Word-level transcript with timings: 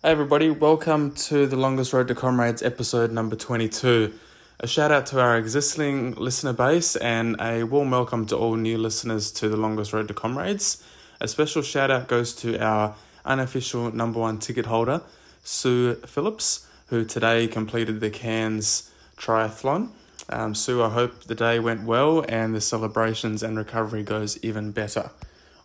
Hey 0.00 0.12
everybody, 0.12 0.48
welcome 0.48 1.10
to 1.26 1.48
the 1.48 1.56
Longest 1.56 1.92
Road 1.92 2.06
to 2.06 2.14
Comrades 2.14 2.62
episode 2.62 3.10
number 3.10 3.34
22. 3.34 4.14
A 4.60 4.66
shout 4.68 4.92
out 4.92 5.06
to 5.06 5.20
our 5.20 5.36
existing 5.36 6.14
listener 6.14 6.52
base 6.52 6.94
and 6.94 7.34
a 7.40 7.64
warm 7.64 7.90
welcome 7.90 8.24
to 8.26 8.36
all 8.36 8.54
new 8.54 8.78
listeners 8.78 9.32
to 9.32 9.48
the 9.48 9.56
Longest 9.56 9.92
Road 9.92 10.06
to 10.06 10.14
Comrades. 10.14 10.84
A 11.20 11.26
special 11.26 11.62
shout 11.62 11.90
out 11.90 12.06
goes 12.06 12.32
to 12.36 12.56
our 12.64 12.94
unofficial 13.24 13.90
number 13.90 14.20
one 14.20 14.38
ticket 14.38 14.66
holder, 14.66 15.02
Sue 15.42 15.96
Phillips, 16.06 16.68
who 16.90 17.04
today 17.04 17.48
completed 17.48 17.98
the 17.98 18.08
Cairns 18.08 18.92
Triathlon. 19.16 19.88
Um, 20.28 20.54
Sue, 20.54 20.80
I 20.80 20.90
hope 20.90 21.24
the 21.24 21.34
day 21.34 21.58
went 21.58 21.82
well 21.82 22.24
and 22.28 22.54
the 22.54 22.60
celebrations 22.60 23.42
and 23.42 23.58
recovery 23.58 24.04
goes 24.04 24.38
even 24.44 24.70
better. 24.70 25.10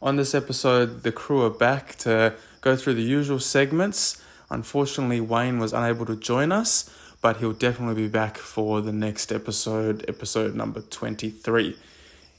On 0.01 0.15
this 0.15 0.33
episode, 0.33 1.03
the 1.03 1.11
crew 1.11 1.43
are 1.43 1.51
back 1.51 1.95
to 1.99 2.33
go 2.61 2.75
through 2.75 2.95
the 2.95 3.03
usual 3.03 3.39
segments. 3.39 4.22
Unfortunately, 4.53 5.19
Wayne 5.19 5.57
was 5.57 5.73
unable 5.73 6.05
to 6.05 6.15
join 6.15 6.51
us, 6.51 6.87
but 7.21 7.37
he'll 7.37 7.53
definitely 7.53 8.03
be 8.03 8.07
back 8.07 8.37
for 8.37 8.81
the 8.81 8.91
next 8.91 9.31
episode, 9.31 10.05
episode 10.07 10.53
number 10.53 10.81
23. 10.81 11.75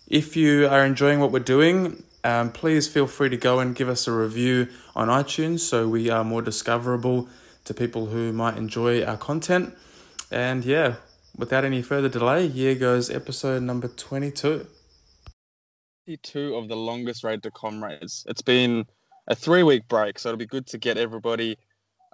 If 0.07 0.37
you 0.37 0.69
are 0.69 0.85
enjoying 0.85 1.19
what 1.19 1.33
we're 1.33 1.41
doing, 1.41 2.05
um, 2.23 2.53
please 2.53 2.87
feel 2.87 3.09
free 3.09 3.31
to 3.31 3.37
go 3.37 3.59
and 3.59 3.75
give 3.75 3.89
us 3.89 4.07
a 4.07 4.13
review 4.13 4.69
on 4.95 5.09
iTunes 5.09 5.61
so 5.61 5.89
we 5.89 6.09
are 6.09 6.23
more 6.23 6.41
discoverable 6.41 7.29
to 7.65 7.75
people 7.75 8.07
who 8.07 8.33
might 8.33 8.57
enjoy 8.57 9.03
our 9.05 9.17
content. 9.17 9.75
And 10.31 10.65
yeah, 10.65 10.97
without 11.37 11.65
any 11.65 11.83
further 11.83 12.09
delay, 12.09 12.47
here 12.47 12.77
goes 12.77 13.11
episode 13.11 13.65
number 13.65 13.89
22. 13.89 14.67
22 16.07 16.55
of 16.55 16.69
the 16.69 16.77
longest 16.77 17.25
road 17.25 17.43
to 17.43 17.51
comrades. 17.51 18.25
It's 18.29 18.43
been 18.43 18.87
a 19.27 19.35
three 19.35 19.65
week 19.65 19.89
break, 19.89 20.21
so 20.21 20.29
it'll 20.29 20.39
be 20.39 20.47
good 20.47 20.67
to 20.69 20.79
get 20.79 20.97
everybody 20.97 21.59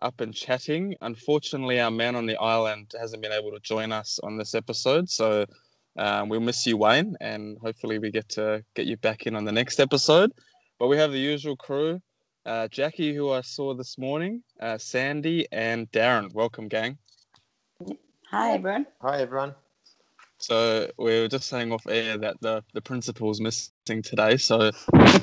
up 0.02 0.20
and 0.20 0.34
chatting. 0.34 0.94
Unfortunately, 1.00 1.80
our 1.80 1.90
man 1.90 2.16
on 2.16 2.26
the 2.26 2.36
island 2.36 2.92
hasn't 2.98 3.22
been 3.22 3.32
able 3.32 3.50
to 3.52 3.60
join 3.60 3.92
us 3.92 4.18
on 4.22 4.36
this 4.36 4.54
episode, 4.54 5.08
so 5.08 5.44
um, 5.98 6.28
we'll 6.28 6.40
miss 6.40 6.66
you, 6.66 6.76
Wayne, 6.76 7.16
and 7.20 7.58
hopefully 7.58 7.98
we 7.98 8.10
get 8.10 8.28
to 8.30 8.64
get 8.74 8.86
you 8.86 8.96
back 8.96 9.26
in 9.26 9.36
on 9.36 9.44
the 9.44 9.52
next 9.52 9.80
episode. 9.80 10.32
But 10.78 10.88
we 10.88 10.96
have 10.96 11.12
the 11.12 11.18
usual 11.18 11.56
crew 11.56 12.00
uh, 12.46 12.68
Jackie, 12.68 13.14
who 13.14 13.30
I 13.30 13.42
saw 13.42 13.74
this 13.74 13.98
morning, 13.98 14.42
uh, 14.60 14.78
Sandy, 14.78 15.46
and 15.52 15.90
Darren. 15.92 16.32
Welcome, 16.32 16.68
gang. 16.68 16.98
Hi, 18.30 18.52
everyone. 18.52 18.86
Hi, 19.02 19.20
everyone. 19.20 19.54
So 20.38 20.90
we 20.98 21.20
were 21.20 21.28
just 21.28 21.48
saying 21.48 21.70
off 21.70 21.86
air 21.86 22.16
that 22.16 22.40
the 22.40 22.64
the 22.72 22.80
principal's 22.80 23.40
missing 23.42 24.02
today, 24.02 24.38
so 24.38 24.70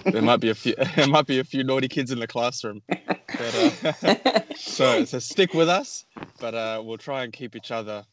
there 0.05 0.21
might 0.21 0.39
be 0.39 0.49
a 0.49 0.55
few 0.55 0.75
there 0.95 1.07
might 1.07 1.25
be 1.25 1.39
a 1.39 1.43
few 1.43 1.63
naughty 1.63 1.87
kids 1.87 2.11
in 2.11 2.19
the 2.19 2.27
classroom. 2.27 2.81
But, 3.37 3.55
uh, 3.55 4.41
so 4.55 5.05
so 5.05 5.19
stick 5.19 5.53
with 5.53 5.69
us, 5.69 6.05
but 6.39 6.55
uh, 6.55 6.81
we'll 6.83 6.97
try 6.97 7.23
and 7.23 7.31
keep 7.31 7.55
each 7.55 7.71
other. 7.71 8.03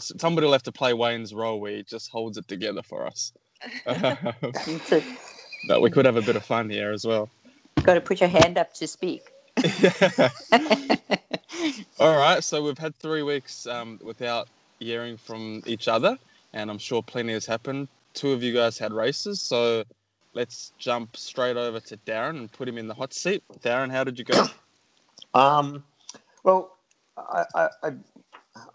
Somebody 0.00 0.46
will 0.46 0.52
have 0.52 0.62
to 0.64 0.72
play 0.72 0.92
Wayne's 0.92 1.34
role 1.34 1.60
where 1.60 1.76
he 1.76 1.82
just 1.82 2.10
holds 2.10 2.38
it 2.38 2.46
together 2.46 2.82
for 2.82 3.06
us. 3.06 3.32
but 5.66 5.80
we 5.80 5.90
could 5.90 6.04
have 6.04 6.16
a 6.16 6.22
bit 6.22 6.36
of 6.36 6.44
fun 6.44 6.68
here 6.68 6.92
as 6.92 7.06
well. 7.06 7.30
Got 7.82 7.94
to 7.94 8.00
put 8.00 8.20
your 8.20 8.28
hand 8.28 8.58
up 8.58 8.74
to 8.74 8.86
speak. 8.86 9.22
All 11.98 12.18
right, 12.18 12.42
so 12.42 12.62
we've 12.62 12.78
had 12.78 12.94
three 12.96 13.22
weeks 13.22 13.66
um, 13.66 13.98
without 14.02 14.48
hearing 14.78 15.16
from 15.16 15.62
each 15.66 15.88
other, 15.88 16.16
and 16.52 16.70
I'm 16.70 16.78
sure 16.78 17.02
plenty 17.02 17.32
has 17.32 17.46
happened. 17.46 17.88
Two 18.14 18.32
of 18.32 18.42
you 18.42 18.52
guys 18.52 18.78
had 18.78 18.92
races, 18.92 19.40
so 19.42 19.84
let's 20.34 20.72
jump 20.78 21.16
straight 21.16 21.56
over 21.56 21.80
to 21.80 21.96
Darren 21.98 22.38
and 22.38 22.52
put 22.52 22.68
him 22.68 22.78
in 22.78 22.86
the 22.86 22.94
hot 22.94 23.12
seat. 23.12 23.42
Darren, 23.60 23.90
how 23.90 24.04
did 24.04 24.18
you 24.18 24.24
go? 24.24 24.46
Um, 25.34 25.82
well, 26.44 26.76
I, 27.16 27.44
I, 27.54 27.68
I, 27.82 27.90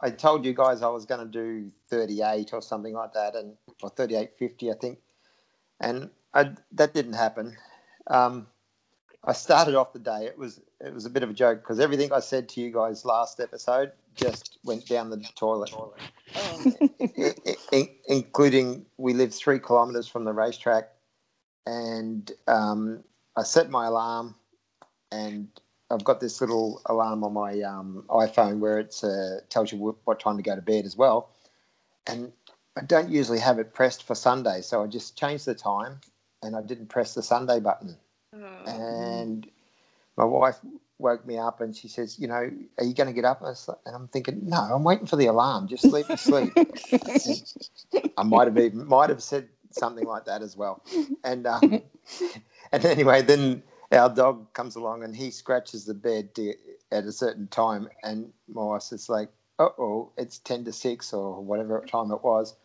I 0.01 0.09
told 0.09 0.43
you 0.43 0.53
guys 0.55 0.81
I 0.81 0.87
was 0.87 1.05
going 1.05 1.19
to 1.19 1.31
do 1.31 1.71
38 1.91 2.51
or 2.51 2.63
something 2.63 2.93
like 2.93 3.13
that, 3.13 3.35
and 3.35 3.53
or 3.83 3.91
38.50, 3.91 4.71
I 4.73 4.77
think, 4.79 4.97
and 5.79 6.09
I, 6.33 6.51
that 6.71 6.95
didn't 6.95 7.13
happen. 7.13 7.55
Um, 8.07 8.47
I 9.23 9.33
started 9.33 9.75
off 9.75 9.93
the 9.93 9.99
day. 9.99 10.25
It 10.25 10.37
was 10.37 10.61
it 10.79 10.93
was 10.93 11.05
a 11.05 11.09
bit 11.09 11.21
of 11.21 11.29
a 11.29 11.33
joke 11.33 11.61
because 11.61 11.79
everything 11.79 12.13
I 12.13 12.19
said 12.21 12.47
to 12.49 12.61
you 12.61 12.71
guys 12.71 13.03
last 13.03 13.39
episode 13.39 13.91
just 14.15 14.57
went 14.63 14.87
down 14.87 15.09
the 15.09 15.23
toilet, 15.35 15.71
oh. 15.75 16.73
including 18.07 18.85
we 18.97 19.13
live 19.13 19.33
three 19.33 19.59
kilometres 19.59 20.07
from 20.07 20.23
the 20.23 20.33
racetrack, 20.33 20.89
and 21.67 22.31
um, 22.47 23.03
I 23.35 23.43
set 23.43 23.69
my 23.69 23.85
alarm, 23.85 24.35
and 25.11 25.47
I've 25.91 26.03
got 26.03 26.19
this 26.19 26.41
little 26.41 26.81
alarm 26.87 27.23
on 27.23 27.33
my 27.33 27.61
um, 27.61 28.05
iPhone 28.09 28.59
where 28.59 28.79
it 28.79 28.99
uh, 29.03 29.41
tells 29.49 29.71
you 29.71 29.77
what 30.03 30.19
time 30.19 30.37
to 30.37 30.43
go 30.43 30.55
to 30.55 30.61
bed 30.61 30.85
as 30.85 30.97
well, 30.97 31.29
and 32.07 32.31
I 32.77 32.81
don't 32.81 33.09
usually 33.09 33.39
have 33.39 33.59
it 33.59 33.73
pressed 33.73 34.03
for 34.03 34.15
Sunday, 34.15 34.61
so 34.61 34.83
I 34.83 34.87
just 34.87 35.17
changed 35.17 35.45
the 35.45 35.55
time, 35.55 35.99
and 36.41 36.55
I 36.55 36.61
didn't 36.61 36.87
press 36.87 37.13
the 37.13 37.23
Sunday 37.23 37.59
button 37.59 37.97
Oh. 38.33 38.65
And 38.65 39.49
my 40.17 40.25
wife 40.25 40.59
woke 40.99 41.25
me 41.25 41.37
up 41.37 41.61
and 41.61 41.75
she 41.75 41.87
says, 41.87 42.19
"You 42.19 42.27
know, 42.27 42.51
are 42.77 42.83
you 42.83 42.93
going 42.93 43.07
to 43.07 43.13
get 43.13 43.25
up?" 43.25 43.41
And 43.41 43.95
I'm 43.95 44.07
thinking, 44.07 44.41
"No, 44.43 44.57
I'm 44.57 44.83
waiting 44.83 45.05
for 45.05 45.15
the 45.15 45.27
alarm. 45.27 45.67
Just 45.67 45.85
leave 45.85 46.09
me 46.09 46.17
sleep." 46.17 46.53
I 48.17 48.23
might 48.23 48.47
have 48.47 48.57
even, 48.57 48.87
might 48.87 49.09
have 49.09 49.21
said 49.23 49.47
something 49.77 50.05
like 50.05 50.25
that 50.25 50.41
as 50.43 50.57
well. 50.57 50.83
And 51.23 51.47
um, 51.47 51.81
and 52.73 52.85
anyway, 52.85 53.21
then 53.23 53.63
our 53.91 54.09
dog 54.09 54.53
comes 54.53 54.75
along 54.75 55.03
and 55.03 55.15
he 55.15 55.31
scratches 55.31 55.85
the 55.85 55.95
bed 55.95 56.35
to, 56.35 56.53
at 56.91 57.05
a 57.05 57.11
certain 57.13 57.47
time, 57.47 57.89
and 58.03 58.31
my 58.47 58.79
says 58.79 59.09
like, 59.09 59.29
"Uh 59.59 59.69
oh, 59.79 60.11
it's 60.17 60.39
ten 60.39 60.65
to 60.65 60.73
six 60.73 61.13
or 61.13 61.41
whatever 61.43 61.83
time 61.89 62.11
it 62.11 62.23
was," 62.23 62.55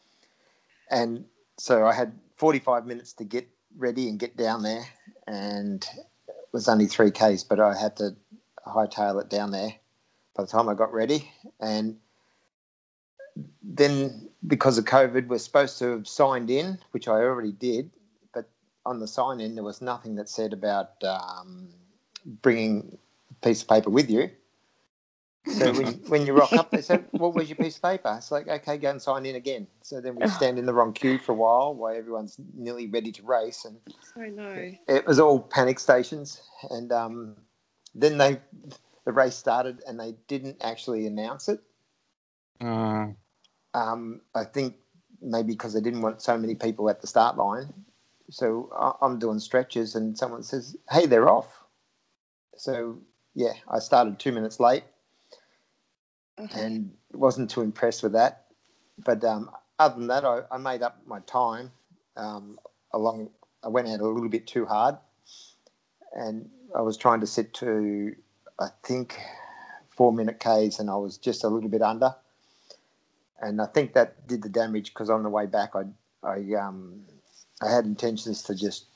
and 0.91 1.25
so 1.59 1.87
I 1.87 1.95
had 1.95 2.19
45 2.37 2.87
minutes 2.87 3.13
to 3.15 3.25
get 3.25 3.49
ready 3.77 4.09
and 4.09 4.19
get 4.19 4.37
down 4.37 4.63
there, 4.63 4.85
and 5.27 5.85
it 6.29 6.49
was 6.53 6.69
only 6.69 6.87
three 6.87 7.11
k's, 7.13 7.45
but 7.45 7.61
I 7.61 7.77
had 7.79 7.97
to 7.99 8.17
hightail 8.67 9.21
it 9.23 9.31
down 9.31 9.53
there 9.53 9.75
by 10.37 10.45
the 10.45 10.49
time 10.51 10.69
I 10.69 10.75
got 10.75 10.93
ready, 10.93 11.31
and 11.61 11.99
then 13.63 14.29
because 14.47 14.79
of 14.79 14.85
COVID, 14.85 15.29
we're 15.29 15.39
supposed 15.39 15.79
to 15.79 15.93
have 15.93 16.09
signed 16.09 16.51
in, 16.51 16.79
which 16.91 17.09
I 17.09 17.23
already 17.23 17.53
did, 17.53 17.91
but 18.35 18.49
on 18.85 19.01
the 19.01 19.07
sign 19.07 19.41
in 19.41 19.55
there 19.55 19.65
was 19.65 19.81
nothing 19.81 20.17
that 20.17 20.29
said 20.29 20.53
about 20.53 21.03
um, 21.05 21.69
bringing 22.43 22.99
a 23.31 23.47
piece 23.47 23.63
of 23.63 23.69
paper 23.69 23.91
with 23.91 24.11
you. 24.11 24.31
So 25.47 25.73
when, 25.73 25.87
when 26.09 26.27
you 26.27 26.35
rock 26.35 26.53
up, 26.53 26.71
they 26.71 26.83
said, 26.83 27.05
"What 27.13 27.35
was 27.35 27.49
your 27.49 27.57
piece 27.57 27.77
of 27.77 27.83
paper?" 27.83 28.15
It's 28.17 28.31
like, 28.31 28.49
"Okay, 28.49 28.79
go 28.79 28.91
and 28.91 29.03
sign 29.03 29.27
in 29.27 29.37
again." 29.37 29.67
So 29.83 30.01
then 30.01 30.17
we 30.17 30.29
stand 30.29 30.59
in 30.59 30.67
the 30.67 30.75
wrong 30.75 30.93
queue 30.93 31.19
for 31.19 31.33
a 31.33 31.35
while 31.35 31.75
while 31.75 31.95
everyone's 31.95 32.37
nearly 32.55 32.87
ready 32.87 33.11
to 33.13 33.23
race, 33.23 33.65
and 33.65 33.77
I 34.17 34.29
know 34.29 34.73
it 34.89 35.07
was 35.07 35.19
all 35.19 35.41
panic 35.41 35.79
stations. 35.79 36.43
And 36.71 36.93
um, 36.93 37.37
then 37.95 38.19
they, 38.19 38.41
the 39.05 39.13
race 39.13 39.35
started, 39.35 39.83
and 39.87 39.99
they 39.99 40.15
didn't 40.29 40.59
actually 40.63 41.07
announce 41.07 41.49
it. 41.49 41.61
Uh. 42.61 43.09
Um, 43.75 44.21
I 44.35 44.45
think 44.45 44.77
maybe 45.21 45.53
because 45.53 45.73
they 45.73 45.81
didn't 45.81 46.03
want 46.03 46.21
so 46.21 46.37
many 46.37 46.55
people 46.55 46.91
at 46.91 47.01
the 47.01 47.07
start 47.07 47.37
line. 47.37 47.73
So 48.31 48.71
I'm 49.01 49.19
doing 49.19 49.39
stretches, 49.39 49.95
and 49.95 50.17
someone 50.17 50.43
says, 50.43 50.77
"Hey, 50.91 51.07
they're 51.07 51.29
off." 51.29 51.61
So 52.57 52.99
yeah, 53.35 53.53
I 53.69 53.79
started 53.79 54.19
two 54.19 54.33
minutes 54.33 54.61
late 54.61 54.85
and 56.55 56.93
wasn't 57.13 57.51
too 57.51 57.63
impressed 57.63 58.03
with 58.03 58.13
that. 58.13 58.47
But 59.05 59.25
um, 59.25 59.51
other 59.79 59.97
than 59.97 60.09
that, 60.09 60.25
I, 60.25 60.43
I, 60.51 60.59
made 60.59 60.83
up 60.83 60.99
my 61.07 61.21
time. 61.21 61.71
Um, 62.17 62.59
along, 62.93 63.31
I 63.65 63.69
went 63.69 63.89
out 63.89 64.01
a 64.01 64.07
little 64.07 64.29
bit 64.29 64.47
too 64.47 64.67
hard, 64.67 64.97
and 66.13 66.49
I 66.77 66.83
was 66.83 66.97
trying 66.97 67.21
to 67.21 67.27
sit 67.27 67.55
to, 67.55 68.15
I 68.61 68.69
think, 68.83 69.19
four 69.91 70.13
minute 70.13 70.39
Ks, 70.41 70.79
and 70.79 70.91
I 70.91 70.97
was 70.97 71.19
just 71.19 71.45
a 71.45 71.49
little 71.49 71.71
bit 71.71 71.83
under. 71.83 72.15
And 73.43 73.61
I 73.61 73.67
think 73.67 73.93
that 73.95 74.27
did 74.29 74.43
the 74.43 74.49
damage 74.49 74.95
because 74.95 75.11
on 75.11 75.25
the 75.25 75.29
way 75.29 75.47
back, 75.47 75.73
I, 75.75 75.83
I, 76.27 76.55
um, 76.55 77.03
I 77.61 77.71
had 77.71 77.85
intentions 77.85 78.43
to 78.45 78.55
just 78.55 78.87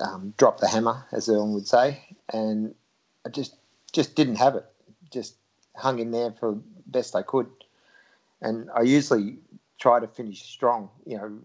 um, 0.00 0.32
drop 0.38 0.60
the 0.60 0.68
hammer, 0.68 1.04
as 1.12 1.28
Earl 1.28 1.52
would 1.54 1.66
say, 1.66 2.00
and 2.32 2.74
I 3.26 3.28
just 3.28 3.56
just 3.92 4.14
didn't 4.14 4.36
have 4.36 4.54
it. 4.54 4.66
Just 5.10 5.34
hung 5.76 5.98
in 5.98 6.10
there 6.10 6.32
for 6.32 6.58
best 6.86 7.16
I 7.16 7.22
could. 7.22 7.46
And 8.40 8.70
I 8.74 8.82
usually 8.82 9.38
try 9.78 10.00
to 10.00 10.06
finish 10.06 10.42
strong, 10.42 10.90
you 11.06 11.16
know, 11.16 11.38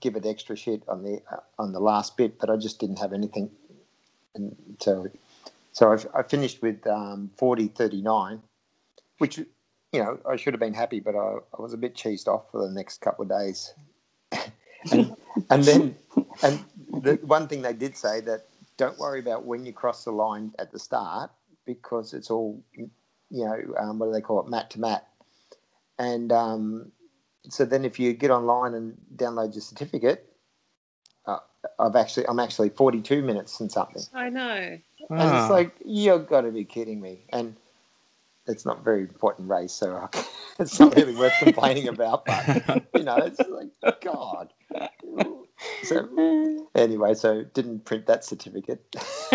give 0.00 0.16
it 0.16 0.26
extra 0.26 0.56
shit 0.56 0.82
on 0.88 1.02
the 1.02 1.22
uh, 1.30 1.40
on 1.58 1.72
the 1.72 1.80
last 1.80 2.16
bit, 2.16 2.38
but 2.38 2.50
I 2.50 2.56
just 2.56 2.78
didn't 2.80 2.98
have 2.98 3.12
anything. 3.12 3.50
And 4.34 4.56
so, 4.78 5.08
so 5.72 5.92
I, 5.92 6.20
I 6.20 6.22
finished 6.22 6.62
with 6.62 6.86
um, 6.86 7.30
40 7.36 7.68
39, 7.68 8.42
which, 9.18 9.40
you 9.92 10.02
know, 10.02 10.18
I 10.28 10.36
should 10.36 10.54
have 10.54 10.60
been 10.60 10.74
happy, 10.74 11.00
but 11.00 11.14
I, 11.14 11.36
I 11.58 11.62
was 11.62 11.72
a 11.72 11.78
bit 11.78 11.94
cheesed 11.94 12.28
off 12.28 12.50
for 12.50 12.66
the 12.66 12.72
next 12.72 13.00
couple 13.00 13.22
of 13.22 13.28
days. 13.28 13.74
and, 14.92 15.16
and 15.50 15.64
then, 15.64 15.96
and 16.42 16.64
the 17.02 17.18
one 17.22 17.48
thing 17.48 17.62
they 17.62 17.72
did 17.72 17.96
say 17.96 18.20
that 18.20 18.46
don't 18.76 18.98
worry 18.98 19.20
about 19.20 19.44
when 19.44 19.66
you 19.66 19.72
cross 19.72 20.04
the 20.04 20.12
line 20.12 20.52
at 20.58 20.70
the 20.72 20.78
start 20.78 21.30
because 21.66 22.14
it's 22.14 22.30
all, 22.30 22.62
you 22.74 22.88
know, 23.30 23.58
um, 23.78 23.98
what 23.98 24.06
do 24.06 24.12
they 24.12 24.20
call 24.20 24.40
it, 24.40 24.48
mat 24.48 24.70
to 24.70 24.80
mat. 24.80 25.06
And 25.98 26.32
um, 26.32 26.92
so 27.48 27.64
then 27.64 27.84
if 27.84 27.98
you 27.98 28.12
get 28.12 28.30
online 28.30 28.74
and 28.74 28.96
download 29.16 29.54
your 29.54 29.60
certificate, 29.60 30.32
uh, 31.26 31.38
I've 31.78 31.96
actually 31.96 32.26
I'm 32.26 32.40
actually 32.40 32.70
42 32.70 33.22
minutes 33.22 33.60
and 33.60 33.70
something. 33.70 34.02
I 34.14 34.30
know. 34.30 34.78
And 35.10 35.20
Ah. 35.20 35.42
it's 35.42 35.50
like 35.50 35.74
you've 35.84 36.26
got 36.28 36.42
to 36.42 36.50
be 36.52 36.64
kidding 36.64 37.00
me. 37.00 37.26
And 37.30 37.56
it's 38.50 38.66
not 38.66 38.80
a 38.80 38.82
very 38.82 39.00
important 39.00 39.48
race, 39.48 39.72
so 39.72 39.96
I- 39.96 40.24
it's 40.58 40.78
not 40.78 40.94
really 40.96 41.14
worth 41.14 41.32
complaining 41.38 41.88
about. 41.88 42.26
But 42.26 42.84
you 42.94 43.02
know, 43.02 43.16
it's 43.18 43.40
like 43.48 44.00
God. 44.02 44.52
So 45.82 46.08
anyway, 46.74 47.14
so 47.14 47.42
didn't 47.42 47.84
print 47.84 48.06
that 48.06 48.24
certificate. 48.24 48.84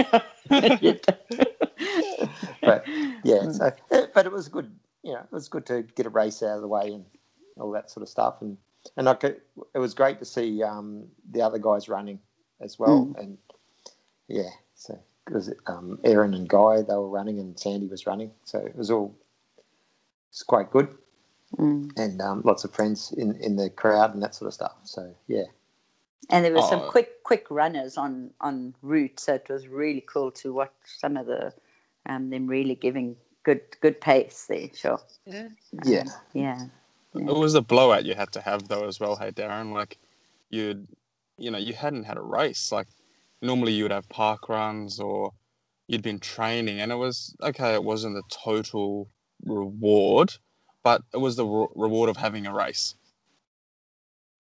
but 2.62 2.86
yeah, 3.24 3.52
so 3.52 3.72
but 4.14 4.26
it 4.26 4.32
was 4.32 4.48
good. 4.48 4.76
You 5.04 5.14
know, 5.14 5.20
it 5.20 5.32
was 5.32 5.50
good 5.50 5.66
to 5.68 5.84
get 5.84 6.06
a 6.06 6.10
race 6.10 6.42
out 6.42 6.56
of 6.56 6.62
the 6.62 6.68
way 6.68 6.92
and 6.94 7.06
all 7.60 7.72
that 7.72 7.92
sort 7.92 8.02
of 8.04 8.10
stuff. 8.10 8.42
And 8.42 8.58
and 8.98 9.10
I 9.10 9.14
could, 9.16 9.42
it 9.74 9.80
was 9.80 9.94
great 9.94 10.20
to 10.20 10.26
see 10.26 10.62
um, 10.64 11.06
the 11.32 11.42
other 11.42 11.58
guys 11.60 11.90
running 11.90 12.20
as 12.62 12.78
well. 12.80 13.14
And 13.18 13.38
yeah, 14.28 14.50
so 14.76 15.00
because 15.26 15.52
um, 15.68 16.00
Aaron 16.04 16.34
and 16.34 16.48
Guy 16.48 16.82
they 16.82 16.94
were 16.94 17.10
running 17.10 17.40
and 17.40 17.60
Sandy 17.60 17.88
was 17.88 18.06
running, 18.08 18.32
so 18.44 18.60
it 18.60 18.76
was 18.76 18.92
all 18.92 19.16
it's 20.32 20.44
quite 20.44 20.72
good. 20.72 20.90
Mm. 21.58 21.92
And 21.98 22.22
um, 22.22 22.42
lots 22.44 22.64
of 22.66 22.74
friends 22.74 23.14
in, 23.18 23.36
in 23.42 23.56
the 23.56 23.70
crowd 23.70 24.14
and 24.14 24.22
that 24.24 24.36
sort 24.36 24.48
of 24.48 24.54
stuff. 24.54 24.74
So 24.84 25.16
yeah, 25.28 25.44
And 26.30 26.44
there 26.44 26.54
were 26.54 26.62
some 26.62 26.82
Oh. 26.82 26.90
quick, 26.90 27.24
quick 27.24 27.46
runners 27.50 27.98
on 27.98 28.32
on 28.42 28.76
route, 28.82 29.20
so 29.20 29.36
it 29.36 29.48
was 29.50 29.68
really 29.68 30.02
cool 30.02 30.32
to 30.32 30.54
watch 30.54 30.74
some 30.86 31.18
of 31.18 31.28
the 31.28 31.54
um, 32.08 32.30
them 32.30 32.48
really 32.48 32.76
giving 32.76 33.16
good 33.44 33.62
good 33.82 34.02
pace 34.02 34.46
there. 34.50 34.70
Sure. 34.74 35.00
Yeah. 35.26 35.48
yeah, 35.86 36.02
Um, 36.02 36.08
yeah. 36.34 36.66
It 37.16 37.36
was 37.36 37.56
a 37.56 37.62
blowout 37.62 38.06
you 38.06 38.16
had 38.16 38.32
to 38.34 38.42
have 38.42 38.68
though 38.68 38.88
as 38.88 39.00
well, 39.00 39.16
hey 39.16 39.32
Darren. 39.32 39.72
Like 39.74 39.98
you'd 40.50 40.88
you 41.38 41.52
know, 41.52 41.58
you 41.58 41.74
hadn't 41.74 42.04
had 42.06 42.18
a 42.18 42.22
race. 42.22 42.72
Like 42.72 42.88
normally 43.46 43.74
you 43.74 43.84
would 43.84 43.92
have 43.92 44.08
park 44.10 44.50
runs 44.50 45.00
or 45.00 45.32
you'd 45.88 46.02
been 46.02 46.20
training 46.20 46.80
and 46.80 46.92
it 46.92 46.96
was 46.96 47.36
okay, 47.42 47.74
it 47.74 47.84
wasn't 47.84 48.16
the 48.16 48.24
total 48.30 49.10
reward, 49.46 50.34
but 50.84 51.02
it 51.14 51.18
was 51.18 51.36
the 51.36 51.46
re- 51.46 51.68
reward 51.76 52.10
of 52.10 52.18
having 52.18 52.46
a 52.48 52.54
race. 52.54 52.96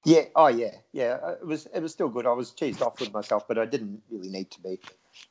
Yeah. 0.05 0.23
Oh, 0.35 0.47
yeah. 0.47 0.75
Yeah. 0.93 1.17
uh, 1.23 1.31
It 1.41 1.45
was. 1.47 1.67
It 1.73 1.79
was 1.81 1.91
still 1.91 2.09
good. 2.09 2.27
I 2.27 2.31
was 2.31 2.51
cheesed 2.51 2.81
off 2.81 2.99
with 2.99 3.11
myself, 3.11 3.47
but 3.47 3.57
I 3.57 3.65
didn't 3.65 4.01
really 4.11 4.29
need 4.29 4.51
to 4.51 4.61
be. 4.61 4.79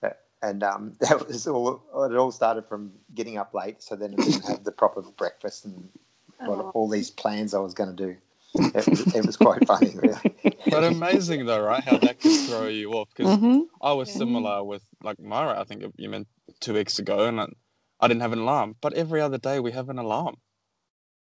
Uh, 0.02 0.10
And 0.42 0.62
um, 0.64 0.94
that 1.00 1.26
was 1.28 1.46
all. 1.46 1.80
It 2.10 2.16
all 2.16 2.32
started 2.32 2.66
from 2.66 2.92
getting 3.14 3.38
up 3.38 3.54
late, 3.54 3.82
so 3.82 3.94
then 3.96 4.14
I 4.18 4.22
didn't 4.24 4.46
have 4.48 4.64
the 4.64 4.72
proper 4.72 5.02
breakfast 5.02 5.64
and 5.64 5.88
Oh. 6.40 6.70
all 6.74 6.88
these 6.88 7.10
plans 7.10 7.54
I 7.54 7.60
was 7.60 7.72
going 7.74 7.94
to 7.94 8.06
do. 8.06 8.16
It 8.74 8.88
was, 8.88 9.14
it 9.14 9.24
was 9.24 9.36
quite 9.36 9.64
funny, 9.66 9.92
really. 9.94 10.33
But 10.70 10.84
amazing 10.84 11.46
though, 11.46 11.62
right? 11.62 11.84
How 11.84 11.99
that 11.99 12.20
could 12.20 12.37
throw 12.37 12.69
you 12.69 12.93
off 12.94 13.11
because 13.16 13.38
Mm-hmm. 13.38 13.61
I 13.82 13.93
was 13.94 14.11
Yeah. 14.11 14.19
similar 14.19 14.64
with 14.64 14.82
like 15.02 15.20
Myra. 15.20 15.61
I 15.61 15.64
think 15.64 15.84
you 15.96 16.11
meant 16.11 16.28
two 16.61 16.75
weeks 16.75 16.99
ago, 16.99 17.26
and 17.26 17.40
I, 17.40 17.46
I 18.00 18.08
didn't 18.08 18.22
have 18.22 18.32
an 18.32 18.40
alarm. 18.40 18.76
But 18.81 18.94
every 18.94 19.20
other 19.20 19.38
day 19.38 19.61
we 19.61 19.72
have 19.72 19.88
an 19.90 19.99
alarm, 19.99 20.37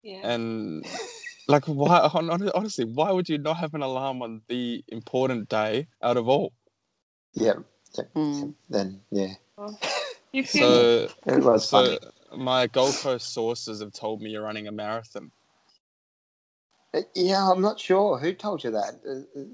Yeah. 0.02 0.20
and 0.24 0.84
like 1.48 1.66
why? 1.66 2.08
hon- 2.08 2.28
hon- 2.28 2.50
Honestly, 2.54 2.84
why 2.86 3.12
would 3.12 3.28
you 3.28 3.38
not 3.38 3.58
have 3.58 3.74
an 3.74 3.82
alarm 3.82 4.22
on 4.22 4.42
the 4.48 4.84
important 4.88 5.48
day 5.48 5.88
out 6.02 6.16
of 6.18 6.28
all? 6.28 6.52
Yeah. 7.34 7.54
yeah. 7.98 8.04
Mm. 8.16 8.54
Then 8.70 9.02
yeah, 9.10 9.34
you 10.32 10.44
feel 10.44 10.68
So, 10.68 11.08
it 11.26 11.44
was 11.44 11.68
so 11.68 11.82
funny. 11.84 11.98
my 12.36 12.66
Gold 12.68 12.98
Coast 12.98 13.32
sources 13.32 13.80
have 13.80 13.92
told 13.92 14.22
me 14.22 14.30
you're 14.30 14.42
running 14.44 14.68
a 14.68 14.72
marathon. 14.72 15.32
Uh, 16.94 17.02
Yeah, 17.14 17.50
I'm 17.50 17.60
not 17.62 17.80
sure 17.80 18.18
who 18.18 18.32
told 18.34 18.64
you 18.64 18.72
that. 18.72 19.00
Uh, 19.06 19.40
uh, 19.40 19.44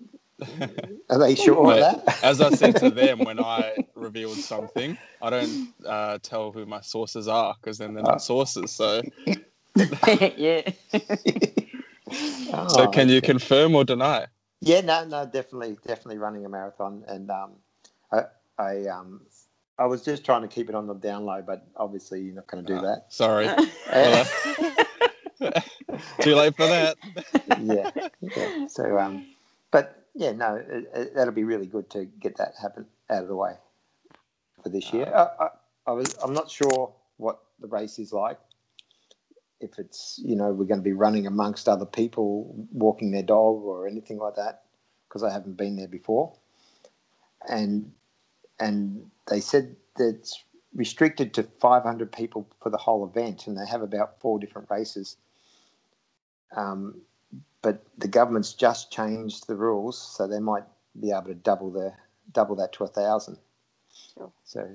Are 1.11 1.19
they 1.21 1.35
sure 1.37 1.73
of 1.73 1.81
that? 1.81 2.05
As 2.23 2.41
I 2.41 2.50
said 2.50 2.77
to 2.79 2.91
them 2.91 3.25
when 3.25 3.38
I 3.41 3.79
revealed 3.94 4.43
something, 4.43 4.99
I 5.21 5.31
don't 5.31 5.61
uh, 5.87 6.19
tell 6.23 6.53
who 6.53 6.67
my 6.67 6.81
sources 6.83 7.29
are 7.29 7.56
because 7.61 7.79
then 7.79 7.94
they're 7.94 8.05
Ah. 8.05 8.05
not 8.05 8.23
sources. 8.23 8.73
So, 8.73 9.05
yeah. 10.06 10.62
Oh, 12.53 12.67
so 12.67 12.88
can 12.88 13.09
you 13.09 13.23
okay. 13.23 13.23
confirm 13.23 13.75
or 13.77 13.85
deny? 13.85 14.27
Yeah, 14.61 14.81
no, 14.82 15.05
no, 15.05 15.27
definitely, 15.27 15.79
definitely 15.87 16.19
running 16.19 16.44
a 16.47 16.49
marathon, 16.49 17.05
and 17.09 17.31
um, 17.31 17.53
I, 18.12 18.25
I, 18.59 18.87
um, 18.87 19.23
I 19.79 19.87
was 19.87 20.03
just 20.05 20.25
trying 20.25 20.43
to 20.43 20.49
keep 20.49 20.69
it 20.69 20.75
on 20.75 20.87
the 20.89 20.94
down 20.94 21.25
low, 21.27 21.43
but 21.43 21.67
obviously 21.77 22.23
you're 22.23 22.35
not 22.35 22.49
going 22.49 22.65
to 22.67 22.75
do 22.75 22.81
Ah, 22.81 22.82
that. 22.82 23.06
Sorry, 23.09 23.55
Uh, 23.93 24.27
too 26.21 26.35
late 26.35 26.56
for 26.56 26.67
that. 26.67 26.97
yeah, 27.62 27.91
yeah. 28.37 28.69
So, 28.69 28.99
um, 28.99 29.27
but 29.71 30.05
yeah, 30.15 30.33
no, 30.33 30.56
it, 30.56 30.91
it, 30.94 31.15
that'll 31.15 31.35
be 31.35 31.44
really 31.44 31.67
good 31.67 31.91
to 31.91 32.05
get 32.05 32.37
that 32.38 32.55
happen 32.61 32.87
out 33.11 33.23
of 33.23 33.29
the 33.29 33.37
way 33.37 33.55
for 34.62 34.69
this 34.69 34.93
year. 34.93 35.11
I, 35.15 35.44
I, 35.44 35.49
I 35.88 35.93
was, 35.93 36.17
I'm 36.23 36.33
not 36.33 36.50
sure 36.50 36.93
what 37.19 37.41
the 37.61 37.67
race 37.67 37.99
is 37.99 38.12
like. 38.12 38.38
If 39.61 39.79
it's, 39.79 40.21
you 40.23 40.37
know, 40.37 40.53
we're 40.53 40.67
going 40.67 40.81
to 40.81 40.85
be 40.85 40.93
running 40.93 41.27
amongst 41.27 41.69
other 41.69 41.87
people, 41.87 42.55
walking 42.73 43.11
their 43.11 43.23
dog 43.23 43.62
or 43.62 43.87
anything 43.89 44.19
like 44.19 44.37
that, 44.37 44.65
because 45.09 45.23
I 45.23 45.32
haven't 45.32 45.56
been 45.56 45.77
there 45.77 45.89
before. 45.89 46.32
And 47.49 47.93
and 48.59 49.11
they 49.31 49.41
said 49.41 49.77
that 49.97 50.09
it's 50.09 50.43
restricted 50.75 51.35
to 51.35 51.43
500 51.43 52.12
people 52.12 52.49
for 52.62 52.71
the 52.71 52.77
whole 52.77 53.06
event, 53.06 53.47
and 53.47 53.56
they 53.56 53.67
have 53.67 53.82
about 53.82 54.21
four 54.21 54.39
different 54.39 54.71
races. 54.71 55.17
Um, 56.54 57.00
but 57.62 57.82
the 57.98 58.08
government's 58.08 58.52
just 58.54 58.93
changed 58.93 59.46
the 59.46 59.56
rules, 59.56 59.98
so 60.00 60.26
they 60.26 60.38
might 60.40 60.64
be 61.00 61.10
able 61.10 61.25
to 61.25 61.34
double 61.34 61.70
the 61.70 61.93
double 62.32 62.56
that 62.56 62.72
to 62.75 62.84
a 62.84 62.88
thousand. 62.88 63.38
Sure. 64.14 64.31
So, 64.44 64.69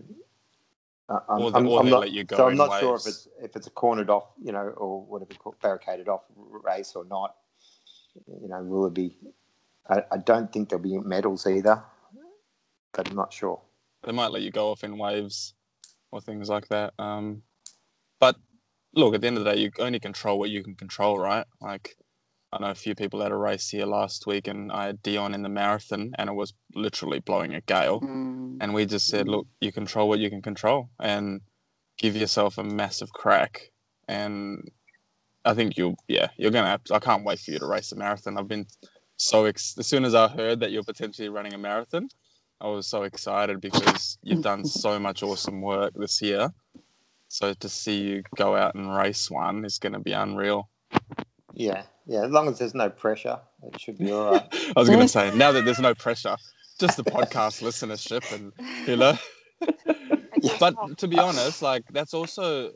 uh, 1.09 1.19
I'm, 1.29 1.41
Or 1.41 1.51
they- 1.51 1.57
I'm, 1.59 1.67
or 1.67 1.79
I'm 1.79 1.89
not, 1.89 1.99
let 2.01 2.11
you 2.11 2.23
go 2.23 2.35
so 2.37 2.45
I'm 2.45 2.51
in 2.53 2.57
not 2.57 2.79
sure 2.79 2.95
if 2.95 3.07
it's 3.07 3.27
if 3.41 3.55
it's 3.55 3.67
a 3.67 3.71
cornered 3.71 4.09
off, 4.09 4.25
you 4.43 4.51
know, 4.51 4.67
or 4.77 5.03
whatever 5.05 5.31
barricaded 5.61 6.09
off 6.09 6.21
race 6.35 6.95
or 6.95 7.05
not. 7.05 7.35
You 8.41 8.49
know, 8.49 8.61
will 8.63 8.87
it 8.87 8.93
be? 8.93 9.17
I, 9.89 10.03
I 10.11 10.17
don't 10.17 10.51
think 10.51 10.69
there'll 10.69 10.83
be 10.83 10.97
medals 10.99 11.47
either, 11.47 11.81
but 12.93 13.09
I'm 13.09 13.15
not 13.15 13.31
sure. 13.33 13.61
They 14.03 14.11
might 14.11 14.31
let 14.31 14.41
you 14.41 14.51
go 14.51 14.71
off 14.71 14.83
in 14.83 14.97
waves 14.97 15.53
or 16.11 16.21
things 16.21 16.49
like 16.49 16.67
that. 16.69 16.93
Um, 16.99 17.43
but 18.19 18.35
look, 18.93 19.15
at 19.15 19.21
the 19.21 19.27
end 19.27 19.37
of 19.37 19.43
the 19.43 19.51
day, 19.53 19.59
you 19.59 19.71
only 19.79 19.99
control 19.99 20.39
what 20.39 20.49
you 20.49 20.63
can 20.63 20.75
control, 20.75 21.17
right? 21.17 21.45
Like, 21.61 21.95
I 22.53 22.59
know 22.59 22.71
a 22.71 22.75
few 22.75 22.95
people 22.95 23.21
had 23.21 23.31
a 23.31 23.37
race 23.37 23.69
here 23.69 23.85
last 23.85 24.27
week, 24.27 24.47
and 24.47 24.71
I 24.71 24.87
had 24.87 25.01
Dion 25.01 25.33
in 25.33 25.41
the 25.41 25.49
marathon, 25.49 26.11
and 26.17 26.29
it 26.29 26.33
was 26.33 26.53
literally 26.75 27.19
blowing 27.19 27.55
a 27.55 27.61
gale. 27.61 28.01
Mm. 28.01 28.57
And 28.59 28.73
we 28.73 28.85
just 28.85 29.07
said, 29.07 29.27
look, 29.27 29.47
you 29.61 29.71
control 29.71 30.09
what 30.09 30.19
you 30.19 30.29
can 30.29 30.41
control, 30.41 30.89
and 30.99 31.41
give 31.97 32.15
yourself 32.15 32.57
a 32.57 32.63
massive 32.63 33.13
crack. 33.13 33.71
And 34.07 34.69
I 35.45 35.53
think 35.53 35.77
you'll, 35.77 35.95
yeah, 36.07 36.27
you're 36.37 36.51
gonna. 36.51 36.67
Have 36.67 36.81
I 36.91 36.99
can't 36.99 37.23
wait 37.23 37.39
for 37.39 37.51
you 37.51 37.59
to 37.59 37.65
race 37.65 37.91
a 37.93 37.95
marathon. 37.95 38.37
I've 38.37 38.49
been 38.49 38.67
so 39.15 39.45
ex- 39.45 39.77
as 39.77 39.87
soon 39.87 40.03
as 40.03 40.13
I 40.13 40.27
heard 40.27 40.59
that 40.59 40.71
you're 40.71 40.83
potentially 40.83 41.29
running 41.29 41.53
a 41.53 41.57
marathon, 41.57 42.09
I 42.59 42.67
was 42.67 42.87
so 42.87 43.03
excited 43.03 43.61
because 43.61 44.17
you've 44.23 44.43
done 44.43 44.65
so 44.65 44.99
much 44.99 45.23
awesome 45.23 45.61
work 45.61 45.93
this 45.95 46.21
year. 46.21 46.49
So 47.31 47.53
to 47.53 47.69
see 47.69 48.01
you 48.01 48.23
go 48.35 48.57
out 48.57 48.75
and 48.75 48.93
race 48.93 49.31
one 49.31 49.63
is 49.63 49.79
going 49.79 49.93
to 49.93 49.99
be 49.99 50.11
unreal. 50.11 50.69
Yeah, 51.53 51.83
yeah. 52.05 52.25
As 52.25 52.31
long 52.31 52.49
as 52.49 52.59
there's 52.59 52.75
no 52.75 52.89
pressure, 52.89 53.39
it 53.63 53.79
should 53.79 53.97
be 53.97 54.11
all 54.11 54.33
right. 54.33 54.43
I 54.75 54.79
was 54.79 54.89
going 54.89 54.99
to 54.99 55.07
say 55.07 55.33
now 55.33 55.53
that 55.53 55.63
there's 55.63 55.79
no 55.79 55.95
pressure, 55.95 56.35
just 56.77 56.97
the 56.97 57.05
podcast 57.05 57.61
listenership 57.65 58.29
and 58.35 58.51
you 58.85 58.97
know. 58.97 59.17
but 60.59 60.97
to 60.97 61.07
be 61.07 61.17
honest, 61.17 61.61
like 61.61 61.85
that's 61.93 62.13
also, 62.13 62.71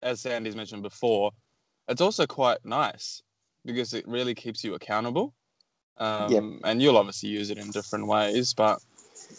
as 0.00 0.20
Sandy's 0.20 0.54
mentioned 0.54 0.84
before, 0.84 1.32
it's 1.88 2.00
also 2.00 2.24
quite 2.24 2.58
nice 2.64 3.20
because 3.64 3.94
it 3.94 4.06
really 4.06 4.36
keeps 4.36 4.62
you 4.62 4.74
accountable. 4.74 5.34
Um, 5.96 6.30
Yep. 6.30 6.44
And 6.62 6.80
you'll 6.80 6.98
obviously 6.98 7.30
use 7.30 7.50
it 7.50 7.58
in 7.58 7.72
different 7.72 8.06
ways, 8.06 8.54
but 8.54 8.78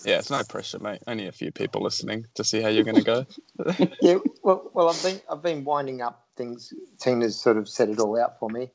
yeah, 0.06 0.20
it's 0.20 0.30
no 0.30 0.44
pressure, 0.44 0.80
mate. 0.80 1.02
Only 1.08 1.28
a 1.28 1.32
few 1.32 1.52
people 1.52 1.82
listening 1.82 2.26
to 2.36 2.44
see 2.44 2.62
how 2.62 2.70
you're 2.70 2.84
going 2.84 2.96
to 2.96 3.04
go. 3.04 3.26
yeah, 4.02 4.18
well, 4.44 4.70
well, 4.74 4.90
I've 4.90 5.02
been 5.04 5.22
I've 5.30 5.42
been 5.42 5.64
winding 5.64 6.02
up 6.02 6.28
things. 6.36 6.74
Tina's 7.00 7.40
sort 7.40 7.58
of 7.58 7.68
set 7.68 7.90
it 7.90 8.00
all 8.00 8.20
out 8.20 8.40
for 8.40 8.50
me, 8.50 8.72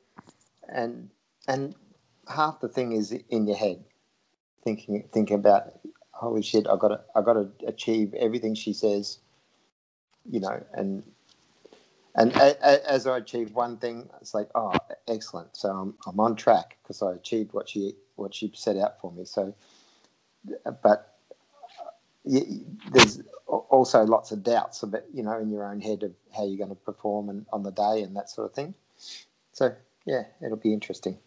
and 0.69 1.09
and 1.49 1.75
half 2.28 2.61
the 2.61 2.69
thing 2.69 2.92
is 2.92 3.12
in 3.31 3.47
your 3.47 3.57
head, 3.57 3.85
thinking 4.64 5.09
thinking 5.12 5.37
about 5.37 5.73
holy 6.12 6.42
shit, 6.42 6.66
I 6.69 6.76
got 6.76 6.88
to 6.88 7.00
I 7.16 7.23
got 7.23 7.35
to 7.35 7.50
achieve 7.66 8.14
everything 8.14 8.54
she 8.54 8.73
says, 8.73 9.19
you 10.31 10.40
know, 10.40 10.62
and 10.73 11.02
and 12.14 12.33
a, 12.37 12.57
a, 12.62 12.90
as 12.90 13.07
I 13.07 13.19
achieve 13.19 13.54
one 13.54 13.78
thing, 13.78 14.09
it's 14.21 14.35
like 14.35 14.49
oh, 14.54 14.75
excellent. 15.09 15.57
So 15.57 15.71
I'm 15.71 15.95
I'm 16.07 16.21
on 16.21 16.37
track 16.37 16.78
because 16.83 17.02
I 17.02 17.12
achieved 17.12 17.52
what 17.52 17.69
she 17.69 17.95
what 18.16 18.35
she 18.35 18.52
set 18.54 18.76
out 18.76 19.00
for 19.00 19.11
me. 19.12 19.25
So, 19.25 19.54
but 20.82 21.18
you, 22.25 22.66
there's 22.92 23.22
also 23.46 24.04
lots 24.04 24.32
of 24.32 24.42
doubts 24.42 24.82
about 24.82 25.02
you 25.14 25.22
know 25.22 25.38
in 25.38 25.50
your 25.50 25.64
own 25.66 25.80
head 25.80 26.02
of 26.02 26.12
how 26.37 26.46
you're 26.46 26.58
going 26.58 26.70
to 26.70 26.75
perform 26.76 27.28
and, 27.30 27.46
on 27.52 27.62
the 27.62 27.72
day 27.72 28.02
and 28.02 28.16
that 28.16 28.30
sort 28.30 28.50
of 28.50 28.54
thing. 28.54 28.75
So 29.52 29.75
yeah, 30.06 30.25
it'll 30.44 30.56
be 30.58 30.72
interesting. 30.75 31.18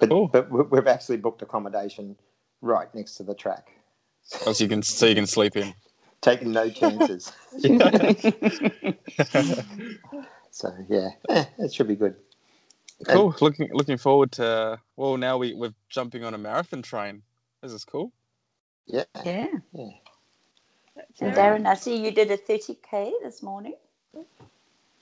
But 0.00 0.10
Cool. 0.10 0.32
but 0.32 0.50
we- 0.50 0.62
we've 0.64 0.88
actually 0.88 1.18
booked 1.18 1.42
accommodation 1.42 2.16
right 2.62 2.94
next 2.94 3.16
to 3.16 3.24
the 3.24 3.34
track, 3.34 3.70
Oh, 4.46 4.52
so 4.52 4.64
you 4.64 4.68
can 4.70 4.82
so 4.82 5.06
you 5.06 5.14
can 5.16 5.26
sleep 5.26 5.56
in. 5.56 5.74
taking 6.22 6.52
no 6.52 6.70
chances. 6.70 7.32
so 10.50 10.72
yeah, 10.88 11.10
eh, 11.30 11.44
it 11.58 11.72
should 11.74 11.88
be 11.88 11.96
good. 11.96 12.16
cool. 13.06 13.34
Looking 13.40 13.68
looking 13.72 13.98
forward 13.98 14.32
to. 14.34 14.80
Well, 14.96 15.16
now 15.18 15.38
we 15.38 15.54
we're 15.54 15.74
jumping 15.90 16.24
on 16.24 16.34
a 16.34 16.38
marathon 16.38 16.82
train. 16.82 17.22
This 17.66 17.74
is 17.74 17.84
cool. 17.84 18.12
Yeah, 18.86 19.04
Yeah. 19.24 19.48
yeah. 19.74 19.90
And 21.20 21.34
Darren, 21.34 21.66
I 21.66 21.74
see 21.74 21.96
you 22.04 22.12
did 22.12 22.30
a 22.30 22.38
30k 22.38 23.12
this 23.22 23.42
morning. 23.42 23.74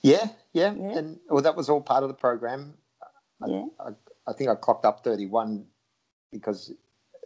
Yeah, 0.03 0.29
yeah, 0.55 0.75
Yeah. 0.75 0.99
and 0.99 1.21
well, 1.29 1.43
that 1.43 1.57
was 1.57 1.69
all 1.71 1.83
part 1.83 2.05
of 2.05 2.09
the 2.11 2.15
program. 2.17 2.75
I, 3.43 3.49
Yeah. 3.49 3.67
I, 3.81 3.91
I 4.29 4.35
think 4.35 4.51
I 4.51 4.57
clocked 4.57 4.87
up 4.87 5.05
31 5.05 5.67
because 6.33 6.73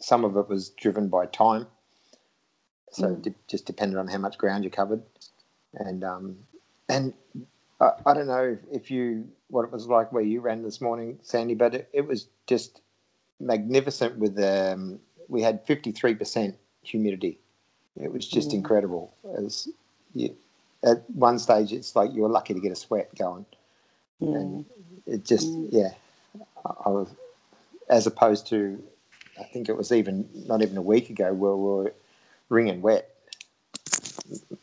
some 0.01 0.25
of 0.25 0.37
it 0.37 0.49
was 0.49 0.71
driven 0.71 1.09
by 1.09 1.27
time. 1.27 1.69
So 2.93 3.13
it 3.13 3.23
de- 3.23 3.35
just 3.49 3.67
depended 3.67 3.99
on 3.99 4.09
how 4.09 4.19
much 4.19 4.39
ground 4.39 4.65
you 4.65 4.71
covered. 4.71 5.03
And 5.75 6.05
um, 6.05 6.37
and 6.89 7.15
I, 7.81 7.93
I 8.07 8.15
don't 8.15 8.29
know 8.29 8.59
if 8.73 8.91
you 8.91 9.29
what 9.49 9.65
it 9.65 9.73
was 9.73 9.89
like 9.89 10.13
where 10.13 10.23
you 10.23 10.41
ran 10.41 10.63
this 10.63 10.81
morning, 10.81 11.19
Sandy, 11.23 11.55
but 11.55 11.75
it, 11.75 11.91
it 11.93 12.07
was 12.07 12.29
just 12.47 12.83
magnificent. 13.41 14.19
With 14.19 14.39
um, 14.41 15.01
we 15.29 15.43
had 15.43 15.67
53% 15.67 16.55
humidity. 16.83 17.39
It 18.01 18.13
was 18.13 18.29
just 18.29 18.51
Mm. 18.51 18.55
incredible. 18.55 19.13
It 19.25 19.43
was, 19.43 19.69
you, 20.15 20.37
at 20.85 21.09
one 21.11 21.39
stage, 21.39 21.73
it's 21.73 21.97
like 21.97 22.13
you 22.15 22.23
were 22.23 22.29
lucky 22.29 22.55
to 22.55 22.61
get 22.61 22.73
a 22.73 22.77
sweat 22.77 23.15
going 23.17 23.45
Yeah. 24.21 24.37
and 24.39 24.65
it 25.07 25.25
just 25.25 25.47
Mm. 25.49 25.69
yeah 25.73 25.91
I, 26.65 26.89
was 26.89 27.09
as 27.89 28.07
opposed 28.07 28.47
to 28.49 28.83
i 29.39 29.45
think 29.45 29.69
it 29.69 29.77
was 29.77 29.93
even 29.93 30.29
not 30.47 30.63
even 30.63 30.77
a 30.77 30.83
week 30.83 31.11
ago 31.11 31.33
where 31.33 31.55
we 31.57 31.63
were 31.85 31.95
wringing 32.49 32.83
wet 32.83 33.11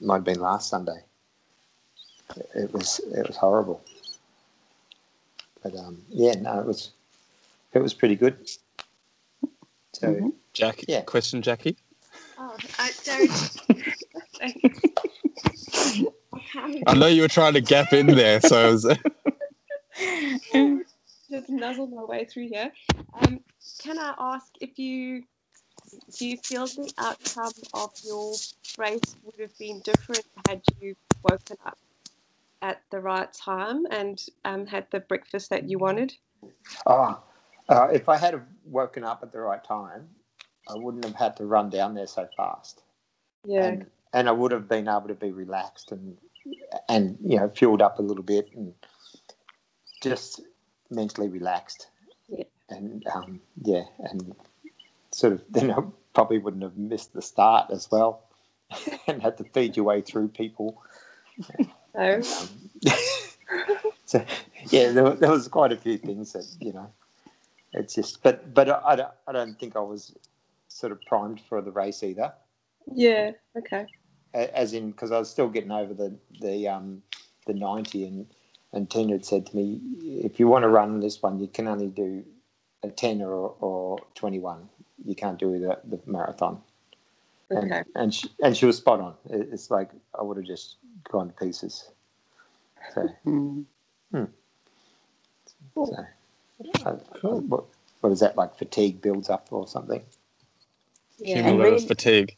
might 0.01 0.15
have 0.15 0.23
been 0.23 0.39
last 0.39 0.69
sunday 0.69 1.01
it 2.53 2.73
was 2.73 2.99
it 3.13 3.27
was 3.27 3.37
horrible 3.37 3.81
but 5.63 5.75
um 5.75 6.01
yeah 6.09 6.33
no 6.33 6.59
it 6.59 6.65
was 6.65 6.91
it 7.73 7.79
was 7.79 7.93
pretty 7.93 8.15
good 8.15 8.37
so 9.93 10.13
Mhm. 10.13 10.33
Jackie. 10.55 10.85
Yeah. 10.87 11.01
Question, 11.01 11.41
Jackie. 11.41 11.77
Oh, 12.37 12.55
I 12.79 12.91
don't. 13.03 13.61
I 16.87 16.93
know 16.95 17.07
you 17.07 17.21
were 17.21 17.27
trying 17.27 17.53
to 17.53 17.61
gap 17.61 17.93
in 17.93 18.07
there, 18.07 18.41
so 18.41 18.69
it 18.69 18.71
was, 18.71 18.85
just 21.29 21.49
nuzzle 21.49 21.87
my 21.87 22.03
way 22.03 22.25
through 22.25 22.47
here. 22.47 22.71
Um, 23.13 23.41
can 23.79 23.99
I 23.99 24.13
ask 24.17 24.47
if 24.61 24.79
you 24.79 25.23
do 26.17 26.27
you 26.27 26.37
feel 26.37 26.65
the 26.65 26.91
outcome 26.97 27.53
of 27.73 27.91
your 28.03 28.33
race 28.77 29.15
would 29.23 29.39
have 29.39 29.57
been 29.57 29.81
different 29.81 30.25
had 30.47 30.61
you 30.81 30.95
woken 31.23 31.57
up 31.65 31.77
at 32.61 32.81
the 32.91 32.99
right 32.99 33.31
time 33.33 33.85
and 33.91 34.21
um, 34.45 34.65
had 34.65 34.87
the 34.91 34.99
breakfast 35.01 35.49
that 35.51 35.69
you 35.69 35.77
wanted? 35.77 36.13
oh 36.87 37.21
uh, 37.69 37.87
if 37.91 38.09
i 38.09 38.17
had 38.17 38.41
woken 38.65 39.03
up 39.03 39.21
at 39.23 39.31
the 39.31 39.39
right 39.39 39.63
time 39.63 40.07
i 40.69 40.73
wouldn't 40.75 41.05
have 41.05 41.15
had 41.15 41.35
to 41.37 41.45
run 41.45 41.69
down 41.69 41.93
there 41.93 42.07
so 42.07 42.27
fast 42.37 42.81
Yeah. 43.45 43.65
and, 43.65 43.85
and 44.13 44.29
I 44.29 44.31
would 44.31 44.51
have 44.51 44.67
been 44.67 44.87
able 44.87 45.07
to 45.09 45.13
be 45.13 45.31
relaxed 45.31 45.91
and 45.91 46.17
and 46.87 47.17
you 47.21 47.37
know 47.37 47.49
fueled 47.49 47.81
up 47.81 47.99
a 47.99 48.01
little 48.01 48.23
bit 48.23 48.49
and 48.55 48.73
just 50.01 50.41
mentally 50.89 51.27
relaxed. 51.27 51.87
Yeah. 52.29 52.43
And 52.69 53.05
um, 53.13 53.41
yeah, 53.63 53.83
and 53.99 54.35
sort 55.11 55.33
of 55.33 55.41
then 55.49 55.71
I 55.71 55.79
probably 56.13 56.37
wouldn't 56.37 56.63
have 56.63 56.77
missed 56.77 57.13
the 57.13 57.21
start 57.21 57.71
as 57.71 57.89
well, 57.91 58.23
and 59.07 59.21
had 59.21 59.37
to 59.37 59.43
feed 59.43 59.75
your 59.75 59.85
way 59.85 60.01
through 60.01 60.29
people. 60.29 60.81
So, 61.95 62.01
Um, 62.01 62.23
so 64.05 64.25
yeah, 64.69 64.91
there, 64.91 65.09
there 65.11 65.31
was 65.31 65.47
quite 65.47 65.71
a 65.71 65.77
few 65.77 65.97
things 65.97 66.33
that 66.33 66.45
you 66.59 66.73
know. 66.73 66.91
It's 67.73 67.95
just, 67.95 68.21
but 68.23 68.53
but 68.53 68.69
I, 68.69 68.81
I 68.85 68.95
don't 68.95 69.11
I 69.27 69.31
don't 69.31 69.59
think 69.59 69.75
I 69.75 69.79
was 69.79 70.13
sort 70.75 70.91
of 70.91 71.01
primed 71.05 71.39
for 71.47 71.61
the 71.61 71.71
race 71.71 72.03
either. 72.03 72.33
Yeah. 72.93 73.31
Okay. 73.57 73.85
as 74.33 74.73
in 74.73 74.91
because 74.91 75.11
I 75.13 75.17
was 75.19 75.29
still 75.29 75.47
getting 75.47 75.71
over 75.71 75.93
the 75.93 76.13
the 76.41 76.67
um 76.67 77.01
the 77.47 77.53
ninety 77.53 78.05
and 78.05 78.27
and 78.73 78.89
Tina 78.89 79.13
had 79.13 79.25
said 79.25 79.45
to 79.47 79.55
me 79.55 79.79
if 80.03 80.37
you 80.37 80.47
want 80.49 80.63
to 80.63 80.67
run 80.67 80.99
this 80.99 81.23
one 81.23 81.39
you 81.39 81.47
can 81.47 81.67
only 81.69 81.87
do 81.87 82.25
a 82.83 82.89
ten 82.89 83.21
or 83.21 83.55
or 83.61 83.99
twenty 84.15 84.39
one 84.39 84.67
you 85.05 85.15
can't 85.15 85.39
do 85.39 85.57
the 85.59 85.79
the 85.85 85.99
marathon. 86.05 86.61
And 87.49 87.71
Okay. 87.71 87.83
and 87.95 88.13
she, 88.13 88.29
and 88.43 88.57
she 88.57 88.65
was 88.65 88.77
spot 88.77 88.99
on. 88.99 89.13
It's 89.29 89.71
like 89.71 89.91
I 90.19 90.23
would 90.23 90.35
have 90.35 90.45
just 90.45 90.75
gone 91.09 91.27
to 91.29 91.33
pieces. 91.33 91.89
So 92.93 93.09
Mm. 94.13 94.29
so 95.73 96.05
I, 96.85 96.91
what 96.91 97.65
what 98.01 98.11
is 98.13 98.19
that 98.19 98.37
like 98.37 98.55
fatigue 98.55 99.01
builds 99.01 99.29
up 99.29 99.47
or 99.51 99.67
something 99.67 100.01
Yeah. 101.19 101.37
And 101.37 101.47
cumulative 101.47 101.73
really- 101.79 101.87
fatigue. 101.87 102.35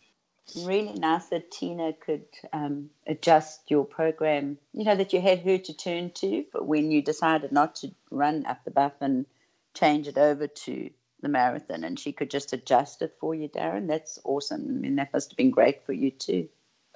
Really 0.63 0.93
nice 0.93 1.25
that 1.25 1.51
Tina 1.51 1.91
could 1.91 2.24
um, 2.53 2.89
adjust 3.05 3.69
your 3.69 3.84
program, 3.84 4.57
you 4.72 4.86
know, 4.86 4.96
that 4.96 5.12
you 5.12 5.19
had 5.19 5.39
her 5.39 5.57
to 5.57 5.74
turn 5.75 6.10
to 6.12 6.46
but 6.53 6.65
when 6.65 6.89
you 6.89 7.01
decided 7.01 7.51
not 7.51 7.75
to 7.77 7.91
run 8.12 8.46
up 8.46 8.63
the 8.63 8.72
buff 8.72 8.93
and 9.01 9.25
change 9.74 10.07
it 10.07 10.17
over 10.17 10.48
to 10.48 10.89
the 11.22 11.27
marathon. 11.27 11.84
And 11.84 12.00
she 12.00 12.13
could 12.13 12.31
just 12.31 12.53
adjust 12.53 13.01
it 13.01 13.13
for 13.19 13.36
you, 13.36 13.50
Darren. 13.50 13.88
That's 13.88 14.19
awesome. 14.24 14.62
I 14.69 14.72
mean, 14.72 14.96
that 14.96 15.12
must 15.12 15.31
have 15.31 15.38
been 15.38 15.51
great 15.51 15.84
for 15.86 15.91
you 15.91 16.12
too. 16.12 16.48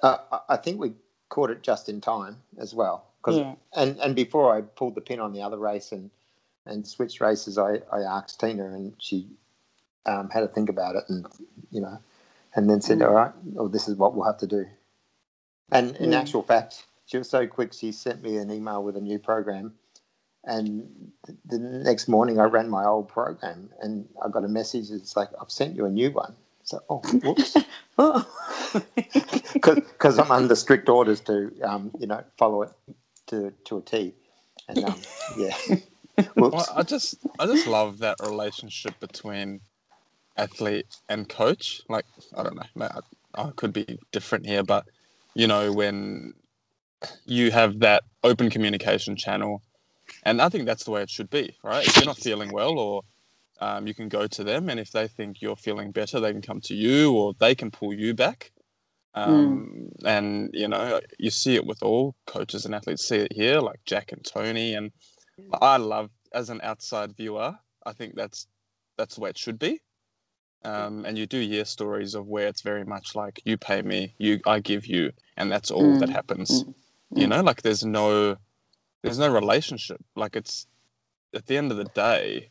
Uh, 0.02 0.16
I- 0.32 0.54
I 0.54 0.56
think 0.56 0.80
we 0.80 0.94
caught 1.28 1.50
it 1.50 1.62
just 1.62 1.90
in 1.90 2.00
time 2.00 2.38
as 2.56 2.74
well. 2.74 3.04
'Cause- 3.20 3.36
Yeah. 3.36 3.54
And 3.74 3.98
and 4.00 4.16
before 4.16 4.56
I 4.56 4.62
pulled 4.62 4.94
the 4.94 5.02
pin 5.02 5.20
on 5.20 5.34
the 5.34 5.42
other 5.42 5.58
race 5.58 5.92
and 5.92 6.10
and 6.64 6.86
switched 6.86 7.20
races, 7.20 7.58
I, 7.58 7.82
I 7.92 8.00
asked 8.00 8.40
Tina 8.40 8.64
and 8.64 8.94
she 8.98 9.28
um, 10.06 10.30
had 10.30 10.40
to 10.40 10.48
think 10.48 10.68
about 10.68 10.96
it 10.96 11.04
and 11.08 11.26
you 11.70 11.80
know, 11.80 11.98
and 12.54 12.70
then 12.70 12.80
said, 12.80 13.00
Mm. 13.00 13.06
"All 13.08 13.14
right, 13.14 13.32
well, 13.44 13.68
this 13.68 13.88
is 13.88 13.96
what 13.96 14.14
we'll 14.14 14.26
have 14.26 14.38
to 14.38 14.46
do." 14.48 14.66
And 15.72 15.96
in 15.98 16.12
Yeah. 16.12 16.20
actual 16.20 16.42
fact, 16.42 16.86
she 17.06 17.18
was 17.18 17.28
so 17.30 17.46
quick. 17.46 17.72
She 17.74 17.92
sent 17.92 18.22
me 18.22 18.36
an 18.38 18.50
email 18.50 18.82
with 18.84 18.96
a 18.96 19.02
new 19.02 19.18
program, 19.18 19.74
and 20.44 21.12
th- 21.26 21.38
the 21.46 21.58
next 21.58 22.08
morning 22.08 22.40
I 22.40 22.44
ran 22.44 22.70
my 22.70 22.86
old 22.86 23.08
program, 23.08 23.70
and 23.80 24.08
I 24.24 24.28
got 24.30 24.44
a 24.44 24.48
message. 24.48 24.90
It's 24.90 25.16
like 25.16 25.30
I've 25.40 25.50
sent 25.52 25.76
you 25.76 25.86
a 25.86 25.90
new 25.90 26.10
one. 26.12 26.36
So, 26.64 26.80
oh, 26.90 27.04
whoops 27.22 27.56
Oh. 27.98 28.26
because 29.54 30.18
I'm 30.18 30.30
under 30.32 30.56
strict 30.56 30.88
orders 30.88 31.20
to, 31.22 31.52
um, 31.62 31.92
you 31.98 32.06
know, 32.06 32.24
follow 32.38 32.62
it 32.62 32.72
to 33.28 33.52
to 33.66 33.78
a 33.78 33.82
T. 33.82 34.14
And 34.68 34.84
um, 34.84 35.00
yeah. 35.34 35.56
Well, 36.36 36.54
I 36.74 36.82
just 36.84 37.20
I 37.38 37.46
just 37.46 37.66
love 37.66 37.98
that 38.00 38.18
relationship 38.20 39.00
between 39.00 39.62
athlete 40.36 40.86
and 41.08 41.28
coach. 41.28 41.82
Like 41.88 42.06
I 42.36 42.44
don't 42.44 42.56
know, 42.56 42.86
I, 42.86 43.00
I 43.42 43.50
could 43.56 43.72
be 43.72 43.98
different 44.12 44.46
here, 44.46 44.64
but 44.64 44.86
you 45.34 45.46
know 45.48 45.72
when 45.72 46.34
you 47.26 47.50
have 47.52 47.80
that 47.80 48.04
open 48.24 48.50
communication 48.50 49.16
channel, 49.16 49.62
and 50.24 50.42
I 50.42 50.48
think 50.50 50.66
that's 50.66 50.84
the 50.84 50.92
way 50.92 51.02
it 51.02 51.10
should 51.10 51.30
be, 51.30 51.56
right? 51.64 51.86
If 51.86 51.98
you're 51.98 52.06
not 52.06 52.18
feeling 52.18 52.52
well, 52.52 52.78
or 52.78 53.02
um, 53.60 53.86
you 53.86 53.94
can 53.94 54.08
go 54.08 54.26
to 54.28 54.44
them, 54.44 54.70
and 54.70 54.80
if 54.80 54.92
they 54.92 55.08
think 55.08 55.42
you're 55.42 55.56
feeling 55.56 55.92
better, 55.92 56.20
they 56.20 56.32
can 56.32 56.42
come 56.42 56.60
to 56.62 56.74
you, 56.74 57.14
or 57.14 57.34
they 57.40 57.54
can 57.54 57.70
pull 57.70 57.94
you 57.94 58.14
back. 58.14 58.52
Um, 59.14 59.90
And 60.06 60.50
you 60.54 60.68
know, 60.68 61.00
you 61.18 61.30
see 61.30 61.56
it 61.56 61.66
with 61.66 61.82
all 61.82 62.16
coaches 62.26 62.66
and 62.66 62.74
athletes. 62.74 63.08
See 63.08 63.18
it 63.18 63.32
here, 63.34 63.60
like 63.60 63.80
Jack 63.86 64.12
and 64.12 64.24
Tony, 64.24 64.74
and 64.74 64.92
I 65.60 65.78
love 65.78 66.10
as 66.34 66.50
an 66.50 66.60
outside 66.62 67.16
viewer. 67.16 67.56
I 67.86 67.92
think 67.94 68.14
that's 68.16 68.48
that's 68.98 69.16
the 69.16 69.22
way 69.22 69.30
it 69.30 69.38
should 69.38 69.58
be. 69.58 69.80
Um, 70.64 71.04
and 71.04 71.18
you 71.18 71.26
do 71.26 71.40
hear 71.40 71.64
stories 71.64 72.14
of 72.14 72.28
where 72.28 72.48
it's 72.48 72.62
very 72.62 72.84
much 72.84 73.14
like 73.16 73.40
you 73.44 73.56
pay 73.58 73.82
me, 73.82 74.14
you 74.18 74.40
I 74.46 74.60
give 74.60 74.86
you, 74.86 75.12
and 75.36 75.50
that's 75.50 75.70
all 75.70 75.96
that 75.96 76.10
Mm, 76.10 76.10
happens. 76.10 76.64
mm, 76.64 76.74
You 77.14 77.26
mm. 77.26 77.28
know, 77.28 77.42
like 77.42 77.62
there's 77.62 77.84
no 77.84 78.36
there's 79.02 79.18
no 79.18 79.32
relationship. 79.32 80.02
Like 80.16 80.36
it's 80.36 80.66
at 81.34 81.46
the 81.46 81.56
end 81.58 81.72
of 81.72 81.78
the 81.78 81.84
day, 81.84 82.50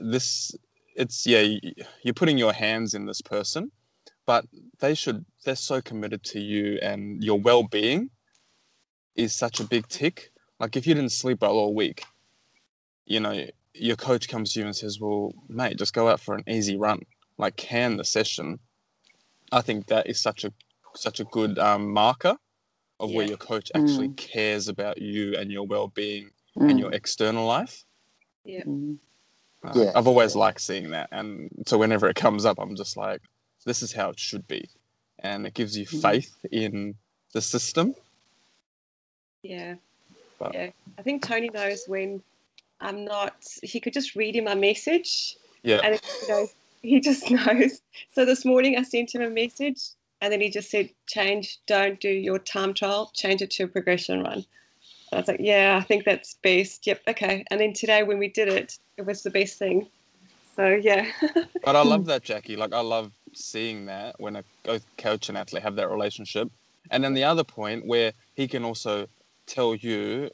this 0.00 0.54
it's 0.96 1.26
yeah 1.26 1.42
you're 2.02 2.14
putting 2.14 2.38
your 2.38 2.52
hands 2.52 2.94
in 2.94 3.06
this 3.06 3.22
person, 3.22 3.72
but 4.26 4.46
they 4.80 4.94
should 4.94 5.24
they're 5.44 5.56
so 5.56 5.80
committed 5.82 6.24
to 6.24 6.40
you 6.40 6.78
and 6.82 7.22
your 7.24 7.40
well 7.40 7.64
being 7.64 8.10
is 9.16 9.34
such 9.34 9.60
a 9.60 9.64
big 9.64 9.88
tick. 9.88 10.30
Like 10.60 10.76
if 10.76 10.86
you 10.86 10.94
didn't 10.94 11.12
sleep 11.12 11.42
well 11.42 11.52
all 11.52 11.74
week, 11.74 12.04
you 13.06 13.20
know, 13.20 13.46
your 13.74 13.96
coach 13.96 14.28
comes 14.28 14.52
to 14.52 14.60
you 14.60 14.66
and 14.66 14.76
says, 14.76 15.00
Well, 15.00 15.32
mate, 15.48 15.78
just 15.78 15.94
go 15.94 16.08
out 16.08 16.20
for 16.20 16.34
an 16.34 16.44
easy 16.48 16.76
run. 16.76 17.00
Like 17.38 17.56
can 17.56 17.96
the 17.96 18.04
session 18.04 18.58
I 19.50 19.60
think 19.60 19.86
that 19.86 20.06
is 20.08 20.20
such 20.20 20.44
a 20.44 20.52
such 20.94 21.20
a 21.20 21.24
good 21.24 21.58
um, 21.58 21.92
marker 21.92 22.36
of 23.00 23.10
where 23.12 23.26
your 23.26 23.36
coach 23.36 23.70
actually 23.74 24.08
Mm. 24.08 24.16
cares 24.16 24.68
about 24.68 25.00
you 25.00 25.36
and 25.36 25.50
your 25.50 25.66
well-being 25.66 26.30
Mm. 26.56 26.70
and 26.70 26.78
your 26.78 26.92
external 26.92 27.46
life. 27.46 27.84
Yeah. 28.44 28.62
Mm. 28.64 28.98
Uh, 29.64 29.72
Yeah. 29.74 29.92
I've 29.94 30.06
always 30.06 30.34
liked 30.36 30.60
seeing 30.60 30.90
that, 30.90 31.08
and 31.12 31.50
so 31.66 31.78
whenever 31.78 32.08
it 32.08 32.16
comes 32.16 32.44
up, 32.44 32.58
I'm 32.58 32.76
just 32.76 32.96
like, 32.96 33.20
this 33.64 33.82
is 33.82 33.92
how 33.92 34.10
it 34.10 34.18
should 34.20 34.46
be, 34.48 34.68
and 35.20 35.46
it 35.46 35.54
gives 35.54 35.76
you 35.76 35.86
Mm. 35.86 36.02
faith 36.02 36.36
in 36.50 36.94
the 37.32 37.40
system. 37.42 37.94
Yeah. 39.42 39.76
But- 40.38 40.54
yeah. 40.54 40.70
I 40.98 41.02
think 41.02 41.22
Tony 41.26 41.48
knows 41.48 41.84
when 41.86 42.22
I'm 42.80 43.04
not, 43.04 43.34
he 43.62 43.80
could 43.80 43.92
just 43.92 44.14
read 44.16 44.36
in 44.36 44.44
my 44.44 44.54
message 44.54 45.36
Yeah, 45.62 45.80
and 45.84 45.94
he 45.94 46.26
knows, 46.28 46.52
he 46.82 47.00
just 47.00 47.30
knows. 47.30 47.80
So 48.14 48.24
this 48.24 48.44
morning 48.44 48.76
I 48.76 48.82
sent 48.82 49.14
him 49.14 49.22
a 49.22 49.30
message 49.30 49.80
and 50.20 50.32
then 50.32 50.40
he 50.40 50.50
just 50.50 50.70
said, 50.70 50.90
change, 51.06 51.58
don't 51.66 51.98
do 52.00 52.08
your 52.08 52.38
time 52.38 52.74
trial, 52.74 53.10
change 53.14 53.42
it 53.42 53.50
to 53.52 53.64
a 53.64 53.68
progression 53.68 54.22
run. 54.22 54.44
I 55.12 55.16
was 55.16 55.28
like, 55.28 55.40
yeah, 55.40 55.78
I 55.80 55.84
think 55.84 56.04
that's 56.04 56.34
best. 56.42 56.86
Yep, 56.86 57.02
okay. 57.08 57.44
And 57.50 57.60
then 57.60 57.72
today 57.72 58.02
when 58.02 58.18
we 58.18 58.28
did 58.28 58.48
it, 58.48 58.78
it 58.96 59.04
was 59.04 59.22
the 59.22 59.30
best 59.30 59.58
thing. 59.58 59.88
So 60.56 60.68
yeah. 60.68 61.06
but 61.64 61.76
I 61.76 61.82
love 61.82 62.06
that, 62.06 62.22
Jackie. 62.22 62.56
Like 62.56 62.72
I 62.72 62.80
love 62.80 63.12
seeing 63.34 63.86
that 63.86 64.18
when 64.18 64.36
a 64.36 64.80
coach 64.98 65.28
and 65.28 65.36
athlete 65.36 65.62
have 65.62 65.76
that 65.76 65.90
relationship, 65.90 66.50
and 66.90 67.02
then 67.02 67.14
the 67.14 67.24
other 67.24 67.44
point 67.44 67.86
where 67.86 68.12
he 68.34 68.46
can 68.48 68.64
also 68.64 69.06
tell 69.46 69.74
you, 69.74 70.30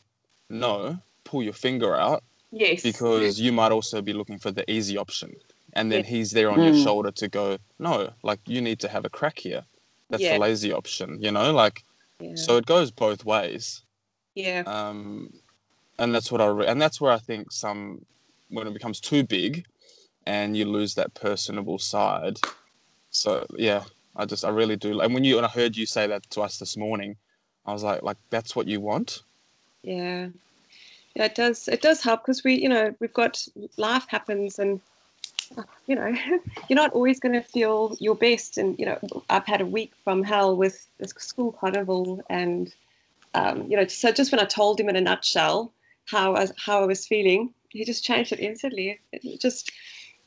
no, 0.51 0.99
pull 1.25 1.43
your 1.43 1.53
finger 1.53 1.95
out 1.95 2.25
yes. 2.51 2.83
because 2.83 3.41
you 3.41 3.53
might 3.53 3.73
also 3.73 4.03
be 4.03 4.13
looking 4.13 4.39
for 4.39 4.51
the 4.51 4.69
easy 4.71 4.97
option. 4.97 5.35
And 5.79 5.93
then 5.93 6.03
Yeah. 6.03 6.11
he's 6.11 6.31
there 6.33 6.51
on 6.51 6.59
your 6.67 6.75
Mm. 6.75 6.83
shoulder 6.85 7.13
to 7.13 7.29
go, 7.29 7.59
no, 7.79 8.13
like 8.23 8.41
you 8.47 8.61
need 8.61 8.81
to 8.81 8.89
have 8.89 9.05
a 9.05 9.11
crack 9.19 9.39
here. 9.39 9.65
That's 10.11 10.23
Yeah. 10.25 10.35
the 10.35 10.41
lazy 10.41 10.73
option, 10.73 11.23
you 11.23 11.31
know, 11.31 11.53
like 11.53 11.77
yeah. 12.21 12.35
so 12.35 12.57
it 12.57 12.67
goes 12.67 12.91
both 12.91 13.25
ways. 13.25 13.83
yeah. 14.35 14.63
Um, 14.67 15.33
and 16.01 16.15
that's 16.15 16.31
what 16.33 16.41
I 16.41 16.47
re- 16.47 16.67
and 16.67 16.81
that's 16.83 17.01
where 17.01 17.13
I 17.13 17.19
think 17.19 17.53
some 17.53 18.05
when 18.51 18.67
it 18.67 18.73
becomes 18.73 19.01
too 19.01 19.23
big, 19.25 19.53
and 20.27 20.57
you 20.57 20.65
lose 20.65 20.95
that 20.95 21.15
personable 21.15 21.79
side. 21.79 22.37
So 23.11 23.47
yeah, 23.57 23.83
I 24.17 24.25
just 24.33 24.45
I 24.45 24.51
really 24.51 24.77
do. 24.77 25.01
And 25.01 25.13
when 25.15 25.25
you 25.25 25.37
and 25.39 25.47
I 25.47 25.49
heard 25.49 25.77
you 25.77 25.87
say 25.87 26.07
that 26.09 26.23
to 26.31 26.41
us 26.43 26.59
this 26.59 26.77
morning, 26.77 27.17
I 27.67 27.73
was 27.73 27.83
like, 27.83 28.03
like 28.03 28.17
that's 28.31 28.55
what 28.57 28.67
you 28.67 28.81
want. 28.81 29.23
Yeah, 29.83 30.29
yeah, 31.15 31.25
it 31.31 31.35
does. 31.35 31.69
It 31.69 31.83
does 31.83 32.03
help 32.03 32.23
because 32.23 32.43
we, 32.45 32.55
you 32.55 32.69
know, 32.69 32.95
we've 33.01 33.13
got 33.23 33.45
life 33.77 34.07
happens, 34.09 34.59
and 34.59 34.81
you 35.87 35.95
know, 35.95 36.15
you're 36.69 36.77
not 36.77 36.93
always 36.93 37.21
going 37.21 37.35
to 37.35 37.43
feel 37.43 37.97
your 38.01 38.15
best. 38.15 38.59
And 38.59 38.79
you 38.79 38.87
know, 38.87 38.99
I've 39.31 39.47
had 39.47 39.61
a 39.61 39.67
week 39.67 39.93
from 40.05 40.23
hell 40.23 40.57
with 40.57 40.89
the 40.99 41.09
school 41.09 41.53
carnival, 41.53 42.23
and 42.29 42.73
um, 43.35 43.71
you 43.71 43.77
know, 43.77 43.87
so 43.87 44.13
just 44.13 44.33
when 44.33 44.41
I 44.41 44.45
told 44.45 44.81
him 44.81 44.89
in 44.89 44.97
a 44.97 45.01
nutshell 45.01 45.73
how 46.07 46.35
I, 46.35 46.47
how 46.57 46.83
I 46.83 46.87
was 46.87 47.07
feeling, 47.07 47.53
he 47.69 47.85
just 47.85 48.05
changed 48.05 48.33
it 48.33 48.41
instantly. 48.41 48.99
It 49.13 49.41
just, 49.41 49.73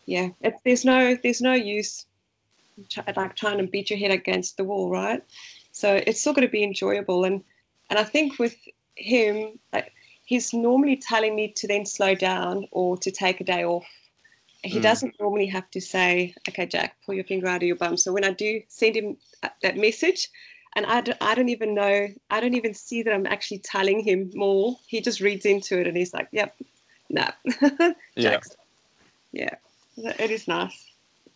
yeah, 0.05 0.29
it, 0.41 0.55
there's 0.63 0.85
no 0.85 1.15
there's 1.15 1.41
no 1.41 1.53
use 1.53 2.05
try, 2.89 3.03
like 3.15 3.35
trying 3.35 3.57
to 3.57 3.67
beat 3.67 3.89
your 3.89 3.99
head 3.99 4.11
against 4.11 4.57
the 4.57 4.63
wall, 4.63 4.89
right? 4.89 5.23
So 5.71 6.01
it's 6.07 6.21
still 6.21 6.33
going 6.33 6.47
to 6.47 6.51
be 6.51 6.63
enjoyable, 6.63 7.23
and 7.23 7.43
and 7.89 7.99
I 7.99 8.03
think 8.03 8.39
with 8.39 8.55
him, 8.95 9.59
like 9.73 9.91
he's 10.25 10.53
normally 10.53 10.97
telling 10.97 11.35
me 11.35 11.49
to 11.49 11.67
then 11.67 11.85
slow 11.85 12.15
down 12.15 12.65
or 12.71 12.97
to 12.97 13.11
take 13.11 13.41
a 13.41 13.43
day 13.43 13.65
off. 13.65 13.85
He 14.63 14.79
Mm. 14.79 14.83
doesn't 14.83 15.19
normally 15.19 15.47
have 15.47 15.69
to 15.71 15.81
say, 15.81 16.33
"Okay, 16.49 16.65
Jack, 16.67 16.97
pull 17.05 17.15
your 17.15 17.23
finger 17.23 17.47
out 17.47 17.63
of 17.63 17.67
your 17.67 17.75
bum." 17.75 17.97
So 17.97 18.11
when 18.13 18.23
I 18.23 18.31
do 18.31 18.61
send 18.67 18.95
him 18.95 19.17
that 19.63 19.75
message, 19.77 20.29
and 20.75 20.85
I 20.85 21.01
don't, 21.01 21.17
I 21.21 21.35
don't 21.35 21.49
even 21.49 21.73
know, 21.73 22.07
I 22.29 22.39
don't 22.39 22.53
even 22.53 22.73
see 22.73 23.01
that 23.03 23.13
I'm 23.13 23.25
actually 23.25 23.59
telling 23.59 23.99
him 24.01 24.31
more. 24.35 24.77
He 24.87 25.01
just 25.01 25.19
reads 25.19 25.45
into 25.45 25.79
it 25.79 25.87
and 25.87 25.97
he's 25.97 26.13
like, 26.13 26.27
"Yep, 26.31 26.55
no, 27.09 27.27
Yeah. 28.15 28.31
Jack's, 28.31 28.55
yeah, 29.31 29.55
it 29.97 30.31
is 30.31 30.47
nice." 30.47 30.87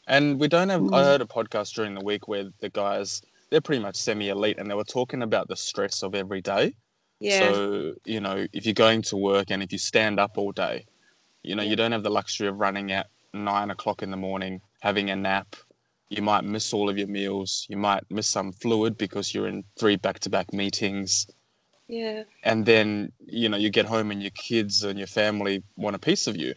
And 0.08 0.40
we 0.40 0.48
don't 0.48 0.70
have. 0.70 0.82
I 0.94 1.02
Mm. 1.02 1.04
heard 1.04 1.22
a 1.22 1.26
podcast 1.26 1.74
during 1.74 1.96
the 1.96 2.04
week 2.04 2.28
where 2.28 2.52
the 2.60 2.70
guys 2.70 3.22
they're 3.50 3.62
pretty 3.62 3.82
much 3.82 3.96
semi-elite, 3.96 4.58
and 4.60 4.70
they 4.70 4.76
were 4.76 4.84
talking 4.84 5.22
about 5.24 5.48
the 5.48 5.56
stress 5.56 6.04
of 6.04 6.14
every 6.16 6.42
day. 6.42 6.76
Yeah, 7.20 7.40
So, 7.40 7.94
you 8.06 8.20
know, 8.20 8.46
if 8.54 8.66
you're 8.66 8.74
going 8.74 9.02
to 9.04 9.18
work 9.18 9.50
and 9.52 9.64
if 9.64 9.72
you 9.72 9.78
stand 9.78 10.20
up 10.20 10.38
all 10.38 10.52
day, 10.52 10.86
you 11.44 11.56
know, 11.56 11.64
Yeah. 11.64 11.70
you 11.70 11.76
don't 11.76 11.92
have 11.92 12.04
the 12.04 12.10
luxury 12.10 12.48
of 12.48 12.60
running 12.60 12.92
at 12.92 13.08
nine 13.36 13.70
o'clock 13.72 14.02
in 14.02 14.12
the 14.12 14.18
morning, 14.18 14.62
having 14.82 15.10
a 15.10 15.16
nap. 15.16 15.56
You 16.10 16.22
might 16.22 16.44
miss 16.44 16.74
all 16.74 16.90
of 16.90 16.98
your 16.98 17.08
meals. 17.08 17.66
You 17.70 17.78
might 17.78 18.04
miss 18.10 18.28
some 18.28 18.52
fluid 18.54 18.98
because 18.98 19.34
you're 19.34 19.48
in 19.48 19.64
three 19.78 19.96
back 19.96 20.20
to 20.20 20.30
back 20.30 20.54
meetings. 20.54 21.28
yeah, 21.88 22.24
And 22.44 22.66
then, 22.66 23.12
you 23.26 23.50
know, 23.50 23.58
you 23.58 23.70
get 23.70 23.86
home 23.86 24.12
and 24.12 24.22
your 24.22 24.32
kids 24.32 24.84
and 24.84 24.98
your 24.98 25.08
family 25.08 25.64
want 25.76 25.96
a 25.96 26.00
piece 26.00 26.28
of 26.28 26.38
you. 26.38 26.54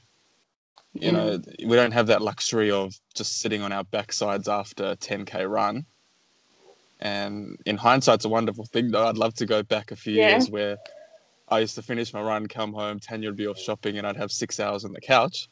You 0.94 1.12
know, 1.12 1.38
mm. 1.38 1.66
we 1.68 1.76
don't 1.76 1.92
have 1.92 2.06
that 2.08 2.22
luxury 2.22 2.70
of 2.70 2.94
just 3.14 3.38
sitting 3.38 3.62
on 3.62 3.72
our 3.72 3.84
backsides 3.84 4.48
after 4.48 4.84
a 4.92 4.96
10K 4.96 5.48
run. 5.48 5.86
And 7.00 7.56
in 7.66 7.76
hindsight, 7.76 8.16
it's 8.16 8.24
a 8.24 8.28
wonderful 8.28 8.64
thing, 8.66 8.90
though. 8.90 9.06
I'd 9.06 9.16
love 9.18 9.34
to 9.34 9.46
go 9.46 9.62
back 9.62 9.90
a 9.92 9.96
few 9.96 10.14
Yeah. 10.14 10.30
years 10.30 10.50
where 10.50 10.76
I 11.48 11.60
used 11.60 11.76
to 11.76 11.82
finish 11.82 12.12
my 12.12 12.20
run, 12.20 12.46
come 12.46 12.72
home, 12.72 12.98
Tanya 13.00 13.28
would 13.28 13.36
be 13.36 13.46
off 13.46 13.58
shopping, 13.58 13.98
and 13.98 14.06
I'd 14.06 14.16
have 14.16 14.32
six 14.32 14.58
hours 14.60 14.84
on 14.84 14.92
the 14.92 15.00
couch. 15.00 15.48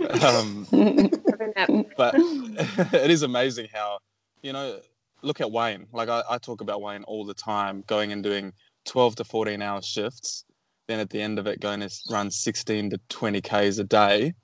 Um, 0.00 0.66
have 0.72 1.40
a 1.40 1.52
nap. 1.56 1.70
but 1.96 2.14
it 2.94 3.10
is 3.10 3.22
amazing 3.22 3.68
how, 3.72 3.98
you 4.42 4.52
know, 4.52 4.80
look 5.22 5.40
at 5.40 5.50
Wayne. 5.50 5.86
Like, 5.92 6.08
I, 6.08 6.22
I 6.28 6.38
talk 6.38 6.60
about 6.60 6.80
Wayne 6.80 7.04
all 7.04 7.24
the 7.24 7.34
time, 7.34 7.84
going 7.86 8.12
and 8.12 8.22
doing 8.22 8.52
12 8.86 9.16
to 9.16 9.24
14 9.24 9.60
hour 9.60 9.82
shifts. 9.82 10.44
Then 10.88 11.00
at 11.00 11.10
the 11.10 11.20
end 11.20 11.38
of 11.38 11.46
it, 11.46 11.60
going 11.60 11.80
to 11.80 11.90
run 12.10 12.30
16 12.30 12.90
to 12.90 13.00
20 13.08 13.40
Ks 13.40 13.78
a 13.78 13.84
day 13.84 14.34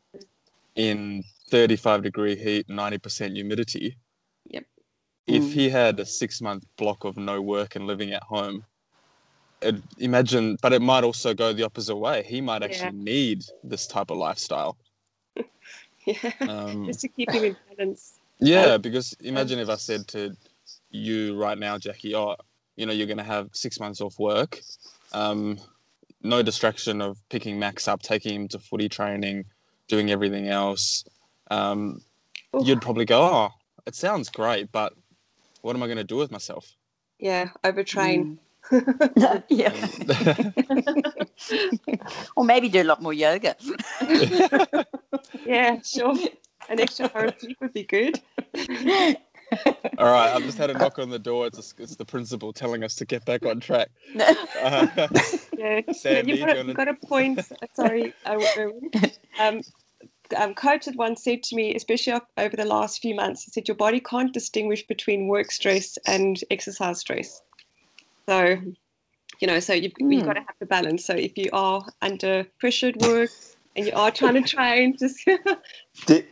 in 0.76 1.24
35 1.50 2.02
degree 2.02 2.36
heat, 2.36 2.68
90% 2.68 3.34
humidity. 3.34 3.96
Yep. 4.50 4.64
If 5.26 5.42
Mm. 5.42 5.52
he 5.52 5.68
had 5.68 5.98
a 5.98 6.06
six 6.06 6.40
month 6.40 6.64
block 6.76 7.04
of 7.04 7.16
no 7.16 7.40
work 7.40 7.76
and 7.76 7.86
living 7.86 8.12
at 8.12 8.22
home, 8.22 8.64
imagine, 9.98 10.56
but 10.62 10.72
it 10.72 10.82
might 10.82 11.02
also 11.02 11.34
go 11.34 11.52
the 11.52 11.64
opposite 11.64 11.96
way. 11.96 12.22
He 12.22 12.40
might 12.40 12.62
actually 12.62 12.92
need 12.92 13.42
this 13.64 13.86
type 13.86 14.10
of 14.10 14.18
lifestyle. 14.18 14.76
Yeah, 16.06 16.32
Um, 16.40 16.86
just 16.86 17.00
to 17.00 17.08
keep 17.08 17.30
him 17.32 17.44
in 17.44 17.56
balance. 17.76 18.20
yeah, 18.38 18.78
because 18.78 19.14
imagine 19.20 19.58
if 19.58 19.68
I 19.68 19.76
said 19.76 20.06
to 20.08 20.36
you 20.90 21.36
right 21.36 21.58
now, 21.58 21.78
Jackie, 21.78 22.14
oh, 22.14 22.36
you 22.76 22.86
know, 22.86 22.92
you're 22.92 23.06
going 23.08 23.16
to 23.18 23.24
have 23.24 23.48
six 23.52 23.80
months 23.80 24.00
off 24.00 24.18
work, 24.18 24.60
um, 25.12 25.58
no 26.22 26.42
distraction 26.42 27.00
of 27.00 27.18
picking 27.28 27.58
Max 27.58 27.88
up, 27.88 28.02
taking 28.02 28.34
him 28.42 28.48
to 28.48 28.58
footy 28.58 28.88
training, 28.88 29.44
doing 29.88 30.10
everything 30.10 30.48
else. 30.48 31.04
Um, 31.50 32.02
you'd 32.60 32.80
probably 32.82 33.04
go, 33.04 33.22
oh, 33.22 33.48
it 33.86 33.94
sounds 33.94 34.28
great, 34.28 34.70
but 34.72 34.92
what 35.62 35.74
am 35.76 35.82
I 35.82 35.86
going 35.86 35.98
to 35.98 36.04
do 36.04 36.16
with 36.16 36.30
myself? 36.30 36.72
Yeah, 37.18 37.50
overtrain. 37.64 38.26
Mm. 38.26 38.38
yeah. 39.48 39.72
or 42.36 42.44
maybe 42.44 42.68
do 42.68 42.82
a 42.82 42.84
lot 42.84 43.02
more 43.02 43.12
yoga. 43.12 43.54
Yeah, 45.44 45.80
sure. 45.82 46.16
An 46.68 46.80
extra 46.80 47.10
hour 47.14 47.26
of 47.26 47.38
sleep 47.38 47.56
would 47.60 47.72
be 47.72 47.84
good. 47.84 48.20
All 49.98 50.06
right, 50.06 50.32
I've 50.34 50.42
just 50.42 50.58
had 50.58 50.70
a 50.70 50.74
knock 50.74 50.98
on 50.98 51.08
the 51.10 51.18
door. 51.18 51.46
It's, 51.46 51.58
a, 51.58 51.82
it's 51.82 51.94
the 51.96 52.04
principal 52.04 52.52
telling 52.52 52.82
us 52.82 52.96
to 52.96 53.04
get 53.04 53.24
back 53.24 53.46
on 53.46 53.60
track. 53.60 53.90
Uh, 54.18 54.86
Yeah, 55.56 55.80
Sandy, 55.92 56.32
you've, 56.32 56.46
got, 56.46 56.56
you 56.64 56.70
a- 56.70 56.74
got 56.74 56.88
a 56.88 56.94
point. 56.94 57.40
Sorry, 57.74 58.12
I, 58.24 58.70
um, 59.38 59.60
um, 60.36 60.54
coach 60.54 60.86
had 60.86 60.96
once 60.96 61.22
said 61.22 61.42
to 61.44 61.56
me, 61.56 61.74
especially 61.74 62.14
over 62.36 62.56
the 62.56 62.64
last 62.64 63.00
few 63.00 63.14
months, 63.14 63.44
he 63.44 63.50
said 63.52 63.68
your 63.68 63.76
body 63.76 64.00
can't 64.00 64.32
distinguish 64.34 64.86
between 64.86 65.28
work 65.28 65.50
stress 65.52 65.96
and 66.06 66.40
exercise 66.50 66.98
stress. 67.00 67.40
So, 68.28 68.56
you 69.40 69.46
know, 69.46 69.60
so 69.60 69.72
you've, 69.74 69.92
you've 69.98 70.22
Hmm. 70.22 70.26
got 70.26 70.32
to 70.34 70.40
have 70.40 70.56
the 70.60 70.66
balance. 70.66 71.04
So 71.04 71.14
if 71.14 71.36
you 71.38 71.50
are 71.52 71.84
under 72.02 72.44
pressure 72.58 72.88
at 72.88 72.96
work 72.96 73.30
and 73.76 73.86
you 73.86 73.92
are 73.94 74.10
trying 74.10 74.34
to 74.34 74.42
train, 74.56 74.96
just 74.98 75.20
Did, 76.06 76.26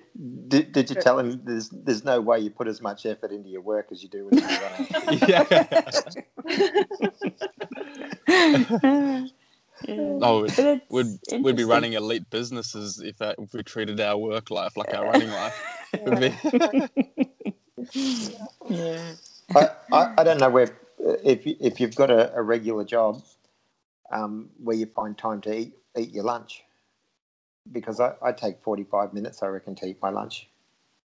did, 0.48 0.72
did 0.72 0.90
you 0.90 0.96
tell 0.96 1.18
him 1.18 1.40
there's 1.44 1.70
there's 1.70 2.04
no 2.04 2.20
way 2.20 2.38
you 2.40 2.50
put 2.50 2.68
as 2.68 2.80
much 2.80 3.06
effort 3.06 3.32
into 3.32 3.48
your 3.48 3.62
work 3.62 3.88
as 3.90 4.02
you 4.02 4.08
do 4.08 4.26
when 4.26 4.34
you're 4.38 4.60
running? 4.60 4.86
yeah. 8.28 9.24
Yeah. 9.86 10.18
Oh, 10.22 10.48
We'd, 10.88 11.06
we'd 11.42 11.56
be 11.56 11.64
running 11.64 11.94
elite 11.94 12.30
businesses 12.30 13.00
if, 13.04 13.20
uh, 13.20 13.34
if 13.38 13.52
we 13.52 13.62
treated 13.62 14.00
our 14.00 14.16
work 14.16 14.50
life 14.50 14.76
like 14.76 14.94
our 14.94 15.04
running 15.04 15.30
life. 15.30 15.54
Would 16.04 16.20
be. 16.20 16.32
Yeah. 18.70 19.12
I, 19.54 19.68
I, 19.92 20.06
I 20.18 20.24
don't 20.24 20.38
know 20.38 20.50
where 20.50 20.68
if 21.24 21.46
you, 21.46 21.56
if 21.60 21.80
you've 21.80 21.96
got 21.96 22.10
a, 22.10 22.34
a 22.34 22.42
regular 22.42 22.84
job 22.84 23.22
um, 24.12 24.50
where 24.62 24.76
you 24.76 24.86
find 24.86 25.18
time 25.18 25.40
to 25.42 25.56
eat 25.56 25.74
eat 25.98 26.12
your 26.12 26.24
lunch 26.24 26.64
because 27.72 28.00
I, 28.00 28.14
I 28.22 28.32
take 28.32 28.62
45 28.62 29.14
minutes 29.14 29.42
I 29.42 29.46
reckon 29.48 29.74
to 29.76 29.86
eat 29.86 29.98
my 30.02 30.10
lunch 30.10 30.48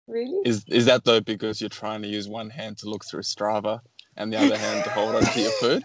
Really? 0.07 0.41
Is 0.45 0.65
is 0.69 0.87
that 0.87 1.05
though 1.05 1.21
because 1.21 1.61
you're 1.61 1.71
trying 1.71 2.03
to 2.03 2.09
use 2.09 2.29
one 2.29 2.51
hand 2.51 2.79
to 2.79 2.91
look 2.91 3.05
through 3.05 3.23
Strava 3.23 3.81
and 4.17 4.33
the 4.33 4.37
other 4.39 4.59
hand 4.59 4.85
to 4.85 4.91
hold 4.91 5.17
onto 5.17 5.41
your 5.41 5.53
food? 5.53 5.85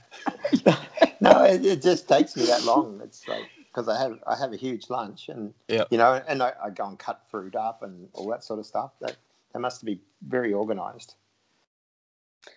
no, 1.22 1.44
it, 1.44 1.66
it 1.66 1.82
just 1.82 2.08
takes 2.08 2.36
me 2.36 2.46
that 2.48 2.64
long. 2.66 3.00
It's 3.04 3.28
like 3.28 3.50
because 3.68 3.88
I 3.88 3.98
have 4.02 4.20
I 4.28 4.36
have 4.38 4.52
a 4.52 4.58
huge 4.58 4.90
lunch 4.90 5.30
and 5.30 5.54
Yep. 5.70 5.88
you 5.92 5.98
know, 5.98 6.22
and 6.28 6.44
I, 6.44 6.54
I 6.64 6.70
go 6.70 6.86
and 6.88 7.00
cut 7.00 7.22
fruit 7.32 7.56
up 7.56 7.82
and 7.82 8.10
all 8.14 8.28
that 8.30 8.44
sort 8.44 8.60
of 8.60 8.66
stuff. 8.66 8.92
That 9.00 9.16
that 9.54 9.60
must 9.60 9.86
be 9.86 10.02
very 10.28 10.54
organised. 10.54 11.16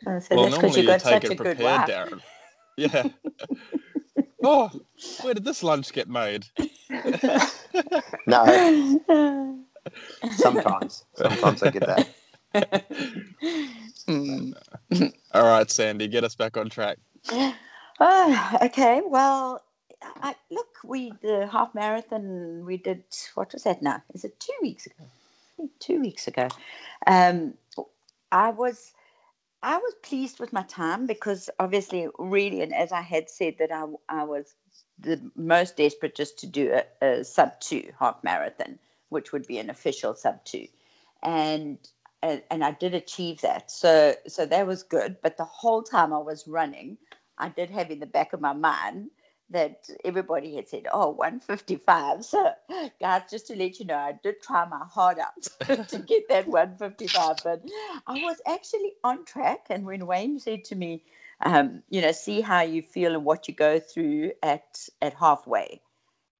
So 0.04 0.10
well, 0.36 0.44
that's 0.44 0.56
because 0.56 0.76
normally 0.76 0.80
you 0.80 0.86
you 0.88 0.88
got 0.88 1.00
take 1.00 1.22
such 1.22 1.24
a 1.24 1.34
it 1.34 1.38
good 1.38 1.58
prepared, 1.58 1.80
wife. 1.80 1.88
Darren. 1.88 2.20
Yeah. 2.78 3.04
oh, 4.42 4.70
where 5.20 5.34
did 5.34 5.44
this 5.44 5.62
lunch 5.62 5.92
get 5.92 6.08
made? 6.08 6.46
No, 8.26 8.44
sometimes 10.30 11.04
sometimes 11.14 11.62
I 11.62 11.70
get 11.70 11.86
that. 11.86 12.86
Hmm. 14.06 14.52
All 15.32 15.44
right, 15.44 15.70
Sandy, 15.70 16.08
get 16.08 16.24
us 16.24 16.34
back 16.34 16.56
on 16.56 16.68
track. 16.70 16.98
Oh, 18.00 18.58
okay. 18.62 19.00
Well, 19.04 19.62
I, 20.02 20.34
look, 20.50 20.78
we 20.82 21.12
the 21.22 21.46
half 21.46 21.74
marathon 21.74 22.64
we 22.64 22.78
did. 22.78 23.04
What 23.34 23.52
was 23.52 23.62
that 23.64 23.82
now? 23.82 24.02
Is 24.14 24.24
it 24.24 24.40
two 24.40 24.54
weeks 24.60 24.86
ago? 24.86 25.04
Two 25.78 26.00
weeks 26.00 26.26
ago. 26.26 26.48
Um, 27.06 27.54
I 28.32 28.50
was 28.50 28.92
I 29.62 29.78
was 29.78 29.94
pleased 30.02 30.40
with 30.40 30.54
my 30.54 30.64
time 30.64 31.06
because 31.06 31.50
obviously, 31.60 32.08
really, 32.18 32.62
and 32.62 32.74
as 32.74 32.92
I 32.92 33.02
had 33.02 33.30
said, 33.30 33.56
that 33.60 33.72
I 33.72 33.84
I 34.08 34.24
was 34.24 34.56
the 34.98 35.20
most 35.36 35.76
desperate 35.78 36.16
just 36.16 36.38
to 36.40 36.48
do 36.48 36.72
a, 37.02 37.06
a 37.06 37.24
sub 37.24 37.60
two 37.60 37.92
half 38.00 38.24
marathon, 38.24 38.80
which 39.10 39.32
would 39.32 39.46
be 39.48 39.58
an 39.58 39.70
official 39.70 40.16
sub 40.16 40.44
two, 40.46 40.68
and 41.22 41.78
and, 42.22 42.42
and 42.50 42.64
I 42.64 42.72
did 42.72 42.94
achieve 42.94 43.42
that. 43.42 43.70
So 43.70 44.14
so 44.28 44.46
that 44.46 44.66
was 44.66 44.84
good. 44.84 45.18
But 45.22 45.36
the 45.38 45.44
whole 45.46 45.84
time 45.84 46.14
I 46.14 46.18
was 46.20 46.48
running, 46.48 46.98
I 47.38 47.50
did 47.50 47.70
have 47.70 47.92
in 47.92 48.00
the 48.00 48.06
back 48.06 48.32
of 48.34 48.40
my 48.42 48.54
mind 48.54 49.10
that 49.50 49.88
everybody 50.04 50.56
had 50.56 50.68
said, 50.68 50.86
oh, 50.92 51.10
155. 51.10 52.24
So, 52.24 52.52
guys, 53.00 53.22
just 53.30 53.46
to 53.48 53.56
let 53.56 53.78
you 53.78 53.86
know, 53.86 53.96
I 53.96 54.14
did 54.22 54.40
try 54.42 54.66
my 54.66 54.84
heart 54.86 55.18
out 55.18 55.88
to 55.88 55.98
get 56.06 56.28
that 56.28 56.46
155, 56.48 57.36
but 57.44 57.62
I 58.06 58.14
was 58.14 58.40
actually 58.46 58.94
on 59.04 59.24
track. 59.24 59.66
And 59.70 59.84
when 59.84 60.06
Wayne 60.06 60.38
said 60.38 60.64
to 60.66 60.76
me, 60.76 61.04
um, 61.44 61.82
you 61.90 62.00
know, 62.00 62.12
see 62.12 62.40
how 62.40 62.62
you 62.62 62.82
feel 62.82 63.14
and 63.14 63.24
what 63.24 63.48
you 63.48 63.54
go 63.54 63.80
through 63.80 64.32
at 64.42 64.88
at 65.00 65.14
halfway, 65.14 65.80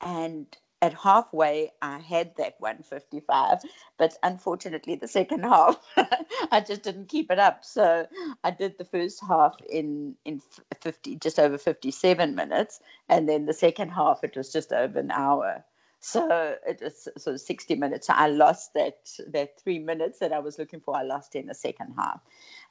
and 0.01 0.47
at 0.83 0.95
halfway, 0.95 1.71
I 1.81 2.01
had 2.01 2.37
that 2.37 2.57
155, 2.59 3.59
but 3.99 4.18
unfortunately, 4.25 4.97
the 4.97 5.07
second 5.07 5.45
half, 5.45 5.77
I 6.51 6.61
just 6.61 6.83
didn't 6.83 7.09
keep 7.09 7.31
it 7.31 7.38
up. 7.38 7.64
So 7.64 8.07
I 8.42 8.51
did 8.51 8.77
the 8.77 8.85
first 8.85 9.23
half 9.27 9.55
in 9.71 10.16
in 10.25 10.42
50, 10.81 11.16
just 11.16 11.38
over 11.38 11.57
57 11.57 12.35
minutes, 12.35 12.81
and 13.09 13.29
then 13.29 13.47
the 13.47 13.55
second 13.55 13.90
half, 13.90 14.25
it 14.25 14.37
was 14.37 14.53
just 14.53 14.73
over 14.73 14.99
an 14.99 15.12
hour. 15.12 15.64
So 16.01 16.57
it 16.66 16.81
was 16.83 17.09
sort 17.16 17.35
of 17.35 17.40
60 17.40 17.77
minutes. 17.77 18.09
So 18.09 18.14
I 18.16 18.27
lost 18.27 18.75
that 18.75 19.09
that 19.29 19.61
three 19.62 19.79
minutes 19.79 20.18
that 20.18 20.33
I 20.33 20.40
was 20.40 20.59
looking 20.59 20.81
for. 20.81 20.97
I 20.97 21.05
lost 21.05 21.37
in 21.37 21.47
the 21.47 21.55
second 21.55 21.95
half. 21.97 22.21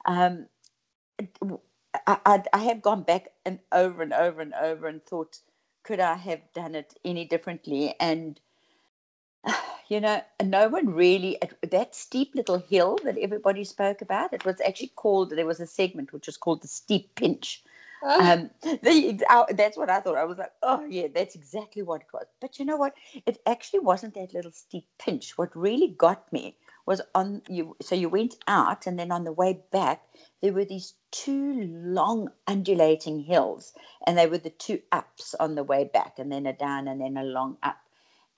Um, 0.04 0.46
I, 2.06 2.18
I, 2.26 2.42
I 2.52 2.58
have 2.58 2.82
gone 2.82 3.04
back 3.04 3.28
and 3.46 3.58
over 3.72 4.02
and 4.02 4.12
over 4.12 4.42
and 4.42 4.52
over 4.54 4.86
and 4.86 5.02
thought, 5.02 5.38
could 5.82 6.00
I 6.00 6.14
have 6.14 6.40
done 6.54 6.74
it 6.74 6.94
any 7.04 7.24
differently? 7.24 7.94
And 8.00 8.40
you 9.88 10.00
know, 10.00 10.22
no 10.42 10.68
one 10.68 10.94
really 10.94 11.38
that 11.70 11.94
steep 11.94 12.34
little 12.34 12.58
hill 12.58 12.98
that 13.04 13.18
everybody 13.18 13.64
spoke 13.64 14.02
about. 14.02 14.32
It 14.32 14.44
was 14.44 14.60
actually 14.60 14.92
called. 14.96 15.30
There 15.30 15.46
was 15.46 15.60
a 15.60 15.66
segment 15.66 16.12
which 16.12 16.26
was 16.26 16.36
called 16.36 16.62
the 16.62 16.68
steep 16.68 17.14
pinch. 17.14 17.62
Um, 18.04 18.50
the, 18.62 19.24
I, 19.28 19.44
that's 19.52 19.76
what 19.76 19.90
I 19.90 20.00
thought. 20.00 20.16
I 20.16 20.24
was 20.24 20.38
like, 20.38 20.52
oh 20.62 20.84
yeah, 20.86 21.06
that's 21.14 21.34
exactly 21.34 21.82
what 21.82 22.02
it 22.02 22.08
was. 22.12 22.26
But 22.40 22.58
you 22.58 22.64
know 22.64 22.76
what? 22.76 22.94
It 23.26 23.38
actually 23.46 23.80
wasn't 23.80 24.14
that 24.14 24.34
little 24.34 24.52
steep 24.52 24.86
pinch. 24.98 25.38
What 25.38 25.56
really 25.56 25.88
got 25.88 26.32
me 26.32 26.56
was 26.86 27.00
on 27.14 27.42
you. 27.48 27.76
So 27.80 27.94
you 27.94 28.08
went 28.08 28.36
out, 28.48 28.86
and 28.86 28.98
then 28.98 29.12
on 29.12 29.24
the 29.24 29.32
way 29.32 29.60
back, 29.70 30.02
there 30.40 30.52
were 30.52 30.64
these 30.64 30.94
two 31.10 31.62
long 31.84 32.30
undulating 32.46 33.20
hills, 33.20 33.72
and 34.06 34.18
they 34.18 34.26
were 34.26 34.38
the 34.38 34.50
two 34.50 34.80
ups 34.90 35.34
on 35.34 35.54
the 35.54 35.64
way 35.64 35.84
back, 35.84 36.18
and 36.18 36.32
then 36.32 36.46
a 36.46 36.52
down, 36.52 36.88
and 36.88 37.00
then 37.00 37.16
a 37.16 37.24
long 37.24 37.56
up. 37.62 37.78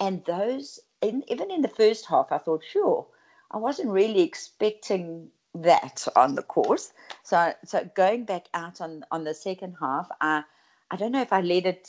And 0.01 0.25
those, 0.27 0.81
in, 1.01 1.23
even 1.29 1.51
in 1.51 1.63
the 1.63 1.69
first 1.69 2.07
half, 2.07 2.33
I 2.33 2.39
thought, 2.39 2.65
sure, 2.65 3.07
I 3.51 3.59
wasn't 3.59 3.91
really 3.91 4.23
expecting 4.23 5.29
that 5.55 6.07
on 6.17 6.35
the 6.35 6.43
course. 6.43 6.93
So, 7.23 7.55
so 7.65 7.89
going 7.95 8.25
back 8.25 8.49
out 8.55 8.81
on 8.81 9.05
on 9.11 9.25
the 9.25 9.35
second 9.35 9.77
half, 9.81 10.09
I, 10.21 10.43
I 10.91 10.97
don't 10.97 11.13
know 11.13 11.23
if 11.23 11.33
I 11.33 11.41
let 11.41 11.67
it. 11.67 11.89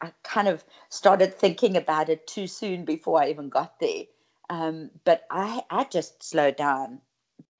I 0.00 0.12
kind 0.24 0.48
of 0.48 0.64
started 0.90 1.32
thinking 1.32 1.76
about 1.76 2.08
it 2.08 2.26
too 2.26 2.46
soon 2.46 2.84
before 2.84 3.22
I 3.22 3.30
even 3.30 3.48
got 3.48 3.80
there. 3.80 4.04
Um, 4.48 4.90
but 5.04 5.26
I, 5.30 5.62
I 5.70 5.84
just 5.84 6.22
slowed 6.22 6.56
down 6.56 7.00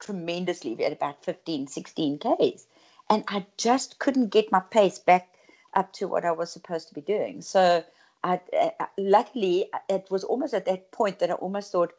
tremendously 0.01 0.83
at 0.85 0.93
about 0.93 1.25
15, 1.25 1.67
16 1.67 2.19
Ks. 2.19 2.67
And 3.09 3.25
I 3.29 3.47
just 3.57 3.99
couldn't 3.99 4.31
get 4.31 4.53
my 4.53 4.61
pace 4.61 4.99
back 4.99 5.29
up 5.75 5.93
to 5.95 6.09
what 6.09 6.25
I 6.25 6.33
was 6.33 6.51
supposed 6.53 6.89
to 6.89 6.95
be 6.95 7.01
doing. 7.01 7.43
So 7.43 7.85
I, 8.25 8.41
I, 8.53 8.87
luckily, 8.99 9.69
uh, 9.73 9.79
it 9.89 10.09
was 10.11 10.25
almost 10.25 10.55
at 10.55 10.67
that 10.67 10.91
point 10.93 11.19
that 11.21 11.31
I 11.31 11.35
almost 11.35 11.73
thought, 11.73 11.93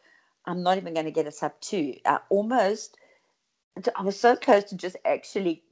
I'm 0.46 0.64
not 0.64 0.78
even 0.78 0.94
going 0.94 1.06
to 1.06 1.12
get 1.12 1.28
a 1.28 1.32
sub 1.32 1.54
two. 1.62 1.96
I 2.06 2.20
almost, 2.30 2.98
I 3.96 4.02
was 4.02 4.20
so 4.20 4.36
close 4.36 4.64
to 4.66 4.78
just 4.78 4.98
actually 5.06 5.64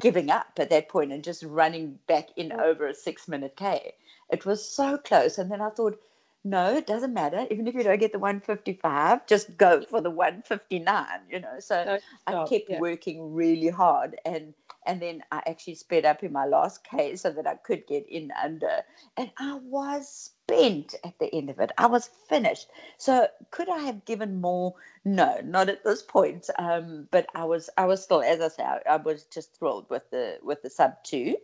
giving 0.00 0.30
up 0.30 0.58
at 0.58 0.70
that 0.70 0.88
point 0.88 1.12
and 1.12 1.24
just 1.24 1.42
running 1.42 1.98
back 2.06 2.28
in 2.36 2.52
over 2.52 2.86
a 2.86 2.94
six 2.94 3.28
minute 3.28 3.56
K. 3.56 3.92
It 4.30 4.44
was 4.44 4.68
so 4.68 4.98
close. 4.98 5.38
And 5.38 5.50
then 5.50 5.60
I 5.60 5.70
thought, 5.70 5.98
no, 6.46 6.76
it 6.76 6.86
doesn't 6.86 7.12
matter. 7.12 7.44
Even 7.50 7.66
if 7.66 7.74
you 7.74 7.82
don't 7.82 7.98
get 7.98 8.12
the 8.12 8.20
155, 8.20 9.26
just 9.26 9.56
go 9.56 9.82
for 9.82 10.00
the 10.00 10.10
159, 10.10 11.06
you 11.28 11.40
know. 11.40 11.58
So 11.58 11.98
I 12.24 12.32
kept 12.44 12.70
yeah. 12.70 12.78
working 12.78 13.34
really 13.34 13.68
hard 13.68 14.16
and 14.24 14.54
and 14.86 15.02
then 15.02 15.24
I 15.32 15.42
actually 15.48 15.74
sped 15.74 16.04
up 16.04 16.22
in 16.22 16.32
my 16.32 16.46
last 16.46 16.84
K 16.84 17.16
so 17.16 17.30
that 17.32 17.48
I 17.48 17.56
could 17.56 17.88
get 17.88 18.08
in 18.08 18.30
under. 18.40 18.82
And 19.16 19.32
I 19.36 19.58
was 19.64 20.30
spent 20.46 20.94
at 21.02 21.18
the 21.18 21.34
end 21.34 21.50
of 21.50 21.58
it. 21.58 21.72
I 21.76 21.86
was 21.86 22.08
finished. 22.28 22.68
So 22.96 23.26
could 23.50 23.68
I 23.68 23.80
have 23.80 24.04
given 24.04 24.40
more? 24.40 24.74
No, 25.04 25.40
not 25.42 25.68
at 25.68 25.82
this 25.82 26.04
point. 26.04 26.48
Um, 26.60 27.08
but 27.10 27.26
I 27.34 27.42
was 27.44 27.68
I 27.76 27.86
was 27.86 28.04
still, 28.04 28.22
as 28.22 28.40
I 28.40 28.48
say, 28.48 28.62
I, 28.62 28.80
I 28.88 28.96
was 28.98 29.24
just 29.24 29.58
thrilled 29.58 29.90
with 29.90 30.08
the 30.10 30.38
with 30.44 30.62
the 30.62 30.70
sub 30.70 31.02
two. 31.02 31.34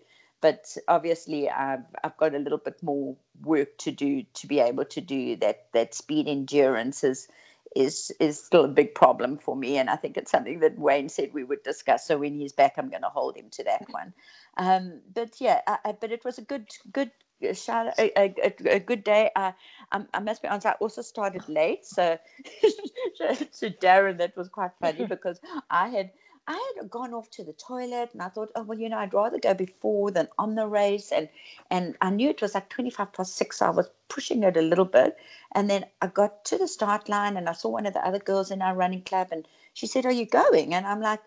But 0.42 0.76
obviously, 0.88 1.48
I've 1.48 1.86
I've 2.04 2.16
got 2.18 2.34
a 2.34 2.38
little 2.38 2.58
bit 2.58 2.82
more 2.82 3.16
work 3.42 3.78
to 3.78 3.90
do 3.90 4.24
to 4.34 4.46
be 4.46 4.60
able 4.60 4.84
to 4.84 5.00
do 5.00 5.36
that. 5.36 5.72
That 5.72 5.94
speed 5.94 6.28
endurance 6.28 7.02
is 7.02 7.28
is 7.74 8.12
is 8.20 8.42
still 8.42 8.64
a 8.64 8.68
big 8.68 8.94
problem 8.94 9.38
for 9.38 9.56
me, 9.56 9.78
and 9.78 9.88
I 9.88 9.96
think 9.96 10.16
it's 10.16 10.30
something 10.30 10.60
that 10.60 10.78
Wayne 10.78 11.08
said 11.08 11.32
we 11.32 11.44
would 11.44 11.62
discuss. 11.62 12.06
So 12.06 12.18
when 12.18 12.34
he's 12.34 12.52
back, 12.52 12.74
I'm 12.76 12.90
going 12.90 13.02
to 13.02 13.08
hold 13.08 13.36
him 13.36 13.48
to 13.50 13.64
that 13.64 13.86
one. 13.90 14.12
Um, 14.58 15.00
but 15.14 15.40
yeah, 15.40 15.60
I, 15.66 15.78
I, 15.84 15.92
but 15.92 16.12
it 16.12 16.24
was 16.24 16.38
a 16.38 16.42
good 16.42 16.68
good 16.92 17.10
shout, 17.54 17.94
a, 17.98 18.12
a, 18.18 18.54
a 18.76 18.80
good 18.80 19.04
day. 19.04 19.30
I, 19.36 19.54
I 19.92 20.04
I 20.14 20.20
must 20.20 20.42
be 20.42 20.48
honest, 20.48 20.66
I 20.66 20.72
also 20.80 21.02
started 21.02 21.48
late, 21.48 21.86
so 21.86 22.18
to 23.18 23.70
Darren 23.70 24.18
that 24.18 24.36
was 24.36 24.48
quite 24.48 24.72
funny 24.80 25.04
because 25.08 25.40
I 25.70 25.88
had. 25.88 26.10
I 26.48 26.74
had 26.76 26.90
gone 26.90 27.14
off 27.14 27.30
to 27.32 27.44
the 27.44 27.54
toilet 27.54 28.10
and 28.12 28.22
I 28.22 28.28
thought, 28.28 28.50
oh 28.56 28.62
well, 28.64 28.78
you 28.78 28.88
know, 28.88 28.98
I'd 28.98 29.14
rather 29.14 29.38
go 29.38 29.54
before 29.54 30.10
than 30.10 30.28
on 30.38 30.56
the 30.56 30.66
race, 30.68 31.12
and 31.12 31.28
and 31.70 31.96
I 32.00 32.10
knew 32.10 32.30
it 32.30 32.42
was 32.42 32.54
like 32.54 32.68
twenty 32.70 32.90
five 32.90 33.12
past 33.12 33.36
six, 33.36 33.58
so 33.58 33.66
I 33.66 33.70
was 33.70 33.90
pushing 34.08 34.42
it 34.44 34.56
a 34.56 34.62
little 34.62 34.84
bit, 34.86 35.16
and 35.54 35.70
then 35.70 35.86
I 36.02 36.08
got 36.08 36.44
to 36.46 36.58
the 36.58 36.68
start 36.68 37.08
line 37.08 37.36
and 37.36 37.48
I 37.48 37.52
saw 37.52 37.70
one 37.70 37.86
of 37.86 37.94
the 37.94 38.06
other 38.06 38.18
girls 38.18 38.50
in 38.50 38.62
our 38.62 38.74
running 38.74 39.02
club 39.02 39.28
and 39.32 39.48
she 39.74 39.86
said, 39.86 40.06
Are 40.06 40.12
you 40.12 40.26
going? 40.26 40.74
And 40.74 40.86
I'm 40.86 41.00
like, 41.00 41.20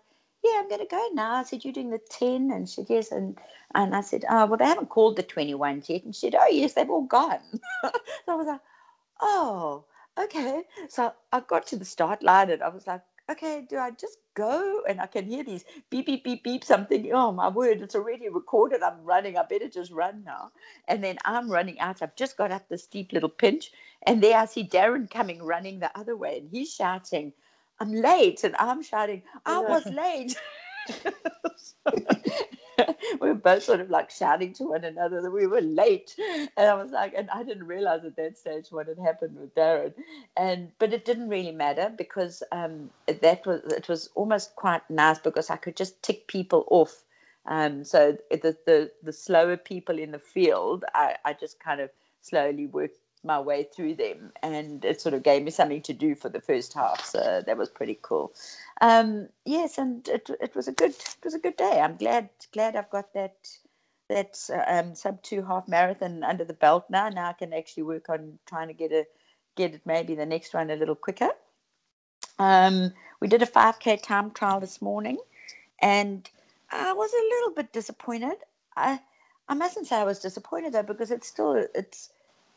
Yeah, 0.44 0.60
I'm 0.60 0.68
going 0.68 0.80
to 0.80 0.86
go 0.86 1.08
now. 1.14 1.34
I 1.36 1.42
said, 1.44 1.64
You're 1.64 1.72
doing 1.74 1.90
the 1.90 2.00
10? 2.10 2.50
And 2.52 2.68
she 2.68 2.76
said, 2.76 2.86
Yes. 2.88 3.12
And, 3.12 3.38
and 3.74 3.94
I 3.96 4.00
said, 4.02 4.24
Oh, 4.30 4.46
well, 4.46 4.58
they 4.58 4.66
haven't 4.66 4.90
called 4.90 5.16
the 5.16 5.22
21s 5.24 5.88
yet. 5.88 6.04
And 6.04 6.14
she 6.14 6.28
said, 6.28 6.36
Oh, 6.40 6.48
yes, 6.48 6.74
they've 6.74 6.90
all 6.90 7.04
gone. 7.04 7.40
so 7.84 7.90
I 8.28 8.34
was 8.36 8.46
like, 8.46 8.60
Oh, 9.20 9.84
okay. 10.18 10.62
So 10.88 11.12
I 11.32 11.40
got 11.40 11.66
to 11.68 11.76
the 11.76 11.84
start 11.84 12.22
line 12.22 12.50
and 12.50 12.62
I 12.62 12.68
was 12.68 12.86
like, 12.86 13.02
Okay, 13.30 13.66
do 13.68 13.78
I 13.78 13.90
just 13.90 14.18
go? 14.34 14.82
And 14.88 15.00
I 15.00 15.06
can 15.06 15.26
hear 15.26 15.42
these 15.44 15.64
beep, 15.90 16.06
beep, 16.06 16.24
beep, 16.24 16.44
beeps. 16.44 16.70
I'm 16.70 16.86
thinking, 16.86 17.12
Oh, 17.12 17.32
my 17.32 17.48
word, 17.48 17.82
it's 17.82 17.96
already 17.96 18.28
recorded. 18.28 18.82
I'm 18.84 19.02
running. 19.04 19.36
I 19.36 19.42
better 19.42 19.68
just 19.68 19.90
run 19.92 20.22
now. 20.24 20.52
And 20.88 21.02
then 21.02 21.18
I'm 21.24 21.50
running 21.50 21.80
out. 21.80 22.02
I've 22.02 22.14
just 22.16 22.36
got 22.36 22.52
up 22.52 22.68
the 22.68 22.78
steep 22.78 23.12
little 23.12 23.28
pinch. 23.30 23.72
And 24.06 24.22
there 24.22 24.38
I 24.38 24.44
see 24.46 24.68
Darren 24.68 25.10
coming 25.10 25.42
running 25.42 25.80
the 25.80 25.96
other 25.98 26.16
way. 26.16 26.38
And 26.38 26.50
he's 26.52 26.72
shouting, 26.72 27.32
I'm 27.80 27.92
late. 27.92 28.44
And 28.44 28.54
I'm 28.60 28.82
shouting, 28.82 29.22
I 29.44 29.60
was 29.60 29.90
late. 29.90 30.36
we 33.20 33.28
were 33.28 33.34
both 33.34 33.62
sort 33.62 33.80
of 33.80 33.90
like 33.90 34.10
shouting 34.10 34.52
to 34.54 34.64
one 34.64 34.84
another 34.84 35.22
that 35.22 35.30
we 35.30 35.46
were 35.46 35.60
late. 35.60 36.14
And 36.56 36.68
I 36.68 36.74
was 36.74 36.90
like, 36.90 37.14
and 37.16 37.30
I 37.30 37.42
didn't 37.42 37.66
realize 37.66 38.04
at 38.04 38.16
that 38.16 38.38
stage 38.38 38.66
what 38.70 38.88
had 38.88 38.98
happened 38.98 39.36
with 39.38 39.54
Darren. 39.54 39.94
And 40.36 40.70
but 40.78 40.92
it 40.92 41.04
didn't 41.04 41.28
really 41.28 41.52
matter 41.52 41.92
because 41.96 42.42
um, 42.52 42.90
that 43.06 43.46
was 43.46 43.62
it 43.72 43.88
was 43.88 44.10
almost 44.14 44.56
quite 44.56 44.88
nice 44.90 45.18
because 45.18 45.50
I 45.50 45.56
could 45.56 45.76
just 45.76 46.02
tick 46.02 46.26
people 46.26 46.64
off. 46.70 47.04
Um, 47.46 47.84
so 47.84 48.18
the, 48.30 48.56
the 48.66 48.90
the 49.02 49.12
slower 49.12 49.56
people 49.56 49.98
in 49.98 50.10
the 50.10 50.18
field, 50.18 50.84
I, 50.94 51.16
I 51.24 51.32
just 51.32 51.60
kind 51.60 51.80
of 51.80 51.90
slowly 52.20 52.66
worked 52.66 52.98
my 53.24 53.40
way 53.40 53.66
through 53.74 53.94
them, 53.94 54.32
and 54.42 54.84
it 54.84 55.00
sort 55.00 55.14
of 55.14 55.22
gave 55.22 55.42
me 55.42 55.50
something 55.50 55.82
to 55.82 55.92
do 55.92 56.14
for 56.14 56.28
the 56.28 56.40
first 56.40 56.74
half. 56.74 57.04
So 57.04 57.42
that 57.46 57.56
was 57.56 57.70
pretty 57.70 57.98
cool. 58.02 58.32
Um, 58.80 59.28
yes, 59.44 59.78
and 59.78 60.06
it, 60.08 60.28
it 60.40 60.54
was 60.54 60.68
a 60.68 60.72
good 60.72 60.90
it 60.90 61.24
was 61.24 61.34
a 61.34 61.38
good 61.38 61.56
day. 61.56 61.80
I'm 61.80 61.96
glad 61.96 62.28
glad 62.52 62.76
I've 62.76 62.90
got 62.90 63.12
that 63.14 63.36
that 64.08 64.38
um, 64.66 64.94
sub 64.94 65.22
two 65.22 65.42
half 65.42 65.66
marathon 65.66 66.22
under 66.22 66.44
the 66.44 66.52
belt 66.52 66.84
now. 66.90 67.08
Now 67.08 67.30
I 67.30 67.32
can 67.32 67.52
actually 67.52 67.84
work 67.84 68.08
on 68.08 68.38
trying 68.46 68.68
to 68.68 68.74
get 68.74 68.92
a 68.92 69.06
get 69.56 69.74
it 69.74 69.80
maybe 69.86 70.14
the 70.14 70.26
next 70.26 70.52
one 70.52 70.70
a 70.70 70.76
little 70.76 70.94
quicker. 70.94 71.30
Um, 72.38 72.92
we 73.20 73.28
did 73.28 73.42
a 73.42 73.46
5k 73.46 74.02
time 74.02 74.30
trial 74.32 74.60
this 74.60 74.82
morning, 74.82 75.18
and 75.80 76.28
I 76.70 76.92
was 76.92 77.10
a 77.12 77.28
little 77.34 77.54
bit 77.54 77.72
disappointed. 77.72 78.36
I 78.76 79.00
I 79.48 79.54
mustn't 79.54 79.86
say 79.86 79.96
I 79.96 80.04
was 80.04 80.18
disappointed 80.18 80.74
though 80.74 80.82
because 80.82 81.10
it's 81.10 81.26
still 81.28 81.66
it's 81.74 82.10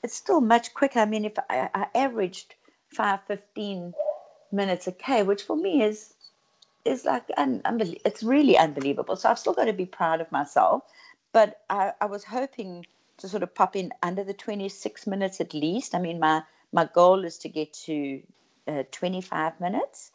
it's 0.03 0.15
still 0.15 0.41
much 0.41 0.73
quicker. 0.73 0.99
I 0.99 1.05
mean, 1.05 1.23
if 1.23 1.39
I, 1.49 1.69
I 1.73 1.87
averaged 1.95 2.55
five 2.89 3.21
fifteen 3.25 3.93
minutes 4.51 4.87
a 4.87 4.91
k, 4.91 5.23
which 5.23 5.43
for 5.43 5.55
me 5.55 5.83
is 5.83 6.13
is 6.85 7.05
like 7.05 7.23
un. 7.37 7.61
It's 8.05 8.23
really 8.23 8.57
unbelievable. 8.57 9.15
So 9.15 9.29
I've 9.29 9.39
still 9.39 9.53
got 9.53 9.65
to 9.65 9.73
be 9.73 9.85
proud 9.85 10.21
of 10.21 10.31
myself. 10.31 10.83
But 11.31 11.61
I, 11.69 11.93
I 12.01 12.05
was 12.05 12.23
hoping 12.23 12.85
to 13.17 13.27
sort 13.27 13.43
of 13.43 13.53
pop 13.53 13.75
in 13.75 13.91
under 14.01 14.23
the 14.23 14.33
26 14.33 15.05
minutes 15.05 15.39
at 15.41 15.53
least. 15.53 15.93
I 15.93 15.99
mean, 15.99 16.19
my 16.19 16.43
my 16.71 16.89
goal 16.93 17.25
is 17.25 17.37
to 17.39 17.49
get 17.49 17.73
to 17.85 18.21
uh, 18.67 18.83
25 18.91 19.59
minutes. 19.59 20.11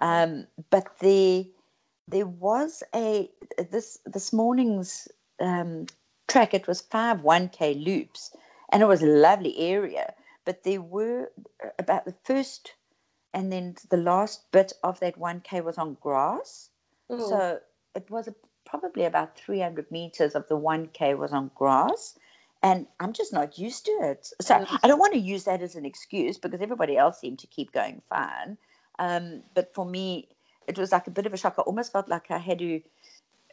Um, 0.00 0.46
but 0.70 0.98
the 1.00 1.50
there 2.08 2.26
was 2.26 2.82
a 2.94 3.30
this 3.70 3.98
this 4.06 4.32
morning's 4.32 5.08
um, 5.40 5.86
track. 6.28 6.54
It 6.54 6.66
was 6.66 6.80
five 6.80 7.18
1k 7.18 7.84
loops, 7.84 8.34
and 8.70 8.82
it 8.82 8.86
was 8.86 9.02
a 9.02 9.06
lovely 9.06 9.56
area. 9.58 10.14
But 10.44 10.62
there 10.64 10.82
were 10.82 11.30
uh, 11.64 11.68
about 11.78 12.04
the 12.04 12.14
first 12.24 12.74
and 13.34 13.52
then 13.52 13.74
the 13.90 13.96
last 13.96 14.50
bit 14.52 14.72
of 14.82 14.98
that 15.00 15.18
1k 15.18 15.62
was 15.62 15.76
on 15.76 15.98
grass. 16.00 16.70
Mm. 17.10 17.28
so 17.28 17.58
it 17.94 18.10
was 18.10 18.28
a, 18.28 18.34
probably 18.64 19.04
about 19.04 19.36
300 19.36 19.90
meters 19.90 20.34
of 20.34 20.48
the 20.48 20.56
1k 20.56 21.18
was 21.18 21.32
on 21.32 21.50
grass 21.54 22.18
and 22.62 22.86
i'm 22.98 23.12
just 23.12 23.30
not 23.30 23.58
used 23.58 23.84
to 23.84 23.90
it. 24.02 24.32
So 24.40 24.54
mm. 24.54 24.78
i 24.82 24.88
don't 24.88 25.00
want 25.00 25.12
to 25.12 25.18
use 25.18 25.44
that 25.44 25.60
as 25.60 25.74
an 25.74 25.84
excuse 25.84 26.38
because 26.38 26.62
everybody 26.62 26.96
else 26.96 27.20
seemed 27.20 27.40
to 27.40 27.46
keep 27.48 27.72
going 27.72 28.00
fine. 28.08 28.56
Um, 28.98 29.42
but 29.54 29.74
for 29.74 29.84
me 29.84 30.28
it 30.66 30.78
was 30.78 30.92
like 30.92 31.06
a 31.06 31.10
bit 31.10 31.26
of 31.26 31.34
a 31.34 31.36
shock. 31.36 31.56
I 31.58 31.62
almost 31.62 31.92
felt 31.92 32.08
like 32.08 32.30
i 32.30 32.38
had 32.38 32.60
to 32.60 32.80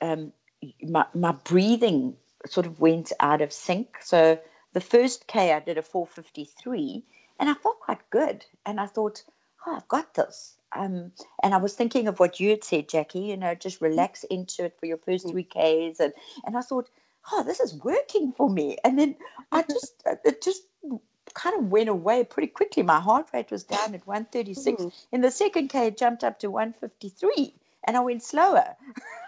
um, 0.02 0.32
my, 0.84 1.06
my 1.13 1.32
breathing 1.32 2.15
sort 2.46 2.65
of 2.65 2.80
went 2.80 3.12
out 3.20 3.41
of 3.41 3.52
sync. 3.52 3.98
So 4.02 4.39
the 4.74 4.82
first 4.82 5.28
k 5.28 5.52
i 5.52 5.60
did 5.60 5.78
a 5.78 5.82
453 5.82 7.04
and 7.39 7.50
i 7.50 7.54
felt 7.56 7.80
quite 7.80 8.10
good. 8.12 8.46
And 8.65 8.80
i 8.80 8.86
thought 8.86 9.24
oh, 9.65 9.76
I've 9.76 9.88
got 9.88 10.13
this. 10.13 10.56
Um, 10.74 11.12
and 11.43 11.54
I 11.54 11.58
was 11.58 11.74
thinking 11.74 12.08
of 12.08 12.19
what 12.19 12.39
you 12.39 12.50
had 12.50 12.63
said, 12.63 12.88
Jackie, 12.88 13.19
you 13.19 13.38
know, 13.38 13.56
just 13.56 13.80
mm. 13.80 13.89
relax 13.89 14.24
into 14.26 14.65
it 14.65 14.78
for 14.80 14.86
your 14.86 14.97
first 14.97 15.26
mm. 15.26 15.32
three 15.32 15.43
Ks. 15.43 16.00
And, 16.00 16.13
and 16.45 16.58
I 16.58 16.62
thought, 16.62 16.89
oh, 17.32 17.43
this 17.43 17.60
is 17.60 17.76
working 17.76 18.32
for 18.32 18.50
me. 18.50 18.78
And 18.84 18.97
then 18.97 19.15
I 19.52 19.62
just, 19.69 20.02
uh, 20.10 20.15
it 20.24 20.41
just 20.41 20.63
kind 21.34 21.58
of 21.58 21.65
went 21.65 21.89
away 21.89 22.24
pretty 22.24 22.47
quickly. 22.47 22.84
My 22.84 23.00
heart 23.00 23.30
rate 23.34 23.52
was 23.52 23.63
down 23.63 23.93
at 23.95 24.08
136. 24.08 24.82
Mm. 24.82 24.93
In 25.12 25.21
the 25.21 25.32
second 25.32 25.69
K, 25.69 25.88
it 25.88 25.97
jumped 25.97 26.24
up 26.24 26.39
to 26.39 26.50
153 26.50 27.54
and 27.86 27.97
I 27.97 28.00
went 28.00 28.24
slower. 28.24 28.76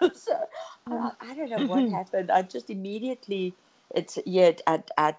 so 0.13 0.39
I, 0.87 1.11
I, 1.19 1.33
don't 1.33 1.49
know 1.49 1.65
what 1.65 1.89
happened. 1.91 2.31
I 2.31 2.43
just 2.43 2.69
immediately, 2.69 3.53
it's, 3.93 4.17
yeah, 4.25 4.51
I, 4.67 4.83
I, 4.97 5.15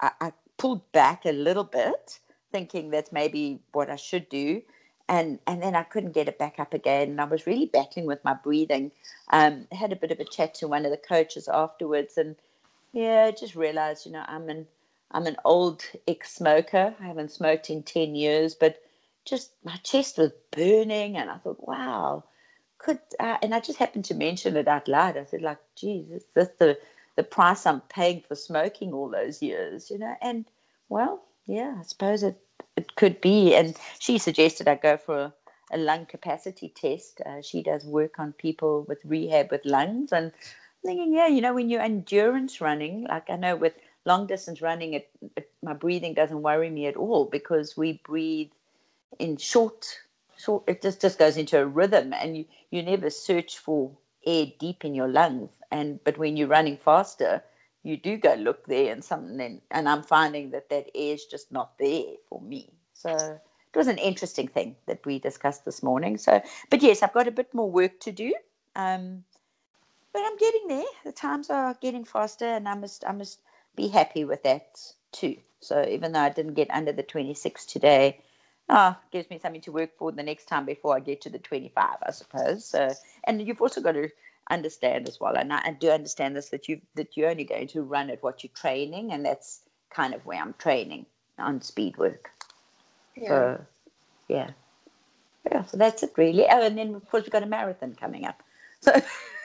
I, 0.00 0.10
I 0.20 0.32
pulled 0.56 0.90
back 0.92 1.24
a 1.24 1.32
little 1.32 1.64
bit 1.64 2.18
thinking 2.58 2.90
that's 2.90 3.12
maybe 3.12 3.60
what 3.72 3.88
I 3.90 3.96
should 3.96 4.28
do. 4.28 4.62
And, 5.08 5.38
and 5.46 5.62
then 5.62 5.74
I 5.74 5.84
couldn't 5.84 6.12
get 6.12 6.28
it 6.28 6.38
back 6.38 6.58
up 6.58 6.74
again. 6.74 7.08
And 7.10 7.20
I 7.20 7.24
was 7.24 7.46
really 7.46 7.66
battling 7.66 8.06
with 8.06 8.24
my 8.24 8.34
breathing. 8.34 8.90
Um, 9.32 9.66
I 9.72 9.76
had 9.76 9.92
a 9.92 9.96
bit 9.96 10.10
of 10.10 10.20
a 10.20 10.24
chat 10.24 10.54
to 10.56 10.68
one 10.68 10.84
of 10.84 10.90
the 10.90 10.98
coaches 11.08 11.48
afterwards, 11.48 12.18
and 12.18 12.36
yeah, 12.92 13.24
I 13.28 13.30
just 13.30 13.54
realized, 13.54 14.06
you 14.06 14.12
know, 14.12 14.24
I'm 14.26 14.48
an 14.48 14.66
I'm 15.10 15.26
an 15.26 15.36
old 15.44 15.84
ex-smoker. 16.06 16.94
I 17.00 17.04
haven't 17.06 17.30
smoked 17.30 17.70
in 17.70 17.82
ten 17.82 18.14
years, 18.14 18.54
but 18.54 18.82
just 19.24 19.52
my 19.64 19.76
chest 19.82 20.18
was 20.18 20.32
burning, 20.50 21.16
and 21.16 21.30
I 21.30 21.38
thought, 21.38 21.66
wow, 21.66 22.24
could 22.78 23.00
uh, 23.20 23.38
and 23.42 23.54
I 23.54 23.60
just 23.60 23.78
happened 23.78 24.06
to 24.06 24.14
mention 24.14 24.56
it 24.56 24.68
out 24.68 24.88
loud. 24.88 25.16
I 25.16 25.24
said, 25.24 25.42
like, 25.42 25.60
geez, 25.74 26.10
is 26.10 26.24
this 26.34 26.50
the 26.58 26.78
the 27.16 27.22
price 27.22 27.66
I'm 27.66 27.80
paying 27.82 28.22
for 28.28 28.34
smoking 28.34 28.92
all 28.92 29.10
those 29.10 29.42
years, 29.42 29.90
you 29.90 29.98
know. 29.98 30.14
And 30.20 30.44
well, 30.88 31.22
yeah, 31.46 31.76
I 31.80 31.82
suppose 31.82 32.22
it, 32.22 32.36
it 32.78 32.96
could 32.96 33.20
be. 33.20 33.54
And 33.54 33.76
she 33.98 34.18
suggested 34.18 34.68
I 34.68 34.76
go 34.76 34.96
for 34.96 35.18
a, 35.18 35.34
a 35.72 35.78
lung 35.78 36.06
capacity 36.06 36.72
test. 36.74 37.20
Uh, 37.26 37.42
she 37.42 37.62
does 37.62 37.84
work 37.84 38.18
on 38.18 38.32
people 38.32 38.84
with 38.88 39.00
rehab 39.04 39.50
with 39.50 39.64
lungs. 39.64 40.12
And 40.12 40.32
thinking, 40.84 41.12
yeah, 41.12 41.26
you 41.26 41.40
know, 41.40 41.54
when 41.54 41.68
you're 41.68 41.82
endurance 41.82 42.60
running, 42.60 43.04
like 43.08 43.28
I 43.28 43.36
know 43.36 43.56
with 43.56 43.74
long 44.04 44.26
distance 44.26 44.62
running, 44.62 44.94
it, 44.94 45.10
it, 45.36 45.50
my 45.62 45.74
breathing 45.74 46.14
doesn't 46.14 46.42
worry 46.42 46.70
me 46.70 46.86
at 46.86 46.96
all 46.96 47.26
because 47.26 47.76
we 47.76 48.00
breathe 48.04 48.50
in 49.18 49.36
short, 49.36 49.86
short. 50.38 50.64
It 50.66 50.82
just 50.82 51.00
just 51.00 51.18
goes 51.18 51.36
into 51.36 51.60
a 51.60 51.66
rhythm, 51.66 52.12
and 52.12 52.36
you 52.36 52.44
you 52.70 52.82
never 52.82 53.10
search 53.10 53.58
for 53.58 53.90
air 54.26 54.46
deep 54.58 54.84
in 54.84 54.94
your 54.94 55.08
lungs. 55.08 55.50
And 55.70 56.02
but 56.04 56.18
when 56.18 56.36
you're 56.36 56.48
running 56.48 56.76
faster, 56.76 57.42
you 57.82 57.96
do 57.96 58.16
go 58.16 58.34
look 58.34 58.66
there 58.66 58.92
and 58.92 59.04
something 59.04 59.60
and 59.70 59.88
i'm 59.88 60.02
finding 60.02 60.50
that 60.50 60.68
that 60.68 60.86
is 60.94 61.24
just 61.24 61.52
not 61.52 61.76
there 61.78 62.14
for 62.28 62.40
me. 62.40 62.70
So 62.94 63.10
it 63.14 63.76
was 63.76 63.86
an 63.86 63.98
interesting 63.98 64.48
thing 64.48 64.74
that 64.86 65.04
we 65.06 65.18
discussed 65.20 65.64
this 65.64 65.82
morning. 65.82 66.18
So 66.18 66.42
but 66.70 66.82
yes 66.82 67.02
i've 67.02 67.14
got 67.14 67.28
a 67.28 67.32
bit 67.32 67.52
more 67.54 67.70
work 67.70 68.00
to 68.00 68.12
do 68.12 68.34
um, 68.76 69.24
but 70.12 70.22
i'm 70.24 70.36
getting 70.36 70.68
there. 70.68 70.90
The 71.04 71.12
times 71.12 71.50
are 71.50 71.76
getting 71.80 72.04
faster 72.04 72.46
and 72.46 72.68
i 72.68 72.74
must 72.74 73.04
i 73.06 73.12
must 73.12 73.40
be 73.76 73.88
happy 73.88 74.24
with 74.24 74.42
that 74.42 74.80
too. 75.12 75.36
So 75.60 75.84
even 75.88 76.12
though 76.12 76.20
i 76.20 76.30
didn't 76.30 76.54
get 76.54 76.70
under 76.70 76.92
the 76.92 77.02
26 77.02 77.66
today 77.66 78.20
ah, 78.68 78.98
oh, 78.98 79.04
gives 79.10 79.30
me 79.30 79.38
something 79.38 79.62
to 79.62 79.72
work 79.72 79.96
for 79.96 80.12
the 80.12 80.22
next 80.22 80.46
time 80.46 80.66
before 80.66 80.96
i 80.96 81.00
get 81.00 81.20
to 81.22 81.30
the 81.30 81.38
25 81.38 81.96
i 82.02 82.10
suppose. 82.10 82.64
So 82.64 82.88
and 83.24 83.46
you've 83.46 83.62
also 83.62 83.80
got 83.80 83.92
to 83.92 84.08
understand 84.50 85.08
as 85.08 85.20
well. 85.20 85.36
And 85.36 85.52
I, 85.52 85.60
I 85.64 85.70
do 85.72 85.90
understand 85.90 86.36
this 86.36 86.50
that 86.50 86.68
you 86.68 86.80
that 86.94 87.16
you're 87.16 87.30
only 87.30 87.44
going 87.44 87.68
to 87.68 87.82
run 87.82 88.10
at 88.10 88.22
what 88.22 88.42
you're 88.42 88.52
training, 88.54 89.12
and 89.12 89.24
that's 89.24 89.62
kind 89.90 90.14
of 90.14 90.24
where 90.26 90.40
I'm 90.40 90.54
training 90.58 91.06
on 91.38 91.60
speed 91.62 91.96
work. 91.96 92.30
Yeah. 93.16 93.28
So, 93.28 93.64
yeah. 94.28 94.50
Yeah, 95.50 95.64
so 95.64 95.76
that's 95.76 96.02
it 96.02 96.12
really. 96.16 96.46
Oh, 96.48 96.62
and 96.62 96.76
then 96.76 96.94
of 96.94 97.08
course 97.08 97.22
we've 97.22 97.32
got 97.32 97.42
a 97.42 97.46
marathon 97.46 97.94
coming 97.94 98.26
up. 98.26 98.42
So 98.80 98.92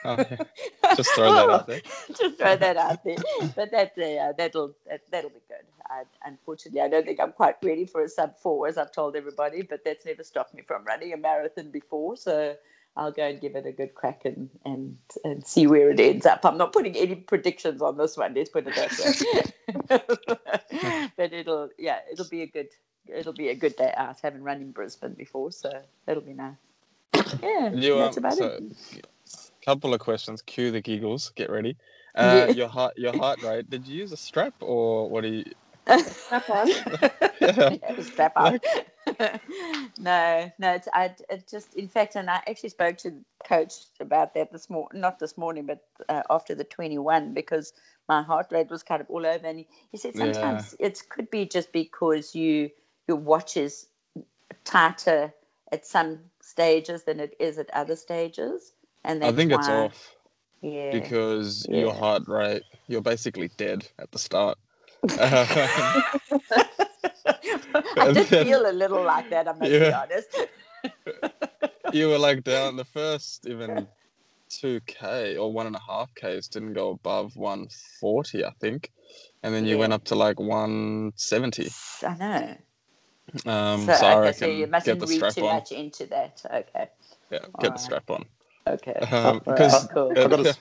oh, 0.04 0.16
yeah. 0.30 0.94
just 0.94 1.14
throw 1.14 1.32
that 1.32 1.50
out 1.50 1.66
there. 1.66 1.80
just 2.08 2.36
throw 2.38 2.56
that 2.56 2.76
out 2.76 3.04
there. 3.04 3.16
But 3.56 3.70
that 3.70 3.92
uh, 3.98 4.32
that'll 4.36 4.74
that, 4.86 5.00
that'll 5.10 5.30
be 5.30 5.40
good. 5.48 5.64
I, 5.86 6.04
unfortunately, 6.24 6.80
I 6.80 6.88
don't 6.88 7.06
think 7.06 7.20
I'm 7.20 7.32
quite 7.32 7.56
ready 7.62 7.86
for 7.86 8.02
a 8.02 8.08
sub 8.08 8.36
four, 8.38 8.68
as 8.68 8.78
I've 8.78 8.92
told 8.92 9.16
everybody. 9.16 9.62
But 9.62 9.84
that's 9.84 10.04
never 10.04 10.22
stopped 10.22 10.54
me 10.54 10.62
from 10.62 10.84
running 10.84 11.12
a 11.12 11.16
marathon 11.16 11.70
before. 11.70 12.16
So 12.16 12.54
I'll 12.96 13.12
go 13.12 13.24
and 13.24 13.40
give 13.40 13.56
it 13.56 13.66
a 13.66 13.72
good 13.72 13.94
crack 13.94 14.24
and, 14.24 14.48
and, 14.64 14.96
and 15.24 15.44
see 15.44 15.66
where 15.66 15.90
it 15.90 15.98
ends 15.98 16.26
up. 16.26 16.44
I'm 16.44 16.56
not 16.56 16.72
putting 16.72 16.96
any 16.96 17.16
predictions 17.16 17.82
on 17.82 17.96
this 17.96 18.16
one. 18.16 18.34
Let's 18.34 18.50
put 18.50 18.66
it 18.68 18.74
that 18.76 19.52
way. 19.90 21.08
but 21.16 21.32
it'll 21.32 21.70
yeah, 21.76 21.98
it'll 22.12 22.28
be 22.28 22.42
a 22.42 22.46
good 22.46 22.68
it'll 23.06 23.32
be 23.32 23.48
a 23.48 23.54
good 23.54 23.76
day 23.76 23.92
out. 23.96 24.16
I 24.22 24.26
haven't 24.26 24.44
run 24.44 24.60
in 24.60 24.70
Brisbane 24.70 25.14
before, 25.14 25.50
so 25.50 25.70
it'll 26.06 26.22
be 26.22 26.34
nice. 26.34 26.54
Yeah, 27.42 27.72
you, 27.72 27.98
that's 27.98 28.16
um, 28.16 28.24
about 28.24 28.34
so, 28.34 28.46
it. 28.46 29.06
Couple 29.64 29.94
of 29.94 30.00
questions. 30.00 30.42
Cue 30.42 30.70
the 30.70 30.80
giggles. 30.80 31.32
Get 31.34 31.50
ready. 31.50 31.76
Uh, 32.16 32.46
yeah. 32.46 32.54
Your 32.54 32.68
heart, 32.68 32.96
your 32.96 33.16
heart 33.16 33.42
rate. 33.42 33.68
Did 33.68 33.88
you 33.88 33.96
use 33.96 34.12
a 34.12 34.16
strap 34.16 34.54
or 34.60 35.10
what 35.10 35.22
do 35.22 35.28
you? 35.30 35.44
Strap 35.98 36.50
on. 36.50 36.68
yeah, 37.40 38.00
strap 38.00 38.32
on. 38.36 38.60
no, 39.98 40.52
no, 40.58 40.74
it's, 40.74 40.88
I 40.92 41.14
it 41.28 41.46
just, 41.48 41.74
in 41.74 41.88
fact, 41.88 42.16
and 42.16 42.30
I 42.30 42.36
actually 42.46 42.70
spoke 42.70 42.96
to 42.98 43.12
coach 43.46 43.74
about 44.00 44.34
that 44.34 44.50
this 44.50 44.70
morning, 44.70 45.00
not 45.00 45.18
this 45.18 45.36
morning, 45.36 45.66
but 45.66 45.86
uh, 46.08 46.22
after 46.30 46.54
the 46.54 46.64
21, 46.64 47.34
because 47.34 47.72
my 48.08 48.22
heart 48.22 48.46
rate 48.50 48.70
was 48.70 48.82
kind 48.82 49.00
of 49.00 49.10
all 49.10 49.26
over. 49.26 49.46
And 49.46 49.58
he, 49.58 49.68
he 49.90 49.98
said 49.98 50.14
sometimes 50.14 50.74
yeah. 50.78 50.86
it 50.86 51.02
could 51.08 51.30
be 51.30 51.46
just 51.46 51.72
because 51.72 52.34
you 52.34 52.70
your 53.06 53.18
watch 53.18 53.56
is 53.56 53.86
tighter 54.64 55.32
at 55.72 55.86
some 55.86 56.18
stages 56.40 57.04
than 57.04 57.20
it 57.20 57.34
is 57.38 57.58
at 57.58 57.70
other 57.70 57.96
stages. 57.96 58.72
and 59.04 59.22
I 59.24 59.32
think 59.32 59.52
it's 59.52 59.68
off 59.68 60.16
Yeah. 60.62 60.92
because 60.92 61.66
your 61.68 61.92
heart 61.92 62.26
rate, 62.26 62.62
you're 62.86 63.02
basically 63.02 63.48
dead 63.56 63.86
at 63.98 64.10
the 64.12 64.18
start. 64.18 64.56
I 65.18 66.04
And 67.96 68.14
did 68.14 68.26
then- 68.28 68.44
feel 68.46 68.68
a 68.68 68.72
little 68.72 69.02
like 69.04 69.30
that. 69.30 69.48
I 69.48 69.52
must 69.52 69.70
be 69.70 69.92
honest. 69.92 70.28
you 71.92 72.08
were 72.08 72.18
like 72.18 72.44
down 72.44 72.76
the 72.76 72.84
first 72.84 73.46
even 73.46 73.86
2k 74.50 75.38
or 75.40 75.52
one 75.52 75.66
and 75.66 75.76
a 75.76 75.80
half 75.88 76.14
k's 76.14 76.48
didn't 76.48 76.74
go 76.74 76.90
above 76.90 77.34
140 77.36 78.44
i 78.44 78.50
think 78.60 78.90
and 79.42 79.54
then 79.54 79.64
you 79.64 79.70
Yeah. 79.72 79.80
went 79.80 79.92
up 79.94 80.04
to 80.04 80.14
like 80.14 80.38
170 80.38 81.68
I 82.06 82.14
know. 82.16 82.56
um 83.50 83.80
so, 83.80 83.94
so, 83.94 84.06
i 84.06 84.12
okay, 84.12 84.20
reckon 84.20 84.38
so 84.38 84.46
you 84.46 84.58
get 84.66 84.70
mustn't 84.70 85.00
the 85.00 85.06
read 85.06 85.16
strap 85.16 85.34
too 85.34 85.46
on 85.46 85.54
much 85.56 85.72
into 85.72 86.06
that. 86.06 86.42
Okay. 86.44 86.88
yeah 87.30 87.38
get 87.38 87.48
Alright. 87.54 87.72
the 87.74 87.78
strap 87.78 88.10
on 88.10 88.24
Okay. 88.66 88.92
um, 88.94 89.40
All 89.46 89.54
right, 89.54 89.70
because 89.70 89.86
cool. 89.88 90.10
I've 90.16 90.30
got 90.30 90.40
a, 90.46 90.56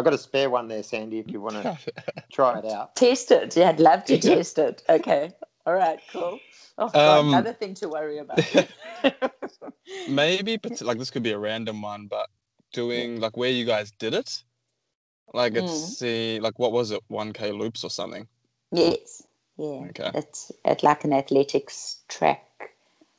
I've 0.00 0.04
got 0.04 0.14
a 0.14 0.18
spare 0.18 0.48
one 0.50 0.66
there, 0.68 0.82
Sandy. 0.82 1.18
If 1.18 1.30
you 1.30 1.42
want 1.42 1.56
to 1.56 1.78
try 2.32 2.58
it 2.58 2.64
out. 2.64 2.96
Test 2.96 3.30
it. 3.30 3.56
Yeah, 3.56 3.68
I'd 3.68 3.80
love 3.80 4.04
to 4.06 4.16
Yeah. 4.16 4.36
test 4.36 4.58
it. 4.58 4.82
Okay. 4.88 5.30
All 5.66 5.74
right, 5.74 6.00
cool. 6.10 6.42
Oh, 6.78 6.88
God, 6.88 7.20
Um, 7.20 7.28
another 7.28 7.52
thing 7.52 7.74
to 7.74 7.88
worry 7.90 8.18
about. 8.18 8.40
maybe 10.08 10.56
but 10.62 10.80
like 10.80 10.98
this 10.98 11.10
could 11.10 11.22
be 11.22 11.32
a 11.32 11.38
random 11.38 11.82
one 11.82 12.06
but 12.06 12.28
doing 12.72 13.20
like 13.20 13.36
where 13.36 13.50
you 13.50 13.66
guys 13.66 13.90
did 13.98 14.14
it 14.14 14.42
like 15.34 15.52
Mm. 15.52 15.58
it's 15.58 15.98
the 16.00 16.40
like 16.40 16.58
what 16.58 16.72
was 16.72 16.90
it 16.92 17.00
1k 17.10 17.56
loops 17.56 17.84
or 17.84 17.90
something 17.90 18.26
yes. 18.72 19.22
Yeah. 19.58 19.86
Okay. 19.90 20.10
It's 20.14 20.52
at 20.64 20.82
like 20.82 21.04
an 21.04 21.12
athletics 21.12 22.00
track 22.08 22.46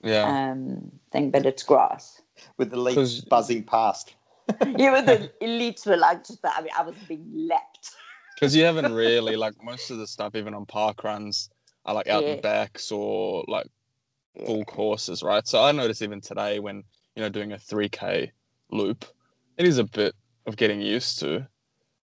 yeah 0.04 0.38
um, 0.52 0.92
thing, 1.12 1.32
but 1.32 1.46
it's 1.46 1.64
grass. 1.64 2.22
With 2.58 2.72
the 2.72 2.78
leaves 2.78 3.22
buzzing 3.22 3.64
past. 3.64 4.16
Yeah, 4.78 4.92
but 4.92 5.06
the 5.06 5.32
elites 5.42 5.86
were 5.86 5.98
like 5.98 6.26
just, 6.26 6.40
I 6.44 6.62
mean, 6.62 6.72
I 6.78 6.84
was 6.84 6.96
being 7.08 7.48
lapped. 7.48 7.92
Because 8.36 8.56
you 8.56 8.64
haven't 8.64 8.94
really 9.06 9.36
like 9.36 9.54
most 9.64 9.92
of 9.92 9.98
the 9.98 10.08
stuff, 10.08 10.36
even 10.36 10.54
on 10.54 10.66
park 10.66 11.04
runs, 11.04 11.50
are 11.86 11.94
like 11.94 12.08
out 12.08 12.24
Yeah. 12.24 12.34
and 12.34 12.42
backs 12.42 12.92
or 12.92 13.44
like 13.48 13.68
Yeah. 14.36 14.46
full 14.46 14.66
courses, 14.66 15.24
right? 15.24 15.48
So 15.48 15.64
I 15.64 15.72
noticed 15.72 16.02
even 16.02 16.22
today 16.22 16.60
when 16.60 16.84
you 17.16 17.22
know 17.24 17.30
doing 17.30 17.52
a 17.52 17.58
three 17.58 17.90
k 17.90 18.32
loop, 18.72 19.06
it 19.58 19.68
is 19.68 19.78
a 19.78 19.84
bit 19.84 20.16
of 20.48 20.56
getting 20.56 20.82
used 20.82 21.20
to. 21.20 21.48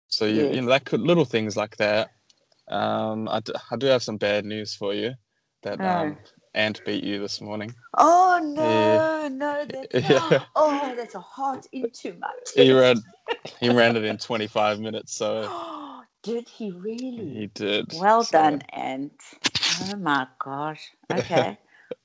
So 0.08 0.24
you, 0.26 0.44
Yeah. 0.46 0.52
you 0.52 0.60
know 0.62 0.68
that 0.68 0.84
could 0.84 1.00
little 1.00 1.24
things 1.24 1.56
like 1.56 1.76
that. 1.78 2.10
Um, 2.68 3.28
I, 3.28 3.40
d- 3.40 3.52
I 3.70 3.76
do 3.76 3.86
have 3.86 4.02
some 4.02 4.16
bad 4.16 4.44
news 4.44 4.74
for 4.74 4.94
you. 4.94 5.14
That 5.62 5.80
Oh. 5.80 6.16
Ant 6.54 6.84
beat 6.84 7.02
you 7.04 7.18
this 7.20 7.40
morning. 7.40 7.74
Oh 7.96 8.40
no, 8.42 8.62
Yeah. 8.62 9.28
no, 9.28 9.64
that, 9.64 9.88
Yeah. 10.10 10.44
oh, 10.56 10.94
that's 10.96 11.14
a 11.14 11.20
heart 11.20 11.66
into 11.72 12.14
my 12.20 12.30
He 12.54 12.72
ran 12.72 12.96
he 13.60 13.70
ran 13.70 13.96
it 13.96 14.04
in 14.04 14.18
25 14.18 14.80
minutes, 14.80 15.14
so 15.14 15.48
Did 16.22 16.48
he 16.48 16.70
really? 16.70 17.34
he 17.34 17.46
did. 17.48 17.92
Well 17.94 18.22
So- 18.22 18.38
done, 18.38 18.62
Ant. 18.72 19.12
Oh 19.80 19.96
my 19.96 20.26
gosh. 20.38 20.90
Okay. 21.12 21.58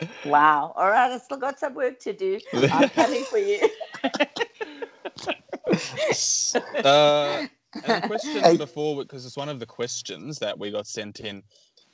wow. 0.26 0.74
All 0.76 0.90
right, 0.90 1.12
I 1.12 1.18
still 1.20 1.38
got 1.38 1.60
some 1.60 1.74
work 1.76 2.00
to 2.02 2.14
do. 2.14 2.40
I'm 2.72 2.90
coming 2.92 3.24
for 3.26 3.38
you. 3.38 3.60
uh, 6.84 7.46
and 7.84 7.98
a 7.98 8.02
question 8.02 8.58
before 8.58 8.96
because 8.98 9.26
it's 9.26 9.38
one 9.38 9.50
of 9.50 9.60
the 9.60 9.66
questions 9.66 10.40
that 10.40 10.58
we 10.58 10.72
got 10.72 10.88
sent 10.88 11.20
in, 11.20 11.44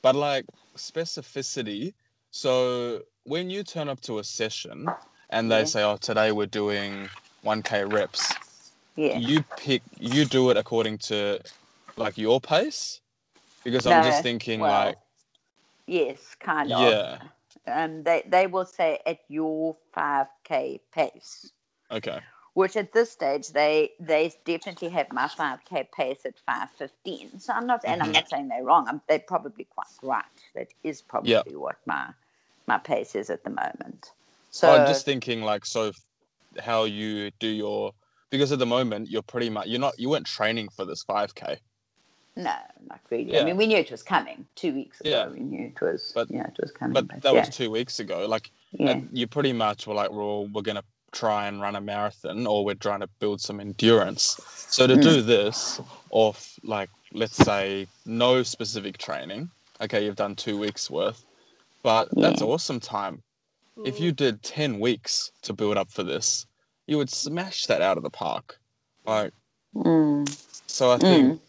but 0.02 0.14
like 0.14 0.46
specificity. 0.76 1.94
So 2.34 3.04
when 3.22 3.48
you 3.48 3.62
turn 3.62 3.88
up 3.88 4.00
to 4.02 4.18
a 4.18 4.24
session 4.24 4.96
and 5.30 5.52
they 5.52 5.64
Yeah. 5.64 5.64
say, 5.64 5.84
"Oh, 5.84 5.96
today 5.96 6.32
we're 6.32 6.46
doing 6.46 7.12
1k 7.44 7.84
reps," 7.84 8.40
Yeah. 8.96 9.22
you 9.28 9.44
pick, 9.56 9.84
you 9.96 10.24
do 10.24 10.50
it 10.50 10.56
according 10.56 10.98
to 11.10 11.40
like 11.96 12.18
your 12.18 12.40
pace, 12.40 13.00
because 13.64 13.86
I'm 13.86 14.02
just 14.02 14.22
thinking 14.22 14.66
well, 14.66 14.68
like, 14.68 14.98
Yes, 15.86 16.34
kind 16.36 16.72
of. 16.72 17.00
yeah, 17.06 17.20
Um, 17.66 18.02
they 18.04 18.22
they 18.26 18.46
will 18.48 18.66
say 18.66 19.00
at 19.06 19.20
your 19.28 19.76
five 19.92 20.28
k 20.44 20.80
pace, 20.92 21.52
okay, 21.90 22.20
which 22.54 22.76
at 22.76 22.92
this 22.92 23.10
stage 23.12 23.48
they 23.48 23.92
they 24.00 24.32
definitely 24.44 24.88
have 24.90 25.10
my 25.12 25.28
five 25.28 25.64
k 25.64 25.88
pace 25.96 26.24
at 26.26 26.38
five 26.40 26.70
fifteen. 26.72 27.38
So 27.38 27.52
I'm 27.52 27.66
not, 27.66 27.84
and 27.84 28.02
I'm 28.02 28.12
Mhm. 28.12 28.12
not 28.12 28.28
saying 28.28 28.48
they're 28.48 28.64
wrong. 28.64 28.86
I'm, 28.88 29.02
they're 29.08 29.18
probably 29.20 29.64
quite 29.64 29.86
right. 30.02 30.24
That 30.54 30.68
is 30.82 31.02
probably 31.02 31.56
what 31.56 31.78
my 31.86 32.14
my 32.66 32.78
pace 32.78 33.14
is 33.14 33.30
at 33.30 33.44
the 33.44 33.50
moment. 33.50 34.12
So 34.50 34.72
I'm 34.72 34.86
just 34.86 35.04
thinking 35.04 35.42
like, 35.42 35.64
so 35.66 35.92
how 36.60 36.84
you 36.84 37.30
do 37.40 37.48
your 37.48 37.92
because 38.30 38.52
at 38.52 38.58
the 38.58 38.66
moment 38.66 39.10
you're 39.10 39.22
pretty 39.22 39.50
much 39.50 39.66
you're 39.66 39.80
not 39.80 39.98
you 39.98 40.08
weren't 40.08 40.26
training 40.26 40.68
for 40.68 40.84
this 40.84 41.04
5k. 41.04 41.58
No, 42.36 42.54
not 42.88 42.98
really. 43.10 43.38
I 43.38 43.44
mean, 43.44 43.56
we 43.56 43.66
knew 43.68 43.76
it 43.76 43.90
was 43.92 44.02
coming 44.02 44.44
two 44.56 44.74
weeks 44.74 45.00
ago. 45.00 45.10
Yeah. 45.10 45.28
We 45.28 45.38
knew 45.40 45.66
it 45.66 45.80
was, 45.80 46.10
But- 46.14 46.30
yeah, 46.32 46.46
it 46.48 46.56
was 46.60 46.72
coming. 46.72 46.92
but 46.92 47.06
But, 47.06 47.22
that 47.22 47.32
yeah, 47.34 47.40
was 47.46 47.56
two 47.56 47.70
weeks 47.70 48.00
ago. 48.00 48.26
Like 48.26 48.50
yeah, 48.72 49.00
you 49.12 49.26
pretty 49.28 49.52
much 49.52 49.86
were 49.86 49.94
like, 49.94 50.10
well, 50.10 50.48
we're 50.52 50.62
gonna 50.62 50.82
try 51.12 51.46
and 51.46 51.60
run 51.60 51.76
a 51.76 51.80
marathon, 51.80 52.44
or 52.44 52.64
we're 52.64 52.74
trying 52.74 52.98
to 53.00 53.06
build 53.20 53.40
some 53.40 53.60
endurance. 53.60 54.36
So 54.68 54.86
to 54.88 54.94
Mm. 54.94 55.02
do 55.02 55.22
this, 55.22 55.80
off 56.10 56.58
like 56.64 56.90
let's 57.12 57.36
say 57.36 57.86
no 58.04 58.42
specific 58.42 58.98
training. 58.98 59.48
Okay, 59.80 60.04
you've 60.04 60.16
done 60.16 60.34
two 60.34 60.58
weeks 60.58 60.90
worth, 60.90 61.24
but 61.84 62.08
that's 62.16 62.42
awesome 62.42 62.80
time. 62.80 63.22
If 63.84 63.98
Mm. 63.98 64.00
you 64.00 64.12
did 64.12 64.42
ten 64.42 64.80
weeks 64.80 65.30
to 65.42 65.52
build 65.52 65.76
up 65.76 65.92
for 65.92 66.02
this, 66.02 66.46
you 66.88 66.96
would 66.98 67.10
smash 67.10 67.66
that 67.66 67.82
out 67.82 67.96
of 67.98 68.02
the 68.02 68.10
park. 68.10 68.58
Like 69.06 69.32
Mm, 69.76 70.28
so, 70.66 70.90
I 70.92 70.98
think 70.98 71.40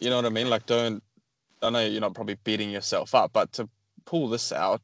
you 0.00 0.10
know 0.10 0.16
what 0.16 0.26
I 0.26 0.30
mean. 0.30 0.50
Like, 0.50 0.66
don't 0.66 1.02
I 1.62 1.70
know 1.70 1.80
you're 1.80 2.00
not 2.00 2.14
probably 2.14 2.36
beating 2.44 2.70
yourself 2.70 3.14
up, 3.14 3.32
but 3.32 3.52
to 3.52 3.68
pull 4.06 4.28
this 4.28 4.52
out, 4.52 4.82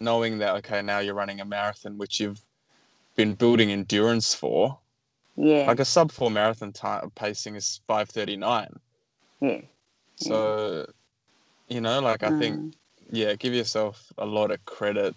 knowing 0.00 0.38
that 0.38 0.56
okay, 0.56 0.82
now 0.82 1.00
you're 1.00 1.14
running 1.14 1.40
a 1.40 1.44
marathon, 1.44 1.98
which 1.98 2.20
you've 2.20 2.44
been 3.16 3.34
building 3.34 3.72
endurance 3.72 4.34
for, 4.34 4.78
yeah, 5.36 5.66
like 5.66 5.80
a 5.80 5.84
sub 5.84 6.12
four 6.12 6.30
marathon 6.30 6.72
time 6.72 7.10
pacing 7.16 7.56
is 7.56 7.80
five 7.88 8.08
thirty 8.10 8.36
nine. 8.36 8.72
yeah. 9.40 9.60
So, 10.16 10.86
you 11.68 11.80
know, 11.80 12.00
like 12.00 12.22
I 12.22 12.30
think, 12.30 12.58
Mm. 12.58 12.72
Yeah, 13.10 13.34
give 13.36 13.54
yourself 13.54 14.12
a 14.18 14.26
lot 14.26 14.50
of 14.50 14.64
credit 14.64 15.16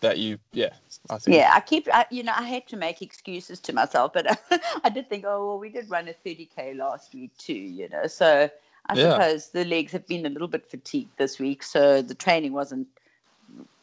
that 0.00 0.18
you, 0.18 0.38
yeah, 0.52 0.74
I 1.10 1.18
think, 1.18 1.36
Yeah, 1.36 1.52
I 1.54 1.60
keep, 1.60 1.88
I, 1.92 2.06
you 2.10 2.22
know, 2.22 2.32
I 2.36 2.42
had 2.42 2.66
to 2.68 2.76
make 2.76 3.02
excuses 3.02 3.60
to 3.60 3.72
myself, 3.72 4.12
but 4.12 4.40
I 4.84 4.88
did 4.88 5.08
think, 5.08 5.24
oh, 5.26 5.46
well, 5.48 5.58
we 5.58 5.68
did 5.68 5.90
run 5.90 6.08
a 6.08 6.14
30K 6.26 6.76
last 6.76 7.14
week 7.14 7.36
too, 7.38 7.52
you 7.52 7.88
know. 7.88 8.06
So 8.06 8.50
I 8.86 8.94
Yeah. 8.94 9.12
suppose 9.12 9.50
the 9.50 9.64
legs 9.64 9.92
have 9.92 10.06
been 10.06 10.26
a 10.26 10.30
little 10.30 10.48
bit 10.48 10.68
fatigued 10.70 11.16
this 11.18 11.38
week. 11.38 11.62
So 11.62 12.02
the 12.02 12.14
training 12.14 12.52
wasn't 12.52 12.88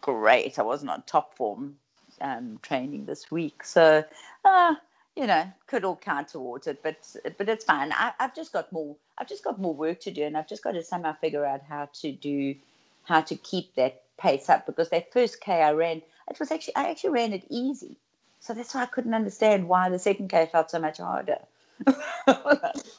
great. 0.02 0.60
I 0.60 0.64
wasn't 0.64 0.92
on 0.92 1.04
top 1.04 1.36
form 1.36 1.76
um, 2.22 2.60
training 2.62 3.06
this 3.06 3.32
week. 3.32 3.64
So, 3.64 4.04
uh, 4.44 4.76
you 5.18 5.26
know, 5.26 5.52
could 5.66 5.84
all 5.84 5.96
count 5.96 6.28
towards 6.28 6.68
it, 6.68 6.84
but 6.84 6.98
but 7.38 7.50
it's 7.50 7.66
fine. 7.66 7.92
I, 7.92 8.14
I've 8.20 8.36
just 8.36 8.54
got 8.54 8.72
more. 8.72 8.96
I've 9.18 9.28
just 9.28 9.44
got 9.44 9.60
more 9.60 9.74
work 9.74 10.00
to 10.02 10.12
do, 10.12 10.24
and 10.24 10.38
I've 10.38 10.48
just 10.48 10.64
got 10.64 10.74
to 10.74 10.84
somehow 10.84 11.14
figure 11.14 11.44
out 11.44 11.62
how 11.68 11.90
to 12.02 12.12
do, 12.12 12.56
how 13.04 13.22
to 13.22 13.36
keep 13.36 13.74
that 13.76 14.04
pace 14.20 14.48
up. 14.48 14.68
Because 14.68 14.90
that 14.90 15.12
first 15.12 15.42
K 15.42 15.64
I 15.64 15.72
ran, 15.72 16.04
it 16.30 16.40
was 16.40 16.52
actually 16.52 16.76
I 16.76 16.92
actually 16.92 17.10
ran 17.10 17.34
it 17.34 17.46
easy, 17.50 17.98
so 18.40 18.54
that's 18.54 18.76
why 18.76 18.84
I 18.84 18.86
couldn't 18.86 19.16
understand 19.16 19.68
why 19.68 19.90
the 19.90 19.98
second 19.98 20.30
K 20.30 20.48
felt 20.52 20.70
so 20.70 20.80
much 20.80 21.00
harder. 21.00 21.40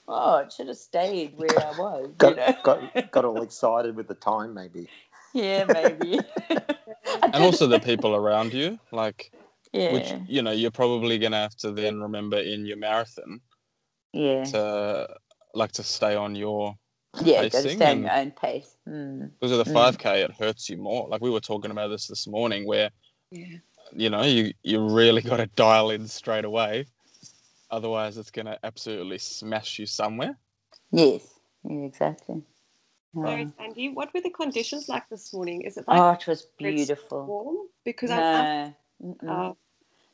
oh, 0.09 0.43
it 0.45 0.53
should 0.53 0.69
have 0.69 0.77
stayed 0.77 1.37
where 1.37 1.51
I 1.51 1.79
was. 1.79 2.11
You 2.23 2.35
know? 2.35 2.55
got, 2.65 3.11
got 3.13 3.25
all 3.25 3.43
excited 3.43 3.95
with 3.95 4.09
the 4.09 4.15
time, 4.15 4.55
maybe. 4.55 4.89
yeah, 5.33 5.65
maybe. 5.65 6.21
and 7.23 7.37
also 7.37 7.67
the 7.67 7.81
people 7.81 8.15
around 8.15 8.53
you, 8.53 8.79
like, 8.93 9.33
yeah, 9.73 9.93
which 9.93 10.13
you 10.27 10.43
know, 10.43 10.53
you're 10.53 10.71
probably 10.71 11.19
gonna 11.19 11.37
have 11.39 11.57
to 11.57 11.73
then 11.73 12.01
remember 12.01 12.39
in 12.39 12.67
your 12.67 12.77
marathon 12.79 13.41
yeah, 14.13 14.45
to 14.47 15.09
like 15.55 15.73
to 15.73 15.83
stay 15.83 16.15
on 16.15 16.35
your 16.35 16.75
yeah. 17.23 17.45
Got 17.49 17.53
to 17.53 17.69
stay 17.71 17.91
on 17.93 18.03
your 18.03 18.13
own 18.13 18.31
pace. 18.33 18.77
Mm. 18.89 19.31
because 19.41 19.53
of 19.53 19.59
the 19.59 19.71
Mm. 19.73 19.97
5k 19.99 20.25
it 20.25 20.33
hurts 20.33 20.69
you 20.69 20.77
more 20.77 21.09
like 21.09 21.21
we 21.21 21.31
were 21.31 21.41
talking 21.41 21.71
about 21.71 21.89
this 21.89 22.07
this 22.07 22.27
morning 22.27 22.67
where 22.67 22.91
Yeah. 23.31 23.59
you 23.93 24.11
know 24.11 24.23
you 24.23 24.53
you 24.63 24.81
really 24.81 25.23
got 25.31 25.39
to 25.39 25.47
dial 25.47 25.91
in 25.91 26.07
straight 26.07 26.45
away 26.45 26.87
otherwise 27.71 28.17
it's 28.19 28.31
going 28.31 28.47
to 28.47 28.59
absolutely 28.65 29.19
smash 29.19 29.79
you 29.79 29.87
somewhere 29.87 30.37
Yes, 30.93 31.23
yeah, 31.65 31.85
exactly. 31.85 32.43
So, 33.15 33.21
Yeah. 33.29 33.47
Sandy, 33.59 33.89
what 33.91 34.13
were 34.15 34.21
the 34.21 34.31
conditions 34.31 34.89
like 34.89 35.09
this 35.09 35.33
morning? 35.35 35.63
Is 35.63 35.77
it 35.77 35.87
like 35.89 36.01
Oh, 36.01 36.11
it 36.13 36.27
was 36.27 36.43
beautiful. 36.59 37.27
warm? 37.27 37.57
Because 37.85 38.11
I, 38.11 38.17
I 38.19 38.21
No, 38.21 38.23
mm-mm. 38.23 38.75
Uh, 39.27 39.53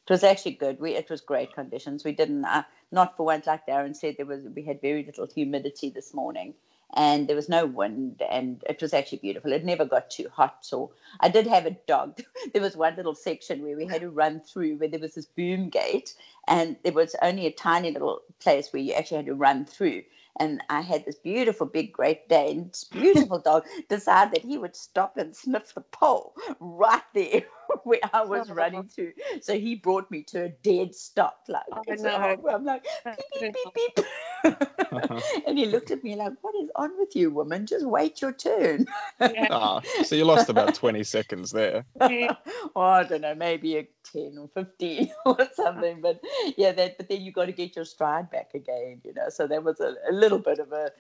it 0.07 0.11
was 0.13 0.25
actually 0.25 0.53
good. 0.55 0.81
We 0.81 0.97
it 0.97 1.11
was 1.11 1.21
great 1.21 1.55
conditions. 1.55 2.05
We 2.05 2.13
didn't 2.13 2.45
uh, 2.45 2.65
not 2.93 3.17
for 3.17 3.27
once 3.27 3.47
like 3.47 3.67
Darren 3.67 3.97
said 3.97 4.17
there 4.17 4.27
was 4.27 4.45
we 4.55 4.65
had 4.65 4.81
very 4.81 5.05
little 5.05 5.27
humidity 5.27 5.91
this 5.91 6.15
morning, 6.15 6.55
and 6.95 7.29
there 7.29 7.37
was 7.37 7.49
no 7.49 7.67
wind 7.67 8.23
and 8.31 8.63
it 8.69 8.81
was 8.81 8.95
actually 8.95 9.19
beautiful 9.19 9.53
it 9.53 9.65
never 9.65 9.85
got 9.85 10.11
too 10.11 10.29
hot 10.33 10.59
So 10.65 10.93
i 11.21 11.29
did 11.29 11.47
have 11.47 11.67
a 11.67 11.77
dog 11.87 12.21
there 12.53 12.63
was 12.63 12.77
one 12.77 12.97
little 12.97 13.15
section 13.15 13.63
where 13.63 13.77
we 13.77 13.87
had 13.87 14.01
to 14.03 14.11
run 14.11 14.41
through 14.41 14.77
where 14.77 14.89
there 14.89 15.01
was 15.01 15.15
this 15.15 15.27
boom 15.27 15.69
gate 15.69 16.15
and 16.49 16.77
there 16.85 16.93
was 16.93 17.17
only 17.23 17.47
a 17.47 17.53
tiny 17.53 17.91
little 17.91 18.21
place 18.41 18.73
where 18.73 18.83
you 18.83 18.93
actually 18.95 19.19
had 19.19 19.27
to 19.27 19.35
run 19.35 19.65
through 19.65 20.03
and 20.41 20.63
I 20.69 20.83
had 20.83 21.05
this 21.05 21.17
beautiful 21.17 21.67
big 21.67 21.93
Great 21.93 22.29
Dane, 22.29 22.71
beautiful 22.93 23.39
dog, 23.39 23.65
decide 23.89 24.33
that 24.33 24.43
he 24.43 24.59
would 24.59 24.77
stop 24.77 25.17
and 25.17 25.35
sniff 25.35 25.75
the 25.75 25.81
pole 25.81 26.35
right 26.61 27.03
there 27.15 27.43
where 27.85 28.01
I 28.13 28.25
was 28.25 28.51
oh. 28.51 28.55
running 28.55 28.89
to. 28.97 29.13
So 29.41 29.59
he 29.59 29.75
brought 29.75 30.11
me 30.11 30.23
to 30.25 30.45
a 30.45 30.49
dead 30.49 30.95
stop. 30.95 31.45
Like, 31.49 31.63
oh, 31.73 31.83
no. 31.89 32.39
I'm 32.51 32.65
like, 32.65 32.85
beep, 33.05 33.41
beep, 33.41 33.55
beep, 33.75 33.97
beep. 33.97 34.07
and 35.47 35.59
he 35.59 35.67
looked 35.67 35.91
at 35.91 36.05
me 36.05 36.17
like, 36.17 36.33
"What 36.43 36.55
is 36.63 36.71
on 36.77 36.91
with 36.99 37.17
you, 37.17 37.31
woman? 37.31 37.67
Just 37.67 37.87
wait 37.87 38.21
your 38.21 38.33
turn." 38.33 38.87
Yeah. 39.21 39.49
oh, 39.51 39.81
so 40.05 40.15
you 40.15 40.25
lost 40.25 40.49
about 40.49 40.75
twenty 40.75 41.03
seconds 41.03 41.51
there. 41.51 41.85
oh, 42.01 42.37
I 42.77 43.05
don't 43.05 43.23
know, 43.23 43.35
maybe 43.35 43.79
a 43.79 43.89
ten 44.13 44.37
or 44.39 44.49
fifteen 44.49 45.11
or 45.25 45.39
something. 45.55 46.01
But 46.01 46.21
yeah, 46.57 46.73
that. 46.73 46.99
But 46.99 47.09
then 47.09 47.23
you 47.23 47.33
got 47.33 47.47
to 47.47 47.53
get 47.53 47.75
your 47.75 47.85
stride 47.85 48.31
back 48.31 48.51
again, 48.55 49.01
you 49.05 49.15
know. 49.15 49.29
So 49.31 49.47
that 49.47 49.65
was 49.65 49.81
a, 49.81 49.95
a 50.11 50.13
little 50.13 50.39
bit 50.39 50.59
of 50.59 50.73
a. 50.73 50.91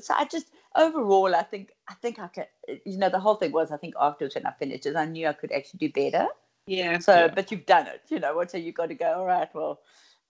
So 0.00 0.14
I 0.16 0.24
just 0.24 0.46
overall, 0.74 1.34
I 1.34 1.42
think 1.42 1.72
I 1.88 1.94
think 1.94 2.18
I 2.18 2.28
can. 2.28 2.46
You 2.84 2.98
know, 2.98 3.08
the 3.08 3.20
whole 3.20 3.36
thing 3.36 3.52
was 3.52 3.70
I 3.70 3.76
think 3.76 3.94
afterwards 4.00 4.34
when 4.34 4.46
I 4.46 4.52
finished, 4.52 4.86
is 4.86 4.96
I 4.96 5.04
knew 5.04 5.28
I 5.28 5.32
could 5.32 5.52
actually 5.52 5.88
do 5.88 5.92
better. 5.92 6.28
Yeah. 6.66 6.98
So, 6.98 7.14
yeah. 7.14 7.28
but 7.28 7.50
you've 7.50 7.66
done 7.66 7.86
it, 7.86 8.02
you 8.08 8.18
know. 8.18 8.34
What 8.34 8.50
so 8.50 8.58
you've 8.58 8.74
got 8.74 8.88
to 8.88 8.94
go. 8.94 9.14
All 9.18 9.26
right. 9.26 9.48
Well 9.54 9.80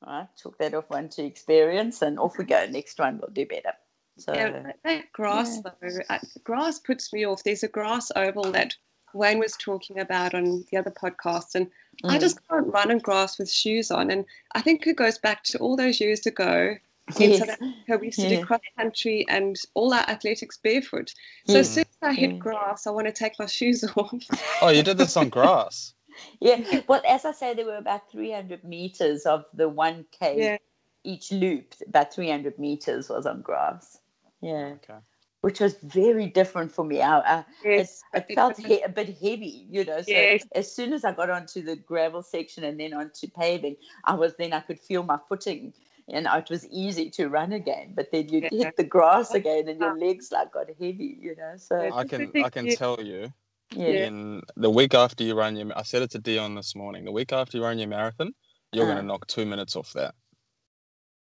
all 0.04 0.12
right, 0.12 0.28
took 0.36 0.58
that 0.58 0.74
off 0.74 0.90
one 0.90 1.08
to 1.10 1.24
experience, 1.24 2.02
and 2.02 2.18
off 2.18 2.38
we 2.38 2.44
go. 2.44 2.66
Next 2.66 2.98
one, 2.98 3.18
we'll 3.18 3.30
do 3.32 3.46
better. 3.46 3.72
So 4.18 4.34
yeah, 4.34 4.72
that 4.84 5.12
grass 5.12 5.56
yeah. 5.64 5.70
though, 5.80 6.00
uh, 6.08 6.18
grass 6.44 6.78
puts 6.78 7.12
me 7.12 7.26
off. 7.26 7.44
There's 7.44 7.62
a 7.62 7.68
grass 7.68 8.10
oval 8.16 8.50
that 8.52 8.74
Wayne 9.12 9.38
was 9.38 9.56
talking 9.58 9.98
about 9.98 10.34
on 10.34 10.64
the 10.70 10.76
other 10.76 10.90
podcast, 10.90 11.54
and 11.54 11.66
mm. 11.66 12.10
I 12.10 12.18
just 12.18 12.38
can't 12.48 12.72
run 12.72 12.90
on 12.90 12.98
grass 12.98 13.38
with 13.38 13.50
shoes 13.50 13.90
on. 13.90 14.10
And 14.10 14.24
I 14.54 14.60
think 14.60 14.86
it 14.86 14.96
goes 14.96 15.18
back 15.18 15.44
to 15.44 15.58
all 15.58 15.76
those 15.76 16.00
years 16.00 16.26
ago 16.26 16.76
in 17.20 17.30
yes. 17.30 17.38
South 17.38 17.50
Africa. 17.50 17.98
We 18.00 18.06
used 18.06 18.20
to 18.20 18.28
yeah. 18.28 18.40
do 18.40 18.44
cross 18.44 18.60
country 18.76 19.24
and 19.28 19.56
all 19.74 19.94
our 19.94 20.00
athletics 20.00 20.58
barefoot. 20.58 21.12
So 21.46 21.54
mm. 21.54 21.60
as 21.60 21.72
soon 21.72 21.84
as 21.84 22.08
I 22.08 22.12
hit 22.12 22.32
yeah. 22.32 22.38
grass, 22.38 22.86
I 22.86 22.90
want 22.90 23.06
to 23.06 23.12
take 23.12 23.38
my 23.38 23.46
shoes 23.58 23.84
off. 23.96 24.12
Oh, 24.60 24.68
you 24.68 24.82
did 24.82 24.98
this 24.98 25.16
on 25.16 25.28
grass? 25.28 25.94
yeah. 26.40 26.80
Well, 26.88 27.02
as 27.08 27.24
I 27.24 27.32
say, 27.32 27.54
there 27.54 27.66
were 27.66 27.76
about 27.76 28.10
300 28.10 28.64
meters 28.64 29.24
of 29.26 29.44
the 29.54 29.70
1K 29.70 30.36
yeah. 30.36 30.56
each 31.04 31.30
loop. 31.32 31.74
About 31.86 32.12
300 32.12 32.58
meters 32.58 33.08
was 33.08 33.26
on 33.26 33.42
grass. 33.42 33.98
Yeah. 34.40 34.74
Okay. 34.82 34.98
Which 35.42 35.60
was 35.60 35.76
very 35.82 36.26
different 36.26 36.72
for 36.72 36.84
me. 36.84 37.00
I, 37.02 37.18
I 37.20 37.44
yes, 37.62 38.02
it, 38.14 38.26
it 38.28 38.34
felt 38.34 38.56
he- 38.56 38.82
a 38.82 38.88
bit 38.88 39.16
heavy, 39.18 39.66
you 39.70 39.84
know. 39.84 39.98
So 39.98 40.10
yes. 40.10 40.44
as 40.56 40.74
soon 40.74 40.92
as 40.92 41.04
I 41.04 41.12
got 41.12 41.30
onto 41.30 41.62
the 41.62 41.76
gravel 41.76 42.22
section 42.22 42.64
and 42.64 42.80
then 42.80 42.92
onto 42.92 43.28
paving, 43.28 43.76
I 44.04 44.14
was 44.14 44.34
then 44.38 44.52
I 44.52 44.60
could 44.60 44.80
feel 44.80 45.04
my 45.04 45.18
footing 45.28 45.72
and 46.08 46.26
it 46.26 46.50
was 46.50 46.66
easy 46.68 47.10
to 47.10 47.28
run 47.28 47.52
again. 47.52 47.92
But 47.94 48.10
then 48.12 48.28
you 48.28 48.40
yeah. 48.50 48.64
hit 48.64 48.76
the 48.76 48.84
grass 48.84 49.32
again, 49.34 49.68
and 49.68 49.80
your 49.80 49.98
legs 49.98 50.30
like 50.32 50.52
got 50.52 50.68
heavy, 50.68 51.18
you 51.20 51.36
know. 51.36 51.54
So 51.56 51.90
I 51.92 52.04
can 52.04 52.30
I 52.42 52.50
can 52.50 52.68
tell 52.74 53.02
you 53.02 53.32
yeah. 53.74 54.06
In 54.06 54.42
the 54.56 54.70
week 54.70 54.94
after 54.94 55.24
you 55.24 55.34
run 55.34 55.56
your, 55.56 55.76
I 55.76 55.82
said 55.82 56.02
it 56.02 56.10
to 56.12 56.18
Dion 56.18 56.54
this 56.54 56.74
morning. 56.74 57.04
The 57.04 57.12
week 57.12 57.32
after 57.32 57.58
you 57.58 57.64
run 57.64 57.78
your 57.78 57.88
marathon, 57.88 58.32
you're 58.72 58.84
uh, 58.84 58.86
going 58.86 58.98
to 58.98 59.02
knock 59.02 59.26
two 59.26 59.44
minutes 59.44 59.74
off 59.76 59.92
that. 59.94 60.14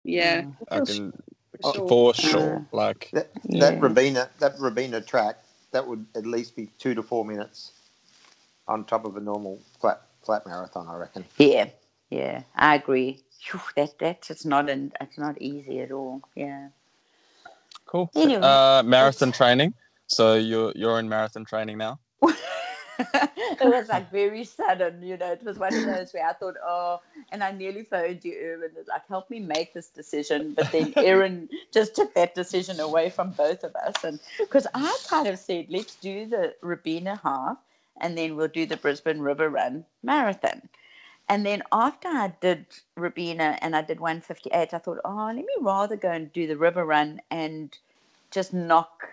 Yeah, 0.04 0.46
I 0.70 0.82
can 0.82 1.14
for 1.62 1.74
sure. 1.74 1.88
For 1.88 2.14
sure. 2.14 2.56
Uh, 2.58 2.62
like 2.76 3.10
that, 3.14 3.30
yeah. 3.44 3.72
that 3.72 3.82
Robina, 3.82 4.30
that 4.40 4.54
Robina 4.60 5.00
track, 5.00 5.38
that 5.72 5.88
would 5.88 6.06
at 6.16 6.26
least 6.26 6.56
be 6.56 6.68
two 6.78 6.94
to 6.94 7.02
four 7.02 7.24
minutes 7.24 7.72
on 8.68 8.84
top 8.84 9.06
of 9.06 9.16
a 9.16 9.22
normal 9.22 9.62
flat 9.80 10.02
flat 10.24 10.46
marathon. 10.46 10.88
I 10.90 10.96
reckon. 10.96 11.24
Yeah, 11.38 11.70
yeah, 12.10 12.44
I 12.56 12.76
agree. 12.76 13.22
Whew, 13.50 13.62
that 13.76 13.98
that's 14.00 14.32
it's 14.32 14.46
not 14.46 14.70
an 14.70 14.94
it's 15.02 15.18
not 15.18 15.42
easy 15.42 15.82
at 15.82 15.92
all. 15.92 16.22
Yeah. 16.36 16.70
Cool. 17.86 18.10
Anyway, 18.16 18.42
uh, 18.42 18.84
marathon 18.84 19.32
training. 19.32 19.74
So 20.08 20.36
you're 20.36 20.72
you're 20.76 21.00
in 21.00 21.10
marathon 21.10 21.46
training 21.46 21.78
now. 21.78 22.00
it 23.00 23.62
was 23.62 23.90
like 23.90 24.12
very 24.12 24.44
sudden, 24.44 25.02
you 25.02 25.18
know. 25.18 25.32
It 25.32 25.44
was 25.44 25.58
one 25.58 25.74
of 25.74 25.86
those 25.86 26.14
where 26.14 26.28
I 26.28 26.34
thought, 26.34 26.56
oh, 26.64 27.02
and 27.32 27.44
I 27.44 27.52
nearly 27.52 27.84
phoned 27.84 28.24
you, 28.24 28.34
Erin, 28.40 28.72
like, 28.88 29.08
help 29.08 29.30
me 29.30 29.40
make 29.40 29.74
this 29.74 29.90
decision. 29.90 30.54
But 30.54 30.72
then 30.72 30.94
Erin 30.98 31.50
just 31.72 31.96
took 31.96 32.14
that 32.14 32.36
decision 32.36 32.80
away 32.80 33.10
from 33.10 33.32
both 33.32 33.64
of 33.64 33.76
us. 33.76 34.04
And 34.04 34.20
because 34.38 34.68
I 34.74 34.98
kind 35.10 35.28
of 35.28 35.40
said, 35.40 35.68
let's 35.70 35.96
do 35.96 36.28
the 36.28 36.54
Robina 36.62 37.20
half 37.24 37.58
and 38.02 38.18
then 38.18 38.36
we'll 38.36 38.48
do 38.48 38.66
the 38.66 38.78
Brisbane 38.78 39.20
River 39.20 39.50
Run 39.50 39.86
marathon. 40.04 40.62
And 41.34 41.44
then 41.48 41.64
after 41.72 42.10
I 42.10 42.32
did 42.42 42.68
Robina 42.96 43.58
and 43.64 43.76
I 43.76 43.82
did 43.82 44.00
158, 44.00 44.72
I 44.72 44.78
thought, 44.78 45.00
oh, 45.04 45.26
let 45.26 45.36
me 45.38 45.48
rather 45.62 45.96
go 45.96 46.12
and 46.12 46.32
do 46.32 46.46
the 46.46 46.56
river 46.56 46.86
run 46.86 47.22
and 47.32 47.76
just 48.30 48.54
knock 48.54 49.10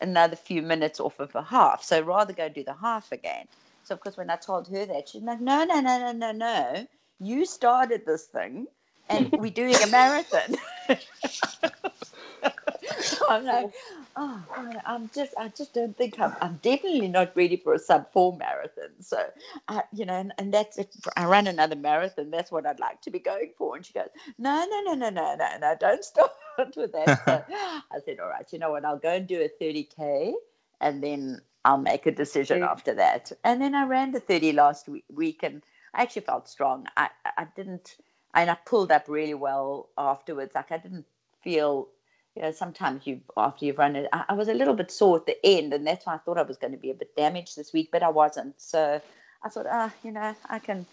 another 0.00 0.34
few 0.34 0.60
minutes 0.60 0.98
off 0.98 1.20
of 1.20 1.32
a 1.36 1.42
half. 1.44 1.84
So 1.84 2.00
rather 2.00 2.32
go 2.32 2.48
do 2.48 2.64
the 2.64 2.74
half 2.74 3.12
again. 3.12 3.46
So 3.84 3.94
of 3.94 4.00
course, 4.00 4.16
when 4.16 4.28
I 4.28 4.34
told 4.34 4.66
her 4.70 4.84
that, 4.86 5.08
she's 5.08 5.22
like, 5.22 5.40
no, 5.40 5.62
no, 5.62 5.78
no, 5.78 6.00
no, 6.00 6.10
no, 6.10 6.32
no. 6.32 6.88
You 7.20 7.46
started 7.46 8.06
this 8.06 8.24
thing, 8.24 8.66
and 9.08 9.30
we're 9.38 9.52
doing 9.52 9.76
a 9.76 9.86
marathon. 9.86 10.56
so 13.00 13.26
I'm 13.30 13.44
like, 13.44 13.72
oh, 14.16 14.42
I'm 14.84 15.10
just, 15.14 15.34
I 15.38 15.48
just 15.48 15.74
don't 15.74 15.96
think 15.96 16.18
I'm, 16.20 16.34
I'm 16.40 16.58
definitely 16.62 17.08
not 17.08 17.34
ready 17.36 17.56
for 17.56 17.74
a 17.74 17.78
sub 17.78 18.12
four 18.12 18.36
marathon. 18.36 18.90
So, 19.00 19.24
uh, 19.68 19.82
you 19.92 20.04
know, 20.04 20.14
and, 20.14 20.32
and 20.38 20.52
that's 20.52 20.78
if 20.78 20.88
I 21.16 21.26
run 21.26 21.46
another 21.46 21.76
marathon, 21.76 22.30
that's 22.30 22.52
what 22.52 22.66
I'd 22.66 22.80
like 22.80 23.00
to 23.02 23.10
be 23.10 23.18
going 23.18 23.52
for. 23.56 23.76
And 23.76 23.84
she 23.84 23.92
goes, 23.92 24.08
no, 24.38 24.66
no, 24.68 24.92
no, 24.92 24.94
no, 24.94 25.10
no, 25.10 25.36
no, 25.36 25.58
no, 25.60 25.76
don't 25.78 26.04
start 26.04 26.32
with 26.76 26.92
that. 26.92 27.24
So 27.24 27.44
I 27.50 28.00
said, 28.04 28.20
all 28.20 28.28
right, 28.28 28.46
you 28.52 28.58
know 28.58 28.70
what, 28.70 28.84
I'll 28.84 28.98
go 28.98 29.14
and 29.14 29.26
do 29.26 29.40
a 29.40 29.62
30K 29.62 30.32
and 30.80 31.02
then 31.02 31.40
I'll 31.64 31.78
make 31.78 32.06
a 32.06 32.12
decision 32.12 32.58
yeah. 32.58 32.70
after 32.70 32.94
that. 32.94 33.32
And 33.44 33.60
then 33.60 33.74
I 33.74 33.84
ran 33.86 34.12
the 34.12 34.20
30 34.20 34.52
last 34.52 34.88
week 35.10 35.40
and 35.42 35.62
I 35.94 36.02
actually 36.02 36.22
felt 36.22 36.48
strong. 36.48 36.86
I, 36.96 37.10
I 37.36 37.46
didn't, 37.56 37.96
and 38.34 38.50
I 38.50 38.56
pulled 38.66 38.90
up 38.90 39.04
really 39.08 39.34
well 39.34 39.90
afterwards. 39.96 40.54
Like 40.54 40.72
I 40.72 40.78
didn't 40.78 41.06
feel 41.42 41.88
you 42.34 42.42
know, 42.42 42.50
sometimes 42.50 43.06
you 43.06 43.20
after 43.36 43.64
you've 43.64 43.78
run 43.78 43.96
it, 43.96 44.08
I, 44.12 44.24
I, 44.30 44.32
was 44.34 44.48
a 44.48 44.54
little 44.54 44.74
bit 44.74 44.90
sore 44.90 45.18
at 45.18 45.26
the 45.26 45.36
end, 45.44 45.72
and 45.74 45.86
that's 45.86 46.06
why 46.06 46.14
I 46.14 46.18
thought 46.18 46.38
I 46.38 46.42
was 46.42 46.56
going 46.56 46.72
to 46.72 46.78
be 46.78 46.90
a 46.90 46.94
bit 46.94 47.14
damaged 47.16 47.56
this 47.56 47.72
week, 47.72 47.90
but 47.92 48.02
I 48.02 48.08
wasn't. 48.08 48.60
So 48.60 49.00
I 49.42 49.48
thought, 49.48 49.66
ah, 49.68 49.90
oh, 49.92 49.98
you 50.06 50.12
know, 50.12 50.34
I 50.48 50.58
can, 50.58 50.86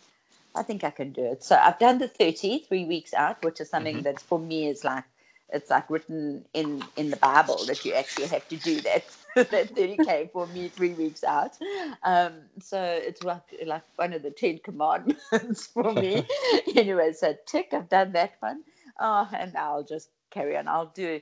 I 0.56 0.64
think 0.64 0.84
I 0.84 0.90
can 0.90 1.12
do 1.12 1.24
it. 1.24 1.44
So 1.44 1.56
I've 1.56 1.80
done 1.80 2.00
the 2.00 2.08
30, 2.08 2.60
three 2.68 2.86
weeks 2.86 3.14
out, 3.14 3.44
which 3.44 3.62
is 3.62 3.70
something 3.70 3.98
mm-hmm. 3.98 4.04
that 4.04 4.20
for 4.20 4.40
me 4.40 4.68
is 4.68 4.84
like, 4.84 5.06
it's 5.52 5.70
like 5.70 5.90
written 5.90 6.46
in 6.54 6.84
in 6.96 7.10
the 7.10 7.18
Bible 7.18 7.66
that 7.66 7.84
you 7.84 7.94
actually 7.94 8.28
have 8.28 8.48
to 8.50 8.58
do 8.58 8.82
that. 8.82 9.04
that 9.36 9.74
30k 9.76 10.32
for 10.32 10.48
me 10.48 10.68
three 10.68 10.94
weeks 10.94 11.24
out. 11.24 11.58
Um, 12.04 12.34
so 12.60 12.82
it's 12.82 13.24
like 13.24 13.44
like 13.66 13.84
one 13.96 14.14
of 14.14 14.24
the 14.24 14.32
Ten 14.32 14.60
Commandments 14.64 15.68
for 15.74 15.94
me. 15.94 16.26
anyway, 16.76 17.14
so 17.14 17.36
tick, 17.46 17.70
I've 17.74 17.90
done 17.90 18.12
that 18.14 18.34
one. 18.40 18.64
Oh, 19.00 19.30
and 19.34 19.56
I'll 19.56 19.84
just 19.84 20.10
carry 20.32 20.58
on. 20.58 20.68
I'll 20.68 20.92
do, 20.94 21.22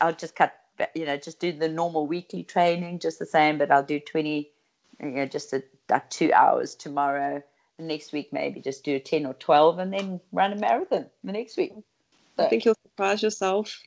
I'll 0.00 0.14
just 0.14 0.36
cut, 0.36 0.54
you 0.94 1.06
know, 1.06 1.16
just 1.16 1.40
do 1.40 1.52
the 1.52 1.68
normal 1.68 2.06
weekly 2.06 2.42
training, 2.42 2.98
just 2.98 3.18
the 3.18 3.26
same, 3.26 3.58
but 3.58 3.70
I'll 3.70 3.84
do 3.84 4.00
20, 4.00 4.50
you 5.02 5.10
know, 5.10 5.26
just 5.26 5.52
a, 5.52 5.62
like 5.88 6.08
two 6.10 6.32
hours 6.32 6.74
tomorrow. 6.74 7.42
The 7.78 7.84
next 7.84 8.12
week, 8.12 8.32
maybe 8.32 8.60
just 8.60 8.84
do 8.84 8.98
10 8.98 9.26
or 9.26 9.34
12 9.34 9.78
and 9.78 9.92
then 9.92 10.20
run 10.32 10.52
a 10.52 10.56
marathon 10.56 11.06
the 11.24 11.32
next 11.32 11.56
week. 11.56 11.72
So, 12.36 12.44
I 12.44 12.48
think 12.48 12.64
you'll 12.64 12.76
surprise 12.82 13.22
yourself. 13.22 13.80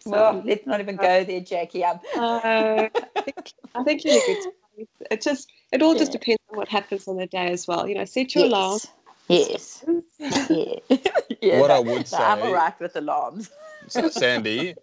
So, 0.00 0.10
well, 0.10 0.42
let's 0.44 0.66
not 0.66 0.80
even 0.80 0.96
go 0.96 1.24
there, 1.24 1.40
Jackie. 1.40 1.84
uh, 1.84 1.98
I, 2.16 2.90
think, 3.22 3.52
I 3.74 3.82
think 3.82 4.04
you're 4.04 4.14
a 4.14 4.26
good 4.26 4.52
it 5.10 5.20
just 5.22 5.50
it 5.72 5.82
all 5.82 5.92
yeah. 5.94 6.00
just 6.00 6.12
depends 6.12 6.40
on 6.50 6.56
what 6.56 6.68
happens 6.68 7.08
on 7.08 7.16
the 7.16 7.26
day 7.26 7.50
as 7.50 7.66
well. 7.66 7.88
You 7.88 7.96
know, 7.96 8.04
set 8.04 8.34
your 8.34 8.44
yes. 8.44 8.52
alarm. 8.52 8.80
Yes. 9.28 9.84
yeah. 10.18 10.98
yeah. 11.40 11.60
What 11.60 11.68
no, 11.68 11.76
I 11.76 11.80
would 11.80 12.08
say, 12.08 12.16
I'm 12.16 12.40
alright 12.40 12.78
with 12.80 12.96
alarms. 12.96 13.50
Sandy, 13.88 14.74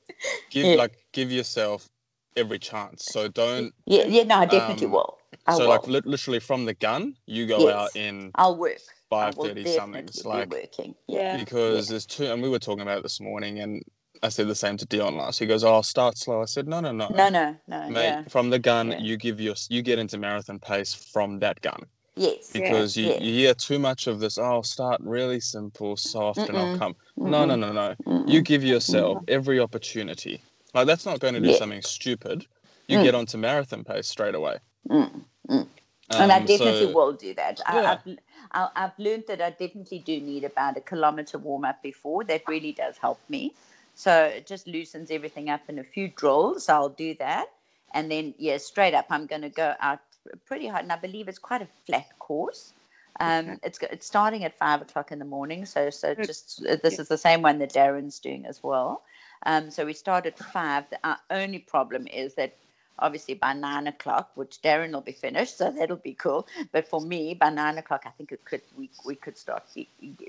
give 0.49 0.66
yeah. 0.66 0.76
like 0.76 0.93
give 1.12 1.32
yourself 1.32 1.89
every 2.36 2.60
chance. 2.60 3.06
So 3.06 3.28
don't. 3.28 3.74
Yeah, 3.86 4.06
yeah, 4.06 4.24
no, 4.24 4.36
I 4.36 4.45
definitely 4.45 4.88
um, 4.88 4.93
will. 4.93 5.18
I 5.47 5.54
so 5.54 5.62
will. 5.62 5.70
like 5.70 5.88
li- 5.88 6.02
literally 6.06 6.39
from 6.39 6.66
the 6.66 6.74
gun, 6.74 7.16
you 7.26 7.47
go 7.47 7.60
yes. 7.60 7.74
out 7.74 7.95
in. 7.95 8.32
I'll 8.36 8.58
work. 8.58 8.80
Five 9.10 9.36
thirty 9.36 9.66
something. 9.66 10.06
It's 10.06 10.26
like 10.26 10.49
working. 10.52 10.95
Yeah. 11.08 11.38
Because 11.38 11.88
yeah. 11.88 11.93
there's 11.93 12.06
two, 12.06 12.26
and 12.26 12.41
we 12.41 12.49
were 12.49 12.60
talking 12.60 12.82
about 12.82 12.99
it 12.99 13.04
this 13.04 13.20
morning, 13.20 13.60
and 13.60 13.84
I 14.24 14.30
said 14.30 14.47
the 14.47 14.56
same 14.56 14.78
to 14.78 14.86
Dion 14.86 15.18
last. 15.18 15.39
He 15.39 15.45
goes, 15.45 15.64
"Oh, 15.64 15.74
I'll 15.74 15.84
start 15.84 16.18
slow." 16.18 16.41
I 16.41 16.45
said, 16.45 16.68
"No, 16.68 16.80
no, 16.80 16.91
no, 16.91 17.10
no, 17.10 17.30
no, 17.30 17.58
no." 17.68 17.89
Mate, 17.89 18.04
yeah. 18.04 18.24
from 18.30 18.49
the 18.49 18.60
gun, 18.60 18.91
yeah. 18.91 18.99
you 18.99 19.18
give 19.18 19.41
your 19.41 19.56
you 19.70 19.82
get 19.82 19.99
into 19.99 20.18
marathon 20.18 20.60
pace 20.60 20.93
from 20.93 21.39
that 21.39 21.60
gun. 21.62 21.84
Yes. 22.16 22.51
Because 22.53 22.97
yeah, 22.97 23.20
you, 23.20 23.28
you 23.28 23.34
hear 23.34 23.53
too 23.53 23.80
much 23.80 24.07
of 24.07 24.20
this, 24.20 24.38
oh, 24.38 24.43
I'll 24.43 24.64
start 24.64 25.01
really 25.01 25.39
simple, 25.39 25.97
soft, 25.97 26.39
Mm-mm. 26.39 26.49
and 26.49 26.57
I'll 26.57 26.78
come. 26.78 26.95
No, 27.18 27.45
no, 27.45 27.55
no, 27.55 27.72
no. 27.72 27.95
Mm-mm. 28.05 28.30
You 28.30 28.41
give 28.41 28.64
yourself 28.64 29.24
every 29.28 29.59
opportunity 29.59 30.41
Like 30.74 30.88
that's 30.88 31.05
not 31.05 31.20
going 31.20 31.36
to 31.36 31.41
do 31.41 31.49
Yeah. 31.49 31.57
something 31.57 31.82
stupid. 31.82 32.45
You 32.88 32.99
Mm. 32.99 33.03
get 33.03 33.16
onto 33.16 33.38
marathon 33.38 33.84
pace 33.84 34.07
straight 34.07 34.36
away. 34.36 34.57
Mm, 34.89 35.26
mm. 35.49 35.68
and 36.12 36.32
I 36.32 36.39
Um, 36.39 36.45
definitely 36.45 36.88
so- 36.88 36.93
will 36.93 37.14
do 37.14 37.34
that. 37.36 37.62
I, 37.68 37.82
Yeah. 37.82 37.91
I've, 37.91 38.18
I, 38.51 38.70
I've 38.84 38.99
learned 38.99 39.26
that 39.28 39.41
I 39.41 39.51
definitely 39.51 39.99
do 39.99 40.20
need 40.22 40.43
about 40.45 40.78
a 40.78 40.82
kilometer 40.82 41.38
warm 41.38 41.66
up 41.66 41.82
before. 41.84 42.24
That 42.26 42.43
really 42.47 42.74
does 42.74 42.97
help 42.97 43.20
me. 43.30 43.53
So 43.95 44.26
it 44.26 44.47
just 44.47 44.68
loosens 44.68 45.12
everything 45.12 45.49
up 45.49 45.62
in 45.70 45.80
a 45.80 45.84
few 45.84 46.09
drills. 46.09 46.70
I'll 46.70 46.89
do 46.89 47.16
that. 47.16 47.47
And 47.93 48.09
then, 48.12 48.34
yeah, 48.38 48.57
straight 48.57 48.93
up, 48.93 49.07
I'm 49.09 49.28
going 49.28 49.41
to 49.43 49.49
go 49.49 49.76
out 49.82 49.99
pretty 50.45 50.67
hard. 50.67 50.84
And 50.84 50.91
I 50.91 50.97
believe 50.97 51.28
it's 51.28 51.39
quite 51.39 51.61
a 51.61 51.67
flat 51.86 52.07
course. 52.19 52.74
Um, 53.19 53.49
Okay. 53.49 53.59
it's, 53.63 53.80
it's 53.82 54.07
starting 54.07 54.43
at 54.43 54.57
five 54.57 54.82
o'clock 54.82 55.11
in 55.11 55.19
the 55.19 55.26
morning. 55.26 55.65
So, 55.65 55.89
so 55.89 56.15
just 56.15 56.65
uh, 56.67 56.78
this 56.82 56.97
is 56.99 57.07
the 57.07 57.17
same 57.17 57.41
one 57.41 57.59
that 57.59 57.74
Darren's 57.74 58.19
doing 58.19 58.45
as 58.45 58.63
well. 58.63 59.03
Um, 59.45 59.69
so 59.72 59.86
we 59.86 59.93
start 59.93 60.26
at 60.26 60.38
five. 60.38 60.86
Our 61.03 61.17
only 61.30 61.59
problem 61.59 62.07
is 62.07 62.36
that 62.36 62.55
obviously 62.99 63.34
by 63.34 63.53
nine 63.53 63.88
o'clock, 63.88 64.32
which 64.36 64.61
Darren 64.61 64.91
will 64.93 65.01
be 65.01 65.11
finished, 65.11 65.57
so 65.57 65.72
that'll 65.72 65.97
be 65.97 66.13
cool. 66.13 66.47
But 66.72 66.88
for 66.88 67.01
me, 67.01 67.34
by 67.34 67.49
nine 67.49 67.78
o'clock, 67.78 68.03
I 68.05 68.11
think 68.11 68.32
it 68.32 68.45
could 68.45 68.61
we 68.78 68.89
we 69.05 69.15
could 69.15 69.38
start 69.38 69.63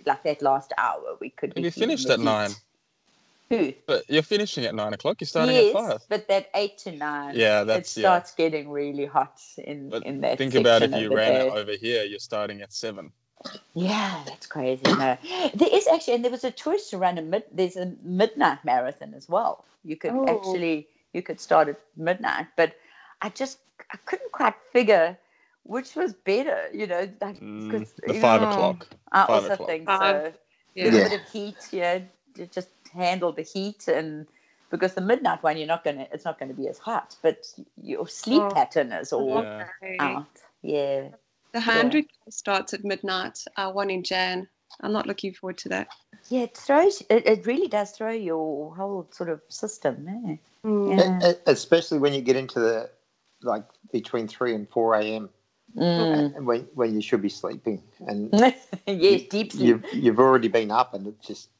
like 0.07 0.23
that 0.25 0.43
last 0.43 0.73
hour. 0.79 1.17
We 1.21 1.31
could. 1.31 1.55
Be 1.55 1.63
be 1.63 1.71
finished 1.71 2.09
at 2.11 2.21
nine. 2.21 2.51
Heat. 3.57 3.77
Who? 3.77 3.83
But 3.87 4.05
you're 4.09 4.23
finishing 4.23 4.65
at 4.65 4.75
nine 4.75 4.93
o'clock. 4.93 5.21
You're 5.21 5.29
starting 5.29 5.55
yes, 5.55 5.75
at 5.75 5.81
five. 5.83 6.01
but 6.09 6.29
that 6.29 6.51
eight 6.55 6.79
to 6.79 6.93
nine. 6.93 7.35
Yeah, 7.37 7.63
it 7.63 7.65
that's 7.67 7.97
yeah. 7.97 8.03
starts 8.03 8.35
getting 8.35 8.71
really 8.71 9.07
hot 9.07 9.41
in 9.59 9.91
But 9.91 10.05
in 10.05 10.21
that. 10.23 10.39
think 10.39 10.55
about 10.55 10.83
if 10.83 10.93
you 10.95 11.15
ran 11.15 11.35
day. 11.35 11.47
it 11.47 11.53
over 11.53 11.73
here, 11.73 12.05
you're 12.05 12.19
starting 12.19 12.63
at 12.63 12.73
seven. 12.73 13.13
Yeah, 13.75 14.23
that's 14.27 14.47
crazy. 14.47 14.83
No, 14.87 15.17
there 15.55 15.69
is 15.73 15.89
actually, 15.89 16.15
and 16.15 16.25
there 16.25 16.31
was 16.31 16.45
a 16.45 16.51
choice 16.53 16.91
to 16.91 16.99
run 16.99 17.19
a 17.19 17.23
mid. 17.23 17.43
There's 17.53 17.77
a 17.77 17.93
midnight 18.03 18.65
marathon 18.65 19.15
as 19.15 19.29
well. 19.29 19.65
You 19.85 19.97
could 19.97 20.13
Oh. 20.13 20.27
actually 20.29 20.87
you 21.13 21.23
could 21.23 21.41
start 21.41 21.69
at 21.69 21.81
midnight, 21.97 22.47
but 22.57 22.75
I 23.21 23.29
just 23.31 23.59
I 23.93 23.97
couldn't 24.07 24.33
quite 24.33 24.55
figure 24.73 25.19
which 25.65 25.95
was 25.97 26.13
better. 26.13 26.69
You 26.73 26.87
know, 26.87 27.09
like 27.21 27.41
Mm, 27.41 27.71
'cause, 27.71 27.93
the 28.07 28.15
you 28.15 28.21
five 28.21 28.43
know, 28.43 28.51
o'clock. 28.51 28.87
I 29.13 29.27
five 29.27 29.43
also 29.43 29.53
o'clock. 29.55 29.69
think 29.69 29.87
Five, 29.87 30.35
so. 30.35 30.39
Yeah. 30.75 30.85
A 30.85 30.87
Yeah. 30.93 31.09
bit 31.09 31.21
of 31.21 31.29
heat, 31.31 31.69
yeah, 31.73 31.99
just 32.51 32.69
handle 32.93 33.33
the 33.33 33.43
heat 33.43 33.89
and. 33.89 34.27
Because 34.71 34.95
the 34.95 35.03
midnight 35.03 35.43
one, 35.43 35.59
you're 35.59 35.67
not 35.67 35.85
gonna, 35.85 36.07
it's 36.15 36.25
not 36.25 36.39
gonna 36.39 36.55
be 36.55 36.67
as 36.67 36.79
hot, 36.79 37.15
but 37.21 37.47
your 37.83 38.09
sleep 38.09 38.43
Oh. 38.43 38.49
pattern 38.55 38.91
is 38.93 39.13
all 39.13 39.43
Yeah. 39.43 39.67
Okay. 39.83 39.97
out. 39.99 40.27
Yeah, 40.63 41.09
The 41.53 41.61
100 41.61 42.07
starts 42.31 42.73
at 42.73 42.83
midnight, 42.83 43.39
uh, 43.59 43.71
one 43.71 43.91
in 43.91 44.03
Jan. 44.03 44.49
I'm 44.81 44.93
not 44.95 45.07
looking 45.07 45.35
forward 45.35 45.59
to 45.59 45.69
that. 45.69 45.89
yeah, 46.31 46.45
it 46.45 46.57
throws, 46.57 47.03
it, 47.11 47.27
it 47.27 47.45
really 47.45 47.69
does 47.69 47.91
throw 47.91 48.13
your 48.13 48.75
whole 48.75 49.07
sort 49.11 49.29
of 49.29 49.43
system. 49.51 50.09
Eh? 50.09 50.37
Mm. 50.67 51.21
Yeah. 51.23 51.33
Especially 51.47 51.99
when 51.99 52.15
you 52.15 52.23
get 52.23 52.37
into 52.37 52.59
the 52.59 52.89
like 53.43 53.65
between 53.93 54.27
three 54.27 54.55
and 54.55 54.67
four 54.71 54.95
a.m. 54.95 55.29
Mm. 55.77 56.35
and 56.35 56.47
when 56.47 56.61
when 56.73 56.95
you 56.95 57.03
should 57.03 57.21
be 57.21 57.29
sleeping, 57.29 57.83
and 58.07 58.31
yes, 58.87 59.23
deep 59.29 59.53
sleep. 59.53 59.55
you've 59.55 59.85
you've 59.93 60.19
already 60.19 60.49
been 60.49 60.71
up, 60.71 60.95
and 60.95 61.09
it 61.09 61.21
just 61.21 61.51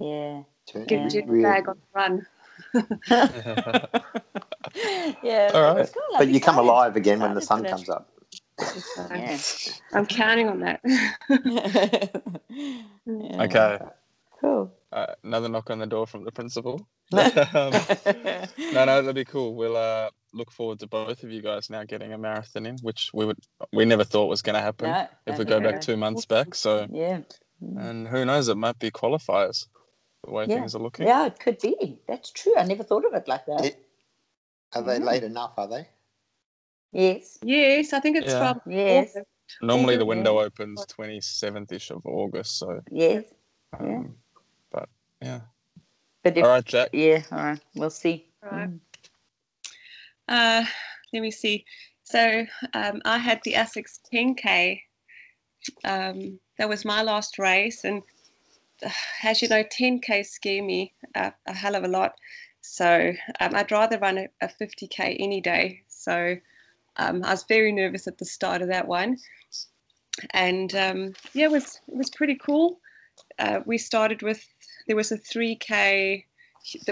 Yeah. 0.00 0.44
Turns 0.66 0.86
Get 0.86 1.12
Yeah. 1.14 1.24
your 1.26 1.42
bag 1.42 1.68
on 1.68 1.76
the 1.76 1.82
run. 1.94 2.26
yeah. 5.22 5.50
All 5.54 5.74
right. 5.74 5.90
cool. 5.92 6.02
But 6.18 6.28
you 6.28 6.40
come 6.40 6.54
excited. 6.54 6.60
alive 6.60 6.96
again 6.96 7.20
when 7.20 7.34
the 7.34 7.40
sun 7.40 7.62
for 7.64 7.70
comes 7.70 7.88
up. 7.88 8.10
Yeah. 9.10 9.38
I'm 9.92 10.06
counting 10.06 10.48
on 10.48 10.60
that. 10.60 10.80
Yeah. 13.06 13.42
Okay. 13.42 13.78
Cool. 14.40 14.72
Uh, 14.92 15.06
another 15.24 15.48
knock 15.48 15.70
on 15.70 15.78
the 15.78 15.86
door 15.86 16.06
from 16.06 16.24
the 16.24 16.32
principal. 16.32 16.86
um, 17.12 17.30
no, 17.52 18.84
no, 18.84 19.02
that'd 19.02 19.14
be 19.14 19.24
cool. 19.24 19.54
We'll 19.56 19.76
uh, 19.76 20.08
look 20.32 20.52
forward 20.52 20.78
to 20.80 20.86
both 20.86 21.22
of 21.24 21.30
you 21.30 21.42
guys 21.42 21.68
now 21.68 21.84
getting 21.84 22.12
a 22.12 22.18
marathon 22.18 22.66
in, 22.66 22.76
which 22.82 23.10
we 23.12 23.26
would 23.26 23.38
we 23.72 23.84
never 23.84 24.04
thought 24.04 24.26
was 24.26 24.42
going 24.42 24.54
to 24.54 24.60
happen 24.62 24.90
No, 24.90 25.06
if 25.26 25.38
we 25.38 25.44
go 25.44 25.58
no. 25.58 25.70
back 25.70 25.80
two 25.80 25.96
months 25.96 26.24
back. 26.26 26.54
So, 26.54 26.86
Yeah. 26.90 27.20
and 27.60 28.06
who 28.08 28.24
knows, 28.24 28.48
it 28.48 28.56
might 28.56 28.78
be 28.78 28.90
qualifiers 28.90 29.66
the 30.24 30.32
way 30.32 30.44
Yeah. 30.46 30.56
things 30.56 30.74
are 30.74 30.82
looking. 30.82 31.06
Yeah, 31.06 31.26
it 31.26 31.38
could 31.38 31.58
be. 31.60 31.98
That's 32.06 32.30
true. 32.30 32.56
I 32.56 32.64
never 32.64 32.82
thought 32.82 33.04
of 33.04 33.14
it 33.14 33.28
like 33.28 33.46
that. 33.46 33.64
It- 33.64 33.80
Are 34.74 34.82
they 34.82 34.98
Mm. 34.98 35.04
late 35.04 35.22
enough? 35.24 35.54
Are 35.56 35.68
they? 35.68 35.88
yes. 36.92 37.38
yes, 37.42 37.92
I 37.92 38.00
think 38.00 38.16
it's 38.16 38.32
Yeah. 38.32 38.54
from 38.54 38.72
Yes. 38.72 39.10
August. 39.16 39.28
Normally 39.62 39.96
the 39.96 40.04
Yeah. 40.04 40.08
window 40.08 40.40
opens 40.40 40.84
twenty 40.86 41.20
seventh 41.20 41.70
ish 41.72 41.90
of 41.90 42.04
August. 42.06 42.58
So, 42.58 42.80
Yes. 42.90 43.24
um, 43.78 43.86
Yeah. 43.86 44.02
but 44.70 44.88
yeah. 45.20 45.40
But 46.22 46.36
if, 46.38 46.44
All 46.44 46.50
right, 46.50 46.64
Jack. 46.64 46.88
yeah, 46.92 47.22
all 47.30 47.38
right. 47.38 47.60
We'll 47.74 47.90
see. 47.90 48.32
Right. 48.42 48.70
Mm. 48.70 48.80
Uh, 50.28 50.64
let 51.12 51.20
me 51.20 51.30
see. 51.30 51.64
So 52.02 52.46
um, 52.72 53.02
I 53.04 53.18
had 53.18 53.40
the 53.44 53.54
Essex 53.54 54.00
10K. 54.12 54.82
Um, 55.84 56.40
that 56.58 56.68
was 56.68 56.84
my 56.84 57.02
last 57.02 57.38
race, 57.38 57.84
and 57.84 58.02
as 59.22 59.42
you 59.42 59.48
know, 59.48 59.64
10K 59.64 60.24
scare 60.26 60.62
me 60.62 60.92
uh, 61.14 61.30
a 61.46 61.52
hell 61.52 61.74
of 61.74 61.84
a 61.84 61.88
lot. 61.88 62.14
So 62.60 63.12
um, 63.40 63.54
I'd 63.54 63.70
rather 63.70 63.98
run 63.98 64.18
a, 64.18 64.28
a 64.40 64.48
50K 64.48 65.16
any 65.18 65.40
day. 65.40 65.82
So 65.88 66.36
um, 66.96 67.24
I 67.24 67.30
was 67.30 67.44
very 67.44 67.72
nervous 67.72 68.06
at 68.06 68.18
the 68.18 68.24
start 68.24 68.62
of 68.62 68.68
that 68.68 68.88
one, 68.88 69.18
and 70.30 70.74
um, 70.74 71.12
yeah, 71.32 71.46
it 71.46 71.50
was 71.50 71.80
it 71.88 71.96
was 71.96 72.10
pretty 72.10 72.36
cool. 72.36 72.80
Uh, 73.38 73.60
we 73.66 73.78
started 73.78 74.22
with 74.22 74.46
there 74.86 74.96
was 74.96 75.12
a 75.12 75.18
3K. 75.18 76.24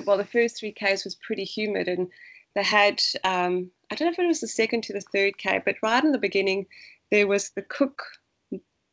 Well, 0.04 0.18
the 0.18 0.24
first 0.24 0.60
3Ks 0.60 1.04
was 1.04 1.14
pretty 1.14 1.44
humid, 1.44 1.88
and 1.88 2.08
they 2.54 2.64
had 2.64 3.00
um, 3.24 3.70
I 3.90 3.94
don't 3.94 4.06
know 4.06 4.12
if 4.12 4.18
it 4.18 4.26
was 4.26 4.40
the 4.40 4.48
second 4.48 4.82
to 4.84 4.92
the 4.92 5.00
third 5.00 5.38
K, 5.38 5.60
but 5.64 5.76
right 5.82 6.02
in 6.02 6.12
the 6.12 6.18
beginning 6.18 6.66
there 7.10 7.26
was 7.26 7.50
the 7.50 7.62
Cook 7.62 8.02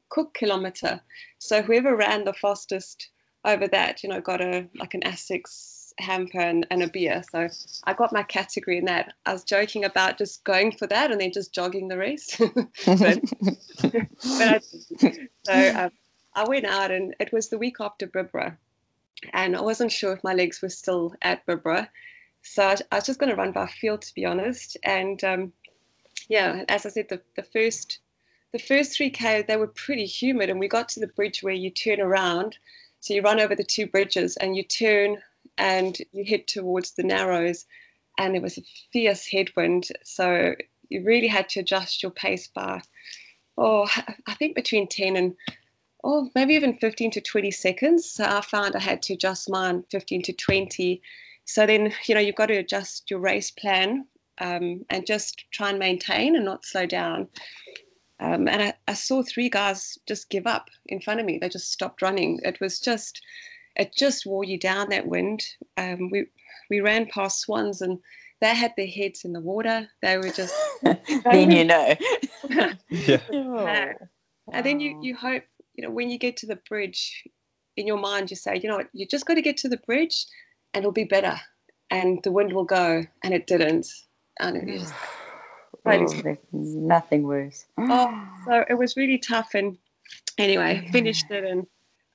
Cook 0.10 0.34
kilometer. 0.34 1.02
So 1.38 1.62
whoever 1.62 1.96
ran 1.96 2.26
the 2.26 2.34
fastest 2.34 3.10
over 3.46 3.68
that, 3.68 4.04
you 4.04 4.10
know, 4.10 4.22
got 4.22 4.42
a 4.42 4.68
like 4.76 4.94
an 4.94 5.02
Asics 5.02 5.94
hamper 6.00 6.40
and, 6.40 6.66
and 6.72 6.84
a 6.84 6.88
beer. 6.88 7.22
So 7.32 7.48
I 7.86 7.94
got 7.94 8.14
my 8.14 8.24
category 8.24 8.78
in 8.78 8.86
that. 8.86 9.14
I 9.26 9.34
was 9.34 9.44
joking 9.44 9.86
about 9.86 10.18
just 10.18 10.44
going 10.44 10.72
for 10.72 10.88
that 10.88 11.12
and 11.12 11.20
then 11.20 11.32
just 11.32 11.54
jogging 11.54 11.88
the 11.88 11.98
rest. 11.98 12.40
but 12.86 13.20
but 13.82 14.48
I, 14.48 14.60
so 15.44 15.74
um, 15.76 15.92
I 16.36 16.48
went 16.48 16.66
out 16.66 16.92
and 16.92 17.16
it 17.20 17.32
was 17.32 17.50
the 17.50 17.58
week 17.58 17.78
after 17.80 18.08
Bibra, 18.08 18.58
and 19.34 19.56
I 19.56 19.62
wasn't 19.62 19.92
sure 19.92 20.14
if 20.14 20.24
my 20.24 20.34
legs 20.34 20.62
were 20.62 20.70
still 20.70 21.14
at 21.22 21.46
Bibra. 21.46 21.88
So 22.42 22.64
I, 22.64 22.78
I 22.92 22.96
was 22.96 23.06
just 23.06 23.20
going 23.20 23.30
to 23.30 23.36
run 23.36 23.52
by 23.52 23.68
feel, 23.68 23.98
to 23.98 24.14
be 24.14 24.26
honest. 24.26 24.78
And 24.84 25.24
um, 25.24 25.54
yeah, 26.30 26.64
as 26.70 26.86
I 26.86 26.90
said, 26.90 27.10
the, 27.10 27.22
the 27.36 27.44
first 27.44 28.00
the 28.52 28.60
first 28.60 28.96
three 28.96 29.10
k 29.10 29.42
they 29.42 29.58
were 29.58 29.68
pretty 29.68 30.06
humid, 30.06 30.50
and 30.50 30.60
we 30.60 30.68
got 30.68 30.90
to 30.90 31.00
the 31.00 31.08
bridge 31.08 31.44
where 31.44 31.54
you 31.54 31.70
turn 31.70 32.00
around. 32.02 32.58
So 33.00 33.14
you 33.14 33.22
run 33.22 33.40
over 33.40 33.56
the 33.56 33.64
two 33.64 33.88
bridges 33.88 34.36
and 34.38 34.56
you 34.56 34.64
turn 34.64 35.22
and 35.58 35.98
you 36.12 36.26
head 36.26 36.48
towards 36.48 36.92
the 36.92 37.04
narrows, 37.04 37.66
and 38.18 38.36
it 38.36 38.42
was 38.42 38.58
a 38.58 38.64
fierce 38.92 39.26
headwind. 39.28 39.88
So 40.04 40.56
you 40.90 41.04
really 41.04 41.28
had 41.28 41.50
to 41.50 41.60
adjust 41.62 42.04
your 42.04 42.12
pace 42.12 42.48
by, 42.48 42.82
oh, 43.58 43.90
I 44.28 44.34
think 44.36 44.56
between 44.56 44.88
ten 44.88 45.16
and 45.16 45.36
oh 46.04 46.30
maybe 46.36 46.54
even 46.56 46.78
15 46.78 47.12
to 47.12 47.22
20 47.22 47.52
seconds. 47.52 48.10
So 48.10 48.24
I 48.24 48.42
found 48.42 48.76
I 48.76 48.80
had 48.80 49.02
to 49.04 49.14
adjust 49.14 49.50
mine 49.50 49.84
15 49.92 50.22
to 50.24 50.34
20 50.34 51.02
so 51.50 51.66
then, 51.66 51.92
you 52.06 52.14
know, 52.14 52.22
you've 52.22 52.36
got 52.36 52.46
to 52.46 52.58
adjust 52.58 53.10
your 53.10 53.20
race 53.20 53.50
plan 53.50 54.06
um, 54.38 54.86
and 54.92 55.04
just 55.04 55.46
try 55.52 55.72
and 55.72 55.80
maintain 55.80 56.36
and 56.36 56.46
not 56.46 56.64
slow 56.64 56.86
down. 56.86 57.28
Um, 58.20 58.48
and 58.48 58.62
I, 58.62 58.74
I 58.88 58.94
saw 58.94 59.24
three 59.24 59.50
guys 59.50 59.98
just 60.06 60.30
give 60.30 60.46
up 60.46 60.70
in 60.88 61.00
front 61.00 61.20
of 61.20 61.26
me. 61.26 61.38
They 61.38 61.50
just 61.50 61.72
stopped 61.72 62.02
running. 62.02 62.40
It 62.44 62.60
was 62.60 62.80
just, 62.80 63.22
it 63.76 63.94
just 63.96 64.26
wore 64.26 64.44
you 64.44 64.60
down 64.60 64.90
that 64.90 65.08
wind. 65.08 65.44
Um, 65.78 66.10
we 66.12 66.26
we 66.70 66.82
ran 66.82 67.08
past 67.08 67.40
swans 67.40 67.82
and 67.82 68.00
they 68.42 68.56
had 68.56 68.74
their 68.78 68.88
heads 68.88 69.26
in 69.26 69.34
the 69.34 69.40
water. 69.40 69.88
They 70.02 70.18
were 70.18 70.30
just, 70.30 70.54
then 70.82 71.52
you 71.52 71.66
know. 71.66 71.96
Yeah. 72.90 73.22
Oh, 73.32 73.94
and 74.52 74.66
then 74.66 74.80
you 74.80 75.00
you 75.02 75.16
hope, 75.16 75.44
you 75.76 75.84
know, 75.84 75.92
when 75.92 76.10
you 76.10 76.18
get 76.18 76.38
to 76.38 76.48
the 76.48 76.60
bridge, 76.68 77.24
in 77.78 77.86
your 77.86 77.98
mind 77.98 78.32
you 78.32 78.36
say, 78.36 78.60
you 78.62 78.68
know 78.68 78.78
what, 78.78 78.90
you 78.94 79.06
just 79.06 79.26
got 79.26 79.36
to 79.36 79.42
get 79.42 79.58
to 79.58 79.70
the 79.70 79.78
bridge, 79.78 80.26
and 80.74 80.82
it'll 80.82 80.92
be 80.92 81.04
better, 81.04 81.40
and 81.92 82.20
the 82.24 82.32
wind 82.32 82.54
will 82.54 82.66
go, 82.66 83.06
and 83.24 83.34
it 83.34 83.46
didn't, 83.46 83.88
and 84.40 84.58
it 84.58 84.80
was 84.80 84.92
Oh, 85.90 86.22
there's 86.24 86.76
nothing 86.76 87.24
worse. 87.24 87.66
Oh, 87.78 88.28
so 88.46 88.66
it 88.70 88.76
was 88.76 88.98
really 88.98 89.18
tough. 89.18 89.54
And 89.54 89.78
anyway, 90.38 90.88
finished 90.92 91.30
it, 91.30 91.44
and 91.44 91.66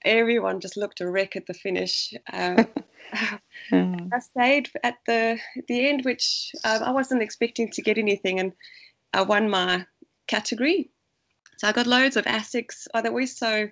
everyone 0.05 0.61
just 0.61 0.77
looked 0.77 1.01
a 1.01 1.11
wreck 1.11 1.37
at 1.37 1.47
the 1.47 1.55
finish. 1.55 2.15
Um, 2.33 2.67
Mm. 3.13 3.41
I 4.13 4.19
stayed 4.19 4.71
at 4.83 4.97
the 5.07 5.39
the 5.69 5.89
end, 5.89 6.05
which 6.05 6.51
um, 6.65 6.83
I 6.83 6.91
wasn't 6.91 7.23
expecting 7.23 7.71
to 7.71 7.83
get 7.83 7.99
anything, 7.99 8.41
and 8.41 8.53
I 9.13 9.23
won 9.23 9.49
my 9.49 9.87
category. 10.27 10.91
So 11.59 11.69
I 11.69 11.73
got 11.73 11.87
loads 11.87 12.17
of 12.17 12.25
ASICs. 12.25 12.89
Oh, 12.95 13.03
they're 13.03 13.11
always 13.11 13.37
so 13.37 13.69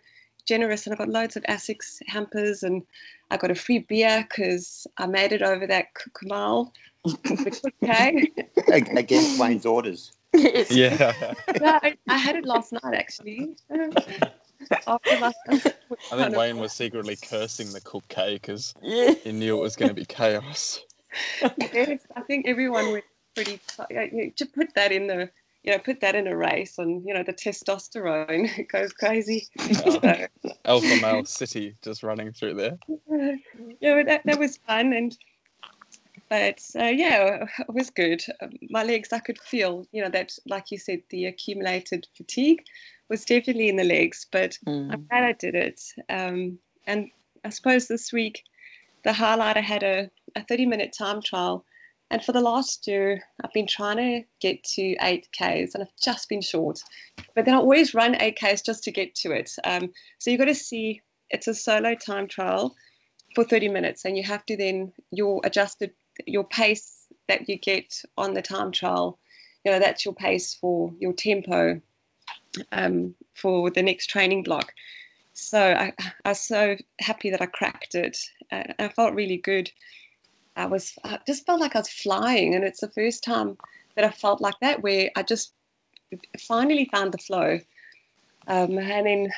generous, 0.46 0.86
and 0.86 0.94
I 0.94 0.98
got 0.98 1.08
loads 1.08 1.36
of 1.36 1.42
Asics 1.44 1.98
hampers, 2.06 2.62
and 2.62 2.82
I 3.30 3.36
got 3.36 3.50
a 3.50 3.54
free 3.54 3.80
beer 3.80 4.26
because 4.28 4.86
I 4.98 5.06
made 5.06 5.32
it 5.32 5.42
over 5.42 5.66
that 5.66 5.86
Kamal. 6.18 6.72
okay. 7.82 8.28
Against 8.72 9.40
Wayne's 9.40 9.66
orders. 9.66 10.12
Yes. 10.34 10.70
Yeah. 10.70 11.12
no, 11.60 11.78
I, 11.82 11.96
I 12.08 12.16
had 12.16 12.36
it 12.36 12.46
last 12.46 12.72
night 12.72 12.94
actually. 12.94 13.50
After 14.86 15.16
last 15.18 15.36
night, 15.48 15.74
I 16.12 16.16
think 16.16 16.36
Wayne 16.36 16.58
was 16.58 16.72
secretly 16.72 17.16
cursing 17.16 17.72
the 17.72 17.80
cook 17.80 18.06
cake 18.08 18.42
because 18.42 18.74
Yeah. 18.80 19.12
he 19.24 19.32
knew 19.32 19.58
it 19.58 19.60
was 19.60 19.76
going 19.76 19.88
to 19.88 19.94
be 19.94 20.04
chaos. 20.04 20.80
yes, 21.74 22.00
I 22.16 22.20
think 22.22 22.46
everyone 22.46 22.92
went 22.92 23.04
pretty. 23.34 23.60
yeah, 23.90 24.06
To 24.36 24.46
put 24.46 24.72
that 24.74 24.92
in 24.92 25.08
the, 25.08 25.28
you 25.64 25.72
know, 25.72 25.78
put 25.78 26.00
that 26.00 26.14
in 26.14 26.26
a 26.28 26.36
race, 26.36 26.78
and 26.78 27.04
you 27.04 27.12
know, 27.12 27.22
the 27.24 27.32
testosterone 27.32 28.68
goes 28.68 28.92
crazy. 28.92 29.48
So, 29.74 30.00
Alpha 30.64 30.96
male 31.02 31.24
city 31.24 31.74
just 31.82 32.02
running 32.02 32.32
through 32.32 32.54
there. 32.54 32.78
yeah, 33.80 33.96
but 33.96 34.06
that 34.06 34.22
that 34.24 34.38
was 34.38 34.58
fun, 34.58 34.92
and 34.92 35.16
but 36.32 36.62
uh, 36.80 36.84
yeah, 36.86 37.44
it 37.58 37.74
was 37.74 37.90
good. 37.90 38.24
Um, 38.40 38.52
My 38.70 38.84
legs, 38.84 39.12
I 39.12 39.18
could 39.18 39.38
feel, 39.38 39.86
you 39.92 40.02
know, 40.02 40.08
that 40.08 40.32
like 40.46 40.70
you 40.70 40.78
said, 40.78 41.02
the 41.10 41.26
accumulated 41.26 42.06
fatigue 42.16 42.64
was 43.10 43.26
definitely 43.26 43.68
in 43.68 43.76
the 43.76 43.84
legs, 43.84 44.26
but 44.32 44.58
I'm 44.66 45.00
Mm. 45.00 45.08
glad 45.10 45.24
I 45.24 45.32
did 45.32 45.54
it. 45.54 45.82
Um, 46.08 46.58
and 46.86 47.10
I 47.44 47.50
suppose 47.50 47.86
this 47.86 48.14
week, 48.14 48.44
the 49.04 49.12
highlight, 49.12 49.58
I 49.58 49.60
had 49.60 49.82
a, 49.82 50.10
a 50.34 50.42
30 50.44 50.64
minute 50.64 50.94
time 50.96 51.20
trial. 51.20 51.66
And 52.10 52.24
for 52.24 52.32
the 52.32 52.40
last 52.40 52.86
year, 52.86 53.22
I've 53.44 53.52
been 53.52 53.66
trying 53.66 53.98
to 53.98 54.22
get 54.40 54.64
to 54.76 54.96
8Ks 55.02 55.74
and 55.74 55.82
I've 55.82 55.96
just 56.02 56.30
been 56.30 56.40
short. 56.40 56.80
But 57.34 57.44
then 57.44 57.54
I 57.54 57.58
always 57.58 57.92
run 57.92 58.14
8Ks 58.14 58.64
just 58.64 58.84
to 58.84 58.90
get 58.90 59.14
to 59.16 59.32
it. 59.32 59.50
Um, 59.64 59.92
so 60.18 60.30
you've 60.30 60.40
got 60.40 60.46
to 60.46 60.54
see 60.54 61.02
it's 61.28 61.48
a 61.48 61.54
solo 61.54 61.94
time 61.94 62.26
trial 62.26 62.74
for 63.34 63.44
30 63.44 63.68
minutes, 63.68 64.04
and 64.04 64.16
you 64.16 64.22
have 64.22 64.44
to 64.46 64.56
then, 64.56 64.92
your 65.10 65.40
adjusted, 65.44 65.92
your 66.26 66.44
pace 66.44 67.06
that 67.28 67.48
you 67.48 67.56
get 67.56 68.02
on 68.16 68.34
the 68.34 68.42
time 68.42 68.72
trial, 68.72 69.18
you 69.64 69.70
know, 69.70 69.78
that's 69.78 70.04
your 70.04 70.14
pace 70.14 70.54
for 70.54 70.92
your 70.98 71.12
tempo 71.12 71.80
um, 72.72 73.14
for 73.34 73.70
the 73.70 73.82
next 73.82 74.08
training 74.08 74.42
block. 74.42 74.72
So 75.32 75.58
I, 75.60 75.92
I 76.24 76.30
was 76.30 76.40
so 76.40 76.76
happy 77.00 77.30
that 77.30 77.40
I 77.40 77.46
cracked 77.46 77.94
it. 77.94 78.18
Uh, 78.50 78.64
I 78.78 78.88
felt 78.88 79.14
really 79.14 79.38
good. 79.38 79.70
I 80.56 80.66
was 80.66 80.94
I 81.04 81.18
just 81.26 81.46
felt 81.46 81.60
like 81.60 81.74
I 81.74 81.80
was 81.80 81.88
flying, 81.88 82.54
and 82.54 82.64
it's 82.64 82.80
the 82.80 82.90
first 82.90 83.24
time 83.24 83.56
that 83.96 84.04
I 84.04 84.10
felt 84.10 84.40
like 84.42 84.58
that, 84.60 84.82
where 84.82 85.10
I 85.16 85.22
just 85.22 85.54
finally 86.38 86.88
found 86.92 87.12
the 87.12 87.18
flow. 87.18 87.58
Um, 88.48 88.78
and 88.78 89.06
then 89.06 89.32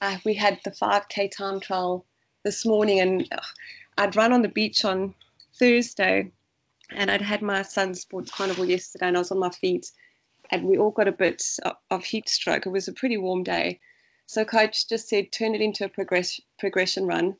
uh, 0.00 0.18
we 0.24 0.34
had 0.34 0.60
the 0.64 0.70
5K 0.70 1.30
time 1.36 1.58
trial 1.58 2.04
this 2.44 2.64
morning, 2.64 3.00
and 3.00 3.28
I'd 3.98 4.14
run 4.14 4.32
on 4.32 4.42
the 4.42 4.48
beach 4.48 4.84
on 4.84 5.14
Thursday, 5.60 6.32
and 6.90 7.10
I'd 7.10 7.20
had 7.20 7.42
my 7.42 7.60
son's 7.62 8.00
sports 8.00 8.32
carnival 8.32 8.64
yesterday, 8.64 9.08
and 9.08 9.16
I 9.16 9.20
was 9.20 9.30
on 9.30 9.38
my 9.38 9.50
feet, 9.50 9.92
and 10.50 10.64
we 10.64 10.78
all 10.78 10.90
got 10.90 11.06
a 11.06 11.12
bit 11.12 11.44
of, 11.90 12.02
heat 12.02 12.28
stroke. 12.28 12.66
It 12.66 12.70
was 12.70 12.88
a 12.88 12.92
pretty 12.94 13.18
warm 13.18 13.44
day, 13.44 13.78
so 14.26 14.44
coach 14.44 14.88
just 14.88 15.08
said 15.08 15.30
turn 15.30 15.54
it 15.54 15.60
into 15.60 15.84
a 15.84 15.88
progress 15.88 16.40
progression 16.58 17.06
run, 17.06 17.36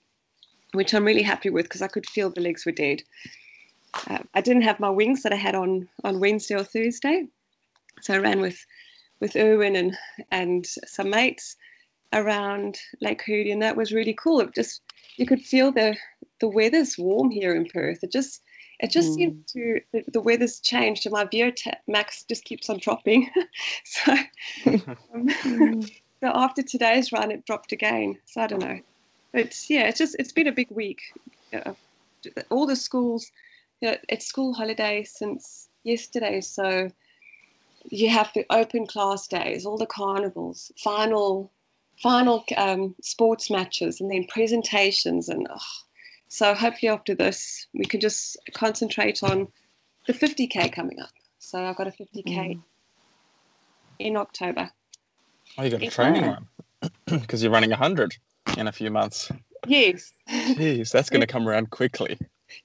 which 0.75 0.93
I'm 0.93 1.07
really 1.07 1.23
happy 1.23 1.49
with 1.49 1.65
because 1.65 1.83
I 1.83 1.89
could 1.89 2.07
feel 2.07 2.29
the 2.29 2.43
legs 2.43 2.67
were 2.67 2.73
dead. 2.73 3.03
Uh, 4.09 4.19
I 4.35 4.43
didn't 4.43 4.63
have 4.63 4.79
my 4.79 4.91
wings 4.91 5.23
that 5.23 5.33
I 5.33 5.37
had 5.37 5.55
on 5.55 5.89
on 6.05 6.21
Wednesday 6.21 6.57
or 6.57 6.65
Thursday, 6.65 7.27
so 8.03 8.15
I 8.15 8.19
ran 8.19 8.41
with 8.41 8.65
with 9.21 9.35
Erwin 9.35 9.77
and 9.77 9.97
and 10.31 10.67
some 10.67 11.09
mates 11.09 11.57
around 12.13 12.79
Lake 13.01 13.23
Hoodie, 13.23 13.53
and 13.53 13.63
that 13.63 13.77
was 13.77 13.93
really 13.93 14.15
cool. 14.15 14.41
It 14.41 14.55
just 14.55 14.83
you 15.17 15.27
could 15.27 15.41
feel 15.41 15.73
the 15.73 15.97
the 16.41 16.49
weather's 16.49 16.97
warm 16.99 17.31
here 17.31 17.55
in 17.55 17.67
Perth. 17.67 18.03
It 18.03 18.13
just 18.13 18.43
it 18.81 18.91
just 18.91 19.11
Mm. 19.11 19.15
seemed 19.15 19.47
to 19.49 19.81
the, 19.93 20.05
the 20.13 20.21
weather's 20.21 20.61
changed, 20.61 21.07
and 21.07 21.13
my 21.13 21.25
VO 21.25 21.53
max 21.87 22.25
just 22.25 22.45
keeps 22.45 22.71
on 22.71 22.79
dropping. 22.79 23.29
so, 23.85 24.15
um, 25.15 25.29
so 25.83 26.33
after 26.35 26.63
today's 26.63 27.13
run, 27.13 27.31
it 27.31 27.45
dropped 27.45 27.73
again. 27.73 28.19
So 28.25 28.41
I 28.41 28.47
don't 28.47 28.61
know, 28.61 28.81
but 29.33 29.55
yeah, 29.69 29.89
it's 29.89 29.99
just 29.99 30.17
it's 30.19 30.33
been 30.33 30.49
a 30.49 30.53
big 30.53 30.71
week. 30.71 31.01
All 32.51 32.67
the 32.67 32.77
schools, 32.77 33.31
you 33.81 33.91
know, 33.91 33.97
it's 34.09 34.27
school 34.27 34.55
holiday 34.55 35.05
since 35.05 35.69
yesterday, 35.85 36.41
so 36.41 36.91
you 37.91 38.09
have 38.11 38.31
the 38.35 38.45
open 38.51 38.87
class 38.87 39.27
days, 39.27 39.65
all 39.65 39.79
the 39.79 39.87
carnivals, 39.87 40.73
final 40.83 41.53
final 42.03 42.45
um, 42.57 42.95
sports 43.03 43.51
matches, 43.51 44.01
and 44.01 44.11
then 44.11 44.25
presentations, 44.29 45.29
and 45.29 45.47
oh, 45.51 45.59
so 46.33 46.55
hopefully 46.55 46.89
after 46.89 47.15
this 47.15 47.67
we 47.75 47.85
can 47.85 48.01
just 48.01 48.39
concentrate 48.55 49.23
on 49.23 49.49
the 50.07 50.15
50k 50.15 50.73
coming 50.73 50.99
up. 51.01 51.11
So 51.41 51.63
I've 51.63 51.77
got 51.77 51.89
a 51.89 51.91
50k 51.91 52.25
Mm. 52.25 52.63
in 53.99 54.17
October. 54.17 54.71
Oh, 55.59 55.65
you 55.65 55.71
got 55.71 55.83
a 55.83 55.87
It's 55.87 55.95
training 55.95 56.27
one 56.27 56.47
because 57.07 57.43
you're 57.43 57.53
running 57.53 57.71
100 57.71 58.17
in 58.57 58.69
a 58.69 58.73
few 58.73 58.91
months. 58.91 59.31
Yes. 59.67 60.13
Jeez, 60.29 60.93
that's 60.93 61.11
going 61.11 61.21
to 61.27 61.27
come 61.27 61.49
around 61.49 61.71
quickly. 61.71 62.17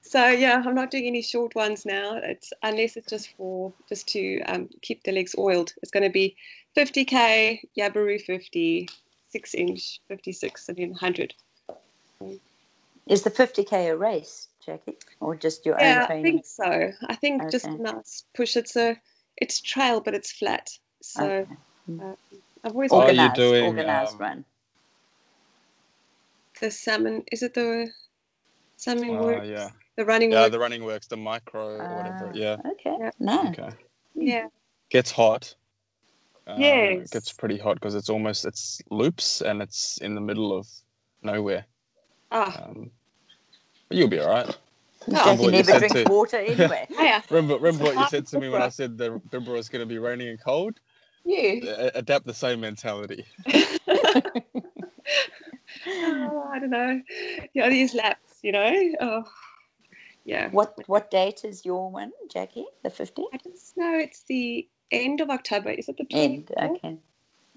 So 0.01 0.27
yeah, 0.27 0.61
I'm 0.65 0.75
not 0.75 0.91
doing 0.91 1.07
any 1.07 1.21
short 1.21 1.55
ones 1.55 1.85
now. 1.85 2.15
It's 2.17 2.53
unless 2.63 2.95
it's 2.97 3.09
just 3.09 3.35
for 3.35 3.73
just 3.89 4.07
to 4.09 4.41
um, 4.43 4.69
keep 4.81 5.03
the 5.03 5.11
legs 5.11 5.35
oiled. 5.37 5.73
It's 5.81 5.91
going 5.91 6.03
to 6.03 6.09
be 6.09 6.35
50k, 6.77 7.59
Yabaroo 7.77 8.21
50, 8.21 8.87
six 9.29 9.53
inch 9.55 9.99
56, 10.07 10.69
and 10.69 10.77
then 10.77 10.89
100. 10.91 11.33
Is 13.07 13.21
the 13.21 13.29
50k 13.31 13.91
a 13.91 13.97
race, 13.97 14.47
Jackie, 14.65 14.97
or 15.19 15.35
just 15.35 15.65
your 15.65 15.75
own 15.75 15.81
Yeah, 15.81 16.03
I 16.03 16.07
training? 16.07 16.23
think 16.33 16.45
so. 16.45 16.91
I 17.07 17.15
think 17.15 17.51
just 17.51 17.65
a 17.65 17.77
nice 17.81 18.23
push. 18.35 18.55
It's 18.57 18.75
a 18.75 18.97
it's 19.37 19.61
trail, 19.61 20.01
but 20.01 20.15
it's 20.15 20.31
flat. 20.31 20.69
So 21.01 21.25
Okay. 21.25 21.51
uh, 22.01 22.15
I've 22.63 22.71
always 22.73 22.91
Oh, 22.91 23.01
got 23.01 23.15
you're 23.15 23.25
Organized, 23.25 23.35
doing, 23.35 23.63
organized 23.65 24.13
um, 24.13 24.19
run. 24.19 24.45
the 26.61 26.71
salmon. 26.71 27.23
Is 27.31 27.43
it 27.43 27.53
the 27.53 27.91
salmon 28.77 29.09
Uh, 29.17 29.21
works? 29.21 29.47
yeah. 29.47 29.69
The 29.97 30.05
running 30.05 30.31
Yeah, 30.31 30.41
works. 30.41 30.51
the 30.51 30.59
running 30.59 30.83
works, 30.83 31.07
the 31.07 31.17
micro 31.17 31.67
or 31.67 31.95
whatever. 31.95 32.31
Ah, 32.33 32.37
Yeah. 32.37 32.57
Okay. 32.71 32.95
Yeah. 32.99 33.11
No. 33.19 33.49
Okay. 33.49 33.69
yeah. 34.15 34.47
Gets 34.89 35.11
hot. 35.11 35.55
Um, 36.47 36.59
Yes. 36.59 37.05
It 37.05 37.11
gets 37.11 37.33
pretty 37.33 37.57
hot 37.59 37.75
because 37.75 37.93
it's 37.93 38.09
almost 38.09 38.45
it's 38.45 38.81
loops 38.89 39.41
and 39.41 39.61
it's 39.61 39.97
in 39.97 40.15
the 40.15 40.21
middle 40.21 40.57
of 40.57 40.67
nowhere. 41.21 41.65
Ah, 42.35 42.65
Um, 42.69 42.91
but 43.87 43.97
you'll 43.97 44.09
be 44.09 44.19
all 44.19 44.29
right. 44.29 44.57
Oh. 45.07 45.11
Jackie 45.13 45.37
What 45.41 45.45
you 45.45 45.51
never 45.51 45.71
said 45.71 45.79
drinks 45.79 46.03
to- 46.03 46.09
water 46.11 46.37
anyway. 46.37 46.87
yeah. 46.89 47.21
Remember, 47.29 47.57
remember 47.57 47.83
what 47.83 47.95
you 47.95 48.07
said 48.07 48.25
to 48.27 48.39
me 48.39 48.49
when 48.49 48.63
I 48.63 48.69
said 48.69 48.97
the 48.97 49.21
Bimba 49.29 49.49
was 49.49 49.69
going 49.69 49.81
to 49.81 49.85
be 49.85 49.99
raining 49.99 50.29
and 50.29 50.41
cold? 50.41 50.79
Yeah. 51.23 51.59
A- 51.63 51.91
adapt 51.99 52.25
the 52.25 52.33
same 52.33 52.59
mentality. 52.61 53.23
oh, 55.87 56.49
I 56.51 56.59
don't 56.59 56.71
know. 56.71 57.01
Yeah, 57.53 57.69
these 57.69 57.93
laps, 57.93 58.39
you 58.41 58.51
know. 58.51 58.93
Oh, 58.99 59.23
yeah. 60.23 60.49
What 60.49 60.73
what 60.87 61.11
date 61.11 61.45
is 61.45 61.63
your 61.65 61.91
one, 61.91 62.11
Jackie? 62.31 62.65
The 62.83 62.89
fifteenth? 62.89 63.29
I 63.33 63.37
just 63.47 63.77
know 63.77 63.95
it's 63.99 64.23
the 64.23 64.67
end 64.91 65.21
of 65.21 65.29
October. 65.29 65.69
Is 65.69 65.87
it 65.87 65.97
the 65.97 66.05
24th? 66.05 66.15
End. 66.15 66.51
Okay. 66.57 66.97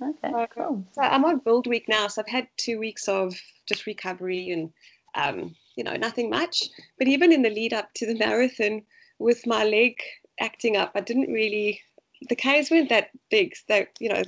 Okay. 0.03 0.29
Okay. 0.35 0.47
Cool. 0.55 0.85
So 0.93 1.01
I'm 1.01 1.25
on 1.25 1.39
build 1.39 1.67
week 1.67 1.89
now. 1.89 2.09
So 2.09 2.21
I've 2.23 2.29
had 2.29 2.49
two 2.59 2.79
weeks 2.79 3.09
of 3.09 3.35
just 3.69 3.87
recovery 3.87 4.51
and, 4.51 4.73
um, 5.15 5.55
you 5.77 5.85
know, 5.85 5.95
nothing 5.95 6.31
much. 6.31 6.65
But 6.99 7.09
even 7.09 7.33
in 7.33 7.43
the 7.43 7.51
lead 7.51 7.73
up 7.73 7.93
to 7.95 8.07
the 8.07 8.17
marathon, 8.17 8.83
with 9.19 9.47
my 9.47 9.65
leg 9.65 10.01
acting 10.41 10.77
up, 10.77 10.93
I 10.95 11.01
didn't 11.01 11.33
really. 11.33 11.81
The 12.29 12.37
Ks 12.37 12.71
weren't 12.71 12.89
that 12.89 13.11
big. 13.31 13.55
So 13.69 13.87
you 14.01 14.09
know, 14.09 14.23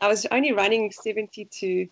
I 0.00 0.08
was 0.08 0.26
only 0.30 0.52
running 0.52 0.90
70 0.90 1.46
to 1.60 1.88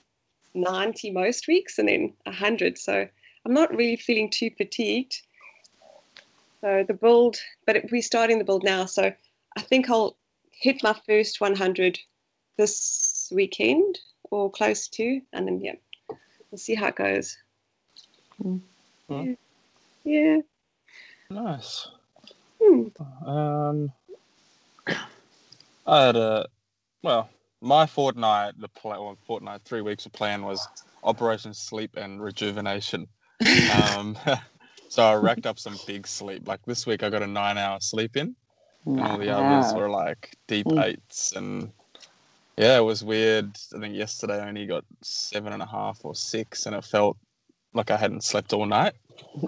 90 0.54 1.10
most 1.12 1.48
weeks, 1.48 1.78
and 1.78 1.88
then 1.88 2.12
100. 2.24 2.78
So 2.78 3.06
I'm 3.44 3.54
not 3.54 3.74
really 3.74 3.96
feeling 3.96 4.30
too 4.30 4.50
fatigued. 4.56 5.22
So 6.60 6.84
the 6.86 6.94
build, 6.94 7.38
but 7.66 7.84
we're 7.90 8.02
starting 8.02 8.38
the 8.38 8.44
build 8.44 8.64
now. 8.64 8.84
So 8.84 9.12
I 9.56 9.60
think 9.62 9.88
I'll 9.88 10.16
hit 10.50 10.82
my 10.82 10.94
first 11.06 11.40
100 11.40 11.98
this 12.58 13.32
weekend 13.34 13.98
or 14.30 14.50
close 14.50 14.86
to, 14.88 15.20
and 15.32 15.46
then 15.46 15.60
yeah, 15.60 15.74
we'll 16.50 16.58
see 16.58 16.74
how 16.74 16.88
it 16.88 16.96
goes. 16.96 17.36
Mm. 18.42 18.62
Yeah. 19.08 19.34
yeah. 20.04 20.38
Nice. 21.30 21.88
Hmm. 22.62 22.82
Um, 23.26 23.92
I 25.86 26.06
had 26.06 26.16
a 26.16 26.46
well, 27.02 27.30
my 27.62 27.86
fortnight, 27.86 28.54
the 28.58 28.68
plan, 28.68 29.00
well, 29.00 29.18
fortnight, 29.26 29.62
three 29.64 29.82
weeks 29.82 30.06
of 30.06 30.12
plan 30.12 30.44
was 30.44 30.68
Operation 31.02 31.54
Sleep 31.54 31.96
and 31.96 32.22
Rejuvenation. 32.22 33.08
Um, 33.68 34.18
so 34.88 35.04
I 35.04 35.14
racked 35.14 35.46
up 35.46 35.58
some 35.58 35.80
big 35.86 36.06
sleep. 36.06 36.48
Like 36.48 36.60
this 36.66 36.86
week, 36.86 37.02
I 37.02 37.10
got 37.10 37.22
a 37.22 37.26
nine-hour 37.26 37.78
sleep 37.80 38.16
in, 38.16 38.36
and 38.96 39.06
all 39.06 39.18
the 39.18 39.30
others 39.30 39.72
Wow. 39.72 39.74
were 39.74 39.90
like 39.90 40.36
deep 40.48 40.66
Mm. 40.66 40.78
eights, 40.78 41.32
and 41.32 41.72
Yeah, 42.60 42.76
it 42.76 42.82
was 42.82 43.02
weird. 43.02 43.56
I 43.74 43.80
think 43.80 43.96
yesterday 43.96 44.38
I 44.38 44.46
only 44.46 44.66
got 44.66 44.84
seven 45.00 45.54
and 45.54 45.62
a 45.62 45.66
half 45.66 46.04
or 46.04 46.14
six, 46.14 46.66
and 46.66 46.76
it 46.76 46.84
felt 46.84 47.16
like 47.72 47.90
I 47.90 47.96
hadn't 47.96 48.22
slept 48.22 48.52
all 48.52 48.66
night. 48.66 48.94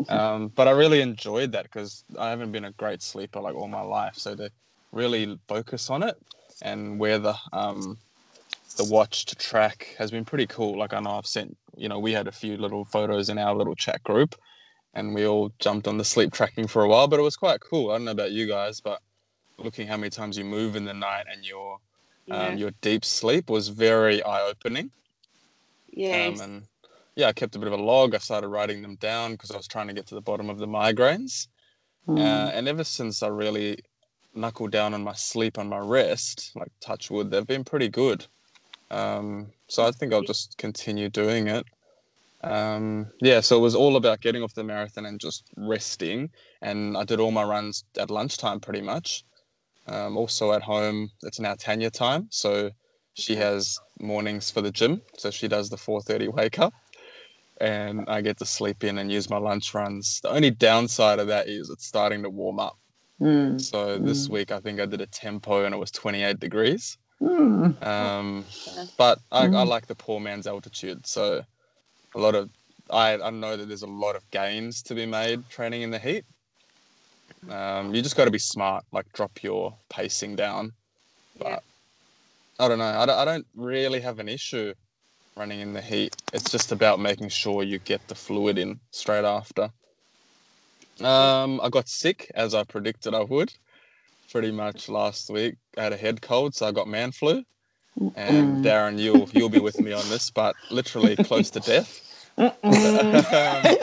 Um, 0.08 0.48
but 0.48 0.68
I 0.68 0.72
really 0.72 1.00
enjoyed 1.00 1.52
that 1.52 1.64
because 1.64 2.04
I 2.18 2.28
haven't 2.28 2.52
been 2.52 2.66
a 2.66 2.72
great 2.72 3.02
sleeper 3.02 3.40
like 3.40 3.54
all 3.54 3.68
my 3.68 3.80
life. 3.80 4.14
So 4.16 4.34
to 4.34 4.50
really 4.92 5.38
focus 5.48 5.88
on 5.88 6.02
it 6.02 6.16
and 6.60 6.98
wear 7.00 7.18
the 7.18 7.34
um, 7.54 7.96
the 8.76 8.84
watch 8.84 9.24
to 9.26 9.36
track 9.36 9.94
has 9.98 10.10
been 10.10 10.24
pretty 10.26 10.46
cool. 10.46 10.78
Like 10.78 10.92
I 10.92 11.00
know 11.00 11.12
I've 11.12 11.26
sent, 11.26 11.56
you 11.76 11.88
know, 11.88 11.98
we 11.98 12.12
had 12.12 12.28
a 12.28 12.32
few 12.32 12.56
little 12.58 12.84
photos 12.84 13.30
in 13.30 13.38
our 13.38 13.54
little 13.54 13.74
chat 13.74 14.02
group, 14.04 14.34
and 14.94 15.14
we 15.14 15.26
all 15.26 15.52
jumped 15.58 15.88
on 15.88 15.98
the 15.98 16.04
sleep 16.04 16.32
tracking 16.32 16.66
for 16.66 16.82
a 16.82 16.88
while. 16.88 17.08
But 17.08 17.20
it 17.20 17.24
was 17.24 17.36
quite 17.36 17.60
cool. 17.60 17.90
I 17.90 17.94
don't 17.94 18.04
know 18.04 18.12
about 18.12 18.32
you 18.32 18.46
guys, 18.46 18.80
but 18.80 19.00
looking 19.58 19.86
how 19.86 19.96
many 19.96 20.10
times 20.10 20.36
you 20.36 20.44
move 20.44 20.76
in 20.76 20.84
the 20.84 20.94
night 20.94 21.24
and 21.32 21.44
your 21.44 21.78
Yeah. 22.32 22.48
um, 22.48 22.58
your 22.58 22.70
deep 22.80 23.04
sleep 23.04 23.50
was 23.50 23.68
very 23.68 24.22
eye 24.22 24.42
opening. 24.42 24.90
yes. 25.92 26.40
Um, 26.40 26.50
and 26.50 26.62
yeah, 27.16 27.28
I 27.28 27.32
kept 27.32 27.56
a 27.56 27.58
bit 27.58 27.68
of 27.68 27.78
a 27.78 27.82
log. 27.82 28.14
I 28.14 28.18
started 28.18 28.48
writing 28.48 28.82
them 28.82 28.96
down 28.96 29.32
because 29.32 29.50
I 29.50 29.56
was 29.56 29.68
trying 29.68 29.88
to 29.88 29.94
get 29.94 30.06
to 30.06 30.14
the 30.14 30.22
bottom 30.22 30.48
of 30.48 30.58
the 30.58 30.66
migraines. 30.66 31.48
Mm. 32.08 32.18
Uh, 32.18 32.50
and 32.52 32.68
ever 32.68 32.84
since 32.84 33.22
I 33.22 33.28
really 33.28 33.78
knuckled 34.34 34.70
down 34.70 34.94
on 34.94 35.04
my 35.04 35.12
sleep 35.12 35.58
and 35.58 35.68
my 35.68 35.78
rest, 35.78 36.52
like 36.54 36.72
touch 36.80 37.10
wood, 37.10 37.30
they've 37.30 37.46
been 37.46 37.64
pretty 37.64 37.88
good. 37.88 38.26
Um, 38.90 39.52
so 39.68 39.84
I 39.84 39.90
think 39.90 40.12
I'll 40.12 40.22
just 40.22 40.56
continue 40.58 41.08
doing 41.08 41.48
it. 41.48 41.64
Um, 42.44 43.06
yeah, 43.20 43.40
so 43.40 43.56
it 43.56 43.60
was 43.60 43.74
all 43.74 43.96
about 43.96 44.20
getting 44.20 44.42
off 44.42 44.54
the 44.54 44.64
marathon 44.64 45.06
and 45.06 45.20
just 45.20 45.44
resting. 45.56 46.30
And 46.60 46.96
I 46.96 47.04
did 47.04 47.20
all 47.20 47.30
my 47.30 47.44
runs 47.44 47.84
at 47.98 48.10
lunchtime 48.10 48.60
pretty 48.60 48.80
much. 48.80 49.24
Um, 49.86 50.16
also 50.16 50.52
at 50.52 50.62
home, 50.62 51.10
it's 51.22 51.40
now 51.40 51.54
Tanya 51.58 51.90
time. 51.90 52.28
So 52.30 52.70
she 53.14 53.36
has 53.36 53.78
mornings 54.00 54.50
for 54.50 54.60
the 54.60 54.70
gym. 54.70 55.02
So 55.18 55.30
she 55.30 55.48
does 55.48 55.68
the 55.68 55.76
4.30 55.76 56.32
wake 56.32 56.58
up. 56.58 56.72
And 57.60 58.04
I 58.08 58.20
get 58.22 58.38
to 58.38 58.46
sleep 58.46 58.82
in 58.84 58.98
and 58.98 59.10
use 59.10 59.30
my 59.30 59.38
lunch 59.38 59.74
runs. 59.74 60.20
The 60.22 60.30
only 60.30 60.50
downside 60.50 61.18
of 61.18 61.28
that 61.28 61.48
is 61.48 61.70
it's 61.70 61.86
starting 61.86 62.22
to 62.22 62.30
warm 62.30 62.58
up. 62.58 62.76
Mm. 63.20 63.60
So 63.60 63.98
this 63.98 64.26
Mm. 64.26 64.30
week 64.32 64.52
I 64.52 64.60
think 64.60 64.80
I 64.80 64.86
did 64.86 65.00
a 65.00 65.06
tempo 65.06 65.64
and 65.64 65.74
it 65.74 65.78
was 65.78 65.90
28 65.90 66.40
degrees. 66.40 66.96
Mm. 67.20 67.86
Um, 67.86 68.46
but 68.96 69.18
I, 69.30 69.44
I 69.44 69.48
Mm. 69.48 69.68
like 69.68 69.86
the 69.86 69.94
poor 69.94 70.18
man's 70.20 70.46
altitude. 70.46 71.06
So 71.06 71.42
a 72.14 72.18
lot 72.18 72.34
of 72.34 72.50
I, 72.90 73.14
I 73.14 73.30
know 73.30 73.56
that 73.56 73.68
there's 73.68 73.82
a 73.82 73.86
lot 73.86 74.16
of 74.16 74.28
gains 74.30 74.82
to 74.84 74.94
be 74.94 75.06
made 75.06 75.48
training 75.48 75.82
in 75.82 75.90
the 75.90 75.98
heat. 75.98 76.24
Um, 77.48 77.94
you 77.94 78.02
just 78.02 78.16
got 78.16 78.26
to 78.26 78.30
be 78.30 78.38
smart, 78.38 78.84
like 78.92 79.06
drop 79.12 79.42
your 79.42 79.78
pacing 79.90 80.36
down. 80.36 80.72
Yeah. 81.36 81.58
But 82.58 82.64
I 82.64 82.68
don't 82.68 82.78
know. 82.78 82.84
I 82.84 83.06
don't, 83.06 83.18
I 83.18 83.24
don't 83.24 83.46
really 83.54 84.00
have 84.00 84.18
an 84.18 84.28
issue 84.28 84.74
running 85.36 85.60
in 85.60 85.72
the 85.72 85.82
heat. 85.82 86.14
It's 86.32 86.50
just 86.50 86.72
about 86.72 87.00
making 87.00 87.30
sure 87.30 87.62
you 87.62 87.78
get 87.78 88.06
the 88.08 88.14
fluid 88.14 88.58
in 88.58 88.80
straight 88.90 89.24
after. 89.24 89.70
Um, 91.02 91.60
I 91.62 91.68
got 91.70 91.88
sick 91.88 92.30
as 92.34 92.54
I 92.54 92.64
predicted 92.64 93.14
I 93.14 93.22
would. 93.24 93.52
Pretty 94.30 94.52
much 94.52 94.88
last 94.88 95.30
week, 95.30 95.56
I 95.76 95.82
had 95.84 95.92
a 95.92 95.96
head 95.96 96.22
cold, 96.22 96.54
so 96.54 96.66
I 96.66 96.72
got 96.72 96.88
man 96.88 97.12
flu. 97.12 97.44
And. 98.14 98.62
Darren, 98.62 98.98
you'll 98.98 99.28
you'll 99.32 99.48
be 99.50 99.60
with 99.60 99.80
me 99.80 99.92
on 99.92 100.08
this, 100.08 100.30
but 100.30 100.56
literally 100.70 101.16
close 101.18 101.50
to 101.52 101.60
death. 101.60 102.02
Not 102.38 102.58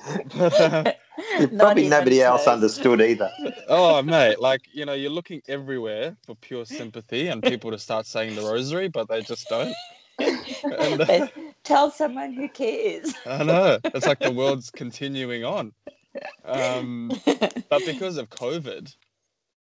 Probably 1.58 1.88
nobody 1.88 2.22
else 2.22 2.44
close. 2.44 2.54
understood 2.54 3.00
either. 3.00 3.30
oh 3.68 4.02
mate, 4.02 4.40
like 4.40 4.62
you 4.72 4.84
know, 4.84 4.92
you're 4.94 5.10
looking 5.10 5.42
everywhere 5.48 6.16
for 6.26 6.34
pure 6.36 6.64
sympathy 6.64 7.28
and 7.28 7.42
people 7.42 7.70
to 7.70 7.78
start 7.78 8.06
saying 8.06 8.34
the 8.36 8.42
rosary, 8.42 8.88
but 8.88 9.08
they 9.08 9.22
just 9.22 9.48
don't. 9.48 9.74
And, 10.18 11.00
uh, 11.02 11.26
Tell 11.62 11.90
someone 11.90 12.32
who 12.32 12.48
cares. 12.48 13.12
I 13.26 13.42
know 13.44 13.78
it's 13.84 14.06
like 14.06 14.18
the 14.20 14.32
world's 14.32 14.70
continuing 14.70 15.44
on. 15.44 15.72
Um, 16.44 17.12
but 17.68 17.84
because 17.84 18.16
of 18.16 18.30
COVID, 18.30 18.94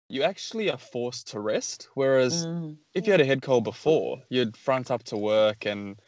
you 0.09 0.23
actually 0.23 0.71
are 0.71 0.79
forced 0.79 1.29
to 1.31 1.41
rest. 1.41 1.89
Whereas 1.95 2.47
Mm. 2.47 2.77
if 2.95 3.07
you 3.07 3.11
had 3.13 3.21
a 3.21 3.25
head 3.25 3.43
cold 3.43 3.65
before, 3.65 4.23
you'd 4.29 4.57
front 4.57 4.93
up 4.93 5.03
to 5.05 5.17
work, 5.17 5.67
and 5.67 5.99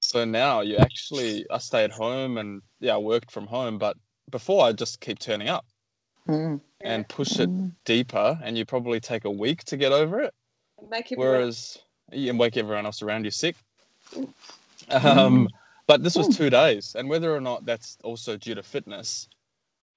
so 0.00 0.24
now 0.24 0.62
you 0.62 0.76
actually 0.78 1.44
I 1.50 1.58
stay 1.58 1.84
at 1.84 1.90
home 1.92 2.38
and 2.38 2.62
yeah, 2.80 2.94
I 2.94 2.98
worked 2.98 3.30
from 3.30 3.46
home. 3.46 3.76
But 3.78 3.96
before 4.30 4.64
I 4.64 4.72
just 4.72 5.00
keep 5.00 5.18
turning 5.18 5.48
up 5.48 5.66
Mm. 6.28 6.60
and 6.80 7.08
push 7.08 7.38
it 7.40 7.48
Mm. 7.48 7.72
deeper, 7.84 8.38
and 8.42 8.56
you 8.56 8.64
probably 8.64 9.00
take 9.00 9.24
a 9.24 9.30
week 9.30 9.64
to 9.64 9.76
get 9.76 9.92
over 9.92 10.20
it. 10.20 10.34
Make 10.88 11.12
everyone 11.12 11.32
Whereas 11.32 11.78
you 12.12 12.28
can 12.28 12.38
wake 12.38 12.56
everyone 12.56 12.86
else 12.86 13.02
around 13.02 13.24
you 13.24 13.30
sick. 13.30 13.56
Um, 14.90 15.48
but 15.86 16.02
this 16.02 16.16
was 16.16 16.28
two 16.28 16.50
days, 16.50 16.94
and 16.94 17.08
whether 17.08 17.34
or 17.34 17.40
not 17.40 17.64
that's 17.64 17.98
also 18.04 18.36
due 18.36 18.54
to 18.54 18.62
fitness, 18.62 19.28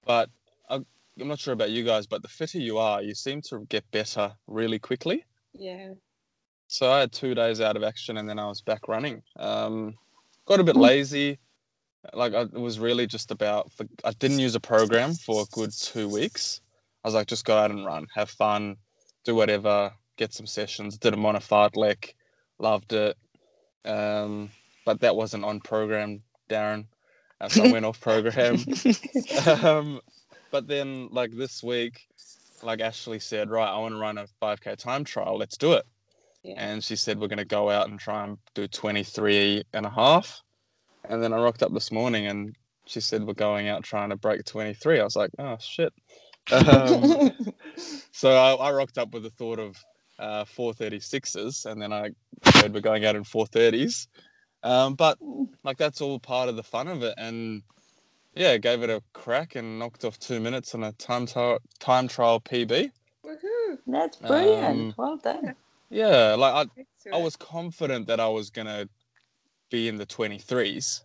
but 0.04 0.30
I, 0.68 0.76
I'm 0.76 1.28
not 1.28 1.38
sure 1.38 1.52
about 1.52 1.70
you 1.70 1.84
guys, 1.84 2.06
but 2.06 2.22
the 2.22 2.28
fitter 2.28 2.58
you 2.58 2.78
are, 2.78 3.02
you 3.02 3.14
seem 3.14 3.42
to 3.42 3.64
get 3.68 3.88
better 3.90 4.34
really 4.46 4.78
quickly. 4.78 5.24
yeah. 5.54 5.94
So 6.68 6.90
I 6.90 7.00
had 7.00 7.12
two 7.12 7.34
days 7.34 7.60
out 7.60 7.76
of 7.76 7.84
action, 7.84 8.16
and 8.16 8.28
then 8.28 8.38
I 8.40 8.46
was 8.48 8.60
back 8.60 8.88
running. 8.88 9.22
Um, 9.36 9.94
got 10.46 10.58
a 10.58 10.64
bit 10.64 10.74
lazy. 10.76 11.38
Like 12.12 12.34
I, 12.34 12.42
it 12.42 12.52
was 12.52 12.78
really 12.78 13.06
just 13.06 13.30
about. 13.30 13.70
I 14.04 14.12
didn't 14.12 14.38
use 14.38 14.54
a 14.54 14.60
program 14.60 15.14
for 15.14 15.42
a 15.42 15.46
good 15.52 15.72
two 15.72 16.08
weeks. 16.08 16.60
I 17.04 17.08
was 17.08 17.14
like, 17.14 17.28
just 17.28 17.44
go 17.44 17.56
out 17.56 17.70
and 17.70 17.84
run, 17.84 18.06
have 18.14 18.30
fun, 18.30 18.76
do 19.24 19.34
whatever, 19.34 19.92
get 20.16 20.34
some 20.34 20.46
sessions. 20.46 20.98
Did 20.98 21.14
a 21.14 21.16
Mona 21.16 21.38
fartlek, 21.38 22.14
loved 22.58 22.92
it. 22.92 23.16
Um, 23.84 24.50
but 24.84 25.00
that 25.00 25.14
wasn't 25.14 25.44
on 25.44 25.60
program, 25.60 26.22
Darren. 26.50 26.86
Uh, 27.40 27.48
so 27.48 27.64
I 27.64 27.72
went 27.72 27.84
off 27.84 28.00
program. 28.00 28.58
um, 29.62 30.00
but 30.50 30.66
then, 30.66 31.08
like 31.12 31.36
this 31.36 31.62
week, 31.62 32.08
like 32.62 32.80
Ashley 32.80 33.18
said, 33.18 33.50
right, 33.50 33.68
I 33.68 33.78
want 33.78 33.94
to 33.94 33.98
run 33.98 34.18
a 34.18 34.26
5K 34.42 34.76
time 34.76 35.04
trial. 35.04 35.36
Let's 35.36 35.56
do 35.56 35.74
it. 35.74 35.84
Yeah. 36.42 36.54
And 36.56 36.82
she 36.82 36.96
said, 36.96 37.18
we're 37.18 37.28
going 37.28 37.38
to 37.38 37.44
go 37.44 37.70
out 37.70 37.88
and 37.88 37.98
try 37.98 38.24
and 38.24 38.38
do 38.54 38.66
23 38.66 39.64
and 39.72 39.86
a 39.86 39.90
half. 39.90 40.42
And 41.08 41.22
then 41.22 41.32
I 41.32 41.38
rocked 41.38 41.62
up 41.62 41.72
this 41.72 41.92
morning 41.92 42.26
and 42.26 42.56
she 42.86 43.00
said, 43.00 43.24
we're 43.24 43.34
going 43.34 43.68
out 43.68 43.82
trying 43.82 44.10
to 44.10 44.16
break 44.16 44.44
23. 44.44 45.00
I 45.00 45.04
was 45.04 45.16
like, 45.16 45.30
oh, 45.38 45.56
shit. 45.60 45.92
Um, 46.50 47.32
so 48.12 48.30
I, 48.36 48.54
I 48.54 48.72
rocked 48.72 48.98
up 48.98 49.12
with 49.12 49.24
the 49.24 49.30
thought 49.30 49.58
of 49.58 49.76
uh, 50.18 50.44
436s, 50.44 51.66
and 51.66 51.80
then 51.80 51.92
I 51.92 52.10
heard 52.54 52.72
we're 52.72 52.80
going 52.80 53.04
out 53.04 53.16
in 53.16 53.24
430s. 53.24 54.08
Um, 54.62 54.94
but 54.94 55.18
like 55.64 55.76
that's 55.76 56.00
all 56.00 56.18
part 56.18 56.48
of 56.48 56.56
the 56.56 56.62
fun 56.62 56.88
of 56.88 57.02
it, 57.02 57.14
and 57.18 57.62
yeah, 58.34 58.56
gave 58.56 58.82
it 58.82 58.90
a 58.90 59.02
crack 59.12 59.54
and 59.54 59.78
knocked 59.78 60.04
off 60.04 60.18
two 60.18 60.40
minutes 60.40 60.74
on 60.74 60.82
a 60.82 60.92
time 60.92 61.26
trial 61.26 61.58
time 61.78 62.08
trial 62.08 62.40
PB. 62.40 62.90
Woohoo. 63.24 63.78
That's 63.86 64.16
brilliant. 64.16 64.64
Um, 64.64 64.94
well 64.96 65.18
done. 65.18 65.54
Yeah, 65.90 66.34
like 66.34 66.68
I, 66.76 66.84
I 67.12 67.18
was 67.18 67.36
confident 67.36 68.08
that 68.08 68.18
I 68.18 68.28
was 68.28 68.50
gonna 68.50 68.88
be 69.70 69.88
in 69.88 69.96
the 69.96 70.06
23s, 70.06 71.02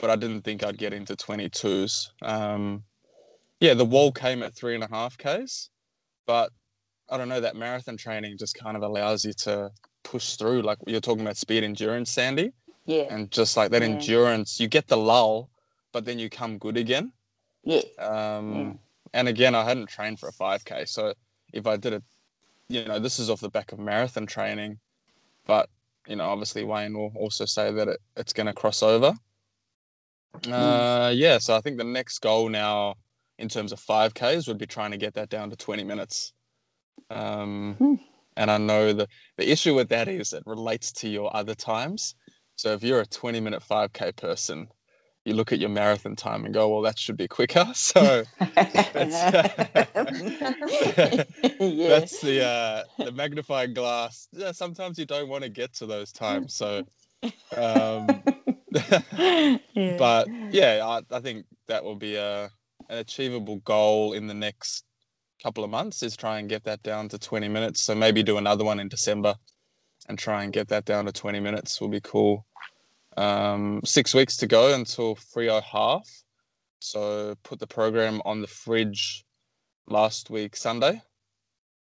but 0.00 0.10
I 0.10 0.16
didn't 0.16 0.42
think 0.42 0.64
I'd 0.64 0.78
get 0.78 0.92
into 0.92 1.14
22s. 1.16 2.08
Um, 2.22 2.82
yeah, 3.60 3.74
the 3.74 3.84
wall 3.84 4.10
came 4.12 4.42
at 4.42 4.54
three 4.54 4.74
and 4.74 4.84
a 4.84 4.88
half 4.88 5.16
Ks, 5.18 5.70
but 6.26 6.50
I 7.10 7.16
don't 7.16 7.28
know, 7.28 7.40
that 7.40 7.56
marathon 7.56 7.96
training 7.96 8.38
just 8.38 8.54
kind 8.56 8.76
of 8.76 8.82
allows 8.82 9.24
you 9.24 9.32
to 9.44 9.70
push 10.02 10.36
through. 10.36 10.62
Like 10.62 10.78
you're 10.86 11.00
talking 11.00 11.22
about 11.22 11.36
speed 11.36 11.62
endurance, 11.64 12.10
Sandy, 12.10 12.52
Yeah. 12.86 13.06
and 13.10 13.30
just 13.30 13.56
like 13.56 13.70
that 13.72 13.82
Yeah. 13.82 13.88
endurance, 13.88 14.58
you 14.58 14.68
get 14.68 14.88
the 14.88 14.96
lull, 14.96 15.50
but 15.92 16.04
then 16.04 16.18
you 16.18 16.30
come 16.30 16.58
good 16.58 16.76
again. 16.76 17.12
Yes. 17.64 17.84
Um, 17.98 18.56
Yeah. 18.56 18.72
And 19.14 19.28
again, 19.28 19.54
I 19.54 19.62
hadn't 19.62 19.88
trained 19.90 20.18
for 20.18 20.28
a 20.28 20.32
5K. 20.32 20.86
So 20.88 21.12
if 21.52 21.66
I 21.66 21.76
did 21.76 21.92
it, 21.92 22.02
you 22.68 22.84
know, 22.86 22.98
this 22.98 23.18
is 23.18 23.28
off 23.28 23.40
the 23.40 23.50
back 23.50 23.72
of 23.72 23.78
marathon 23.78 24.24
training, 24.26 24.80
but, 25.44 25.68
you 26.06 26.16
know, 26.16 26.24
obviously 26.24 26.64
Wayne 26.64 26.96
will 26.96 27.12
also 27.16 27.44
say 27.44 27.72
that 27.72 27.88
it, 27.88 28.00
it's 28.16 28.32
going 28.32 28.46
to 28.46 28.52
cross 28.52 28.82
over. 28.82 29.14
Uh, 30.50 31.12
yeah. 31.14 31.38
So 31.38 31.54
I 31.54 31.60
think 31.60 31.78
the 31.78 31.84
next 31.84 32.18
goal 32.20 32.48
now 32.48 32.94
in 33.38 33.48
terms 33.48 33.72
of 33.72 33.80
5Ks 33.80 34.48
would 34.48 34.58
be 34.58 34.66
trying 34.66 34.90
to 34.92 34.96
get 34.96 35.14
that 35.14 35.28
down 35.28 35.50
to 35.50 35.56
20 35.56 35.84
minutes. 35.84 36.32
Um, 37.10 37.74
Hmm. 37.78 37.94
And 38.36 38.50
I 38.50 38.58
know 38.58 38.92
the, 38.92 39.08
the 39.36 39.50
issue 39.50 39.74
with 39.74 39.88
that 39.90 40.08
is 40.08 40.32
it 40.32 40.42
relates 40.46 40.90
to 40.92 41.08
your 41.08 41.34
other 41.36 41.54
times. 41.54 42.14
So 42.56 42.72
if 42.72 42.82
you're 42.82 43.00
a 43.00 43.06
20 43.06 43.40
minute 43.40 43.62
5K 43.62 44.16
person, 44.16 44.68
you 45.24 45.34
look 45.34 45.52
at 45.52 45.60
your 45.60 45.68
marathon 45.68 46.16
time 46.16 46.44
and 46.44 46.52
go, 46.52 46.68
well, 46.68 46.82
that 46.82 46.98
should 46.98 47.16
be 47.16 47.28
quicker. 47.28 47.66
So 47.74 48.24
that's, 48.38 49.12
yeah. 49.12 49.42
that's 51.58 52.20
the 52.20 52.44
uh, 52.44 52.82
the 53.04 53.12
magnifying 53.12 53.74
glass. 53.74 54.28
Yeah, 54.32 54.52
sometimes 54.52 54.98
you 54.98 55.06
don't 55.06 55.28
want 55.28 55.44
to 55.44 55.50
get 55.50 55.72
to 55.74 55.86
those 55.86 56.12
times. 56.12 56.54
So, 56.54 56.84
um, 57.56 58.22
yeah. 59.12 59.58
but 59.98 60.28
yeah, 60.50 60.80
I, 60.84 61.00
I 61.14 61.20
think 61.20 61.46
that 61.66 61.84
will 61.84 61.96
be 61.96 62.16
a 62.16 62.50
an 62.88 62.98
achievable 62.98 63.56
goal 63.58 64.12
in 64.12 64.26
the 64.26 64.34
next 64.34 64.84
couple 65.42 65.64
of 65.64 65.70
months 65.70 66.02
is 66.02 66.16
try 66.16 66.38
and 66.38 66.48
get 66.48 66.64
that 66.64 66.82
down 66.82 67.08
to 67.08 67.18
20 67.18 67.48
minutes. 67.48 67.80
So 67.80 67.94
maybe 67.94 68.22
do 68.22 68.38
another 68.38 68.64
one 68.64 68.78
in 68.78 68.88
December 68.88 69.34
and 70.08 70.18
try 70.18 70.44
and 70.44 70.52
get 70.52 70.68
that 70.68 70.84
down 70.84 71.06
to 71.06 71.12
20 71.12 71.40
minutes 71.40 71.80
will 71.80 71.88
be 71.88 72.00
cool. 72.00 72.46
Um, 73.16 73.80
six 73.84 74.14
weeks 74.14 74.36
to 74.38 74.46
go 74.46 74.74
until 74.74 75.16
Freo 75.16 75.62
half. 75.62 76.08
So 76.80 77.34
put 77.42 77.58
the 77.60 77.66
program 77.66 78.20
on 78.24 78.40
the 78.40 78.46
fridge 78.46 79.24
last 79.86 80.30
week 80.30 80.56
Sunday, 80.56 81.00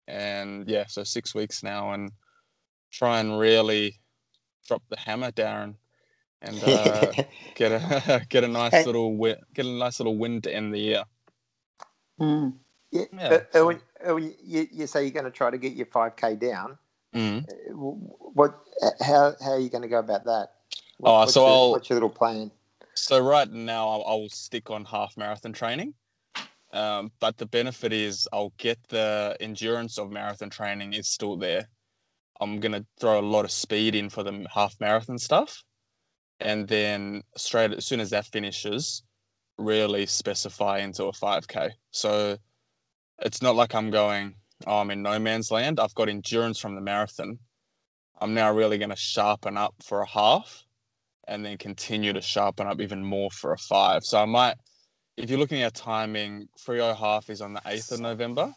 and 0.08 0.68
yeah, 0.68 0.84
so 0.88 1.04
six 1.04 1.34
weeks 1.34 1.62
now, 1.62 1.92
and 1.92 2.10
try 2.90 3.20
and 3.20 3.38
really 3.38 3.98
drop 4.66 4.82
the 4.90 4.98
hammer, 4.98 5.30
Darren, 5.30 5.76
and 6.42 6.62
uh, 6.64 7.12
get 7.54 7.72
a 7.72 8.26
get 8.28 8.44
a 8.44 8.48
nice 8.48 8.72
Hey. 8.72 8.84
little 8.84 9.16
win, 9.16 9.36
get 9.54 9.64
a 9.64 9.70
nice 9.70 10.00
little 10.00 10.18
win 10.18 10.42
to 10.42 10.54
end 10.54 10.74
the 10.74 10.78
year. 10.80 11.04
Mm. 12.20 12.54
yeah, 12.90 13.04
Yeah, 13.12 13.28
so- 13.30 13.46
Erwin, 13.54 13.80
Erwin, 14.04 14.34
you, 14.44 14.66
you 14.70 14.86
say 14.86 15.02
you're 15.04 15.12
going 15.12 15.24
to 15.24 15.30
try 15.30 15.50
to 15.50 15.56
get 15.58 15.72
your 15.72 15.86
5K 15.86 16.38
down. 16.38 16.76
Mm. 17.14 17.48
Uh, 17.48 17.72
What? 17.74 18.60
How, 19.00 19.34
how 19.42 19.52
are 19.52 19.58
you 19.58 19.70
going 19.70 19.82
to 19.82 19.88
go 19.88 19.98
about 20.00 20.24
that? 20.24 20.48
What- 21.00 21.22
Oh, 21.22 21.26
so 21.26 21.40
your, 21.40 21.48
I'll- 21.50 21.70
what's 21.72 21.88
your 21.88 21.96
little 21.96 22.10
plan? 22.10 22.50
So 22.94 23.18
right 23.18 23.50
now 23.50 23.88
I'll, 23.88 24.04
I'll 24.06 24.28
stick 24.28 24.70
on 24.70 24.84
half 24.84 25.16
marathon 25.16 25.52
training, 25.52 25.94
um, 26.72 27.10
but 27.18 27.38
the 27.38 27.46
benefit 27.46 27.92
is 27.92 28.28
I'll 28.32 28.52
get 28.58 28.78
the 28.88 29.36
endurance 29.40 29.98
of 29.98 30.10
marathon 30.10 30.50
training 30.50 30.92
is 30.92 31.08
still 31.08 31.36
there. 31.36 31.68
I'm 32.40 32.60
gonna 32.60 32.84
throw 32.98 33.18
a 33.18 33.22
lot 33.22 33.44
of 33.44 33.50
speed 33.50 33.94
in 33.94 34.10
for 34.10 34.22
the 34.22 34.46
half 34.52 34.78
marathon 34.80 35.18
stuff, 35.18 35.62
and 36.40 36.68
then 36.68 37.22
straight 37.36 37.72
as 37.72 37.86
soon 37.86 38.00
as 38.00 38.10
that 38.10 38.26
finishes, 38.26 39.02
really 39.56 40.04
specify 40.06 40.78
into 40.78 41.04
a 41.04 41.12
5k. 41.12 41.70
So 41.90 42.36
it's 43.20 43.40
not 43.40 43.56
like 43.56 43.74
I'm 43.74 43.90
going, 43.90 44.34
oh, 44.66 44.78
I'm 44.78 44.90
in 44.90 45.02
no 45.02 45.18
man's 45.18 45.50
land. 45.50 45.80
I've 45.80 45.94
got 45.94 46.08
endurance 46.08 46.58
from 46.58 46.74
the 46.74 46.80
marathon. 46.82 47.38
I'm 48.20 48.34
now 48.34 48.52
really 48.52 48.76
gonna 48.78 48.96
sharpen 48.96 49.56
up 49.56 49.74
for 49.82 50.02
a 50.02 50.06
half 50.06 50.64
and 51.28 51.44
then 51.44 51.58
continue 51.58 52.12
to 52.12 52.20
sharpen 52.20 52.66
up 52.66 52.80
even 52.80 53.04
more 53.04 53.30
for 53.30 53.52
a 53.52 53.58
five. 53.58 54.04
So 54.04 54.20
I 54.20 54.24
might, 54.24 54.56
if 55.16 55.30
you're 55.30 55.38
looking 55.38 55.62
at 55.62 55.74
timing, 55.74 56.48
Freo 56.58 56.96
half 56.96 57.30
is 57.30 57.40
on 57.40 57.52
the 57.52 57.60
8th 57.60 57.92
of 57.92 58.00
November. 58.00 58.52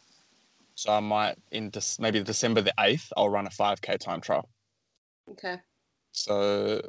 So 0.76 0.92
I 0.92 1.00
might, 1.00 1.38
in 1.52 1.72
Dec- 1.72 2.00
maybe 2.00 2.24
December 2.24 2.62
the 2.62 2.74
8th, 2.80 3.10
I'll 3.16 3.30
run 3.30 3.46
a 3.46 3.50
5K 3.50 4.00
time 4.00 4.22
trial. 4.22 4.50
Okay. 5.32 5.58
So 6.12 6.82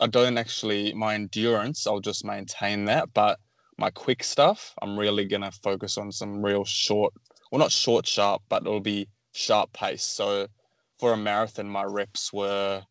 I 0.00 0.06
don't 0.06 0.38
actually, 0.38 0.92
my 0.94 1.14
endurance, 1.14 1.86
I'll 1.86 2.00
just 2.00 2.24
maintain 2.24 2.84
that. 2.84 3.12
But 3.14 3.38
my 3.78 3.90
quick 3.90 4.22
stuff, 4.22 4.74
I'm 4.82 4.98
really 4.98 5.24
going 5.24 5.42
to 5.42 5.50
focus 5.50 5.98
on 5.98 6.12
some 6.12 6.44
real 6.44 6.64
short, 6.64 7.12
well, 7.50 7.58
not 7.58 7.72
short, 7.72 8.06
sharp, 8.06 8.42
but 8.48 8.62
it'll 8.62 8.80
be 8.80 9.08
sharp 9.32 9.72
pace. 9.72 10.04
So 10.04 10.46
for 10.98 11.12
a 11.12 11.16
marathon, 11.16 11.68
my 11.68 11.84
reps 11.84 12.32
were 12.32 12.82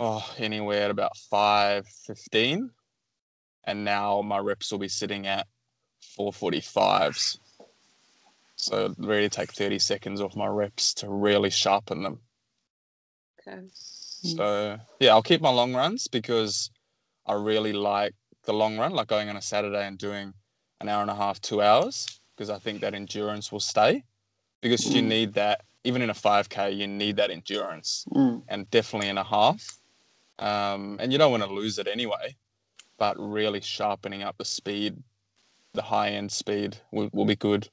oh, 0.00 0.34
anywhere 0.38 0.84
at 0.84 0.90
about 0.90 1.12
5.15. 1.32 2.70
And 3.64 3.84
now 3.84 4.22
my 4.22 4.38
reps 4.38 4.72
will 4.72 4.78
be 4.78 4.88
sitting 4.88 5.26
at 5.26 5.46
4.45s. 6.18 7.38
So 8.56 8.94
really 8.98 9.28
take 9.28 9.52
30 9.52 9.78
seconds 9.78 10.20
off 10.20 10.36
my 10.36 10.46
reps 10.46 10.94
to 10.94 11.08
really 11.08 11.50
sharpen 11.50 12.02
them. 12.02 12.20
Okay. 13.46 13.62
So 13.72 14.78
yeah, 14.98 15.10
I'll 15.12 15.22
keep 15.22 15.40
my 15.40 15.50
long 15.50 15.74
runs 15.74 16.08
because 16.08 16.70
I 17.26 17.34
really 17.34 17.72
like 17.72 18.14
the 18.44 18.52
long 18.52 18.78
run, 18.78 18.92
like 18.92 19.08
going 19.08 19.28
on 19.28 19.36
a 19.36 19.42
Saturday 19.42 19.86
and 19.86 19.98
doing 19.98 20.32
an 20.80 20.88
hour 20.88 21.02
and 21.02 21.10
a 21.10 21.14
half, 21.14 21.40
two 21.40 21.62
hours, 21.62 22.20
because 22.36 22.50
I 22.50 22.58
think 22.58 22.80
that 22.80 22.94
endurance 22.94 23.52
will 23.52 23.60
stay. 23.60 24.02
Because 24.62 24.94
you 24.94 25.02
Mm. 25.02 25.06
need 25.06 25.32
that, 25.34 25.62
even 25.84 26.02
in 26.02 26.10
a 26.10 26.14
5K, 26.14 26.70
you 26.72 26.86
need 26.86 27.16
that 27.16 27.30
endurance, 27.30 28.04
Mm. 28.10 28.42
and 28.48 28.70
definitely 28.70 29.08
in 29.08 29.18
a 29.18 29.24
half. 29.24 29.79
Um, 30.40 30.96
and 31.00 31.12
you 31.12 31.18
don't 31.18 31.30
want 31.30 31.42
to 31.42 31.52
lose 31.52 31.78
it 31.78 31.86
anyway, 31.86 32.34
but 32.98 33.14
really 33.18 33.60
sharpening 33.60 34.22
up 34.22 34.36
the 34.38 34.44
speed, 34.44 34.96
the 35.74 35.82
high 35.82 36.08
end 36.10 36.32
speed 36.32 36.78
will, 36.90 37.10
will 37.12 37.26
be 37.26 37.36
good. 37.36 37.68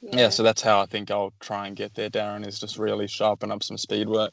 Yeah. 0.00 0.28
so 0.28 0.42
that's 0.42 0.60
how 0.62 0.80
I 0.80 0.86
think 0.86 1.10
I'll 1.10 1.32
try 1.40 1.66
and 1.66 1.74
get 1.74 1.94
there, 1.94 2.10
Darren, 2.10 2.46
is 2.46 2.60
just 2.60 2.78
really 2.78 3.08
sharpen 3.08 3.50
up 3.50 3.62
some 3.62 3.78
speed 3.78 4.08
work. 4.08 4.32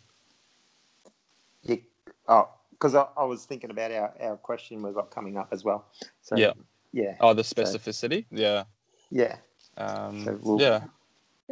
You, 1.63 1.81
oh, 2.27 2.49
because 2.71 2.93
I, 2.93 3.05
I 3.17 3.23
was 3.23 3.45
thinking 3.45 3.71
about 3.71 3.91
our, 3.91 4.13
our 4.21 4.37
question 4.37 4.81
we've 4.83 4.93
got 4.93 5.11
coming 5.11 5.37
up 5.37 5.47
as 5.51 5.63
well. 5.63 5.85
So 6.21 6.35
Yeah. 6.35 6.53
yeah, 6.91 7.15
Oh, 7.19 7.33
the 7.33 7.43
So- 7.43 7.55
specificity? 7.55 8.25
Yeah. 8.31 8.65
yeah. 9.09 9.37
Um, 9.77 10.25
So 10.25 10.39
we'll- 10.43 10.61
yeah. 10.61 10.83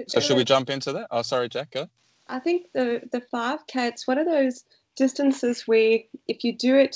So 0.08 0.20
should 0.22 0.38
we 0.38 0.46
jump 0.46 0.70
into 0.70 0.94
that? 0.94 1.08
Oh, 1.12 1.22
sorry, 1.24 1.50
Jack. 1.50 1.72
Go. 1.72 1.90
I 2.30 2.40
think 2.40 2.72
the 2.74 3.02
the 3.12 3.20
five 3.20 3.66
k 3.68 3.92
What 4.06 4.18
are 4.18 4.24
those 4.24 4.64
distances 5.00 5.68
where 5.68 6.00
if 6.28 6.44
you 6.44 6.56
do 6.56 6.76
it 6.76 6.96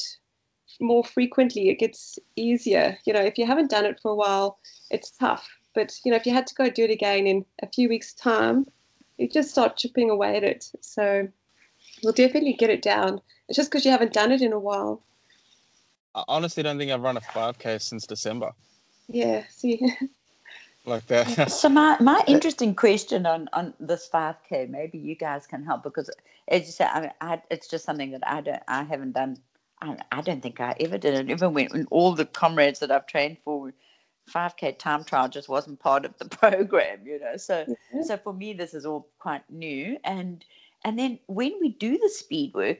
more 0.79 1.03
frequently, 1.03 1.69
it 1.69 1.79
gets 1.79 2.19
easier. 2.35 2.97
You 3.05 3.13
know, 3.13 3.21
if 3.21 3.37
you 3.37 3.47
haven't 3.47 3.71
done 3.71 3.85
it 3.85 3.99
for 4.01 4.11
a 4.11 4.15
while, 4.15 4.59
it's 4.91 5.11
tough. 5.11 5.47
But 5.73 5.93
you 6.05 6.11
know, 6.11 6.17
if 6.17 6.25
you 6.25 6.33
had 6.33 6.45
to 6.47 6.55
go 6.55 6.69
do 6.69 6.83
it 6.83 6.91
again 6.91 7.25
in 7.25 7.45
a 7.63 7.67
few 7.67 7.89
weeks' 7.89 8.13
time, 8.13 8.67
you 9.17 9.27
just 9.27 9.49
start 9.49 9.77
chipping 9.77 10.09
away 10.09 10.35
at 10.37 10.43
it. 10.43 10.69
So 10.81 11.27
we'll 12.03 12.13
definitely 12.13 12.53
get 12.53 12.69
it 12.69 12.81
down. 12.81 13.21
It's 13.47 13.55
just 13.55 13.71
because 13.71 13.85
you 13.85 13.91
haven't 13.91 14.13
done 14.13 14.31
it 14.31 14.41
in 14.41 14.53
a 14.53 14.59
while. 14.59 15.01
I 16.13 16.23
honestly 16.27 16.61
don't 16.61 16.77
think 16.77 16.91
I've 16.91 17.01
run 17.01 17.17
a 17.17 17.21
5K 17.21 17.81
since 17.81 18.05
December. 18.05 18.51
Yeah. 19.07 19.43
See. 19.49 19.81
Like 20.85 21.07
that. 21.07 21.49
So 21.49 21.69
my, 21.69 21.97
my 22.01 22.21
interesting 22.27 22.75
question 22.75 23.25
on, 23.25 23.49
on 23.53 23.73
this 23.79 24.09
5K, 24.13 24.69
maybe 24.69 24.97
you 24.97 25.15
guys 25.15 25.47
can 25.47 25.63
help 25.63 25.83
because 25.83 26.09
as 26.49 26.65
you 26.65 26.71
say, 26.71 26.85
I, 26.85 27.11
I, 27.21 27.41
it's 27.49 27.67
just 27.67 27.85
something 27.85 28.11
that 28.11 28.27
I 28.27 28.41
don't, 28.41 28.63
I 28.67 28.83
haven't 28.83 29.13
done. 29.13 29.37
I, 29.81 29.97
I 30.11 30.21
don't 30.21 30.41
think 30.41 30.59
I 30.59 30.75
ever 30.79 30.97
did 30.97 31.13
it. 31.13 31.29
Even 31.29 31.53
when, 31.53 31.67
when 31.67 31.87
all 31.91 32.13
the 32.13 32.25
comrades 32.25 32.79
that 32.79 32.91
I've 32.91 33.07
trained 33.07 33.37
for, 33.43 33.73
5K 34.29 34.77
time 34.77 35.03
trial 35.03 35.29
just 35.29 35.49
wasn't 35.49 35.79
part 35.79 36.05
of 36.05 36.17
the 36.17 36.25
program, 36.37 37.05
you 37.05 37.19
know. 37.19 37.37
So 37.37 37.65
Yeah. 37.93 38.01
so 38.03 38.17
for 38.17 38.33
me, 38.33 38.53
this 38.53 38.73
is 38.73 38.85
all 38.85 39.07
quite 39.19 39.49
new. 39.49 39.97
And 40.03 40.43
and 40.85 40.97
then 40.97 41.19
when 41.27 41.53
we 41.61 41.69
do 41.69 41.97
the 41.97 42.09
speed 42.09 42.53
work, 42.53 42.79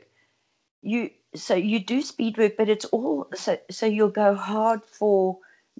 you 0.81 1.09
so 1.35 1.55
you 1.55 1.79
do 1.79 2.01
speed 2.01 2.37
work, 2.37 2.57
but 2.57 2.69
it's 2.69 2.85
all 2.85 3.27
so 3.35 3.57
so 3.69 3.85
you'll 3.85 4.09
go 4.09 4.35
hard 4.35 4.83
for 4.85 5.39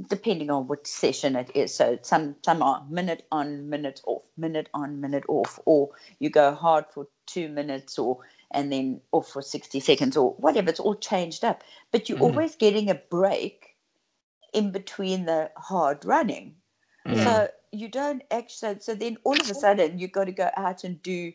depending 0.09 0.49
on 0.51 0.67
which 0.67 0.87
session 0.87 1.35
it 1.35 1.51
is. 1.55 1.73
So 1.75 1.99
some 2.01 2.35
some 2.45 2.61
are 2.63 2.85
minute 2.89 3.27
on, 3.31 3.69
minute 3.69 4.01
off, 4.05 4.23
minute 4.37 4.69
on, 4.73 5.01
minute 5.01 5.25
off, 5.29 5.59
or 5.65 5.89
you 6.19 6.29
go 6.29 6.53
hard 6.55 6.85
for 6.93 7.07
two 7.27 7.49
minutes 7.49 7.99
or 7.99 8.19
and 8.51 8.71
then 8.71 9.01
off 9.11 9.29
for 9.29 9.41
60 9.41 9.79
seconds 9.79 10.17
or 10.17 10.31
whatever. 10.33 10.69
It's 10.69 10.79
all 10.79 10.95
changed 10.95 11.43
up. 11.43 11.63
But 11.91 12.09
you're 12.09 12.17
Mhm. 12.19 12.21
always 12.21 12.55
getting 12.55 12.89
a 12.89 12.95
break 12.95 13.75
in 14.53 14.71
between 14.71 15.25
the 15.25 15.51
hard 15.57 16.05
running. 16.05 16.57
Mm. 17.07 17.23
So 17.23 17.49
you 17.71 17.89
don't 17.89 18.23
actually. 18.31 18.79
So 18.81 18.95
then 18.95 19.17
all 19.25 19.35
of 19.39 19.49
a 19.49 19.55
sudden 19.55 19.99
you've 19.99 20.13
got 20.13 20.25
to 20.25 20.33
go 20.33 20.49
out 20.57 20.83
and 20.83 21.01
do, 21.03 21.33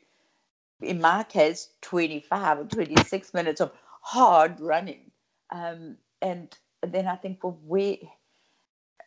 in 0.82 1.00
my 1.00 1.24
case, 1.24 1.74
twenty 1.82 2.20
five 2.20 2.59
or 2.59 2.64
twenty 2.66 2.96
six 3.04 3.34
minutes 3.34 3.61
of 3.61 3.72
hard 4.02 4.61
running, 4.61 5.11
um, 5.50 5.98
and 6.22 6.56
then 6.82 7.06
I 7.09 7.16
think, 7.16 7.44
well, 7.44 7.59
where 7.64 7.98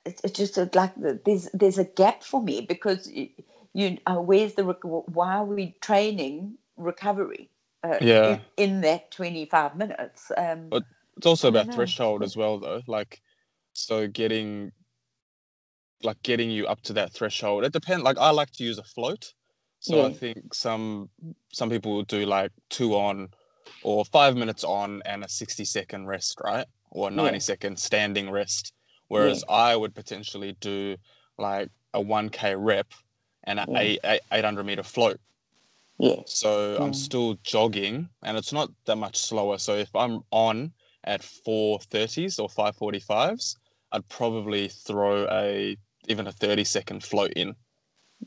it's, 0.05 0.21
it's 0.23 0.37
just 0.37 0.75
like 0.75 0.93
there's 1.25 1.49
there's 1.53 1.77
a 1.77 1.85
gap 1.85 2.23
for 2.23 2.41
me 2.41 2.61
because 2.61 3.09
you, 3.09 3.29
you 3.73 3.97
uh, 4.05 4.15
where's 4.15 4.53
the 4.55 4.63
why 4.63 5.35
are 5.35 5.45
we 5.45 5.75
training 5.81 6.57
recovery? 6.77 7.49
Uh, 7.83 7.97
Yeah. 8.01 8.39
in, 8.57 8.71
in 8.71 8.81
that 8.81 9.11
twenty 9.11 9.45
five 9.45 9.75
minutes. 9.75 10.31
Um, 10.37 10.69
But- 10.69 10.83
It's 11.17 11.27
also 11.27 11.49
about 11.49 11.73
threshold 11.73 12.23
as 12.23 12.37
well, 12.37 12.57
though. 12.59 12.81
Like, 12.87 13.21
so 13.73 14.07
getting, 14.07 14.71
like, 16.03 16.21
getting 16.23 16.49
you 16.49 16.67
up 16.67 16.81
to 16.83 16.93
that 16.93 17.11
threshold. 17.11 17.63
It 17.65 17.73
depends. 17.73 18.03
Like, 18.03 18.17
I 18.17 18.31
like 18.31 18.51
to 18.53 18.63
use 18.63 18.77
a 18.79 18.83
float. 18.83 19.33
So 19.79 20.05
I 20.05 20.13
think 20.13 20.53
some 20.53 21.09
some 21.51 21.69
people 21.69 21.91
will 21.95 22.03
do 22.03 22.25
like 22.25 22.51
two 22.69 22.93
on, 22.95 23.29
or 23.83 24.05
five 24.05 24.35
minutes 24.37 24.63
on 24.63 25.01
and 25.05 25.23
a 25.23 25.29
sixty 25.29 25.65
second 25.65 26.05
rest, 26.05 26.39
right? 26.43 26.67
Or 26.91 27.07
a 27.07 27.11
Yeah. 27.11 27.17
ninety 27.23 27.39
second 27.39 27.77
standing 27.79 28.29
rest. 28.29 28.73
Whereas 29.11 29.43
I 29.49 29.75
would 29.75 29.93
potentially 29.93 30.55
do 30.61 30.95
like 31.37 31.69
a 31.93 31.99
one 31.99 32.29
k 32.29 32.55
rep 32.55 32.87
and 33.43 33.59
a 33.59 33.65
Yeah. 33.67 33.79
eight, 33.79 33.99
eight, 34.05 34.21
800 34.31 34.65
meter 34.65 34.83
float. 34.83 35.19
yeah, 35.99 36.21
So 36.25 36.77
Yeah. 36.77 36.83
I'm 36.85 36.93
still 36.93 37.35
jogging 37.43 38.09
and 38.23 38.37
it's 38.37 38.53
not 38.53 38.69
that 38.85 38.95
much 38.95 39.17
slower. 39.17 39.57
So 39.57 39.75
if 39.75 39.93
I'm 39.93 40.21
on 40.31 40.71
at 41.03 41.21
430s 41.23 42.39
or 42.39 42.47
545s, 42.47 43.57
I'd 43.91 44.07
probably 44.07 44.69
throw 44.69 45.27
a 45.29 45.75
even 46.07 46.27
a 46.27 46.31
30 46.31 46.63
second 46.63 47.03
float 47.03 47.33
in, 47.35 47.53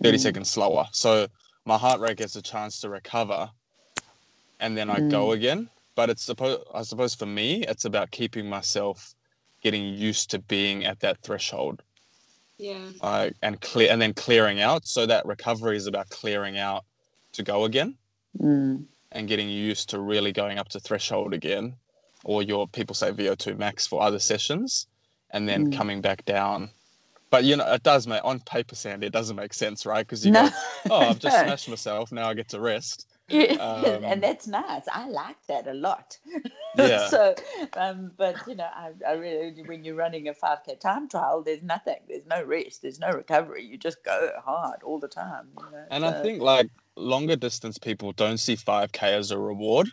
30 0.02 0.18
Mm. 0.18 0.20
seconds 0.20 0.50
slower. 0.50 0.86
So 0.92 1.28
my 1.64 1.78
heart 1.78 2.00
rate 2.00 2.18
gets 2.18 2.36
a 2.36 2.42
chance 2.42 2.78
to 2.80 2.90
recover 2.90 3.50
and 4.60 4.76
then 4.76 4.90
I 4.90 5.00
go 5.00 5.32
again. 5.32 5.70
But 5.96 6.10
it's 6.10 6.24
supposed 6.24 6.60
I 6.74 6.82
suppose 6.82 7.14
for 7.14 7.26
me, 7.26 7.62
it's 7.62 7.86
about 7.86 8.10
keeping 8.10 8.50
myself 8.50 9.14
getting 9.64 9.94
used 9.94 10.30
to 10.30 10.38
being 10.38 10.84
at 10.84 11.00
that 11.00 11.18
threshold. 11.22 11.82
Yeah. 12.56 12.78
like 13.02 13.34
and 13.42 13.60
clear 13.60 13.90
and 13.90 14.00
then 14.00 14.14
clearing 14.14 14.60
out. 14.60 14.86
So 14.86 15.06
that 15.06 15.26
recovery 15.26 15.76
is 15.76 15.88
about 15.88 16.08
clearing 16.10 16.56
out 16.56 16.84
to 17.32 17.42
go 17.42 17.64
again 17.64 17.96
Mm. 18.40 18.86
and 19.12 19.28
getting 19.28 19.48
used 19.48 19.90
to 19.90 19.98
really 20.00 20.32
going 20.32 20.58
up 20.58 20.68
to 20.70 20.80
threshold 20.80 21.34
again, 21.34 21.74
or 22.24 22.42
your 22.42 22.68
people 22.68 22.94
say 22.94 23.10
VO2 23.12 23.56
max 23.58 23.86
for 23.86 24.02
other 24.02 24.18
sessions, 24.20 24.86
and 25.30 25.48
then 25.48 25.66
Mm. 25.66 25.76
coming 25.76 26.00
back 26.00 26.24
down. 26.24 26.70
But 27.30 27.42
you 27.44 27.56
know, 27.56 27.66
it 27.72 27.82
does 27.82 28.06
make 28.06 28.24
on 28.24 28.38
paper, 28.40 28.76
Sandy, 28.76 29.08
it 29.08 29.12
doesn't 29.12 29.36
make 29.36 29.52
sense, 29.54 29.84
right? 29.84 30.06
Because 30.06 30.24
you 30.24 30.30
No. 30.32 30.48
go, 30.48 30.54
oh, 30.90 31.08
I've 31.10 31.18
just 31.18 31.36
No. 31.36 31.42
smashed 31.48 31.68
myself. 31.68 32.12
Now 32.12 32.28
I 32.28 32.34
get 32.34 32.48
to 32.50 32.60
rest. 32.60 33.06
Yeah, 33.30 33.54
Um, 33.54 34.04
and 34.04 34.22
that's 34.22 34.46
nice. 34.46 34.84
I 34.92 35.08
like 35.08 35.36
that 35.48 35.66
a 35.66 35.74
lot. 35.74 36.18
Yeah. 36.76 37.06
so, 37.06 37.36
um, 37.76 38.10
but 38.16 38.36
you 38.48 38.56
know, 38.56 38.68
I, 38.74 38.90
I 39.06 39.12
really, 39.12 39.62
when 39.62 39.84
you're 39.84 39.94
running 39.94 40.26
a 40.26 40.34
5k 40.34 40.80
time 40.80 41.08
trial, 41.08 41.40
there's 41.40 41.62
nothing. 41.62 42.00
There's 42.08 42.26
no 42.26 42.42
rest. 42.42 42.82
There's 42.82 42.98
no 42.98 43.12
recovery. 43.12 43.64
You 43.64 43.78
just 43.78 44.04
go 44.04 44.30
hard 44.44 44.82
all 44.82 44.98
the 44.98 45.06
time. 45.06 45.46
You 45.56 45.62
know? 45.70 45.84
And 45.90 46.04
I 46.04 46.20
think 46.22 46.42
like 46.42 46.70
longer 46.96 47.36
distance 47.36 47.78
people 47.78 48.10
don't 48.12 48.38
see 48.38 48.56
5K 48.56 49.02
as 49.02 49.30
a 49.30 49.38
reward. 49.38 49.88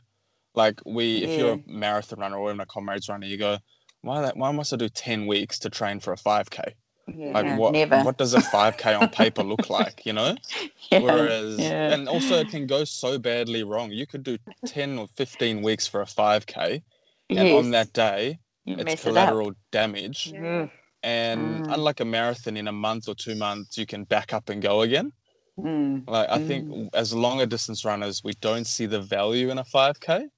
Like 0.55 0.81
we, 0.85 1.23
if 1.23 1.37
you're 1.37 1.53
a 1.53 1.59
marathon 1.67 2.19
runner 2.19 2.37
or 2.37 2.49
even 2.49 2.61
a 2.61 2.65
comrades 2.65 3.07
runner, 3.09 3.27
you 3.27 3.37
go, 3.37 3.59
why 4.01 4.21
that? 4.21 4.35
Why 4.35 4.51
must 4.51 4.73
I 4.73 4.77
do 4.77 4.89
10 4.89 5.27
weeks 5.27 5.59
to 5.59 5.69
train 5.69 5.99
for 5.99 6.13
a 6.13 6.17
5K? 6.17 6.73
Yeah, 7.17 7.33
Like 7.33 7.45
what? 7.47 7.73
never. 7.73 8.03
What 8.03 8.17
does 8.17 8.33
a 8.33 8.39
5K 8.39 8.95
on 8.99 9.09
paper 9.09 9.43
look 9.43 9.69
like? 9.69 10.05
You 10.05 10.13
know. 10.13 10.35
Yeah, 10.91 10.99
Whereas, 11.01 11.59
yeah. 11.59 11.93
and 11.93 12.09
also 12.09 12.35
it 12.39 12.49
can 12.49 12.67
go 12.67 12.83
so 12.83 13.17
badly 13.17 13.63
wrong. 13.63 13.91
You 13.91 14.05
could 14.05 14.23
do 14.23 14.37
10 14.65 14.99
or 14.99 15.07
15 15.15 15.61
weeks 15.61 15.87
for 15.87 16.01
a 16.01 16.05
5K, 16.05 16.83
and 17.29 17.51
on 17.51 17.71
that 17.71 17.93
day, 17.93 18.39
you 18.65 18.75
it's 18.75 18.85
mess 18.85 18.99
it 18.99 19.01
collateral 19.03 19.53
damage. 19.71 20.33
Yeah. 20.33 20.67
And 21.03 21.63
Mm. 21.63 21.73
unlike 21.73 21.99
a 22.01 22.05
marathon, 22.05 22.57
in 22.57 22.67
a 22.67 22.71
month 22.73 23.07
or 23.07 23.15
two 23.15 23.35
months, 23.35 23.77
you 23.77 23.85
can 23.85 24.03
back 24.03 24.33
up 24.33 24.49
and 24.49 24.61
go 24.61 24.81
again. 24.81 25.13
Mm, 25.59 26.03
Like, 26.07 26.29
I 26.29 26.39
think 26.39 26.67
as 26.93 27.13
longer 27.13 27.45
distance 27.45 27.85
runners, 27.85 28.23
we 28.23 28.33
don't 28.41 28.65
see 28.67 28.85
the 28.85 29.01
value 29.01 29.49
in 29.49 29.57
a 29.57 29.63
5K, 29.63 30.29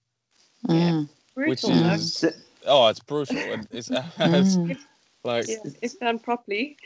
mm, 0.67 1.09
which 1.43 1.63
Brutal, 1.63 1.82
though. 1.82 1.95
is, 1.95 2.13
So- 2.13 2.32
oh, 2.67 2.88
it's 2.89 2.99
brutal. 3.01 3.53
It- 3.53 3.67
It's, 3.71 3.89
it's 4.19 4.57
mm, 4.57 4.78
like, 5.24 5.47
Yeah, 5.47 5.57
if 5.82 5.99
done 5.99 6.19
properly. 6.19 6.78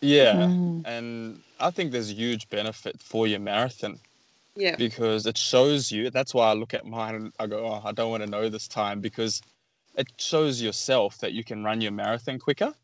yeah. 0.00 0.34
mm. 0.34 0.82
And 0.86 1.40
I 1.60 1.70
think 1.70 1.92
there's 1.92 2.10
a 2.10 2.14
huge 2.14 2.48
benefit 2.50 3.00
for 3.00 3.26
your 3.26 3.40
marathon. 3.40 3.98
Yeah. 4.56 4.74
because 4.74 5.24
it 5.26 5.38
shows 5.38 5.92
you. 5.92 6.10
That's 6.10 6.34
why 6.34 6.50
I 6.50 6.52
look 6.54 6.74
at 6.74 6.84
mine 6.84 7.14
and 7.14 7.32
I 7.38 7.46
go, 7.46 7.64
oh, 7.64 7.80
I 7.84 7.92
don't 7.92 8.10
want 8.10 8.24
to 8.24 8.28
know 8.28 8.48
this 8.48 8.66
time 8.66 9.00
because 9.00 9.40
it 9.96 10.08
shows 10.16 10.60
yourself 10.60 11.18
that 11.18 11.32
you 11.32 11.44
can 11.44 11.62
run 11.62 11.80
your 11.80 11.92
marathon 11.92 12.40
quicker. 12.40 12.74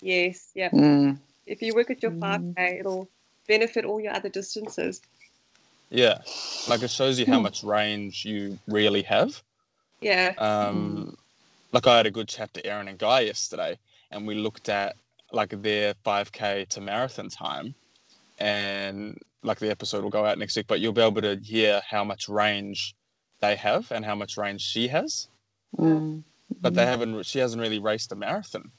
Yes. 0.00 0.52
Yeah. 0.54 0.70
Mm. 0.70 1.18
If 1.46 1.60
you 1.60 1.74
work 1.74 1.90
at 1.90 2.02
your 2.04 2.12
Mm. 2.12 2.54
5K, 2.54 2.78
it'll 2.80 3.08
benefit 3.48 3.84
all 3.84 4.00
your 4.00 4.14
other 4.14 4.28
distances. 4.28 5.02
Yeah, 5.90 6.18
like 6.68 6.82
it 6.82 6.90
shows 6.90 7.18
you 7.18 7.26
how 7.26 7.38
Hmm. 7.38 7.42
much 7.42 7.62
range 7.64 8.24
you 8.24 8.58
really 8.68 9.02
have. 9.02 9.42
Yeah. 10.00 10.34
Um, 10.38 11.16
Like 11.72 11.88
I 11.88 11.96
had 11.96 12.06
a 12.06 12.12
good 12.12 12.28
chat 12.28 12.54
to 12.54 12.64
Aaron 12.64 12.86
and 12.86 12.98
Guy 12.98 13.20
yesterday, 13.22 13.76
and 14.14 14.26
we 14.26 14.34
looked 14.34 14.68
at 14.68 14.96
like 15.32 15.50
their 15.62 15.94
5k 16.06 16.68
to 16.68 16.80
marathon 16.80 17.28
time, 17.28 17.74
and 18.38 19.18
like 19.42 19.58
the 19.58 19.70
episode 19.70 20.02
will 20.02 20.10
go 20.10 20.24
out 20.24 20.38
next 20.38 20.56
week, 20.56 20.66
but 20.66 20.80
you'll 20.80 20.92
be 20.92 21.02
able 21.02 21.20
to 21.22 21.36
hear 21.42 21.82
how 21.86 22.02
much 22.04 22.28
range 22.28 22.94
they 23.40 23.56
have 23.56 23.90
and 23.92 24.04
how 24.04 24.14
much 24.14 24.36
range 24.38 24.62
she 24.62 24.88
has. 24.88 25.28
Mm. 25.76 26.22
But 26.60 26.74
they 26.74 26.86
haven't. 26.86 27.26
She 27.26 27.38
hasn't 27.40 27.60
really 27.60 27.78
raced 27.80 28.12
a 28.12 28.16
marathon, 28.16 28.70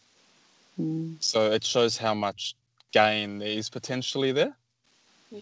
Mm. 0.80 1.16
so 1.24 1.52
it 1.52 1.64
shows 1.64 1.98
how 1.98 2.14
much 2.14 2.56
gain 2.92 3.40
there 3.40 3.50
is 3.50 3.70
potentially 3.70 4.32
there. 4.32 4.56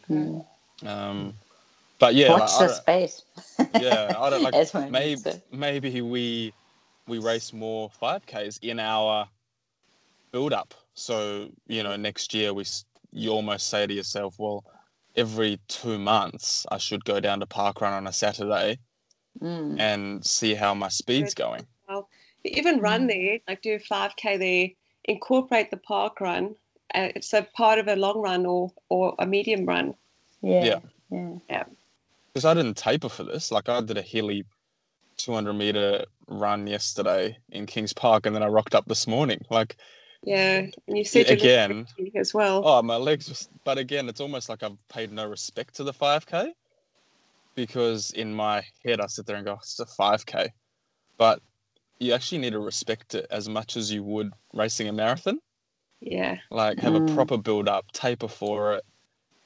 Mm. 0.10 0.46
Um, 0.86 1.34
but 2.00 2.16
yeah, 2.16 2.32
Watch 2.32 2.52
like, 2.60 2.70
the 2.70 2.74
space. 2.74 3.22
yeah, 3.80 4.14
I 4.18 4.30
don't 4.30 4.44
like. 4.48 4.54
That's 4.54 4.74
what 4.74 4.84
I 4.86 4.90
maybe 4.90 5.22
maybe 5.52 6.02
we 6.02 6.54
we 7.08 7.20
race 7.20 7.54
more 7.54 7.90
5ks 8.02 8.60
in 8.62 8.80
our 8.80 9.28
build 10.34 10.52
up 10.52 10.74
so 10.96 11.48
you 11.68 11.84
know 11.84 11.96
next 11.96 12.34
year 12.34 12.54
we 12.54 12.66
you 13.12 13.30
almost 13.30 13.70
say 13.70 13.86
to 13.86 13.94
yourself 13.94 14.36
well 14.40 14.66
every 15.16 15.60
two 15.68 16.00
months 16.00 16.66
i 16.72 16.78
should 16.78 17.06
go 17.06 17.20
down 17.20 17.40
to 17.40 17.46
park 17.46 17.80
run 17.80 17.94
on 17.94 18.08
a 18.08 18.12
saturday 18.12 18.78
Mm. 19.42 19.80
and 19.80 20.24
see 20.24 20.54
how 20.54 20.76
my 20.76 20.90
speed's 20.90 21.34
going 21.34 21.66
Well, 21.90 22.08
Even 22.46 22.80
run 22.80 23.08
Mm. 23.08 23.08
there, 23.08 23.40
like 23.48 23.62
do 23.64 23.74
a 23.74 23.80
5K 23.80 24.38
there, 24.38 24.68
incorporate 25.06 25.72
the 25.72 25.78
park 25.78 26.22
run. 26.22 26.56
Uh, 26.94 27.10
it's 27.16 27.34
a 27.34 27.42
part 27.42 27.80
of 27.80 27.88
a 27.88 27.96
long 27.96 28.20
run 28.22 28.46
or, 28.46 28.72
or 28.90 29.16
a 29.18 29.26
medium 29.26 29.66
run. 29.66 29.96
Yeah. 30.44 30.80
Yeah. 31.10 31.36
Yeah. 31.50 31.64
because 32.32 32.46
i 32.46 32.54
didn't 32.54 32.78
taper 32.78 33.10
for 33.10 33.24
this 33.24 33.52
like 33.52 33.68
i 33.70 33.82
did 33.82 33.98
a 33.98 34.04
hilly 34.04 34.44
200 35.18 35.54
meter 35.54 36.06
run 36.28 36.68
yesterday 36.68 37.36
in 37.50 37.66
kings 37.66 37.94
park 37.94 38.26
and 38.28 38.36
then 38.36 38.44
i 38.44 38.48
rocked 38.48 38.76
up 38.76 38.86
this 38.86 39.08
morning 39.08 39.40
like 39.50 39.78
Yeah. 40.26 40.68
And 40.88 40.98
you 40.98 41.04
said 41.06 41.30
your 41.30 41.38
again 41.38 41.88
as 42.16 42.34
well. 42.34 42.64
Oh, 42.64 42.82
my 42.84 42.98
legs 42.98 43.28
just. 43.28 43.50
But 43.66 43.78
again, 43.78 44.10
it's 44.10 44.22
almost 44.22 44.50
like 44.50 44.64
I've 44.64 44.78
paid 44.90 45.12
no 45.12 45.28
respect 45.28 45.76
to 45.78 45.84
the 45.84 45.94
5K 45.94 46.52
because 47.56 48.12
in 48.12 48.34
my 48.34 48.64
head 48.86 49.02
I 49.02 49.08
sit 49.08 49.26
there 49.28 49.38
and 49.38 49.46
go, 49.46 49.56
it's 49.56 49.80
a 49.80 49.86
5K. 49.86 50.50
But 51.18 51.42
you 52.00 52.14
actually 52.14 52.40
need 52.40 52.54
to 52.54 52.60
respect 52.60 53.16
it 53.16 53.28
as 53.32 53.50
much 53.50 53.78
as 53.78 53.92
you 53.92 54.04
would 54.04 54.32
racing 54.54 54.90
a 54.90 54.94
marathon. 54.94 55.40
Yeah. 56.02 56.38
Like 56.52 56.80
have 56.80 56.96
a 56.96 57.02
Mm. 57.02 57.08
proper 57.16 57.38
build 57.38 57.70
up, 57.70 57.92
taper 57.94 58.30
for 58.30 58.76
it, 58.76 58.84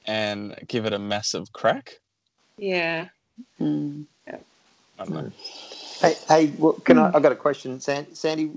and 0.06 0.56
give 0.68 0.86
it 0.86 0.94
a 0.94 0.98
massive 1.00 1.52
crack. 1.52 1.94
Yeah. 2.58 3.08
Mm. 3.60 4.06
I 4.98 5.04
don't 5.04 5.14
know. 5.14 5.32
Hey, 6.00 6.14
hey 6.28 6.46
well, 6.58 6.74
can 6.74 6.98
I? 6.98 7.10
I 7.14 7.20
got 7.20 7.32
a 7.32 7.36
question, 7.36 7.80
Sandy. 7.80 8.52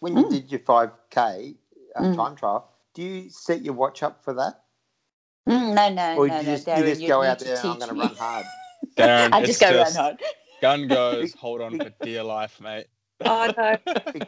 When 0.00 0.16
you 0.16 0.24
Mm. 0.24 0.30
did 0.30 0.50
your 0.50 0.60
five 0.60 0.90
k 1.10 1.54
uh, 1.96 2.02
Mm. 2.02 2.16
time 2.16 2.36
trial, 2.36 2.68
do 2.94 3.02
you 3.02 3.30
set 3.30 3.62
your 3.62 3.74
watch 3.74 4.02
up 4.02 4.22
for 4.22 4.34
that, 4.34 4.62
Mm, 5.48 5.74
no, 5.74 5.88
no, 5.88 6.16
or 6.20 6.28
no, 6.28 6.38
you 6.38 6.46
no, 6.46 6.52
just, 6.52 6.66
Darren, 6.66 6.78
you 6.78 6.84
just 6.84 7.06
go 7.06 7.20
need 7.22 7.26
out 7.28 7.38
there 7.40 7.56
and 7.56 7.68
I'm 7.68 7.78
going 7.78 7.88
to 7.88 7.94
run 7.94 8.14
hard? 8.14 8.46
Darren, 8.96 9.32
I 9.32 9.44
just 9.44 9.60
go 9.60 9.70
just 9.72 9.96
run 9.96 10.04
hard. 10.04 10.18
gun 10.60 10.88
goes, 10.88 11.34
hold 11.38 11.60
on 11.60 11.78
for 11.78 11.90
dear 12.02 12.22
life, 12.22 12.60
mate. 12.60 12.86
Oh, 13.24 13.52
no. 13.56 13.76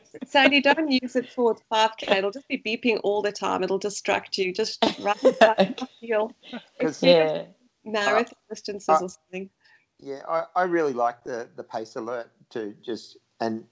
Sandy, 0.24 0.60
don't 0.60 0.90
use 0.90 1.14
it 1.14 1.30
for 1.30 1.56
5K. 1.72 2.18
It'll 2.18 2.30
just 2.32 2.48
be 2.48 2.58
beeping 2.58 2.98
all 3.04 3.22
the 3.22 3.32
time. 3.32 3.62
It'll 3.62 3.78
distract 3.78 4.38
you. 4.38 4.52
Just 4.52 4.84
run 5.00 5.16
the 5.22 5.86
feel. 6.00 6.32
Because 6.78 7.02
yeah. 7.02 7.44
Marathon 7.84 8.38
distances 8.48 8.88
uh, 8.88 9.04
or 9.04 9.08
something. 9.08 9.50
Yeah, 10.00 10.22
I, 10.28 10.44
I 10.56 10.62
really 10.64 10.92
like 10.92 11.22
the, 11.22 11.48
the 11.56 11.62
pace 11.62 11.96
alert 11.96 12.30
to 12.50 12.74
just 12.82 13.16
and 13.40 13.64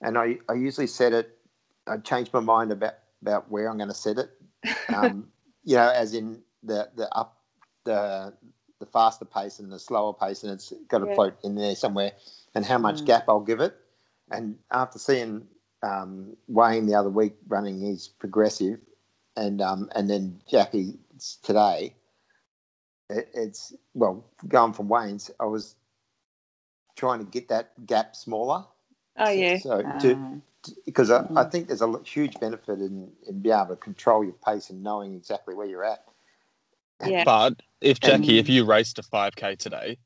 and 0.00 0.18
I, 0.18 0.38
I 0.48 0.54
usually 0.54 0.86
set 0.86 1.12
it. 1.12 1.38
I 1.86 1.96
change 1.98 2.32
my 2.32 2.40
mind 2.40 2.72
about 2.72 2.94
about 3.22 3.50
where 3.50 3.70
I'm 3.70 3.78
going 3.78 3.88
to 3.90 3.94
set 3.94 4.18
it. 4.18 4.30
Um, 4.92 5.28
you 5.64 5.76
know, 5.76 5.90
as 5.90 6.14
in 6.14 6.42
the 6.62 6.90
the 6.96 7.08
up 7.16 7.38
the 7.84 8.34
the 8.80 8.86
faster 8.86 9.24
pace 9.24 9.60
and 9.60 9.72
the 9.72 9.78
slower 9.78 10.12
pace, 10.14 10.42
and 10.44 10.52
it's 10.52 10.72
got 10.88 10.98
to 10.98 11.06
Yeah. 11.06 11.14
float 11.14 11.34
in 11.44 11.54
there 11.56 11.76
somewhere. 11.76 12.12
And 12.54 12.64
how 12.64 12.78
much 12.78 13.02
Mm. 13.02 13.06
gap 13.06 13.24
I'll 13.28 13.40
give 13.40 13.60
it. 13.60 13.74
And 14.30 14.58
after 14.70 14.98
seeing 14.98 15.46
um, 15.82 16.36
Wayne 16.48 16.86
the 16.86 16.94
other 16.94 17.10
week 17.10 17.34
running 17.48 17.80
his 17.80 18.08
progressive, 18.08 18.80
and 19.36 19.62
um, 19.62 19.90
and 19.94 20.10
then 20.10 20.42
Jackie 20.48 20.98
today, 21.42 21.96
it, 23.10 23.28
it's 23.34 23.74
well 23.94 24.24
going 24.48 24.72
from 24.74 24.88
Wayne's. 24.88 25.30
I 25.40 25.46
was 25.46 25.76
trying 26.96 27.20
to 27.20 27.30
get 27.30 27.48
that 27.48 27.86
gap 27.86 28.16
smaller. 28.16 28.64
Oh, 29.18 29.30
yeah. 29.30 29.58
So 29.58 29.82
to, 30.00 30.16
Uh, 30.16 30.34
because 30.86 31.10
I, 31.10 31.24
I 31.36 31.44
Mm. 31.44 31.50
think 31.52 31.68
there's 31.68 31.82
a 31.82 32.00
huge 32.04 32.40
benefit 32.40 32.80
in, 32.80 33.12
in 33.28 33.40
being 33.42 33.54
able 33.54 33.68
to 33.68 33.76
control 33.76 34.24
your 34.24 34.34
pace 34.46 34.70
and 34.70 34.82
knowing 34.82 35.14
exactly 35.14 35.54
where 35.54 35.66
you're 35.66 35.84
at. 35.84 36.04
Yeah. 37.02 37.24
But 37.24 37.60
if 37.80 38.00
Jackie, 38.00 38.38
Um, 38.38 38.38
if 38.38 38.48
you 38.48 38.64
raced 38.64 38.98
a 38.98 39.02
5K 39.02 39.58
today, 39.58 39.98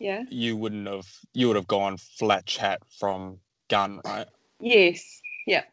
Yeah. 0.00 0.24
you 0.30 0.56
wouldn't 0.56 0.88
have. 0.88 1.08
You 1.34 1.48
would 1.48 1.56
have 1.56 1.68
gone 1.68 1.96
flat 1.98 2.46
chat 2.46 2.80
from 2.98 3.38
gun, 3.68 4.00
right? 4.04 4.28
Yes. 4.60 5.22
Yeah. 5.46 5.64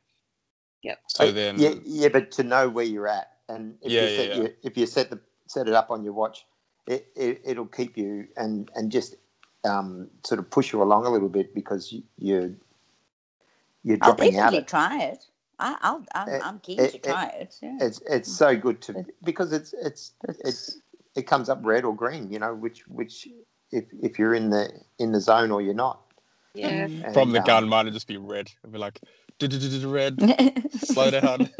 Yep. 0.83 0.99
So 1.09 1.29
Uh, 1.29 1.31
then, 1.31 1.57
yeah, 1.57 1.69
yeah, 1.85 2.09
but 2.09 2.31
to 2.33 2.43
know 2.43 2.69
where 2.69 2.85
you're 2.85 3.07
at, 3.07 3.31
and 3.49 3.75
if 3.81 3.91
Yeah, 3.93 4.01
you 4.01 4.07
yeah, 4.07 4.15
set 4.15 4.27
yeah. 4.29 4.35
Your, 4.35 4.49
if 4.63 4.77
you 4.77 4.85
set 4.85 5.09
the 5.09 5.19
set 5.47 5.67
it 5.67 5.73
up 5.73 5.91
on 5.91 6.03
your 6.03 6.13
watch, 6.13 6.45
it, 6.87 7.07
it 7.15 7.41
it'll 7.45 7.65
keep 7.67 7.97
you 7.97 8.27
and 8.37 8.71
and 8.75 8.91
just 8.91 9.15
um, 9.65 10.09
sort 10.25 10.39
of 10.39 10.49
push 10.49 10.71
you 10.73 10.81
along 10.81 11.05
a 11.05 11.09
little 11.09 11.29
bit 11.29 11.53
because 11.53 11.91
you, 12.17 12.55
you're 13.85 13.95
you're 13.97 14.03
I'll 14.03 14.11
out. 14.11 14.17
definitely 14.17 14.57
It. 14.57 14.67
try 14.67 15.03
it. 15.03 15.25
I, 15.57 15.77
I'll, 15.81 16.05
I'm, 16.13 16.41
I'm 16.43 16.59
keen 16.59 16.79
it- 16.81 16.91
to 16.91 16.97
try 16.97 17.27
it. 17.27 17.55
Yeah. 17.61 17.77
It's 17.79 18.01
it's 18.09 18.31
so 18.31 18.57
good 18.57 18.81
to 18.81 19.05
because 19.23 19.53
it's 19.53 19.73
it's 19.81 20.11
It's- 20.27 20.41
it's 20.43 20.79
it 21.15 21.27
comes 21.27 21.47
up 21.47 21.59
red 21.63 21.85
or 21.85 21.95
green, 21.95 22.29
you 22.29 22.39
know, 22.39 22.53
which 22.53 22.85
which 22.87 23.27
if 23.71 23.85
if 24.01 24.19
you're 24.19 24.33
in 24.33 24.49
the 24.49 24.69
in 24.99 25.13
the 25.13 25.21
zone 25.21 25.51
or 25.51 25.61
you're 25.61 25.73
not. 25.73 26.01
Yeah. 26.53 26.87
Mm. 26.87 27.05
And, 27.05 27.13
from 27.13 27.31
the 27.31 27.39
um, 27.39 27.45
gun 27.45 27.69
might 27.69 27.91
just 27.93 28.07
be 28.07 28.17
red. 28.17 28.51
It'd 28.63 28.73
be 28.73 28.79
like 28.79 28.99
red. 29.85 30.19
Slow 30.79 31.11
down. 31.11 31.49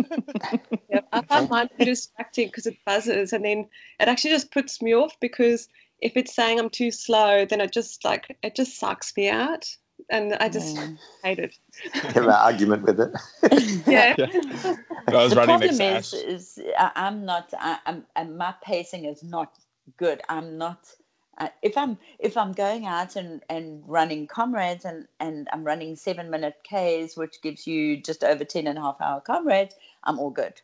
Yeah, 0.89 1.01
I 1.11 1.21
find 1.23 1.49
mine 1.49 1.69
too 1.77 1.85
distracting 1.85 2.47
because 2.47 2.65
it 2.65 2.77
buzzes 2.85 3.33
and 3.33 3.43
then 3.43 3.67
it 3.99 4.07
actually 4.07 4.29
just 4.31 4.51
puts 4.51 4.81
me 4.81 4.93
off 4.95 5.17
because 5.19 5.67
if 6.01 6.15
it's 6.15 6.33
saying 6.33 6.59
I'm 6.59 6.69
too 6.69 6.91
slow, 6.91 7.45
then 7.45 7.59
it 7.59 7.73
just 7.73 8.05
like 8.05 8.37
it 8.43 8.55
just 8.55 8.77
sucks 8.79 9.15
me 9.17 9.29
out. 9.29 9.65
And 10.09 10.33
I 10.35 10.49
just 10.49 10.77
Yeah. 10.77 10.87
hate 11.23 11.39
it. 11.39 11.55
Have 11.93 12.25
an 12.25 12.29
argument 12.31 12.83
with 12.83 12.99
it. 12.99 13.11
Yeah. 13.87 14.15
I 15.07 15.11
was 15.11 15.31
the 15.31 15.35
running 15.35 15.59
problem 15.59 15.59
next 15.59 15.77
to 15.77 15.85
is, 15.85 16.13
Ash. 16.13 16.13
is 16.13 16.59
I, 16.77 16.91
I'm 16.95 17.25
not. 17.25 17.53
I, 17.59 17.79
I'm, 17.85 18.05
and 18.15 18.37
my 18.37 18.53
pacing 18.63 19.05
is 19.05 19.23
not 19.23 19.57
good. 19.97 20.21
I'm 20.29 20.57
not. 20.57 20.87
Uh, 21.37 21.49
if 21.61 21.77
I'm 21.77 21.97
if 22.19 22.37
I'm 22.37 22.53
going 22.53 22.85
out 22.85 23.15
and, 23.15 23.41
and 23.49 23.83
running 23.87 24.27
comrades 24.27 24.85
and, 24.85 25.07
and 25.19 25.47
I'm 25.53 25.63
running 25.63 25.95
seven 25.95 26.29
minute 26.29 26.55
Ks, 26.63 27.17
which 27.17 27.41
gives 27.41 27.67
you 27.67 27.97
just 28.01 28.23
over 28.23 28.43
10 28.45 28.67
and 28.67 28.77
a 28.77 28.81
half 28.81 29.01
hour 29.01 29.21
comrades, 29.21 29.75
I'm 30.05 30.19
all 30.19 30.29
good. 30.31 30.61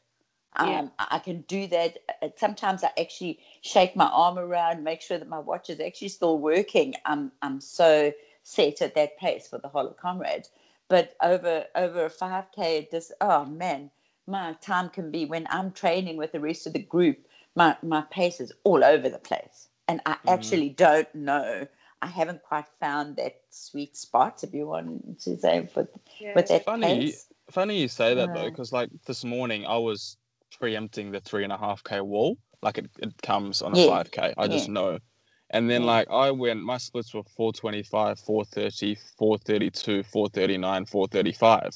Yeah. 0.59 0.79
Um, 0.79 0.91
I 0.99 1.07
I 1.11 1.19
can 1.19 1.41
do 1.41 1.67
that. 1.67 1.97
Uh, 2.21 2.29
Sometimes 2.38 2.84
I 2.84 2.91
actually 2.99 3.39
shake 3.61 3.95
my 3.95 4.07
arm 4.07 4.38
around, 4.39 4.84
make 4.84 5.01
sure 5.01 5.17
that 5.17 5.27
my 5.29 5.39
watch 5.39 5.69
is 5.69 5.79
actually 5.79 6.09
still 6.09 6.39
working. 6.39 6.95
I'm 7.05 7.32
I'm 7.41 7.61
so 7.61 8.11
set 8.43 8.81
at 8.81 8.95
that 8.95 9.17
pace 9.17 9.47
for 9.47 9.57
the 9.59 9.69
whole 9.69 9.87
of 9.87 9.97
comrades. 9.97 10.49
But 10.87 11.15
over 11.21 11.65
over 11.75 12.05
a 12.05 12.09
5K, 12.09 12.89
this 12.91 13.11
oh 13.21 13.45
man, 13.45 13.91
my 14.27 14.53
time 14.61 14.89
can 14.89 15.11
be 15.11 15.25
when 15.25 15.47
I'm 15.49 15.71
training 15.71 16.17
with 16.17 16.31
the 16.31 16.39
rest 16.39 16.67
of 16.67 16.73
the 16.73 16.79
group, 16.79 17.25
my, 17.55 17.77
my 17.81 18.01
pace 18.11 18.39
is 18.39 18.51
all 18.63 18.83
over 18.83 19.09
the 19.09 19.19
place. 19.19 19.69
And 19.87 20.01
I 20.05 20.17
Mhm. 20.25 20.29
actually 20.33 20.69
don't 20.69 21.13
know. 21.15 21.67
I 22.01 22.07
haven't 22.07 22.41
quite 22.43 22.65
found 22.79 23.17
that 23.17 23.41
sweet 23.49 23.95
spot, 23.95 24.43
if 24.43 24.53
you 24.53 24.67
want 24.67 25.19
to 25.21 25.37
say, 25.37 25.67
for, 25.67 25.87
Yeah. 26.19 26.35
with 26.35 26.47
that 26.47 26.65
funny. 26.65 27.05
pace. 27.05 27.27
Funny 27.49 27.81
you 27.81 27.87
say 27.87 28.13
that 28.15 28.33
though, 28.33 28.45
because 28.45 28.71
like 28.71 28.89
this 29.05 29.23
morning 29.23 29.65
I 29.65 29.77
was 29.77 30.17
preempting 30.57 31.11
the 31.11 31.19
three 31.21 31.43
and 31.43 31.51
a 31.53 31.57
half 31.57 31.83
k 31.83 32.01
wall. 32.01 32.37
Like 32.61 32.77
it, 32.77 32.89
it 32.99 33.21
comes 33.21 33.61
on 33.61 33.73
a 33.73 33.77
Yeah, 33.77 33.85
five 33.87 34.11
k. 34.11 34.33
I 34.37 34.47
just 34.47 34.69
know. 34.69 34.99
And 35.51 35.69
then 35.69 35.83
like 35.83 36.09
I 36.11 36.31
went, 36.31 36.63
my 36.63 36.77
splits 36.77 37.13
were 37.13 37.23
425, 37.23 38.19
430, 38.19 38.95
432, 39.17 40.03
439, 40.03 40.85
435. 40.85 41.71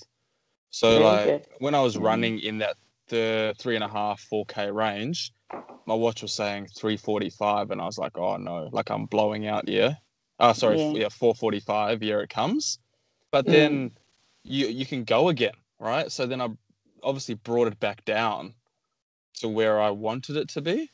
So 0.72 0.98
Very 0.98 1.02
like 1.02 1.36
good. 1.40 1.46
when 1.60 1.76
I 1.76 1.82
was 1.82 1.98
Mhm. 1.98 2.00
running 2.00 2.40
in 2.40 2.60
that 2.60 2.78
the 3.10 3.56
three 3.60 3.76
and 3.76 3.84
a 3.84 3.88
half, 3.90 4.22
four 4.22 4.46
k 4.46 4.72
range, 4.72 5.34
my 5.88 5.96
watch 5.96 6.22
was 6.24 6.34
saying 6.34 6.68
345, 6.78 7.72
and 7.72 7.82
I 7.82 7.86
was 7.86 7.98
like, 8.00 8.18
oh 8.18 8.38
no, 8.38 8.70
like 8.74 8.90
I'm 8.92 9.08
blowing 9.08 9.48
out. 9.48 9.68
Yeah. 9.70 9.96
Oh, 10.40 10.54
sorry, 10.54 10.78
Yeah. 10.78 10.94
yeah, 10.94 11.10
445. 11.10 12.02
Here 12.02 12.22
it 12.22 12.30
comes. 12.30 12.80
But 13.32 13.48
Mm. 13.48 13.52
then 13.52 13.92
you 14.44 14.68
you 14.68 14.86
can 14.86 15.04
go 15.06 15.30
again, 15.30 15.56
right? 15.80 16.12
So 16.12 16.26
then 16.28 16.42
I 16.42 16.50
obviously 17.04 17.36
brought 17.36 17.68
it 17.70 17.80
back 17.80 18.06
down 18.06 18.56
to 19.36 19.50
where 19.50 19.82
I 19.82 19.92
wanted 19.92 20.38
it 20.38 20.50
to 20.50 20.62
be. 20.62 20.92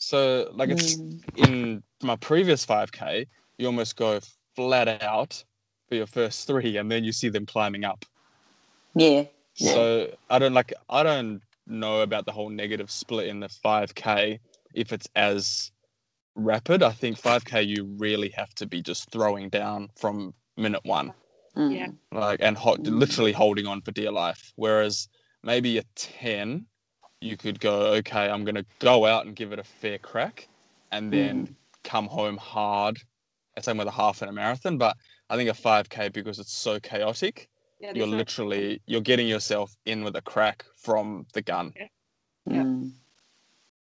So 0.00 0.50
like 0.54 0.70
it's 0.70 0.96
Mm. 0.96 1.22
in 1.36 1.84
my 2.02 2.16
previous 2.16 2.66
5k, 2.66 3.26
you 3.58 3.66
almost 3.66 3.96
go 3.96 4.20
flat 4.56 5.02
out 5.02 5.44
for 5.88 5.96
your 5.96 6.06
first 6.06 6.46
three, 6.46 6.78
and 6.78 6.90
then 6.90 7.04
you 7.04 7.12
see 7.12 7.28
them 7.28 7.46
climbing 7.46 7.84
up. 7.84 8.04
Yeah. 8.94 9.26
Yeah. 9.56 9.72
So 9.74 10.14
I 10.30 10.38
don't 10.38 10.54
like 10.54 10.72
I 10.88 11.02
don't 11.02 11.42
know 11.66 12.00
about 12.00 12.26
the 12.26 12.32
whole 12.32 12.48
negative 12.50 12.90
split 12.90 13.28
in 13.28 13.40
the 13.40 13.48
5k 13.48 14.40
if 14.74 14.92
it's 14.92 15.08
as 15.16 15.70
rapid. 16.34 16.82
I 16.82 16.92
think 16.92 17.20
5k 17.20 17.66
you 17.66 17.84
really 17.98 18.30
have 18.30 18.54
to 18.56 18.66
be 18.66 18.82
just 18.82 19.10
throwing 19.10 19.50
down 19.50 19.90
from 19.96 20.34
minute 20.56 20.84
one 20.84 21.12
Mm. 21.56 21.74
Yeah. 21.76 21.88
like 22.12 22.40
and 22.42 22.56
ho- 22.56 22.76
Mm. 22.78 23.00
literally 23.00 23.32
holding 23.32 23.66
on 23.66 23.82
for 23.82 23.92
dear 23.92 24.12
life. 24.12 24.52
Whereas 24.56 25.08
maybe 25.42 25.78
a 25.78 25.84
ten, 25.96 26.66
you 27.20 27.36
could 27.36 27.60
go, 27.60 27.86
okay, 27.94 28.28
I'm 28.28 28.44
gonna 28.44 28.64
go 28.78 29.04
out 29.06 29.26
and 29.26 29.36
give 29.36 29.52
it 29.52 29.58
a 29.58 29.64
fair 29.64 29.98
crack, 29.98 30.48
and 30.90 31.12
then 31.12 31.46
Mm. 31.48 31.54
come 31.84 32.06
home 32.06 32.36
hard. 32.36 32.98
Same 33.60 33.76
with 33.76 33.88
a 33.88 33.90
half 33.90 34.22
and 34.22 34.30
a 34.30 34.32
marathon, 34.32 34.78
but 34.78 34.96
I 35.28 35.36
think 35.36 35.50
a 35.50 35.54
five 35.54 35.90
k 35.90 36.08
because 36.08 36.38
it's 36.38 36.52
so 36.52 36.80
chaotic, 36.80 37.50
Yeah, 37.78 37.88
you're 37.88 37.94
there's 38.06 38.10
no- 38.10 38.16
literally 38.16 38.80
you're 38.86 39.02
getting 39.02 39.28
yourself 39.28 39.76
in 39.84 40.02
with 40.02 40.16
a 40.16 40.22
crack 40.22 40.64
from 40.76 41.26
the 41.34 41.42
gun. 41.42 41.74
Yeah. 41.76 41.88
Mm. 42.62 42.92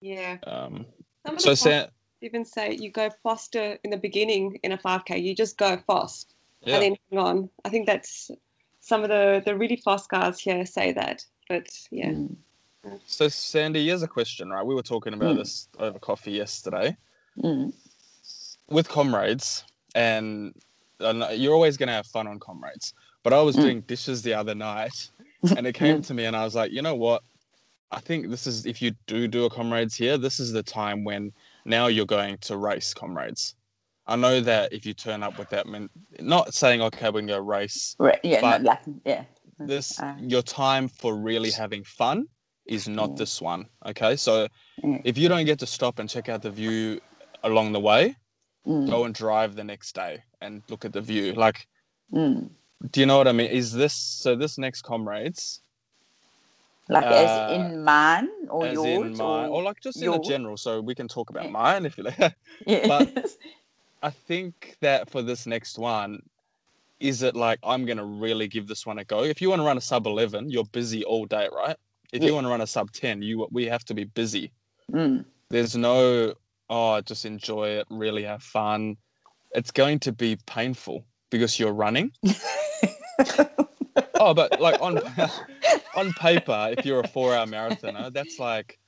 Yeah. 0.01 0.39
Um, 0.47 0.87
Some 1.25 1.35
of 1.35 1.41
so 1.41 1.51
the 1.51 1.57
Sam, 1.57 1.91
even 2.21 2.45
say 2.45 2.75
you 2.75 2.91
go 2.91 3.11
faster 3.25 3.77
in 3.83 3.91
the 3.91 3.97
beginning 3.97 4.61
in 4.63 4.71
a 4.71 4.79
5K. 4.79 5.19
You 5.19 5.35
just 5.35 5.57
go 5.57 5.77
fast 5.79 6.37
yeah, 6.61 6.75
and 6.77 6.83
then 6.85 6.97
hang 7.11 7.19
on. 7.19 7.51
I 7.65 7.71
think 7.71 7.87
that's 7.87 8.31
some 8.79 9.03
of 9.03 9.09
the, 9.09 9.43
the 9.45 9.57
really 9.57 9.77
fast 9.77 10.09
guys 10.09 10.39
here 10.39 10.65
say 10.65 10.93
that. 10.93 11.25
But 11.49 11.69
yeah. 11.91 12.11
Mm. 12.11 12.37
So 13.07 13.29
Sandy, 13.29 13.87
here's 13.87 14.03
a 14.03 14.09
question, 14.09 14.51
right? 14.51 14.65
We 14.65 14.75
were 14.75 14.83
talking 14.83 15.15
about 15.15 15.35
Mm. 15.37 15.39
this 15.39 15.69
over 15.79 15.99
coffee 15.99 16.33
yesterday. 16.33 16.97
Mm. 17.43 17.73
with 18.69 18.89
comrades 18.89 19.63
and 19.95 20.55
you're 21.33 21.53
always 21.55 21.77
going 21.77 21.87
to 21.89 21.93
have 21.93 22.07
fun 22.07 22.27
on 22.27 22.41
comrades 22.41 22.95
but 23.23 23.33
i 23.33 23.41
was 23.43 23.57
Mm. 23.57 23.61
doing 23.63 23.81
dishes 23.83 24.23
the 24.23 24.33
other 24.35 24.55
night 24.55 25.11
and 25.57 25.67
it 25.67 25.75
came 25.75 26.01
to 26.09 26.15
me 26.15 26.25
and 26.25 26.35
i 26.35 26.43
was 26.43 26.55
like 26.55 26.73
you 26.73 26.83
know 26.83 26.95
what 26.97 27.23
i 27.93 28.01
think 28.01 28.31
this 28.31 28.47
is 28.47 28.67
if 28.67 28.81
you 28.83 28.93
do 29.07 29.29
do 29.29 29.45
a 29.45 29.51
comrades 29.51 29.95
here 29.95 30.17
this 30.19 30.41
is 30.41 30.51
the 30.53 30.63
time 30.63 31.05
when 31.05 31.31
now 31.67 31.87
you're 31.89 32.07
going 32.07 32.39
to 32.39 32.57
race 32.57 32.93
comrades 32.95 33.55
i 34.07 34.17
know 34.17 34.41
that 34.41 34.73
if 34.73 34.85
you 34.87 34.95
turn 34.95 35.23
up 35.23 35.39
with 35.39 35.51
that 35.51 35.67
men- 35.67 35.91
not 36.19 36.55
saying 36.55 36.81
okay 36.83 37.11
we 37.11 37.21
can 37.21 37.27
go 37.29 37.39
race 37.39 37.95
Right. 37.99 38.19
Yeah. 38.25 38.41
But 38.41 38.63
no, 38.63 38.71
like, 38.71 38.81
yeah. 39.05 39.25
this 39.61 40.01
Uh, 40.01 40.17
your 40.19 40.43
time 40.43 40.89
for 40.89 41.15
really 41.15 41.51
having 41.53 41.85
fun 41.85 42.27
is 42.67 42.89
not 42.89 43.17
this 43.17 43.41
one 43.41 43.67
okay 43.85 44.17
so 44.17 44.49
if 45.05 45.17
you 45.17 45.29
don't 45.29 45.45
get 45.47 45.59
to 45.59 45.67
stop 45.67 45.99
and 45.99 46.09
check 46.09 46.29
out 46.29 46.43
the 46.43 46.51
view 46.51 47.01
along 47.45 47.73
the 47.73 47.81
way 47.81 48.15
mm. 48.67 48.89
go 48.91 49.05
and 49.05 49.15
drive 49.15 49.55
the 49.55 49.65
next 49.65 49.95
day 49.95 50.23
and 50.41 50.63
look 50.69 50.85
at 50.85 50.93
the 50.93 51.01
view. 51.01 51.33
Like, 51.33 51.67
Mm. 52.13 52.51
do 52.93 53.01
you 53.01 53.07
know 53.07 53.19
what 53.19 53.27
I 53.29 53.33
mean? 53.33 53.51
Is 53.51 53.73
this 53.73 53.95
so? 53.95 54.37
This 54.37 54.59
next 54.59 54.83
comrades, 54.83 55.61
Like 56.89 57.05
Uh, 57.05 57.25
as 57.25 57.53
in 57.57 57.83
mine 57.83 58.29
or 58.49 58.67
yours 58.67 59.07
in 59.11 59.17
mine, 59.17 59.49
or 59.49 59.57
or 59.57 59.63
like 59.65 59.81
just 59.81 59.97
in 59.99 60.05
your- 60.05 60.17
a 60.17 60.21
general, 60.21 60.57
so 60.57 60.81
we 60.81 60.95
can 60.95 61.09
talk 61.09 61.31
about 61.31 61.51
mine 61.51 61.85
if 61.85 61.99
you 61.99 62.05
like. 62.05 62.19
yes. 62.67 62.87
but- 62.89 63.37
I 64.03 64.11
think 64.11 64.77
that 64.83 65.11
for 65.11 65.21
this 65.23 65.47
next 65.47 65.79
one, 65.79 66.23
is 67.01 67.23
it 67.23 67.35
like 67.35 67.59
I'm 67.65 67.87
gonna 67.87 68.05
really 68.05 68.47
give 68.47 68.69
this 68.69 68.87
one 68.87 68.99
a 68.99 69.05
go? 69.05 69.25
If 69.25 69.41
you 69.41 69.49
want 69.51 69.61
to 69.61 69.67
run 69.67 69.79
a 69.79 69.81
sub 69.81 70.07
eleven, 70.07 70.49
you're 70.51 70.71
busy 70.81 71.03
all 71.05 71.27
day, 71.27 71.49
right? 71.53 71.77
If 72.13 72.23
Yeah. 72.23 72.29
you 72.29 72.35
want 72.35 72.47
to 72.47 72.51
run 72.51 72.61
a 72.61 72.67
sub 72.67 72.91
ten, 72.93 73.23
you 73.23 73.47
we 73.51 73.67
have 73.67 73.85
to 73.87 73.95
be 73.95 74.05
busy. 74.05 74.53
mm. 74.93 75.25
There's 75.51 75.77
no 75.77 76.35
oh, 76.69 77.01
just 77.01 77.25
enjoy 77.25 77.69
it, 77.79 77.87
really 77.91 78.25
have 78.25 78.43
fun. 78.43 78.97
It's 79.53 79.71
going 79.71 80.01
to 80.01 80.13
be 80.13 80.37
painful 80.47 81.07
because 81.31 81.59
you're 81.59 81.73
running. 81.73 82.13
Oh, 84.19 84.35
but 84.35 84.61
like 84.61 84.81
on 84.81 84.99
on 85.97 86.13
paper, 86.15 86.75
if 86.77 86.85
you're 86.87 87.01
a 87.01 87.09
four-hour 87.09 87.47
marathoner, 87.47 88.13
that's 88.13 88.39
like 88.39 88.79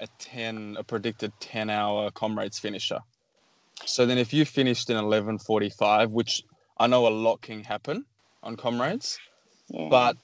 a 0.00 0.08
ten, 0.18 0.76
a 0.78 0.84
predicted 0.84 1.32
ten-hour 1.40 2.10
comrades 2.12 2.58
finisher. 2.58 2.98
So 3.84 4.06
then, 4.06 4.18
if 4.18 4.32
you 4.32 4.44
finished 4.44 4.88
in 4.90 4.96
eleven 4.96 5.38
forty-five, 5.38 6.10
which 6.10 6.42
I 6.78 6.86
know 6.86 7.06
a 7.06 7.10
lot 7.10 7.42
can 7.42 7.62
happen 7.64 8.04
on 8.42 8.56
comrades, 8.56 9.18
yeah. 9.68 9.88
but 9.90 10.16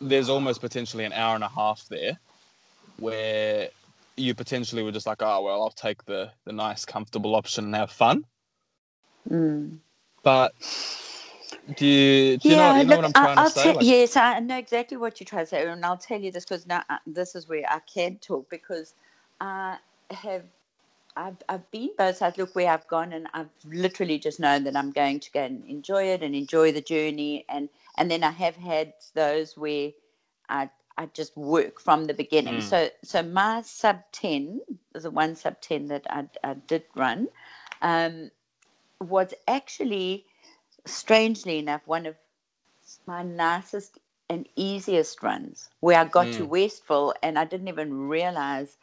there's 0.00 0.28
almost 0.28 0.60
potentially 0.60 1.04
an 1.04 1.12
hour 1.12 1.34
and 1.34 1.44
a 1.44 1.50
half 1.50 1.84
there 1.90 2.18
where 2.96 3.70
you 4.16 4.34
potentially 4.34 4.82
were 4.82 4.92
just 4.92 5.06
like, 5.06 5.22
oh 5.22 5.42
well, 5.42 5.62
I'll 5.62 5.70
take 5.70 6.04
the 6.06 6.32
the 6.46 6.52
nice, 6.52 6.84
comfortable 6.86 7.34
option 7.36 7.66
and 7.66 7.76
have 7.76 7.92
fun. 7.92 8.24
Mm. 9.30 9.78
But 10.24 10.52
do 11.76 11.86
you 11.86 12.38
do 12.38 12.52
you 12.52 12.56
know, 12.56 12.70
you 12.70 12.84
know 12.86 12.96
what 12.96 13.04
I'm 13.04 13.12
look, 13.12 13.14
trying 13.14 13.38
I'll 13.38 13.44
to 13.44 13.52
say? 13.52 13.72
tell- 13.72 13.74
Like, 13.74 13.88
yes, 13.88 14.16
I 14.16 14.40
know 14.40 14.58
exactly 14.58 14.96
what 14.98 15.20
you're 15.20 15.26
trying 15.26 15.44
to 15.44 15.50
say, 15.50 15.68
and 15.68 15.84
I'll 15.84 15.98
tell 15.98 16.20
you 16.20 16.32
this 16.32 16.44
because 16.44 16.66
now 16.66 16.82
uh, 16.90 16.98
this 17.06 17.34
is 17.36 17.48
where 17.48 17.64
I 17.70 17.80
can 17.80 18.18
talk 18.18 18.50
because 18.50 18.94
I 19.40 19.78
have. 20.10 20.44
I've, 21.16 21.36
I've 21.48 21.70
been 21.70 21.90
both 21.96 22.18
sides. 22.18 22.38
Look 22.38 22.54
where 22.54 22.70
I've 22.70 22.86
gone, 22.88 23.12
and 23.12 23.28
I've 23.34 23.50
literally 23.64 24.18
just 24.18 24.40
known 24.40 24.64
that 24.64 24.76
I'm 24.76 24.92
going 24.92 25.20
to 25.20 25.32
go 25.32 25.40
and 25.42 25.64
enjoy 25.64 26.04
it 26.04 26.22
and 26.22 26.34
enjoy 26.34 26.72
the 26.72 26.82
journey. 26.82 27.44
And 27.48 27.68
and 27.98 28.10
then 28.10 28.22
I 28.24 28.30
have 28.30 28.56
had 28.56 28.94
those 29.14 29.56
where 29.56 29.92
I 30.48 30.70
I 30.98 31.06
just 31.06 31.36
work 31.36 31.80
from 31.80 32.04
the 32.06 32.14
beginning. 32.14 32.56
Mm. 32.56 32.62
So 32.62 32.90
so 33.02 33.22
my 33.22 33.62
sub 33.62 34.00
ten, 34.12 34.60
the 34.92 35.10
one 35.10 35.36
sub 35.36 35.60
ten 35.60 35.88
that 35.88 36.06
I, 36.10 36.28
I 36.44 36.54
did 36.54 36.84
run, 36.94 37.28
um, 37.82 38.30
was 39.00 39.34
actually 39.48 40.26
strangely 40.86 41.58
enough 41.58 41.82
one 41.86 42.06
of 42.06 42.16
my 43.06 43.22
nicest 43.22 43.98
and 44.28 44.48
easiest 44.56 45.22
runs 45.22 45.68
where 45.80 45.98
I 45.98 46.04
got 46.04 46.32
to 46.32 46.44
Mm. 46.44 46.48
Westville 46.48 47.14
and 47.22 47.38
I 47.38 47.44
didn't 47.44 47.68
even 47.68 48.08
realize 48.08 48.76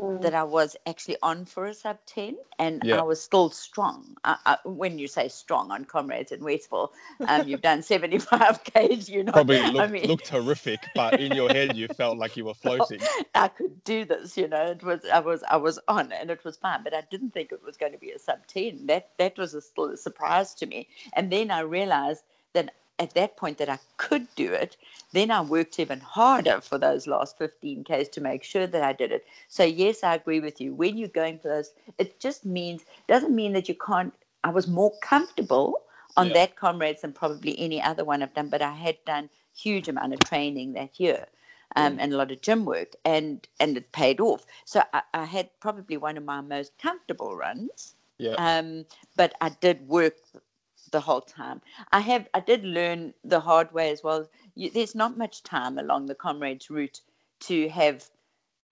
Mm. 0.00 0.22
that 0.22 0.34
I 0.34 0.42
was 0.42 0.74
actually 0.86 1.18
on 1.22 1.44
for 1.44 1.66
a 1.66 1.72
sub 1.74 1.98
10 2.06 2.36
and 2.58 2.82
Yeah. 2.82 2.98
I 2.98 3.02
was 3.02 3.22
still 3.22 3.48
strong. 3.50 4.16
I, 4.24 4.36
I, 4.44 4.58
when 4.64 4.98
you 4.98 5.06
say 5.06 5.28
strong 5.28 5.70
on 5.70 5.84
Comrades 5.84 6.32
in 6.32 6.42
Westville, 6.42 6.92
um, 7.28 7.46
you've 7.46 7.62
done 7.62 7.80
75 7.94 8.64
Ks, 8.74 9.08
you 9.08 9.22
know. 9.22 9.30
Probably 9.30 9.58
I 9.58 9.70
looked, 9.70 9.92
mean, 9.92 10.06
looked 10.06 10.28
horrific, 10.28 10.80
but 10.96 11.20
in 11.20 11.32
your 11.32 11.48
head 11.48 11.76
you 11.76 11.86
felt 11.96 12.18
like 12.18 12.36
you 12.36 12.44
were 12.44 12.54
floating. 12.54 12.98
I 13.36 13.46
could 13.46 13.84
do 13.84 14.04
this, 14.04 14.36
you 14.36 14.48
know. 14.48 14.66
It 14.72 14.82
was 14.82 15.04
I 15.12 15.20
was 15.20 15.44
I 15.44 15.58
was 15.58 15.78
on 15.86 16.10
and 16.10 16.28
it 16.28 16.42
was 16.44 16.56
fine, 16.56 16.82
but 16.82 16.92
I 16.92 17.02
didn't 17.08 17.30
think 17.30 17.52
it 17.52 17.62
was 17.64 17.76
going 17.76 17.92
to 17.92 17.98
be 17.98 18.10
a 18.10 18.18
sub 18.18 18.44
ten. 18.48 18.86
That 18.86 19.10
that 19.18 19.38
was 19.38 19.54
a, 19.54 19.60
still 19.60 19.90
a 19.90 19.96
surprise 19.96 20.54
to 20.54 20.66
me. 20.66 20.88
And 21.12 21.30
then 21.30 21.52
I 21.52 21.60
realized 21.60 22.24
that 22.52 22.74
at 22.98 23.14
that 23.14 23.36
point 23.36 23.58
that 23.58 23.68
I 23.68 23.78
could 23.96 24.32
do 24.36 24.52
it. 24.52 24.76
Then 25.12 25.30
I 25.30 25.40
worked 25.42 25.78
even 25.80 26.00
harder 26.00 26.60
for 26.60 26.78
those 26.78 27.06
last 27.06 27.38
15 27.38 27.84
Ks 27.84 28.08
to 28.10 28.20
make 28.20 28.42
sure 28.44 28.66
that 28.66 28.82
I 28.82 28.92
did 28.92 29.12
it. 29.12 29.26
So 29.48 29.64
yes, 29.64 30.02
I 30.04 30.14
agree 30.14 30.40
with 30.40 30.60
you. 30.60 30.74
When 30.74 30.96
you're 30.98 31.08
going 31.08 31.38
for 31.38 31.48
those, 31.48 31.72
it 31.98 32.20
just 32.20 32.44
means 32.44 32.84
doesn't 33.08 33.34
mean 33.34 33.52
that 33.54 33.68
you 33.68 33.74
can't. 33.74 34.14
I 34.44 34.50
was 34.50 34.68
more 34.68 34.92
comfortable 35.00 35.82
on 36.16 36.28
Yeah. 36.28 36.34
that 36.34 36.56
comrades 36.56 37.02
than 37.02 37.12
probably 37.12 37.58
any 37.58 37.82
other 37.82 38.04
one 38.04 38.22
I've 38.22 38.34
done, 38.34 38.48
but 38.48 38.62
I 38.62 38.72
had 38.72 39.04
done 39.04 39.30
huge 39.54 39.88
amount 39.88 40.12
of 40.14 40.20
training 40.20 40.72
that 40.74 41.00
year 41.00 41.26
um, 41.76 41.98
and 42.00 42.12
a 42.12 42.16
lot 42.16 42.30
of 42.30 42.40
gym 42.42 42.64
work, 42.64 42.94
and 43.04 43.46
and 43.60 43.76
it 43.76 43.92
paid 43.92 44.20
off. 44.20 44.46
So 44.64 44.82
I, 44.92 45.02
I 45.14 45.24
had 45.24 45.50
probably 45.60 45.96
one 45.96 46.16
of 46.16 46.24
my 46.24 46.40
most 46.40 46.76
comfortable 46.78 47.36
runs. 47.36 47.94
Yeah. 48.18 48.36
Um, 48.38 48.86
but 49.16 49.34
I 49.40 49.50
did 49.50 49.88
work 49.88 50.14
the 50.94 51.02
whole 51.02 51.22
time. 51.22 51.62
I 51.92 52.00
have 52.00 52.28
I 52.34 52.40
did 52.40 52.64
learn 52.64 53.14
the 53.24 53.40
hard 53.42 53.72
way 53.72 53.90
as 53.90 54.02
well. 54.04 54.30
You, 54.54 54.70
there's 54.70 54.96
not 54.96 55.18
much 55.18 55.44
time 55.44 55.78
along 55.78 56.06
the 56.06 56.14
comrades 56.16 56.70
route 56.70 57.02
to 57.40 57.68
have 57.70 58.10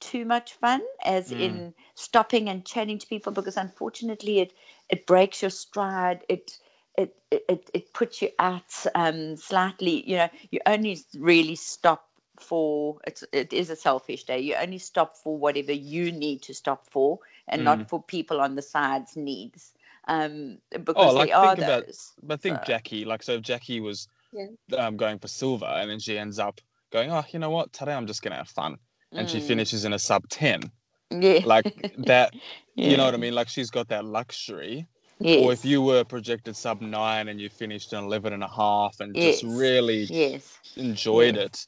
too 0.00 0.24
much 0.24 0.54
fun, 0.54 0.82
as 1.04 1.30
Mm. 1.30 1.32
in 1.32 1.74
stopping 1.94 2.48
and 2.48 2.64
chatting 2.66 2.98
to 2.98 3.06
people, 3.08 3.32
because 3.32 3.56
unfortunately 3.56 4.40
it 4.40 4.52
it 4.90 5.06
breaks 5.06 5.42
your 5.42 5.50
stride. 5.50 6.24
It 6.28 6.58
it 6.96 7.16
it, 7.30 7.70
it 7.74 7.94
puts 7.94 8.22
you 8.22 8.30
out 8.38 8.72
um, 8.94 9.36
slightly. 9.36 10.08
You 10.08 10.16
know, 10.16 10.28
you 10.50 10.60
only 10.66 10.98
really 11.18 11.56
stop 11.56 12.08
for 12.40 13.00
it's 13.06 13.24
it 13.32 13.52
is 13.52 13.70
a 13.70 13.76
selfish 13.76 14.24
day. 14.24 14.40
You 14.40 14.54
only 14.56 14.78
stop 14.78 15.16
for 15.16 15.36
whatever 15.38 15.72
you 15.72 16.12
need 16.12 16.42
to 16.42 16.54
stop 16.54 16.86
for, 16.86 17.20
and 17.48 17.64
Mm. 17.64 17.64
not 17.64 17.88
for 17.88 18.02
people 18.02 18.40
on 18.40 18.56
the 18.56 18.62
sides 18.62 19.16
needs. 19.16 19.74
Um, 20.08 20.58
because 20.70 20.94
Oh, 20.96 21.12
like, 21.12 21.28
there 21.28 21.36
are 21.38 21.54
think 21.54 21.64
about- 21.66 21.86
those. 21.86 22.12
But 22.22 22.34
I 22.34 22.36
think 22.38 22.58
So- 22.58 22.64
Jackie, 22.66 23.04
like, 23.04 23.22
so 23.22 23.32
if 23.34 23.42
Jackie 23.42 23.80
was 23.80 24.08
Yeah. 24.32 24.46
um, 24.78 24.96
going 24.96 25.18
for 25.18 25.28
silver 25.28 25.66
and 25.66 25.90
then 25.90 26.00
she 26.00 26.18
ends 26.18 26.38
up 26.38 26.60
going, 26.90 27.10
oh, 27.12 27.24
you 27.30 27.38
know 27.38 27.50
what, 27.50 27.72
today 27.72 27.92
I'm 27.94 28.06
just 28.06 28.22
going 28.22 28.32
to 28.32 28.36
have 28.38 28.48
fun. 28.48 28.78
And 29.12 29.28
she 29.30 29.38
Mm. 29.38 29.46
finishes 29.46 29.84
in 29.84 29.92
a 29.92 29.98
sub 29.98 30.28
10. 30.28 30.70
Yeah. 31.10 31.40
Like 31.44 31.64
that, 32.06 32.34
you 32.74 32.96
know 32.96 33.04
what 33.04 33.14
I 33.14 33.18
mean? 33.18 33.34
Like 33.34 33.48
she's 33.48 33.70
got 33.70 33.88
that 33.88 34.04
luxury. 34.04 34.86
Yes. 35.20 35.44
Or 35.44 35.52
if 35.52 35.64
you 35.64 35.82
were 35.82 36.02
projected 36.04 36.56
sub 36.56 36.80
9 36.80 37.28
and 37.28 37.40
you 37.40 37.48
finished 37.48 37.92
in 37.92 38.02
11 38.02 38.32
and 38.32 38.42
a 38.42 38.48
half 38.48 38.98
and 39.00 39.14
just 39.14 39.44
really 39.44 40.04
Yes. 40.04 40.58
enjoyed 40.76 41.36
Yeah. 41.36 41.42
it. 41.42 41.66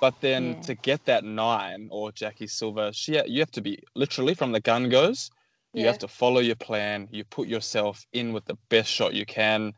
But 0.00 0.20
then 0.20 0.54
Yeah. 0.56 0.60
to 0.62 0.74
get 0.74 1.04
that 1.06 1.24
nine 1.24 1.88
or 1.90 2.10
Jackie 2.12 2.48
Silver, 2.48 2.92
she 2.92 3.12
you 3.26 3.38
have 3.40 3.52
to 3.52 3.60
be 3.62 3.78
literally 3.94 4.34
from 4.34 4.50
the 4.52 4.60
gun 4.60 4.88
goes. 4.90 5.30
You 5.74 5.82
Yeah. 5.82 5.86
have 5.88 5.98
to 5.98 6.08
follow 6.08 6.40
your 6.40 6.56
plan. 6.56 7.08
You 7.10 7.24
put 7.24 7.48
yourself 7.48 8.06
in 8.12 8.32
with 8.32 8.44
the 8.44 8.56
best 8.68 8.90
shot 8.90 9.14
you 9.14 9.24
can. 9.24 9.72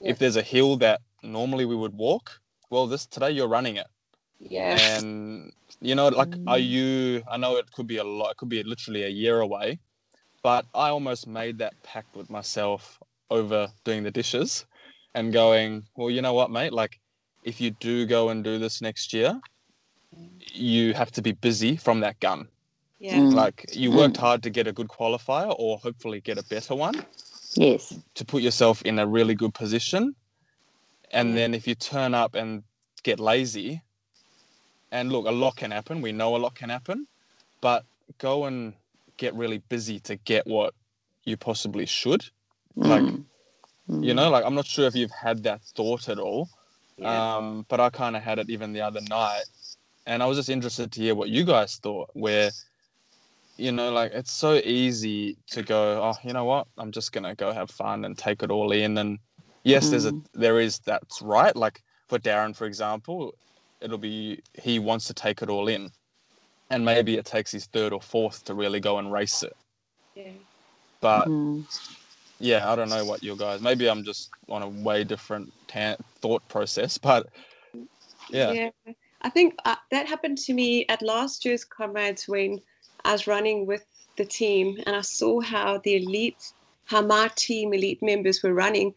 Yeah. 0.00 0.10
If 0.10 0.18
there's 0.18 0.36
a 0.36 0.42
hill 0.42 0.76
that 0.78 1.00
normally 1.22 1.64
we 1.64 1.76
would 1.76 1.94
walk, 1.94 2.40
well, 2.70 2.86
this 2.86 3.06
today 3.06 3.30
you're 3.32 3.48
running 3.48 3.76
it. 3.76 3.86
Yeah. 4.38 4.76
And 4.78 5.52
you 5.80 5.94
know, 5.94 6.08
like, 6.08 6.36
are 6.46 6.58
Mm. 6.58 6.68
you? 6.68 7.22
I 7.28 7.36
know 7.36 7.56
it 7.56 7.70
could 7.72 7.86
be 7.86 7.98
a 7.98 8.04
lot. 8.04 8.32
It 8.32 8.36
could 8.36 8.48
be 8.48 8.62
literally 8.62 9.02
a 9.04 9.08
year 9.08 9.40
away, 9.40 9.80
but 10.42 10.66
I 10.74 10.90
almost 10.90 11.26
made 11.26 11.58
that 11.58 11.74
pact 11.82 12.16
with 12.16 12.30
myself 12.30 12.98
over 13.30 13.72
doing 13.84 14.02
the 14.02 14.10
dishes, 14.10 14.66
and 15.14 15.32
going, 15.32 15.84
well, 15.96 16.10
you 16.10 16.22
know 16.22 16.34
what, 16.34 16.50
mate? 16.50 16.72
Like, 16.72 17.00
if 17.42 17.60
you 17.60 17.70
do 17.70 18.06
go 18.06 18.28
and 18.28 18.44
do 18.44 18.58
this 18.58 18.80
next 18.80 19.12
year, 19.12 19.40
you 20.52 20.94
have 20.94 21.10
to 21.12 21.22
be 21.22 21.32
busy 21.32 21.76
from 21.76 22.00
that 22.00 22.18
gun. 22.20 22.48
Yeah. 23.00 23.18
Mm. 23.18 23.34
Like, 23.34 23.66
you 23.72 23.90
worked 23.90 24.16
Mm. 24.16 24.20
hard 24.20 24.42
to 24.44 24.50
get 24.50 24.68
a 24.68 24.72
good 24.72 24.88
qualifier, 24.88 25.54
or 25.58 25.78
hopefully 25.78 26.20
get 26.20 26.38
a 26.38 26.44
better 26.44 26.74
one 26.76 27.02
Yes. 27.56 27.98
to 28.14 28.24
put 28.24 28.42
yourself 28.42 28.82
in 28.82 28.98
a 28.98 29.06
really 29.06 29.34
good 29.34 29.54
position. 29.54 30.14
And 31.10 31.30
Yeah. 31.30 31.34
then 31.36 31.54
if 31.54 31.66
you 31.66 31.74
turn 31.74 32.14
up 32.14 32.34
and 32.34 32.62
get 33.02 33.18
lazy, 33.18 33.82
and 34.92 35.10
look, 35.10 35.26
a 35.26 35.30
lot 35.32 35.56
can 35.56 35.70
happen. 35.70 36.02
We 36.02 36.12
know 36.12 36.36
a 36.36 36.38
lot 36.38 36.54
can 36.54 36.68
happen, 36.68 37.08
but 37.60 37.84
go 38.18 38.44
and 38.44 38.74
get 39.16 39.34
really 39.34 39.58
busy 39.58 39.98
to 40.00 40.16
get 40.16 40.46
what 40.46 40.74
you 41.24 41.36
possibly 41.36 41.86
should. 41.86 42.24
Like, 42.76 43.02
Mm. 43.02 43.24
You 43.88 44.12
Mm. 44.12 44.16
know, 44.16 44.30
like 44.30 44.44
I'm 44.44 44.54
not 44.54 44.66
sure 44.66 44.86
if 44.86 44.94
you've 44.94 45.10
had 45.10 45.42
that 45.42 45.62
thought 45.74 46.08
at 46.08 46.18
all, 46.18 46.48
Yeah. 46.96 47.36
um, 47.36 47.66
but 47.68 47.80
I 47.80 47.90
kind 47.90 48.14
of 48.16 48.22
had 48.22 48.38
it 48.38 48.48
even 48.48 48.72
the 48.72 48.82
other 48.82 49.00
night, 49.00 49.44
and 50.06 50.22
I 50.22 50.26
was 50.26 50.38
just 50.38 50.48
interested 50.48 50.92
to 50.92 51.00
hear 51.00 51.14
what 51.16 51.28
you 51.28 51.44
guys 51.44 51.76
thought. 51.76 52.10
Where, 52.14 52.52
you 53.60 53.72
know, 53.72 53.92
like 53.92 54.12
it's 54.12 54.32
so 54.32 54.54
easy 54.54 55.36
to 55.48 55.62
go, 55.62 56.02
oh, 56.02 56.14
you 56.24 56.32
know 56.32 56.44
what, 56.46 56.66
I'm 56.78 56.90
just 56.92 57.12
gonna 57.12 57.34
go 57.34 57.52
have 57.52 57.70
fun 57.70 58.04
and 58.06 58.16
take 58.16 58.42
it 58.42 58.50
all 58.50 58.72
in. 58.72 58.96
And 58.98 59.18
yes, 59.64 59.90
there's 59.90 60.06
a 60.06 60.12
Mm. 60.12 60.24
there 60.32 60.60
is 60.60 60.80
that's 60.80 61.20
right. 61.22 61.54
Like 61.54 61.82
for 62.08 62.18
Darren, 62.18 62.56
for 62.56 62.66
example, 62.66 63.34
it'll 63.80 63.98
be 63.98 64.40
he 64.62 64.78
wants 64.78 65.06
to 65.06 65.14
take 65.14 65.42
it 65.42 65.50
all 65.50 65.68
in, 65.68 65.90
and 66.70 66.84
maybe 66.84 67.16
it 67.18 67.26
takes 67.26 67.52
his 67.52 67.66
third 67.66 67.92
or 67.92 68.00
fourth 68.00 68.44
to 68.44 68.54
really 68.54 68.80
go 68.80 68.98
and 68.98 69.12
race 69.12 69.42
it. 69.42 69.52
yeah. 70.14 70.32
But 71.02 71.28
Mm. 71.28 71.66
yeah, 72.38 72.70
I 72.70 72.76
don't 72.76 72.88
know 72.88 73.04
what 73.04 73.22
you 73.22 73.36
guys. 73.36 73.60
Maybe 73.60 73.88
I'm 73.90 74.04
just 74.04 74.30
on 74.48 74.62
a 74.62 74.68
way 74.68 75.04
different 75.04 75.52
ta- 75.68 75.96
thought 76.22 76.48
process, 76.48 76.96
but 77.10 77.26
yeah. 78.30 78.52
yeah, 78.54 78.70
I 79.22 79.28
think 79.30 79.54
uh, 79.66 79.76
that 79.90 80.08
happened 80.08 80.38
to 80.38 80.54
me 80.54 80.86
at 80.88 81.02
last 81.02 81.44
year's 81.44 81.64
Comrades 81.64 82.26
when 82.26 82.60
I 83.04 83.12
was 83.12 83.26
running 83.26 83.66
with 83.66 83.84
the 84.16 84.24
team 84.24 84.78
and 84.86 84.96
I 84.96 85.00
saw 85.00 85.40
how 85.40 85.78
the 85.84 85.96
elite, 85.96 86.52
how 86.86 87.02
my 87.02 87.30
team 87.36 87.72
elite 87.72 88.02
members 88.02 88.42
were 88.42 88.54
running. 88.54 88.94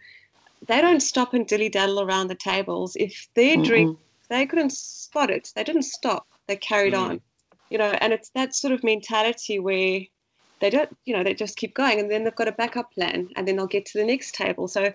They 0.68 0.82
don't 0.82 1.02
stop 1.02 1.34
and 1.34 1.46
dilly 1.48 1.70
daddle 1.70 2.02
around 2.02 2.28
the 2.28 2.36
tables. 2.36 2.96
If 2.96 3.28
their 3.36 3.58
drink, 3.58 3.98
they 4.30 4.46
couldn't 4.46 4.72
spot 4.72 5.30
it, 5.30 5.50
they 5.56 5.64
didn't 5.64 5.84
stop. 5.84 6.26
They 6.48 6.56
carried 6.56 6.94
Mm. 6.94 7.10
on, 7.10 7.22
you 7.70 7.78
know. 7.78 7.92
And 8.02 8.14
it's 8.14 8.30
that 8.30 8.56
sort 8.56 8.74
of 8.74 8.84
mentality 8.84 9.60
where 9.60 10.02
they 10.60 10.70
don't, 10.70 10.96
you 11.06 11.16
know, 11.16 11.24
they 11.24 11.34
just 11.34 11.58
keep 11.58 11.74
going, 11.74 12.00
and 12.00 12.10
then 12.10 12.24
they've 12.24 12.36
got 12.36 12.48
a 12.48 12.54
backup 12.54 12.92
plan, 12.94 13.30
and 13.36 13.48
then 13.48 13.58
they'll 13.58 13.68
get 13.68 13.86
to 13.88 13.98
the 13.98 14.06
next 14.06 14.36
table. 14.36 14.68
So, 14.68 14.94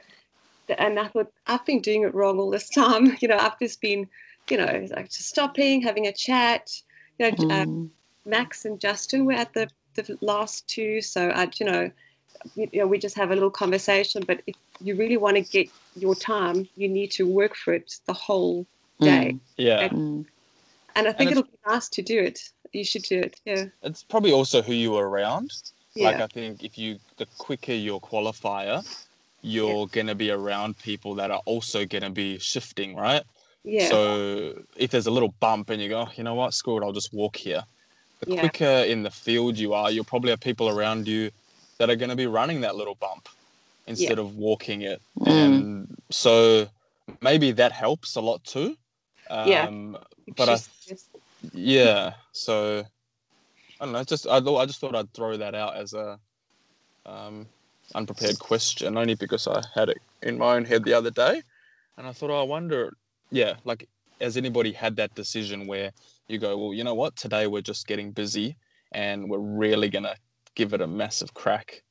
and 0.78 0.98
I 0.98 1.08
thought 1.08 1.32
I've 1.46 1.64
been 1.66 1.80
doing 1.80 2.02
it 2.02 2.14
wrong 2.14 2.38
all 2.38 2.50
this 2.50 2.68
time. 2.82 3.16
You 3.20 3.28
know, 3.28 3.38
I've 3.38 3.58
just 3.58 3.80
been 3.80 4.08
you 4.50 4.56
know, 4.56 4.86
like 4.90 5.06
just 5.10 5.28
stopping, 5.28 5.82
having 5.82 6.06
a 6.06 6.12
chat. 6.12 6.70
You 7.18 7.30
know, 7.30 7.36
uh, 7.50 7.64
Mm. 7.64 7.90
Max 8.28 8.64
and 8.64 8.78
Justin 8.78 9.24
were 9.24 9.32
at 9.32 9.52
the, 9.54 9.68
the 9.94 10.18
last 10.20 10.68
two, 10.68 11.00
so 11.00 11.30
I, 11.30 11.50
you 11.58 11.66
know, 11.66 11.90
you 12.54 12.68
know, 12.74 12.86
we 12.86 12.98
just 12.98 13.16
have 13.16 13.30
a 13.30 13.34
little 13.34 13.50
conversation. 13.50 14.22
But 14.26 14.42
if 14.46 14.54
you 14.80 14.94
really 14.94 15.16
want 15.16 15.36
to 15.36 15.42
get 15.42 15.68
your 15.96 16.14
time, 16.14 16.68
you 16.76 16.88
need 16.88 17.10
to 17.12 17.26
work 17.26 17.56
for 17.56 17.74
it 17.74 17.96
the 18.06 18.12
whole 18.12 18.66
day. 19.00 19.36
yeah. 19.56 19.88
Mm. 19.88 20.24
And 20.94 21.08
I 21.08 21.12
think 21.12 21.30
it's- 21.30 21.38
it'll 21.38 21.50
be 21.50 21.58
nice 21.66 21.88
to 21.90 22.02
do 22.02 22.18
it. 22.18 22.38
You 22.72 22.84
should 22.84 23.02
do 23.04 23.18
it. 23.20 23.40
Yeah. 23.44 23.64
It's 23.82 24.02
probably 24.02 24.32
also 24.32 24.60
who 24.62 24.72
you 24.74 24.94
are 24.96 25.08
around. 25.08 25.50
Yeah. 25.94 26.10
Like 26.10 26.20
I 26.20 26.26
think 26.26 26.62
if 26.64 26.76
you 26.76 26.98
the 27.16 27.26
quicker 27.38 27.72
your 27.72 28.00
qualifier, 28.00 28.84
you're 29.42 29.86
gonna 29.88 30.14
be 30.14 30.30
around 30.30 30.78
people 30.78 31.14
that 31.14 31.30
are 31.30 31.42
also 31.46 31.86
gonna 31.86 32.10
be 32.10 32.38
shifting, 32.38 32.94
right? 32.94 33.22
yeah. 33.64 33.88
So 33.88 34.62
if 34.76 34.90
there's 34.90 35.06
a 35.06 35.10
little 35.10 35.34
bump 35.40 35.70
and 35.70 35.80
you 35.82 35.88
go, 35.88 36.00
oh, 36.06 36.10
you 36.16 36.24
know 36.24 36.34
what, 36.34 36.54
screw 36.54 36.78
it, 36.78 36.84
I'll 36.84 36.92
just 36.92 37.12
walk 37.12 37.36
here. 37.36 37.62
The 38.20 38.34
Yeah. 38.34 38.40
quicker 38.40 38.84
in 38.86 39.02
the 39.02 39.10
field 39.10 39.58
you 39.58 39.74
are, 39.74 39.90
you'll 39.90 40.04
probably 40.04 40.30
have 40.30 40.40
people 40.40 40.68
around 40.68 41.06
you 41.06 41.30
that 41.78 41.88
are 41.90 41.96
going 41.96 42.10
to 42.10 42.16
be 42.16 42.26
running 42.26 42.60
that 42.62 42.74
little 42.76 42.96
bump 42.96 43.28
instead 43.86 44.18
of 44.18 44.36
walking 44.36 44.82
it. 44.82 45.00
Mm. 45.20 45.26
And 45.28 45.96
so 46.10 46.68
maybe 47.20 47.52
that 47.52 47.72
helps 47.72 48.16
a 48.16 48.20
lot 48.20 48.42
too. 48.44 48.76
Um, 49.30 49.48
Yeah. 49.48 50.32
but 50.36 50.48
I- 50.48 50.58
yeah. 51.52 52.14
So 52.32 52.84
I 53.80 53.84
don't 53.84 53.92
know. 53.92 54.02
Just 54.04 54.26
I 54.26 54.40
thought 54.40 54.58
I 54.58 54.66
just 54.66 54.80
thought 54.80 54.96
I'd 54.96 55.12
throw 55.14 55.36
that 55.36 55.54
out 55.54 55.76
as 55.76 55.94
a 55.94 56.18
um, 57.06 57.46
unprepared 57.94 58.38
question, 58.38 58.98
only 58.98 59.14
because 59.14 59.46
I 59.46 59.62
had 59.74 59.88
it 59.88 59.98
in 60.22 60.36
my 60.36 60.56
own 60.56 60.64
head 60.64 60.84
the 60.84 60.94
other 60.94 61.10
day, 61.10 61.42
and 61.96 62.06
I 62.06 62.12
thought, 62.12 62.30
oh, 62.30 62.40
I 62.40 62.42
wonder, 62.42 62.92
yeah, 63.30 63.54
like 63.64 63.88
has 64.20 64.36
anybody 64.36 64.72
had 64.72 64.96
that 64.96 65.14
decision 65.14 65.66
where 65.66 65.92
you 66.28 66.38
go, 66.38 66.56
well, 66.58 66.74
you 66.74 66.84
know 66.84 66.94
what, 66.94 67.16
today 67.16 67.46
we're 67.46 67.62
just 67.62 67.86
getting 67.86 68.12
busy 68.12 68.56
and 68.92 69.28
we're 69.30 69.38
really 69.38 69.88
gonna 69.88 70.16
give 70.54 70.74
it 70.74 70.80
a 70.80 70.86
massive 70.86 71.34
crack. 71.34 71.82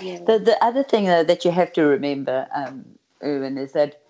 yeah. 0.00 0.18
The 0.24 0.38
the 0.38 0.64
other 0.64 0.82
thing 0.84 1.04
though 1.06 1.24
that 1.24 1.44
you 1.44 1.50
have 1.50 1.72
to 1.74 1.82
remember, 1.84 2.46
um, 2.54 2.84
Erwin, 3.22 3.58
is 3.58 3.72
that 3.72 4.00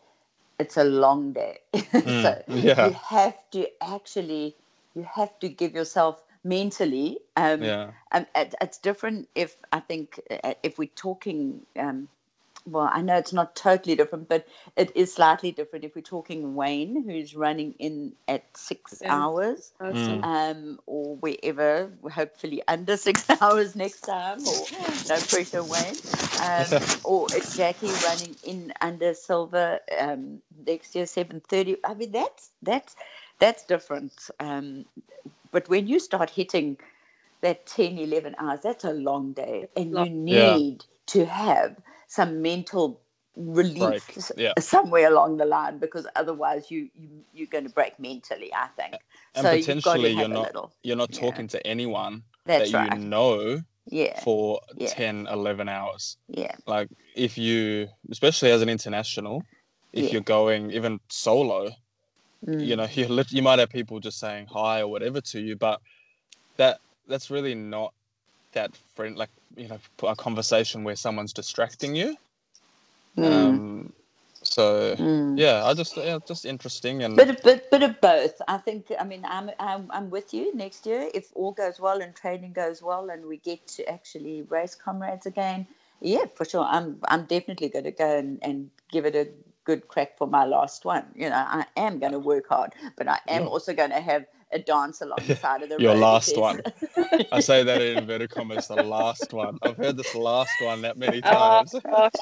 it's 0.59 0.77
a 0.77 0.85
long 0.85 1.33
day. 1.33 1.59
so 2.23 2.43
yeah. 2.49 2.87
you 2.87 2.93
have 2.93 3.37
to 3.53 3.67
actually 3.83 4.57
you 4.95 5.05
have 5.05 5.39
to 5.41 5.49
give 5.49 5.75
yourself 5.75 6.23
mentally. 6.45 7.19
Um, 7.37 7.63
Yeah. 7.63 7.93
um, 8.13 8.27
it, 8.35 8.55
it's 8.61 8.79
different 8.79 9.29
if 9.35 9.57
I 9.73 9.81
think 9.81 10.21
uh, 10.45 10.55
if 10.63 10.79
we're 10.79 10.95
talking. 10.97 11.67
Um, 11.79 12.09
well, 12.73 12.91
I 12.93 13.03
know 13.03 13.17
it's 13.19 13.33
not 13.33 13.57
totally 13.57 13.97
different, 13.97 14.29
but 14.29 14.47
it 14.77 14.93
is 14.97 15.15
slightly 15.15 15.53
different 15.53 15.85
if 15.85 15.97
we're 15.97 16.03
talking 16.03 16.55
Wayne, 16.55 17.05
who's 17.09 17.37
running 17.37 17.75
in 17.79 18.15
at 18.29 18.57
six 18.57 19.03
Yeah. 19.03 19.11
hours, 19.11 19.73
Awesome. 19.81 20.25
um, 20.25 20.81
or 20.87 21.17
wherever, 21.19 21.93
hopefully 22.13 22.63
under 22.69 22.97
six 23.09 23.27
hours 23.41 23.77
next 23.77 24.03
time, 24.03 24.49
or 24.49 24.71
no 25.05 25.21
pressure, 25.23 25.65
Wayne, 25.65 26.01
um, 26.39 26.81
or 27.05 27.31
it's 27.35 27.55
Jackie 27.55 27.97
running 27.97 28.37
in 28.43 28.73
under 28.81 29.15
silver 29.15 29.81
um, 30.01 30.43
next 30.67 30.95
year, 30.95 31.07
seven 31.07 31.41
thirty. 31.49 31.77
I 31.85 31.95
mean, 31.95 32.13
that's 32.13 32.53
that's 32.63 32.97
that's 33.41 33.65
different. 33.67 34.15
Um, 34.41 34.87
but 35.53 35.69
when 35.69 35.87
you 35.89 36.01
start 36.01 36.31
hitting 36.31 36.79
that 37.43 37.67
10, 37.67 37.99
11 37.99 38.35
hours, 38.39 38.61
that's 38.63 38.85
a 38.85 38.93
long 38.93 39.33
day, 39.33 39.69
and 39.77 39.97
you 39.97 40.09
Long. 40.09 40.13
Yeah. 40.27 40.61
need 40.61 40.85
to 41.09 41.27
have 41.27 41.77
some 42.09 42.43
mental 42.43 43.03
relief 43.37 44.19
yeah. 44.37 44.55
somewhere 44.59 45.09
along 45.09 45.39
the 45.39 45.47
line 45.47 45.79
because 45.79 46.07
otherwise 46.17 46.71
you, 46.71 46.91
you 46.95 47.09
you're 47.33 47.49
going 47.49 47.65
to 47.65 47.71
break 47.71 47.99
mentally. 48.01 48.53
I 48.55 48.69
think. 48.69 48.95
And 49.37 49.45
so 49.45 49.53
you've 49.53 49.83
got 49.83 49.95
to 49.97 50.01
potentially 50.01 50.11
you're 50.13 50.29
not 50.29 50.49
little. 50.49 50.73
you're 50.85 50.97
not 50.97 51.13
Yeah. 51.13 51.21
talking 51.21 51.49
to 51.49 51.67
anyone 51.67 52.25
That's 52.47 52.61
that 52.61 52.71
you 52.71 52.77
right. 52.79 53.01
know 53.01 53.63
Yeah, 53.87 54.21
for 54.25 54.61
Yeah. 54.77 54.89
10, 54.89 55.29
11 55.29 55.69
hours. 55.69 56.19
yeah, 56.29 56.57
Like 56.67 56.89
if 57.17 57.39
you, 57.39 57.89
especially 58.11 58.51
as 58.51 58.63
an 58.63 58.69
international, 58.69 59.43
if 59.93 60.07
Yeah. 60.07 60.13
you're 60.13 60.23
going 60.23 60.73
even 60.73 61.01
solo, 61.11 61.71
Mm. 62.47 62.67
you 62.67 62.77
know, 62.77 62.89
you 62.95 63.25
you 63.31 63.43
might 63.43 63.59
have 63.59 63.71
people 63.71 64.01
just 64.01 64.19
saying 64.19 64.47
hi 64.47 64.81
or 64.83 64.89
whatever 64.89 65.21
to 65.21 65.41
you, 65.41 65.57
but 65.57 65.81
that 66.57 66.81
that's 67.07 67.31
really 67.31 67.55
not 67.55 67.95
that 68.53 68.77
friend 68.95 69.17
like 69.17 69.31
you 69.57 69.69
know 69.69 69.79
a 70.05 70.17
conversation 70.17 70.85
where 70.85 70.97
someone's 70.97 71.33
distracting 71.33 71.97
you. 71.97 72.17
Mm. 73.19 73.49
Um, 73.49 73.93
so 74.43 74.97
Mm. 74.99 75.37
yeah, 75.37 75.65
I 75.67 75.75
just 75.75 75.97
yeah, 75.97 76.19
just 76.27 76.47
interesting 76.47 77.03
and 77.05 77.17
Bit 77.17 77.31
of, 77.31 77.43
bit, 77.43 77.71
bit 77.71 77.83
of 77.83 78.01
both. 78.01 78.41
I 78.49 78.59
think. 78.59 78.93
I 78.99 79.05
mean, 79.05 79.25
I'm, 79.27 79.51
I'm 79.61 79.89
I'm 79.93 80.11
with 80.11 80.35
you 80.35 80.55
next 80.57 80.87
year 80.87 81.11
if 81.15 81.31
all 81.35 81.53
goes 81.53 81.79
well 81.79 82.01
and 82.03 82.15
training 82.17 82.55
goes 82.55 82.83
well 82.83 83.11
and 83.11 83.27
we 83.27 83.37
get 83.39 83.67
to 83.69 83.89
actually 83.91 84.43
race 84.45 84.75
comrades 84.75 85.27
again. 85.27 85.67
Yeah, 86.01 86.25
for 86.35 86.47
sure. 86.47 86.65
I'm 86.65 86.99
I'm 87.09 87.27
definitely 87.27 87.69
going 87.69 87.85
to 87.85 87.93
go 87.93 88.19
and, 88.19 88.39
and 88.43 88.71
give 88.91 89.07
it 89.07 89.15
a 89.15 89.29
good 89.65 89.89
crack 89.89 90.19
for 90.19 90.27
my 90.27 90.47
last 90.47 90.87
one. 90.87 91.05
You 91.15 91.31
know, 91.31 91.37
I 91.37 91.67
am 91.77 91.99
going 92.01 92.13
to 92.13 92.19
work 92.19 92.49
hard, 92.49 92.73
but 92.97 93.09
I 93.09 93.19
am 93.29 93.47
Yeah. 93.47 93.49
also 93.49 93.75
going 93.75 93.91
to 93.91 94.01
have 94.01 94.25
a 94.53 94.59
dance 94.59 95.01
along 95.01 95.27
the 95.29 95.35
side 95.37 95.63
of 95.63 95.69
the 95.71 95.79
Your 95.79 95.95
road. 95.95 96.01
last 96.01 96.37
one. 96.37 96.63
I 97.33 97.41
say 97.41 97.63
that 97.65 97.81
in 97.81 97.99
inverted 97.99 98.31
commas, 98.31 98.69
the 98.69 98.77
last 98.77 99.33
one. 99.33 99.59
I've 99.63 99.77
heard 99.77 99.97
this 99.97 100.15
last 100.15 100.61
one 100.61 100.83
that 100.83 100.97
many 100.97 101.21
Oh, 101.25 101.63
times. 101.63 101.75
gosh. 101.85 102.13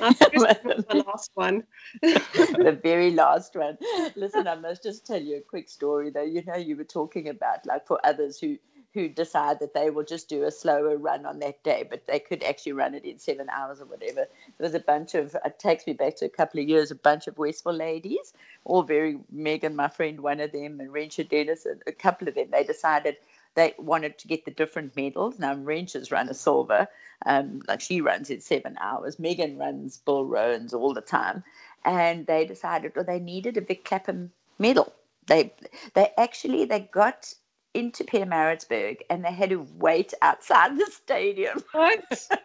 I 0.00 0.12
the 0.32 1.04
last 1.06 1.30
one. 1.34 1.64
the 2.02 2.78
very 2.82 3.10
last 3.10 3.54
one. 3.54 3.78
Listen, 4.16 4.46
I 4.46 4.54
must 4.56 4.82
just 4.82 5.06
tell 5.06 5.20
you 5.20 5.36
a 5.38 5.40
quick 5.40 5.68
story 5.68 6.10
though. 6.10 6.22
You 6.22 6.42
know, 6.46 6.56
you 6.56 6.76
were 6.76 6.84
talking 6.84 7.28
about 7.28 7.66
like 7.66 7.86
for 7.86 7.98
others 8.04 8.38
who 8.38 8.56
who 8.94 9.08
decide 9.08 9.60
that 9.60 9.74
they 9.74 9.90
will 9.90 10.04
just 10.04 10.28
do 10.28 10.44
a 10.44 10.50
slower 10.50 10.96
run 10.96 11.26
on 11.26 11.38
that 11.40 11.62
day, 11.62 11.84
but 11.88 12.06
they 12.06 12.18
could 12.18 12.42
actually 12.42 12.72
run 12.72 12.94
it 12.94 13.04
in 13.04 13.18
seven 13.18 13.48
hours 13.50 13.80
or 13.80 13.86
whatever. 13.86 14.26
There 14.58 14.66
was 14.66 14.74
a 14.74 14.80
bunch 14.80 15.14
of 15.14 15.36
it 15.44 15.58
takes 15.58 15.86
me 15.86 15.94
back 15.94 16.16
to 16.16 16.26
a 16.26 16.30
couple 16.30 16.60
of 16.60 16.68
years, 16.68 16.90
a 16.90 16.96
bunch 16.96 17.26
of 17.26 17.38
Westville 17.38 17.74
ladies, 17.74 18.32
all 18.64 18.82
very 18.82 19.18
Megan, 19.30 19.76
my 19.76 19.88
friend, 19.88 20.20
one 20.20 20.40
of 20.40 20.52
them, 20.52 20.80
and 20.80 20.90
Rensha 20.90 21.28
Dennis, 21.28 21.66
a 21.86 21.92
couple 21.92 22.28
of 22.28 22.34
them. 22.34 22.48
They 22.50 22.64
decided 22.64 23.16
they 23.54 23.74
wanted 23.78 24.18
to 24.18 24.28
get 24.28 24.44
the 24.44 24.50
different 24.50 24.96
medals. 24.96 25.38
Now 25.38 25.54
Rensha's 25.54 26.10
run 26.10 26.28
a 26.28 26.34
silver, 26.34 26.88
um, 27.26 27.62
like 27.68 27.80
she 27.80 28.00
runs 28.00 28.30
in 28.30 28.40
seven 28.40 28.76
hours. 28.80 29.18
Megan 29.18 29.58
runs 29.58 29.98
Bill 29.98 30.24
Rowans 30.24 30.74
all 30.74 30.94
the 30.94 31.00
time 31.00 31.44
and 31.84 32.26
they 32.26 32.44
decided 32.44 32.92
well, 32.94 33.04
they 33.04 33.18
needed 33.18 33.56
a 33.56 33.60
Vic 33.60 33.84
Clapham 33.84 34.32
medal. 34.58 34.92
They 35.26 35.52
they 35.94 36.10
actually 36.18 36.64
they 36.64 36.80
got 36.80 37.34
into 37.74 38.04
Pietermaritzburg 38.04 38.98
and 39.10 39.24
they 39.24 39.32
had 39.32 39.50
to 39.50 39.66
wait 39.76 40.14
outside 40.22 40.76
the 40.76 40.86
stadium 40.86 41.62
What? 41.72 42.28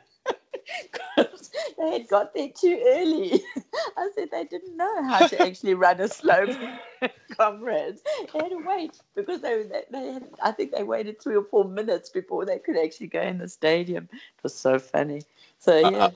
because 0.91 1.51
they 1.77 1.91
had 1.91 2.07
got 2.07 2.33
there 2.33 2.49
too 2.49 2.81
early. 2.87 3.41
I 3.97 4.09
said 4.15 4.29
they 4.31 4.43
didn't 4.45 4.75
know 4.75 5.03
how 5.03 5.25
to 5.27 5.41
actually 5.41 5.73
run 5.73 5.99
a 5.99 6.07
slope, 6.07 6.49
comrades. 7.37 8.01
They 8.33 8.39
had 8.39 8.49
to 8.49 8.63
wait 8.65 8.99
because 9.15 9.41
they, 9.41 9.63
they, 9.63 9.83
they 9.91 10.13
had, 10.13 10.27
I 10.41 10.51
think 10.51 10.71
they 10.71 10.83
waited 10.83 11.21
three 11.21 11.35
or 11.35 11.43
four 11.43 11.65
minutes 11.65 12.09
before 12.09 12.45
they 12.45 12.59
could 12.59 12.77
actually 12.77 13.07
go 13.07 13.21
in 13.21 13.37
the 13.37 13.47
stadium. 13.47 14.09
It 14.11 14.43
was 14.43 14.55
so 14.55 14.79
funny. 14.79 15.21
So 15.59 15.85
I- 15.85 15.89
yeah, 15.89 16.09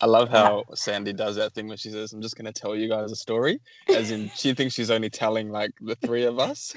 I 0.00 0.06
love 0.06 0.30
how 0.30 0.64
Sandy 0.74 1.12
does 1.12 1.36
that 1.36 1.52
thing 1.52 1.68
where 1.68 1.76
she 1.76 1.90
says, 1.90 2.12
I'm 2.12 2.22
just 2.22 2.36
going 2.36 2.50
to 2.52 2.58
tell 2.58 2.74
you 2.74 2.88
guys 2.88 3.12
a 3.12 3.16
story. 3.16 3.60
As 3.88 4.10
in, 4.10 4.30
she 4.34 4.54
thinks 4.54 4.74
she's 4.74 4.90
only 4.90 5.10
telling 5.10 5.50
like 5.50 5.72
the 5.80 5.94
three 5.96 6.24
of 6.24 6.38
us. 6.38 6.74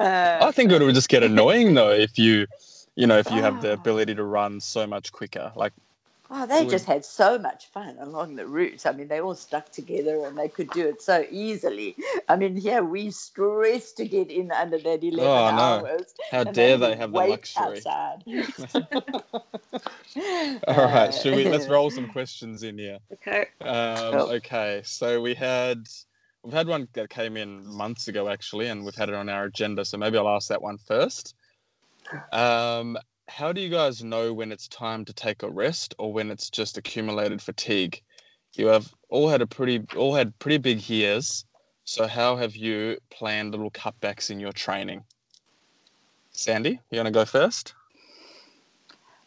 uh, 0.00 0.46
I 0.46 0.50
think 0.52 0.72
it 0.72 0.80
would 0.80 0.94
just 0.94 1.08
get 1.08 1.22
annoying 1.22 1.74
though 1.74 1.90
if 1.90 2.18
you, 2.18 2.46
you 2.96 3.06
know, 3.06 3.18
if 3.18 3.30
you 3.30 3.42
have 3.42 3.60
the 3.60 3.70
Ah. 3.72 3.74
ability 3.74 4.14
to 4.14 4.24
run 4.24 4.60
so 4.60 4.86
much 4.86 5.12
quicker. 5.12 5.52
Like, 5.54 5.72
oh, 6.34 6.46
they 6.46 6.66
just 6.66 6.86
had 6.86 7.04
so 7.04 7.38
much 7.38 7.66
fun 7.66 7.96
along 8.00 8.36
the 8.36 8.46
route. 8.46 8.86
I 8.86 8.92
mean, 8.92 9.08
they 9.08 9.20
all 9.20 9.34
stuck 9.34 9.70
together 9.70 10.24
and 10.26 10.36
they 10.36 10.48
could 10.48 10.70
do 10.70 10.88
it 10.88 11.02
so 11.02 11.24
easily. 11.30 11.94
I 12.28 12.36
mean, 12.36 12.56
here 12.56 12.82
we 12.82 13.10
stressed 13.10 13.96
to 13.98 14.08
get 14.08 14.30
in 14.30 14.50
under 14.50 14.78
that 14.78 15.04
11 15.04 15.20
Oh, 15.20 15.50
no. 15.50 15.62
hours. 15.62 16.14
how 16.30 16.44
dare 16.44 16.78
then 16.78 16.90
they 16.90 16.96
have 16.96 17.12
the 17.12 17.18
luxury? 17.18 17.82
Outside. 17.86 18.24
All 20.68 20.84
right, 20.84 21.12
should 21.14 21.34
we? 21.34 21.48
Let's 21.48 21.68
roll 21.68 21.90
some 21.90 22.08
questions 22.12 22.62
in 22.62 22.78
here. 22.78 22.98
Okay. 23.12 23.46
Um, 23.60 24.12
Cool. 24.12 24.30
Okay, 24.36 24.82
so 24.84 25.20
we 25.20 25.34
had 25.34 25.86
we've 26.42 26.52
had 26.54 26.66
one 26.66 26.88
that 26.94 27.10
came 27.10 27.36
in 27.36 27.66
months 27.66 28.08
ago 28.08 28.28
actually, 28.28 28.68
and 28.68 28.84
we've 28.84 28.94
had 28.94 29.08
it 29.08 29.14
on 29.14 29.28
our 29.28 29.44
agenda. 29.44 29.84
So 29.84 29.96
maybe 29.98 30.18
I'll 30.18 30.28
ask 30.28 30.48
that 30.48 30.62
one 30.62 30.78
first. 30.78 31.34
Um, 32.32 32.98
how 33.34 33.50
do 33.50 33.62
you 33.62 33.70
guys 33.70 34.04
know 34.04 34.34
when 34.34 34.52
it's 34.52 34.68
time 34.68 35.06
to 35.06 35.12
take 35.12 35.42
a 35.42 35.48
rest 35.48 35.94
or 35.98 36.12
when 36.12 36.30
it's 36.30 36.50
just 36.50 36.76
accumulated 36.76 37.40
fatigue? 37.40 38.02
You 38.52 38.66
have 38.66 38.92
all 39.08 39.28
had 39.28 39.40
a 39.40 39.46
pretty 39.46 39.82
all 39.96 40.14
had 40.14 40.38
pretty 40.38 40.58
big 40.58 40.88
years. 40.88 41.46
So 41.84 42.06
how 42.06 42.36
have 42.36 42.54
you 42.54 42.98
planned 43.10 43.52
little 43.52 43.70
cutbacks 43.70 44.30
in 44.30 44.38
your 44.38 44.52
training? 44.52 45.04
Sandy, 46.30 46.78
you 46.90 46.98
want 46.98 47.06
to 47.06 47.10
go 47.12 47.24
first? 47.24 47.74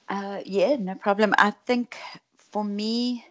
Uh, 0.07 0.41
yeah, 0.45 0.75
no 0.75 0.93
problem. 0.93 1.33
I 1.39 1.51
think 1.65 1.97
for 2.37 2.63
me, 2.63 3.25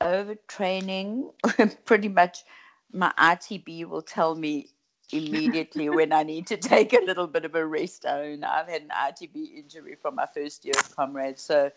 overtraining, 0.00 1.32
pretty 1.84 2.08
much 2.08 2.44
my 2.92 3.12
ITB 3.18 3.84
will 3.86 4.02
tell 4.02 4.36
me 4.36 4.68
immediately 5.12 5.88
when 5.88 6.12
I 6.12 6.22
need 6.22 6.46
to 6.48 6.56
take 6.74 6.92
a 6.92 7.04
little 7.04 7.26
bit 7.26 7.44
of 7.44 7.54
a 7.54 7.66
rest. 7.66 8.04
Mean, 8.04 8.44
I've 8.44 8.68
had 8.68 8.82
an 8.82 8.88
ITB 8.90 9.56
injury 9.56 9.96
from 10.00 10.14
my 10.14 10.26
first 10.26 10.64
year 10.64 10.74
of 10.78 10.94
comrades. 10.96 11.42
So 11.42 11.70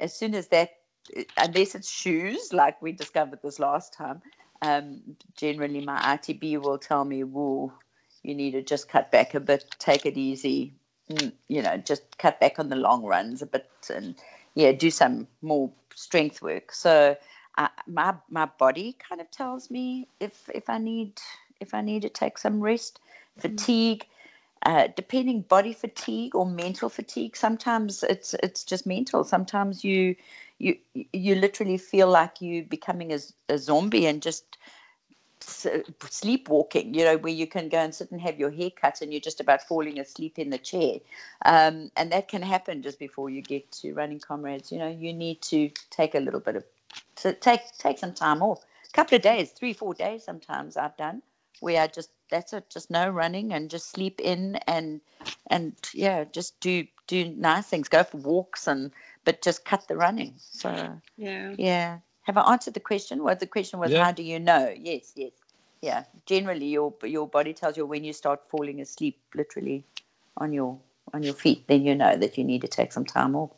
as 0.00 0.14
soon 0.14 0.34
as 0.34 0.48
that, 0.48 0.76
unless 1.36 1.74
it's 1.74 1.90
shoes, 1.90 2.52
like 2.52 2.80
we 2.82 2.92
discovered 2.92 3.40
this 3.42 3.58
last 3.58 3.92
time, 3.92 4.22
um, 4.62 5.00
generally 5.36 5.80
my 5.80 5.98
ITB 5.98 6.60
will 6.60 6.78
tell 6.78 7.04
me, 7.04 7.24
whoa, 7.24 7.72
you 8.22 8.34
need 8.34 8.52
to 8.52 8.62
just 8.62 8.88
cut 8.88 9.10
back 9.10 9.34
a 9.34 9.40
bit, 9.40 9.64
take 9.78 10.04
it 10.04 10.16
easy, 10.16 10.74
mm, 11.10 11.32
you 11.48 11.62
know, 11.62 11.76
just 11.78 12.18
cut 12.18 12.38
back 12.40 12.58
on 12.58 12.68
the 12.68 12.76
long 12.76 13.04
runs 13.04 13.42
a 13.42 13.46
bit 13.46 13.70
and 13.94 14.14
yeah, 14.54 14.72
do 14.72 14.90
some 14.90 15.26
more 15.42 15.70
strength 15.94 16.42
work. 16.42 16.72
So 16.72 17.16
uh, 17.56 17.68
my 17.86 18.14
my 18.28 18.46
body 18.46 18.96
kind 19.08 19.20
of 19.20 19.30
tells 19.30 19.70
me 19.70 20.08
if 20.20 20.48
if 20.54 20.68
I 20.68 20.78
need 20.78 21.20
if 21.60 21.74
I 21.74 21.80
need 21.80 22.02
to 22.02 22.08
take 22.08 22.38
some 22.38 22.60
rest, 22.60 23.00
fatigue, 23.38 24.06
uh, 24.66 24.88
depending 24.94 25.40
body 25.42 25.72
fatigue 25.72 26.34
or 26.34 26.46
mental 26.46 26.88
fatigue. 26.88 27.36
Sometimes 27.36 28.02
it's 28.02 28.34
it's 28.42 28.64
just 28.64 28.86
mental. 28.86 29.24
Sometimes 29.24 29.84
you 29.84 30.16
you 30.58 30.76
you 31.12 31.34
literally 31.34 31.78
feel 31.78 32.08
like 32.08 32.40
you 32.40 32.64
becoming 32.64 33.12
a, 33.12 33.18
a 33.48 33.58
zombie 33.58 34.06
and 34.06 34.20
just 34.20 34.58
sleepwalking, 35.42 36.92
you 36.92 37.04
know, 37.04 37.16
where 37.16 37.32
you 37.32 37.46
can 37.46 37.70
go 37.70 37.78
and 37.78 37.94
sit 37.94 38.10
and 38.10 38.20
have 38.20 38.38
your 38.38 38.50
hair 38.50 38.68
cut 38.70 39.00
and 39.00 39.12
you're 39.12 39.20
just 39.20 39.40
about 39.40 39.62
falling 39.62 39.98
asleep 39.98 40.38
in 40.38 40.50
the 40.50 40.58
chair. 40.58 40.98
Um, 41.46 41.90
and 41.96 42.12
that 42.12 42.28
can 42.28 42.42
happen 42.42 42.82
just 42.82 42.98
before 42.98 43.30
you 43.30 43.40
get 43.40 43.70
to 43.72 43.94
running 43.94 44.20
comrades. 44.20 44.70
You 44.70 44.78
know, 44.78 44.88
you 44.88 45.14
need 45.14 45.40
to 45.42 45.70
take 45.88 46.14
a 46.14 46.20
little 46.20 46.40
bit 46.40 46.56
of, 46.56 46.64
take, 47.40 47.62
take 47.78 47.98
some 47.98 48.12
time 48.12 48.42
off. 48.42 48.64
A 48.86 48.92
couple 48.92 49.16
of 49.16 49.22
days, 49.22 49.52
three, 49.52 49.72
four 49.72 49.94
days 49.94 50.24
sometimes 50.24 50.76
I've 50.76 50.96
done 50.98 51.22
where 51.60 51.82
I 51.82 51.86
just, 51.86 52.10
that's 52.30 52.52
it, 52.52 52.70
just 52.70 52.90
no 52.90 53.08
running 53.08 53.52
and 53.52 53.70
just 53.70 53.90
sleep 53.90 54.20
in 54.20 54.56
and, 54.66 55.00
and 55.48 55.74
yeah, 55.94 56.24
just 56.24 56.60
do, 56.60 56.86
do 57.06 57.24
nice 57.36 57.66
things, 57.68 57.88
go 57.88 58.04
for 58.04 58.18
walks 58.18 58.66
and, 58.66 58.90
but 59.24 59.42
just 59.42 59.64
cut 59.64 59.86
the 59.88 59.96
running. 59.96 60.34
So 60.38 61.00
Yeah. 61.16 61.54
yeah. 61.56 61.98
Have 62.22 62.36
I 62.36 62.52
answered 62.52 62.74
the 62.74 62.80
question? 62.80 63.22
Well, 63.22 63.36
the 63.36 63.46
question 63.46 63.80
was, 63.80 63.92
Yeah. 63.92 64.04
how 64.04 64.12
do 64.12 64.22
you 64.22 64.38
know? 64.38 64.72
Yes, 64.76 65.12
yes, 65.16 65.32
yeah. 65.82 66.04
Generally, 66.26 66.66
your 66.66 66.94
your 67.02 67.26
body 67.26 67.52
tells 67.52 67.76
you 67.76 67.86
when 67.86 68.04
you 68.04 68.12
start 68.12 68.40
falling 68.48 68.80
asleep, 68.80 69.18
literally 69.34 69.84
on 70.36 70.52
your 70.52 70.78
on 71.12 71.22
your 71.22 71.34
feet, 71.34 71.66
then 71.66 71.84
you 71.84 71.94
know 71.94 72.16
that 72.16 72.38
you 72.38 72.44
need 72.44 72.60
to 72.62 72.68
take 72.68 72.92
some 72.92 73.04
time 73.04 73.34
off. 73.34 73.50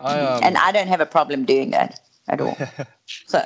I, 0.00 0.20
um, 0.20 0.42
and 0.44 0.56
I 0.56 0.72
don't 0.72 0.88
have 0.88 1.00
a 1.00 1.06
problem 1.06 1.44
doing 1.44 1.70
that 1.70 2.00
at 2.28 2.40
all. 2.40 2.56
So, 3.28 3.44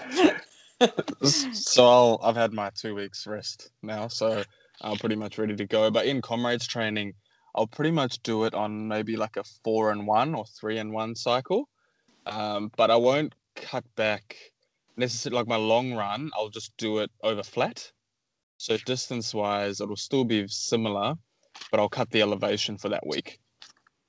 so 1.22 1.86
I'll, 1.86 2.20
I've 2.22 2.36
had 2.36 2.52
my 2.52 2.70
two 2.74 2.94
weeks 2.94 3.26
rest 3.26 3.70
now, 3.82 4.08
so 4.08 4.42
I'm 4.80 4.96
pretty 4.96 5.16
much 5.16 5.38
ready 5.38 5.56
to 5.56 5.66
go. 5.66 5.90
But 5.90 6.06
in 6.06 6.22
comrades 6.22 6.66
training, 6.66 7.14
I'll 7.54 7.66
pretty 7.66 7.90
much 7.90 8.22
do 8.22 8.44
it 8.44 8.54
on 8.54 8.88
maybe 8.88 9.16
like 9.16 9.36
a 9.36 9.44
four 9.64 9.90
and 9.90 10.06
one 10.06 10.34
or 10.34 10.44
three 10.58 10.78
and 10.78 10.92
one 10.92 11.14
cycle. 11.14 11.68
Um, 12.26 12.70
but 12.76 12.90
I 12.90 12.96
won't 12.96 13.34
cut 13.56 13.84
back 13.96 14.36
necessarily 14.96 15.38
like 15.40 15.48
my 15.48 15.56
long 15.56 15.94
run. 15.94 16.30
I'll 16.34 16.48
just 16.48 16.76
do 16.78 16.98
it 16.98 17.10
over 17.22 17.42
flat. 17.42 17.90
So 18.58 18.76
distance 18.78 19.34
wise, 19.34 19.80
it'll 19.80 19.96
still 19.96 20.24
be 20.24 20.46
similar, 20.48 21.14
but 21.70 21.80
I'll 21.80 21.88
cut 21.88 22.10
the 22.10 22.22
elevation 22.22 22.78
for 22.78 22.88
that 22.90 23.06
week. 23.06 23.38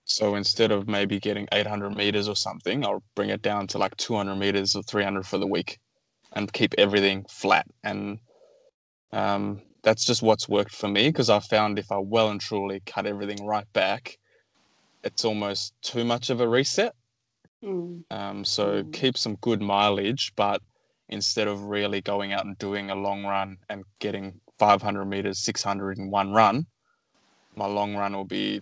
So 0.06 0.36
instead 0.36 0.72
of 0.72 0.88
maybe 0.88 1.20
getting 1.20 1.48
800 1.52 1.96
meters 1.96 2.28
or 2.28 2.36
something, 2.36 2.86
I'll 2.86 3.04
bring 3.16 3.30
it 3.30 3.42
down 3.42 3.68
to 3.68 3.78
like 3.78 3.96
200 3.98 4.36
meters 4.36 4.76
or 4.76 4.84
300 4.84 5.26
for 5.26 5.38
the 5.38 5.48
week 5.48 5.80
and 6.34 6.52
keep 6.52 6.74
everything 6.78 7.26
flat. 7.30 7.66
And 7.84 8.20
um, 9.12 9.62
that's 9.84 10.06
just 10.06 10.22
what's 10.22 10.48
worked 10.50 10.74
for 10.74 10.88
me 10.88 11.10
because 11.10 11.30
I 11.30 11.40
found 11.40 11.80
if 11.80 11.92
I 11.92 11.98
well 11.98 12.30
and 12.30 12.40
truly 12.42 12.82
cut 12.86 13.06
everything 13.06 13.46
right 13.46 13.72
back, 13.74 14.18
it's 15.04 15.26
almost 15.26 15.74
too 15.82 16.06
much 16.06 16.30
of 16.30 16.42
a 16.42 16.48
reset. 16.48 16.94
Mm. 17.64 18.04
Um, 18.10 18.46
so 18.46 18.84
Mm. 18.84 18.94
keep 18.94 19.18
some 19.18 19.36
good 19.42 19.62
mileage, 19.62 20.32
but 20.36 20.62
instead 21.10 21.48
of 21.48 21.64
really 21.64 22.02
going 22.02 22.34
out 22.34 22.46
and 22.46 22.58
doing 22.58 22.90
a 22.90 22.96
long 22.96 23.24
run 23.26 23.58
and 23.70 23.84
getting 24.00 24.40
500 24.60 25.06
meters, 25.06 25.40
600 25.40 25.98
in 25.98 26.10
one 26.10 26.32
run, 26.32 26.66
my 27.56 27.66
long 27.66 27.96
run 27.96 28.14
will 28.14 28.26
be 28.26 28.62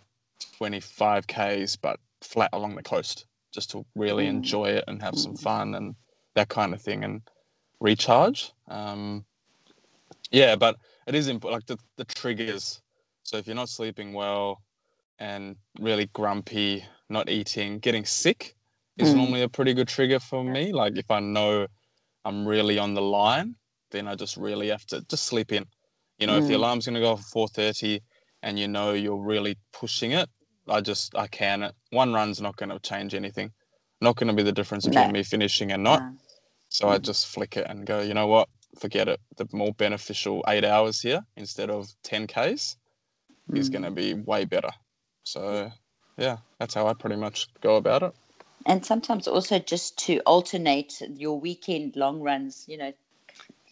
25 0.57 1.27
Ks, 1.27 1.75
but 1.75 1.99
flat 2.21 2.49
along 2.53 2.75
the 2.75 2.83
coast 2.83 3.25
just 3.53 3.71
to 3.71 3.85
really 3.95 4.25
Mm. 4.25 4.29
enjoy 4.29 4.65
it 4.69 4.83
and 4.87 5.01
have 5.01 5.17
some 5.17 5.35
fun 5.35 5.75
and 5.75 5.95
that 6.35 6.49
kind 6.49 6.73
of 6.73 6.81
thing 6.81 7.03
and 7.03 7.21
recharge. 7.79 8.53
Um, 8.67 9.25
yeah, 10.31 10.55
but 10.55 10.77
it 11.07 11.15
is 11.15 11.27
important, 11.27 11.53
like 11.61 11.67
the, 11.67 11.77
the 11.97 12.05
triggers. 12.05 12.81
So 13.23 13.37
if 13.37 13.47
you're 13.47 13.55
not 13.55 13.69
sleeping 13.69 14.13
well 14.13 14.61
and 15.19 15.57
really 15.79 16.07
grumpy, 16.13 16.85
not 17.09 17.29
eating, 17.29 17.79
getting 17.79 18.05
sick 18.05 18.55
is 18.97 19.13
Mm. 19.13 19.17
normally 19.17 19.41
a 19.43 19.49
pretty 19.49 19.73
good 19.73 19.87
trigger 19.87 20.19
for 20.19 20.43
me. 20.43 20.71
Like 20.73 20.97
if 20.97 21.09
I 21.11 21.19
know 21.19 21.67
I'm 22.25 22.47
really 22.47 22.77
on 22.79 22.93
the 22.93 23.01
line, 23.01 23.55
then 23.91 24.07
I 24.07 24.15
just 24.15 24.37
really 24.37 24.69
have 24.69 24.85
to 24.87 25.01
just 25.09 25.25
sleep 25.25 25.51
in. 25.51 25.65
You 26.19 26.27
know, 26.27 26.37
if 26.37 26.45
the 26.45 26.53
Mm. 26.53 26.57
alarm's 26.57 26.85
going 26.85 26.95
to 26.95 27.01
go 27.01 27.11
off 27.13 27.21
at 27.21 27.25
4:30 27.27 28.01
and 28.43 28.59
you 28.59 28.67
know 28.67 28.93
you're 28.93 29.17
really 29.21 29.57
pushing 29.73 30.11
it, 30.11 30.29
I 30.67 30.81
just 30.81 31.15
I 31.15 31.27
can 31.27 31.63
it. 31.63 31.75
One 31.91 32.13
run's 32.13 32.41
not 32.41 32.55
going 32.57 32.69
to 32.69 32.79
change 32.79 33.15
anything. 33.15 33.51
Not 34.01 34.15
going 34.17 34.27
to 34.27 34.33
be 34.33 34.43
the 34.43 34.51
difference 34.51 34.85
between 34.87 35.07
No. 35.07 35.13
me 35.13 35.23
finishing 35.23 35.71
and 35.71 35.83
not. 35.83 36.03
uh, 36.03 36.11
So 36.69 36.89
I 36.89 36.97
Mm. 36.97 37.03
just 37.03 37.27
flick 37.27 37.57
it 37.57 37.67
and 37.69 37.85
go, 37.87 38.01
you 38.01 38.13
know 38.15 38.27
what? 38.27 38.49
Forget 38.79 39.07
it. 39.09 39.21
The 39.37 39.47
more 39.53 39.73
beneficial 39.73 40.43
eight 40.47 40.65
hours 40.65 41.01
here 41.01 41.21
instead 41.37 41.69
of 41.71 41.87
10 42.03 42.27
Ks 42.27 42.77
is 43.53 43.69
mm. 43.69 43.73
going 43.73 43.83
to 43.83 43.91
be 43.91 44.13
way 44.15 44.45
better. 44.45 44.71
So, 45.23 45.71
yeah, 46.17 46.37
that's 46.59 46.75
how 46.75 46.87
I 46.87 46.93
pretty 46.95 47.17
much 47.17 47.47
go 47.61 47.77
about 47.77 48.03
it. 48.03 48.13
and 48.65 48.85
sometimes 48.85 49.27
also 49.27 49.59
just 49.59 49.97
to 49.99 50.19
alternate 50.21 51.01
your 51.15 51.39
weekend 51.39 51.95
long 51.97 52.21
runs, 52.21 52.65
you 52.67 52.77
know, 52.77 52.93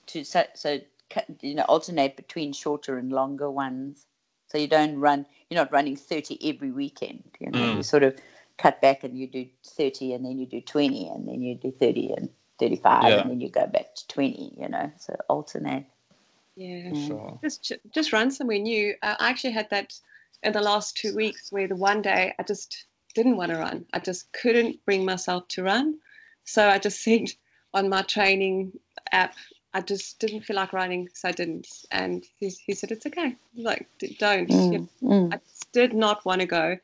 to 0.07 0.23
so, 0.23 0.43
so 0.55 0.79
you 1.41 1.55
know 1.55 1.63
alternate 1.63 2.15
between 2.17 2.53
shorter 2.53 2.97
and 2.97 3.11
longer 3.11 3.49
ones, 3.51 4.05
so 4.47 4.57
you 4.57 4.67
don't 4.67 4.97
run. 4.99 5.25
You're 5.49 5.61
not 5.61 5.71
running 5.71 5.95
thirty 5.97 6.39
every 6.49 6.71
weekend. 6.71 7.23
You 7.39 7.51
know, 7.51 7.59
Mm. 7.59 7.77
you 7.77 7.83
sort 7.83 8.03
of 8.03 8.17
cut 8.57 8.81
back 8.81 9.03
and 9.03 9.17
you 9.17 9.27
do 9.27 9.47
thirty, 9.65 10.13
and 10.13 10.25
then 10.25 10.39
you 10.39 10.47
do 10.47 10.61
twenty, 10.61 11.07
and 11.09 11.27
then 11.27 11.41
you 11.41 11.55
do 11.55 11.71
thirty 11.71 12.11
and 12.15 12.29
thirty-five, 12.59 13.03
Yeah. 13.09 13.21
and 13.21 13.31
then 13.31 13.41
you 13.41 13.49
go 13.49 13.67
back 13.67 13.95
to 13.95 14.07
twenty. 14.07 14.53
You 14.57 14.69
know, 14.69 14.91
so 14.97 15.15
alternate. 15.29 15.85
Yeah. 16.55 16.91
Mm. 16.91 17.07
Sure. 17.07 17.39
Just 17.41 17.71
just 17.93 18.13
run 18.13 18.31
somewhere 18.31 18.59
new. 18.59 18.95
Uh, 19.01 19.15
I 19.19 19.29
actually 19.29 19.53
had 19.53 19.69
that 19.69 19.93
in 20.43 20.53
the 20.53 20.61
last 20.61 20.97
two 20.97 21.15
weeks 21.15 21.51
where 21.51 21.67
the 21.67 21.75
one 21.75 22.01
day 22.01 22.33
I 22.37 22.43
just 22.43 22.85
didn't 23.13 23.37
want 23.37 23.51
to 23.51 23.57
run. 23.57 23.85
I 23.93 23.99
just 23.99 24.31
couldn't 24.33 24.83
bring 24.85 25.03
myself 25.05 25.47
to 25.49 25.63
run. 25.63 25.97
So 26.45 26.67
I 26.69 26.77
just 26.79 27.01
said 27.03 27.29
on 27.73 27.89
my 27.89 28.01
training 28.03 28.71
app, 29.11 29.35
I 29.73 29.81
just 29.81 30.19
didn't 30.19 30.41
feel 30.41 30.55
like 30.55 30.73
running, 30.73 31.09
so 31.13 31.29
I 31.29 31.31
didn't. 31.31 31.67
And 31.91 32.25
he, 32.39 32.49
he 32.49 32.73
said, 32.73 32.91
It's 32.91 33.05
okay. 33.05 33.35
Like, 33.55 33.87
don't. 34.19 34.49
You 34.49 34.55
Mm, 34.57 34.89
mm, 35.03 35.33
I 35.33 35.37
just 35.37 35.71
did 35.71 35.93
not 35.93 36.25
want 36.25 36.41
to 36.41 36.47
go. 36.47 36.77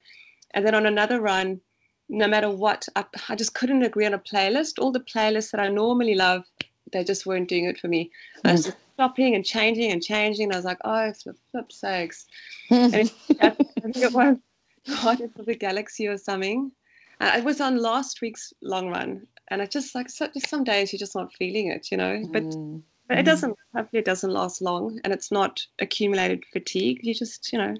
And 0.51 0.65
then 0.65 0.75
on 0.75 0.85
another 0.85 1.19
run, 1.19 1.61
no 2.09 2.27
matter 2.27 2.49
what, 2.49 2.87
I, 2.95 3.05
I 3.29 3.35
just 3.35 3.53
couldn't 3.53 3.83
agree 3.83 4.05
on 4.05 4.13
a 4.13 4.19
playlist. 4.19 4.79
All 4.79 4.91
the 4.91 4.99
playlists 4.99 5.51
that 5.51 5.59
I 5.61 5.67
normally 5.69 6.15
love, 6.15 6.43
they 6.91 7.03
just 7.03 7.25
weren't 7.25 7.49
doing 7.49 7.65
it 7.65 7.79
for 7.79 7.87
me. 7.87 8.11
I 8.45 8.51
was 8.51 8.65
just 8.65 8.77
stopping 8.93 9.35
and 9.35 9.45
changing 9.45 9.91
and 9.91 10.01
changing. 10.01 10.45
And 10.45 10.53
I 10.53 10.57
was 10.57 10.65
like, 10.65 10.79
oh, 10.83 11.11
flip, 11.13 11.37
flip 11.51 11.71
sakes. 11.71 12.25
mm. 12.69 12.93
And 13.39 13.51
I 13.81 13.81
think 13.81 13.97
it 13.97 14.13
was 14.13 14.37
Guardians 15.03 15.39
of 15.39 15.45
the 15.45 15.55
Galaxy 15.55 16.07
or 16.07 16.17
something. 16.17 16.71
Uh, 17.19 17.33
it 17.37 17.43
was 17.43 17.61
on 17.61 17.77
last 17.77 18.21
week's 18.21 18.53
long 18.61 18.89
run. 18.89 19.25
And 19.49 19.61
it's 19.61 19.73
just 19.73 19.95
like, 19.95 20.09
so, 20.09 20.27
just 20.33 20.49
some 20.49 20.63
days 20.63 20.91
you're 20.91 20.99
just 20.99 21.15
not 21.15 21.33
feeling 21.33 21.67
it, 21.67 21.89
you 21.91 21.97
know? 21.97 22.23
But 22.31 22.43
Mm. 22.43 22.81
but 23.07 23.17
it 23.17 23.23
Mm. 23.23 23.25
doesn't 23.25 23.57
hopefully 23.75 23.99
it 23.99 24.05
doesn't 24.05 24.31
last 24.31 24.61
long 24.61 24.99
and 25.03 25.13
it's 25.13 25.31
not 25.31 25.59
accumulated 25.79 26.43
fatigue 26.53 26.99
you 27.03 27.13
just 27.13 27.51
you 27.51 27.59
know 27.59 27.75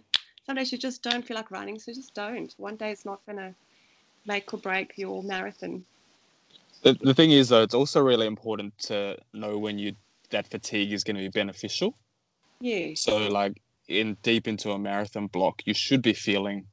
some 0.46 0.56
days 0.58 0.72
you 0.72 0.78
just 0.78 1.02
don't 1.02 1.26
feel 1.26 1.38
like 1.38 1.50
running 1.50 1.80
so 1.80 1.94
just 1.94 2.14
don't 2.14 2.54
one 2.58 2.76
day 2.76 2.92
is 2.92 3.06
not 3.06 3.26
going 3.26 3.38
to 3.38 3.56
make 4.26 4.54
or 4.54 4.58
break 4.60 4.98
your 4.98 5.24
marathon 5.24 5.86
The, 6.84 6.98
the 7.02 7.14
thing 7.14 7.32
is, 7.32 7.50
though, 7.50 7.64
it's 7.64 7.74
also 7.74 8.02
really 8.02 8.28
important 8.28 8.78
to 8.80 9.18
know 9.34 9.58
when 9.58 9.80
you 9.80 9.96
that 10.32 10.48
fatigue 10.48 10.92
is 10.92 11.04
going 11.04 11.16
to 11.16 11.22
be 11.22 11.30
beneficial. 11.30 11.98
Yeah. 12.60 12.90
So, 12.96 13.28
like 13.30 13.62
in 13.88 14.18
deep 14.22 14.48
into 14.48 14.72
a 14.72 14.80
marathon 14.80 15.28
block, 15.28 15.62
you 15.66 15.74
should 15.74 16.02
be 16.02 16.14
feeling 16.14 16.66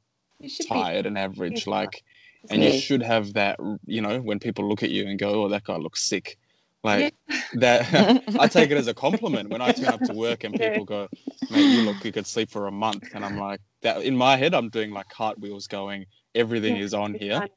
should 0.47 0.67
tired 0.67 1.05
and 1.05 1.17
average, 1.17 1.67
Yeah. 1.67 1.73
like, 1.79 2.03
and 2.49 2.63
you 2.63 2.71
should 2.71 3.03
have 3.03 3.33
that. 3.33 3.59
You 3.85 4.01
know, 4.01 4.19
when 4.21 4.39
people 4.39 4.67
look 4.67 4.83
at 4.83 4.89
you 4.89 5.07
and 5.07 5.19
go, 5.19 5.43
"Oh, 5.43 5.47
that 5.49 5.63
guy 5.63 5.77
looks 5.77 6.03
sick," 6.03 6.37
like 6.83 7.13
Yeah. 7.31 7.59
that. 7.59 8.23
I 8.39 8.47
take 8.47 8.71
it 8.71 8.77
as 8.77 8.87
a 8.87 8.93
compliment 8.93 9.49
when 9.49 9.61
I 9.61 9.71
turn 9.71 9.93
up 9.93 10.03
to 10.05 10.13
work 10.13 10.43
and 10.43 10.55
people 10.55 10.83
go, 10.85 11.07
"Mate, 11.49 11.67
you 11.69 11.81
look 11.81 12.03
you 12.03 12.11
could 12.11 12.27
sleep 12.27 12.49
for 12.49 12.67
a 12.67 12.71
month," 12.71 13.09
and 13.13 13.23
I'm 13.23 13.37
like, 13.37 13.61
that 13.83 14.01
in 14.03 14.15
my 14.17 14.37
head, 14.37 14.53
I'm 14.53 14.69
doing 14.69 14.91
like 14.91 15.09
cartwheels, 15.09 15.67
going, 15.67 16.05
"Everything 16.35 16.77
Yeah, 16.77 16.83
is 16.83 16.93
on 16.93 17.13
here." 17.13 17.39
fine. 17.39 17.49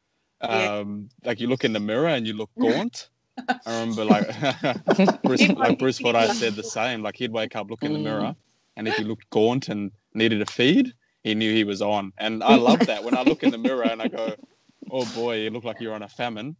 Yeah. 0.43 0.79
Um, 0.81 1.09
like 1.25 1.41
you 1.41 1.47
look 1.47 1.65
in 1.65 1.73
the 1.73 1.81
mirror 1.81 2.09
and 2.09 2.27
you 2.27 2.35
look 2.35 2.51
gaunt. 2.61 3.09
I 3.39 3.81
remember 3.81 4.05
like 4.05 4.27
Bruce, 5.23 5.49
like 5.49 5.79
Bruce 5.79 5.99
Fordyce 5.99 6.29
want- 6.29 6.39
said 6.39 6.57
the 6.57 6.63
same. 6.65 7.03
Like 7.03 7.17
he'd 7.17 7.33
wake 7.33 7.57
up, 7.57 7.71
look 7.71 7.85
in 7.85 7.93
the 7.93 7.99
Mm. 7.99 8.03
mirror, 8.03 8.37
and 8.77 8.89
if 8.89 8.97
he 8.97 9.05
looked 9.05 9.29
gaunt 9.31 9.69
and 9.69 9.91
needed 10.15 10.43
a 10.43 10.47
feed, 10.47 10.93
he 11.23 11.35
knew 11.35 11.53
he 11.55 11.65
was 11.65 11.81
on. 11.81 12.13
And 12.19 12.43
I 12.45 12.57
love 12.57 12.85
that 12.87 13.03
when 13.05 13.17
I 13.17 13.23
look 13.23 13.43
in 13.43 13.51
the 13.51 13.59
mirror 13.59 13.85
and 13.85 14.03
I 14.03 14.09
go, 14.09 14.37
"Oh 14.91 15.07
boy, 15.07 15.37
you 15.43 15.51
look 15.51 15.65
like 15.65 15.81
you're 15.81 15.95
on 15.95 16.03
a 16.03 16.09
famine." 16.09 16.57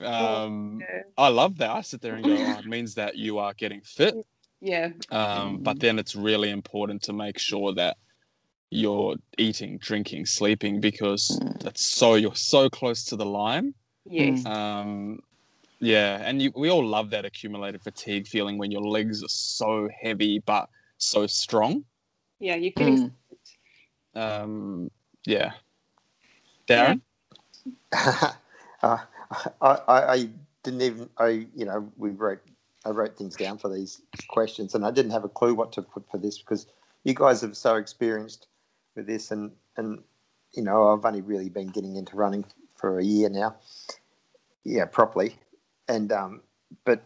Um, 0.00 0.78
Yeah. 0.80 1.02
I 1.16 1.28
love 1.28 1.58
that. 1.58 1.70
I 1.70 1.82
sit 1.82 2.00
there 2.00 2.14
and 2.16 2.26
go, 2.26 2.36
"Oh, 2.36 2.58
it 2.58 2.66
means 2.66 2.94
that 2.94 3.16
you 3.16 3.38
are 3.38 3.54
getting 3.54 3.82
fit." 3.82 4.14
yeah 4.60 4.90
Um, 5.10 5.58
but 5.58 5.80
then 5.80 5.98
it's 5.98 6.14
really 6.16 6.50
important 6.50 7.02
to 7.02 7.12
make 7.12 7.38
sure 7.38 7.74
that 7.74 7.96
you're 8.72 9.16
eating, 9.36 9.78
drinking, 9.78 10.24
sleeping 10.24 10.80
because 10.80 11.38
that's 11.60 11.84
so 11.84 12.14
you're 12.14 12.34
so 12.34 12.70
close 12.70 13.04
to 13.04 13.16
the 13.16 13.26
line. 13.26 13.74
yes 14.06 14.46
Um, 14.46 15.20
yeah, 15.78 16.20
and 16.24 16.40
you, 16.40 16.52
we 16.56 16.70
all 16.70 16.84
love 16.84 17.10
that 17.10 17.24
accumulated 17.24 17.82
fatigue 17.82 18.26
feeling 18.26 18.56
when 18.56 18.70
your 18.70 18.82
legs 18.82 19.22
are 19.22 19.28
so 19.28 19.88
heavy 20.00 20.42
but 20.46 20.68
so 20.96 21.26
strong. 21.26 21.84
yeah 22.40 22.54
you're 22.56 22.72
getting 22.72 23.12
Mm. 24.14 24.42
Um, 24.44 24.90
yeah, 25.26 25.52
Darren. 26.68 27.00
uh, 27.92 28.34
I, 28.82 28.98
I, 29.60 29.78
I 29.88 30.28
didn't 30.62 30.82
even 30.82 31.08
I 31.18 31.46
you 31.54 31.64
know 31.64 31.90
we 31.96 32.10
wrote 32.10 32.40
I 32.84 32.90
wrote 32.90 33.16
things 33.16 33.36
down 33.36 33.58
for 33.58 33.68
these 33.68 34.02
questions 34.28 34.74
and 34.74 34.84
I 34.84 34.90
didn't 34.90 35.12
have 35.12 35.24
a 35.24 35.28
clue 35.28 35.54
what 35.54 35.72
to 35.72 35.82
put 35.82 36.08
for 36.10 36.18
this 36.18 36.38
because 36.38 36.66
you 37.04 37.14
guys 37.14 37.42
are 37.44 37.54
so 37.54 37.76
experienced 37.76 38.46
with 38.94 39.06
this 39.06 39.30
and 39.30 39.52
and 39.76 40.02
you 40.52 40.62
know 40.62 40.88
I've 40.88 41.04
only 41.04 41.22
really 41.22 41.48
been 41.48 41.68
getting 41.68 41.96
into 41.96 42.16
running 42.16 42.44
for 42.76 42.98
a 42.98 43.04
year 43.04 43.28
now. 43.28 43.56
Yeah 44.64 44.86
properly. 44.86 45.38
And 45.88 46.12
um 46.12 46.42
but 46.84 47.02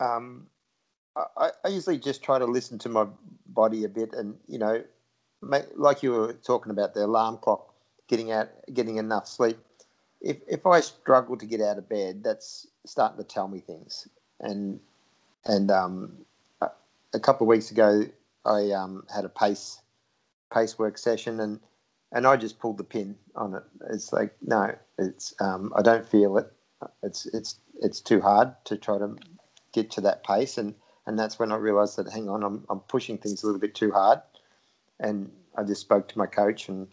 um 0.00 0.46
I, 1.36 1.50
I 1.64 1.68
usually 1.68 1.98
just 1.98 2.22
try 2.22 2.38
to 2.38 2.44
listen 2.44 2.78
to 2.80 2.88
my 2.88 3.06
body 3.46 3.84
a 3.84 3.88
bit 3.88 4.12
and 4.12 4.36
you 4.46 4.58
know 4.58 4.82
make, 5.42 5.64
like 5.74 6.02
you 6.02 6.12
were 6.12 6.32
talking 6.34 6.70
about 6.70 6.94
the 6.94 7.04
alarm 7.04 7.38
clock 7.38 7.72
getting 8.08 8.32
out 8.32 8.48
getting 8.72 8.96
enough 8.96 9.26
sleep. 9.26 9.58
If 10.20 10.38
if 10.46 10.66
I 10.66 10.80
struggle 10.80 11.36
to 11.36 11.46
get 11.46 11.60
out 11.60 11.78
of 11.78 11.88
bed, 11.88 12.22
that's 12.24 12.66
starting 12.84 13.18
to 13.18 13.24
tell 13.24 13.48
me 13.48 13.60
things. 13.60 14.08
And 14.40 14.80
and 15.44 15.70
um, 15.70 16.18
a, 16.60 16.68
a 17.14 17.20
couple 17.20 17.44
of 17.46 17.48
weeks 17.48 17.70
ago, 17.70 18.04
I 18.44 18.70
um, 18.72 19.04
had 19.14 19.24
a 19.24 19.28
pace 19.28 19.80
pace 20.52 20.78
work 20.78 20.98
session, 20.98 21.40
and 21.40 21.60
and 22.12 22.26
I 22.26 22.36
just 22.36 22.58
pulled 22.58 22.78
the 22.78 22.84
pin 22.84 23.16
on 23.34 23.54
it. 23.54 23.62
It's 23.90 24.12
like 24.12 24.34
no, 24.42 24.74
it's 24.98 25.34
um, 25.40 25.72
I 25.76 25.82
don't 25.82 26.06
feel 26.06 26.38
it. 26.38 26.52
It's 27.02 27.26
it's 27.26 27.58
it's 27.80 28.00
too 28.00 28.20
hard 28.20 28.54
to 28.64 28.76
try 28.76 28.98
to 28.98 29.16
get 29.72 29.90
to 29.92 30.00
that 30.02 30.24
pace, 30.24 30.58
and 30.58 30.74
and 31.06 31.18
that's 31.18 31.38
when 31.38 31.52
I 31.52 31.56
realised 31.56 31.96
that 31.96 32.10
hang 32.10 32.28
on, 32.28 32.42
I'm 32.42 32.64
I'm 32.70 32.80
pushing 32.80 33.18
things 33.18 33.42
a 33.42 33.46
little 33.46 33.60
bit 33.60 33.74
too 33.74 33.92
hard, 33.92 34.20
and 35.00 35.30
I 35.56 35.62
just 35.62 35.80
spoke 35.80 36.08
to 36.08 36.18
my 36.18 36.26
coach, 36.26 36.68
and 36.68 36.88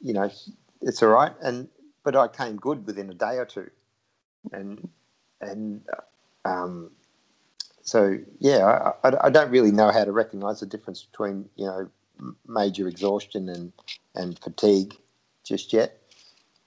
you 0.00 0.12
know, 0.12 0.30
it's 0.82 1.02
all 1.02 1.10
right, 1.10 1.32
and 1.42 1.68
but 2.04 2.16
I 2.16 2.28
came 2.28 2.56
good 2.56 2.86
within 2.86 3.10
a 3.10 3.14
day 3.14 3.36
or 3.36 3.46
two, 3.46 3.70
and 4.52 4.88
and 5.40 5.82
um, 6.44 6.90
so 7.82 8.18
yeah, 8.38 8.92
I, 9.02 9.08
I, 9.08 9.26
I 9.26 9.30
don't 9.30 9.50
really 9.50 9.72
know 9.72 9.90
how 9.90 10.04
to 10.04 10.12
recognise 10.12 10.60
the 10.60 10.66
difference 10.66 11.02
between 11.02 11.48
you 11.56 11.66
know 11.66 11.90
major 12.46 12.88
exhaustion 12.88 13.48
and 13.48 13.72
and 14.14 14.38
fatigue 14.38 14.96
just 15.44 15.72
yet, 15.72 16.00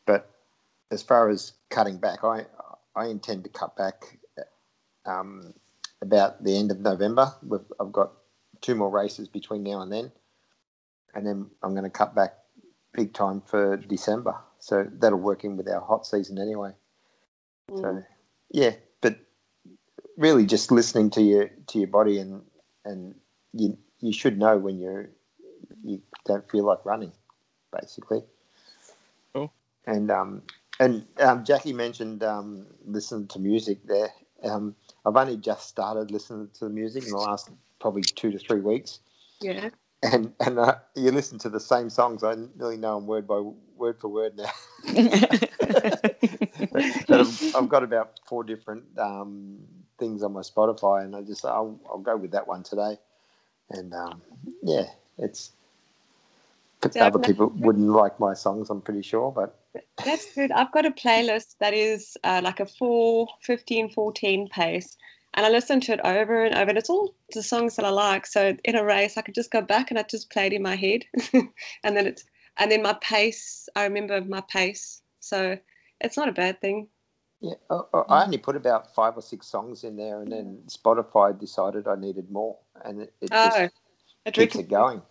but 0.06 0.30
as 0.92 1.02
far 1.04 1.30
as 1.30 1.54
cutting 1.70 1.98
back, 1.98 2.24
I 2.24 2.46
I 2.96 3.08
intend 3.08 3.44
to 3.44 3.50
cut 3.50 3.76
back 3.76 4.18
um, 5.06 5.54
about 6.02 6.44
the 6.44 6.58
end 6.58 6.72
of 6.72 6.80
November. 6.80 7.34
We've, 7.46 7.62
I've 7.80 7.92
got 7.92 8.12
two 8.62 8.76
more 8.76 8.90
races 8.90 9.28
between 9.28 9.64
now 9.64 9.82
and 9.82 9.92
then, 9.92 10.12
and 11.16 11.26
then 11.26 11.50
I'm 11.62 11.72
going 11.72 11.84
to 11.84 11.90
cut 11.90 12.16
back 12.16 12.36
big 12.94 13.14
time 13.14 13.42
for 13.42 13.78
December. 13.78 14.36
So 14.60 14.88
that'll 15.00 15.20
work 15.20 15.44
in 15.44 15.58
with 15.58 15.68
our 15.68 15.82
hot 15.82 16.06
season 16.06 16.38
anyway. 16.40 16.72
Mm. 17.70 17.82
So 17.82 18.04
yeah, 18.52 18.72
but 19.02 19.18
really 20.18 20.46
just 20.46 20.72
listening 20.72 21.10
to 21.12 21.22
your 21.22 21.50
to 21.68 21.80
your 21.80 21.88
body 21.88 22.20
and 22.20 22.42
and 22.86 23.16
you 23.54 23.78
you 24.00 24.14
should 24.14 24.38
know 24.38 24.58
when 24.58 24.80
you're 24.80 25.10
you 25.84 26.02
don't 26.26 26.50
feel 26.50 26.66
like 26.66 26.86
running, 26.86 27.12
basically. 27.72 28.24
Cool. 29.34 29.52
And 29.86 30.12
um 30.12 30.44
and 30.80 31.06
um, 31.20 31.44
Jackie 31.44 31.74
mentioned 31.74 32.24
um, 32.24 32.66
listening 32.86 33.28
to 33.28 33.40
music 33.40 33.86
there. 33.86 34.10
Um, 34.44 34.76
I've 35.06 35.16
only 35.16 35.38
just 35.38 35.70
started 35.70 36.12
listening 36.12 36.50
to 36.56 36.66
the 36.66 36.72
music 36.72 37.04
in 37.04 37.12
the 37.12 37.18
last 37.18 37.52
probably 37.80 38.02
two 38.02 38.32
to 38.32 38.40
three 38.40 38.60
weeks. 38.60 39.00
Yeah. 39.40 39.70
And 40.02 40.34
and 40.40 40.60
uh, 40.60 40.76
you 40.96 41.12
listen 41.12 41.40
to 41.40 41.50
the 41.50 41.60
same 41.60 41.90
songs. 41.90 42.24
I 42.24 42.36
nearly 42.58 42.78
know 42.78 42.96
them 42.96 43.08
word 43.08 43.28
by 43.28 43.42
word 43.78 44.00
for 44.02 44.10
word 44.10 44.36
now. 44.36 44.52
I've, 47.10 47.56
I've, 47.56 47.70
got 47.70 47.84
about 47.84 48.20
four 48.26 48.44
different 48.44 48.84
um, 48.98 49.60
things 50.00 50.24
on 50.24 50.34
my 50.34 50.42
Spotify, 50.42 51.06
and 51.06 51.16
I 51.16 51.22
just 51.22 51.46
I'll, 51.46 51.80
I'll 51.90 52.00
go 52.00 52.18
with 52.18 52.32
that 52.32 52.48
one 52.48 52.64
today. 52.64 52.98
And 53.70 53.94
um, 53.94 54.22
yeah, 54.62 54.88
it's 55.18 55.52
other 56.98 57.20
people 57.20 57.52
wouldn't 57.56 57.90
like 57.90 58.20
my 58.20 58.34
songs, 58.34 58.70
I'm 58.70 58.82
pretty 58.82 59.02
sure, 59.02 59.32
but 59.32 59.60
that's 60.06 60.34
good. 60.34 60.52
I've 60.52 60.72
got 60.72 60.86
a 60.86 60.92
playlist 60.92 61.56
that 61.60 61.74
is 61.74 62.18
uh, 62.24 62.42
like 62.44 62.60
a 62.60 62.66
4, 62.66 63.28
15, 63.42 63.90
14 63.92 64.50
pace, 64.50 64.98
and 65.34 65.46
I 65.46 65.50
listen 65.50 65.80
to 65.82 65.94
it 65.94 66.00
over 66.04 66.44
and 66.44 66.56
over. 66.56 66.70
And 66.70 66.78
it's 66.78 66.90
all 66.90 67.16
the 67.34 67.44
songs 67.44 67.76
that 67.76 67.86
I 67.86 67.90
like. 67.90 68.26
So 68.26 68.56
in 68.64 68.76
a 68.76 68.84
race, 68.84 69.18
I 69.18 69.22
could 69.22 69.36
just 69.36 69.52
go 69.52 69.62
back 69.62 69.90
and 69.90 70.00
I 70.00 70.04
just 70.04 70.30
play 70.30 70.48
it 70.48 70.54
in 70.54 70.62
my 70.62 70.76
head, 70.76 71.04
and 71.34 71.98
then 71.98 72.08
it's 72.08 72.24
and 72.58 72.72
then 72.72 72.82
my 72.82 72.94
pace. 73.02 73.68
I 73.76 73.84
remember 73.84 74.22
my 74.22 74.42
pace, 74.42 75.02
so 75.20 75.58
it's 76.02 76.18
not 76.18 76.30
a 76.30 76.34
bad 76.34 76.62
thing. 76.62 76.88
Yeah, 77.42 77.56
I 77.70 78.24
only 78.24 78.38
put 78.38 78.56
about 78.56 78.96
five 78.96 79.18
or 79.18 79.22
six 79.22 79.48
songs 79.48 79.84
in 79.84 79.98
there, 79.98 80.22
and 80.22 80.32
then 80.32 80.60
Spotify 80.68 81.38
decided 81.38 81.90
I 81.90 81.96
needed 81.96 82.32
more, 82.32 82.58
and 82.86 83.02
it, 83.02 83.14
it 83.20 83.32
just 83.32 83.58
oh, 83.58 83.70
it 84.26 84.34
keeps 84.34 84.56
it 84.56 84.70
going. 84.70 85.02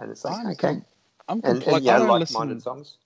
And 0.00 0.10
it's 0.10 0.24
like, 0.24 0.46
okay, 0.64 0.80
I'm 1.28 1.40
and, 1.44 1.62
and, 1.62 1.84
yeah, 1.84 1.96
I 1.96 1.98
don't 1.98 2.08
like-minded 2.08 2.54
listen, 2.54 2.60
songs. 2.60 2.98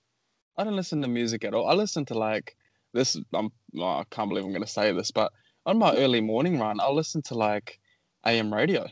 I 0.57 0.63
don't 0.63 0.75
listen 0.75 1.01
to 1.01 1.07
music 1.07 1.43
at 1.43 1.53
all. 1.53 1.67
I 1.67 1.73
listen 1.73 2.05
to 2.05 2.13
like 2.13 2.55
this. 2.93 3.17
I'm 3.33 3.51
oh, 3.77 3.83
I 3.83 4.03
can't 4.09 4.29
believe 4.29 4.45
I'm 4.45 4.51
going 4.51 4.63
to 4.63 4.69
say 4.69 4.91
this, 4.93 5.11
but 5.11 5.31
on 5.65 5.77
my 5.77 5.95
early 5.95 6.21
morning 6.21 6.59
run, 6.59 6.79
I'll 6.79 6.95
listen 6.95 7.21
to 7.23 7.35
like 7.35 7.79
AM 8.25 8.53
radio. 8.53 8.87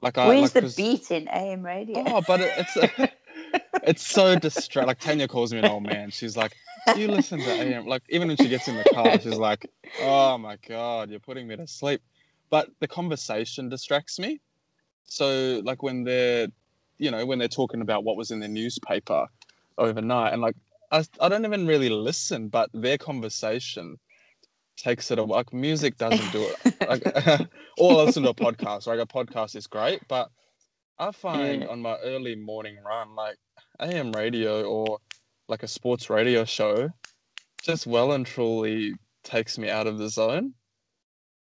Like, 0.00 0.16
where's 0.16 0.54
like, 0.54 0.64
the 0.64 0.74
beat 0.76 1.10
in 1.10 1.28
AM 1.28 1.64
radio? 1.64 2.04
Oh, 2.06 2.22
but 2.26 2.40
it, 2.40 2.52
it's 2.58 3.12
it's 3.82 4.06
so 4.06 4.36
distracting. 4.38 4.86
Like 4.86 5.00
Tanya 5.00 5.28
calls 5.28 5.52
me 5.52 5.60
an 5.60 5.66
old 5.66 5.82
man. 5.82 6.10
She's 6.10 6.36
like, 6.36 6.54
you 6.96 7.08
listen 7.08 7.40
to 7.40 7.50
AM?" 7.50 7.86
Like 7.86 8.02
even 8.10 8.28
when 8.28 8.36
she 8.36 8.48
gets 8.48 8.68
in 8.68 8.76
the 8.76 8.84
car, 8.84 9.18
she's 9.18 9.38
like, 9.38 9.66
"Oh 10.02 10.36
my 10.38 10.56
god, 10.68 11.10
you're 11.10 11.20
putting 11.20 11.46
me 11.46 11.56
to 11.56 11.66
sleep." 11.66 12.02
But 12.50 12.68
the 12.80 12.88
conversation 12.88 13.68
distracts 13.68 14.18
me. 14.18 14.40
So 15.04 15.62
like 15.64 15.82
when 15.82 16.04
they're 16.04 16.48
you 16.98 17.10
know, 17.10 17.26
when 17.26 17.38
they're 17.38 17.48
talking 17.48 17.80
about 17.80 18.04
what 18.04 18.16
was 18.16 18.30
in 18.30 18.40
the 18.40 18.48
newspaper 18.48 19.26
overnight, 19.78 20.32
and 20.32 20.42
like 20.42 20.56
I, 20.90 21.04
I 21.20 21.28
don't 21.28 21.44
even 21.44 21.66
really 21.66 21.90
listen, 21.90 22.48
but 22.48 22.70
their 22.72 22.98
conversation 22.98 23.98
takes 24.76 25.10
it 25.10 25.18
away. 25.18 25.36
Like 25.36 25.52
music 25.52 25.96
doesn't 25.96 26.32
do 26.32 26.42
it. 26.42 26.74
Like, 26.88 27.06
or 27.78 27.92
I 27.92 28.04
listen 28.04 28.22
to 28.24 28.30
a 28.30 28.34
podcast. 28.34 28.86
Like 28.86 29.00
a 29.00 29.06
podcast 29.06 29.56
is 29.56 29.66
great, 29.66 30.00
but 30.06 30.30
I 30.98 31.12
find 31.12 31.62
yeah. 31.62 31.68
on 31.68 31.80
my 31.80 31.96
early 32.04 32.36
morning 32.36 32.76
run, 32.84 33.14
like 33.14 33.36
AM 33.80 34.12
radio 34.12 34.64
or 34.64 34.98
like 35.48 35.62
a 35.62 35.68
sports 35.68 36.10
radio 36.10 36.44
show, 36.44 36.90
just 37.62 37.86
well 37.86 38.12
and 38.12 38.26
truly 38.26 38.94
takes 39.22 39.58
me 39.58 39.70
out 39.70 39.86
of 39.86 39.98
the 39.98 40.08
zone. 40.08 40.52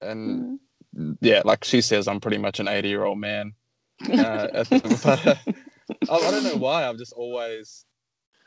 And 0.02 0.60
mm. 0.98 1.18
yeah, 1.22 1.42
like 1.44 1.64
she 1.64 1.82
says, 1.82 2.08
I'm 2.08 2.22
pretty 2.22 2.38
much 2.38 2.60
an 2.60 2.68
80 2.68 2.88
year 2.88 3.04
old 3.04 3.20
man 3.20 3.54
uh, 4.02 4.64
but, 4.70 5.28
uh, 5.28 5.36
I, 6.10 6.16
I, 6.16 6.32
don't 6.32 6.44
know 6.44 6.58
why. 6.58 6.88
I've 6.88 6.98
just 6.98 7.14
always 7.14 7.86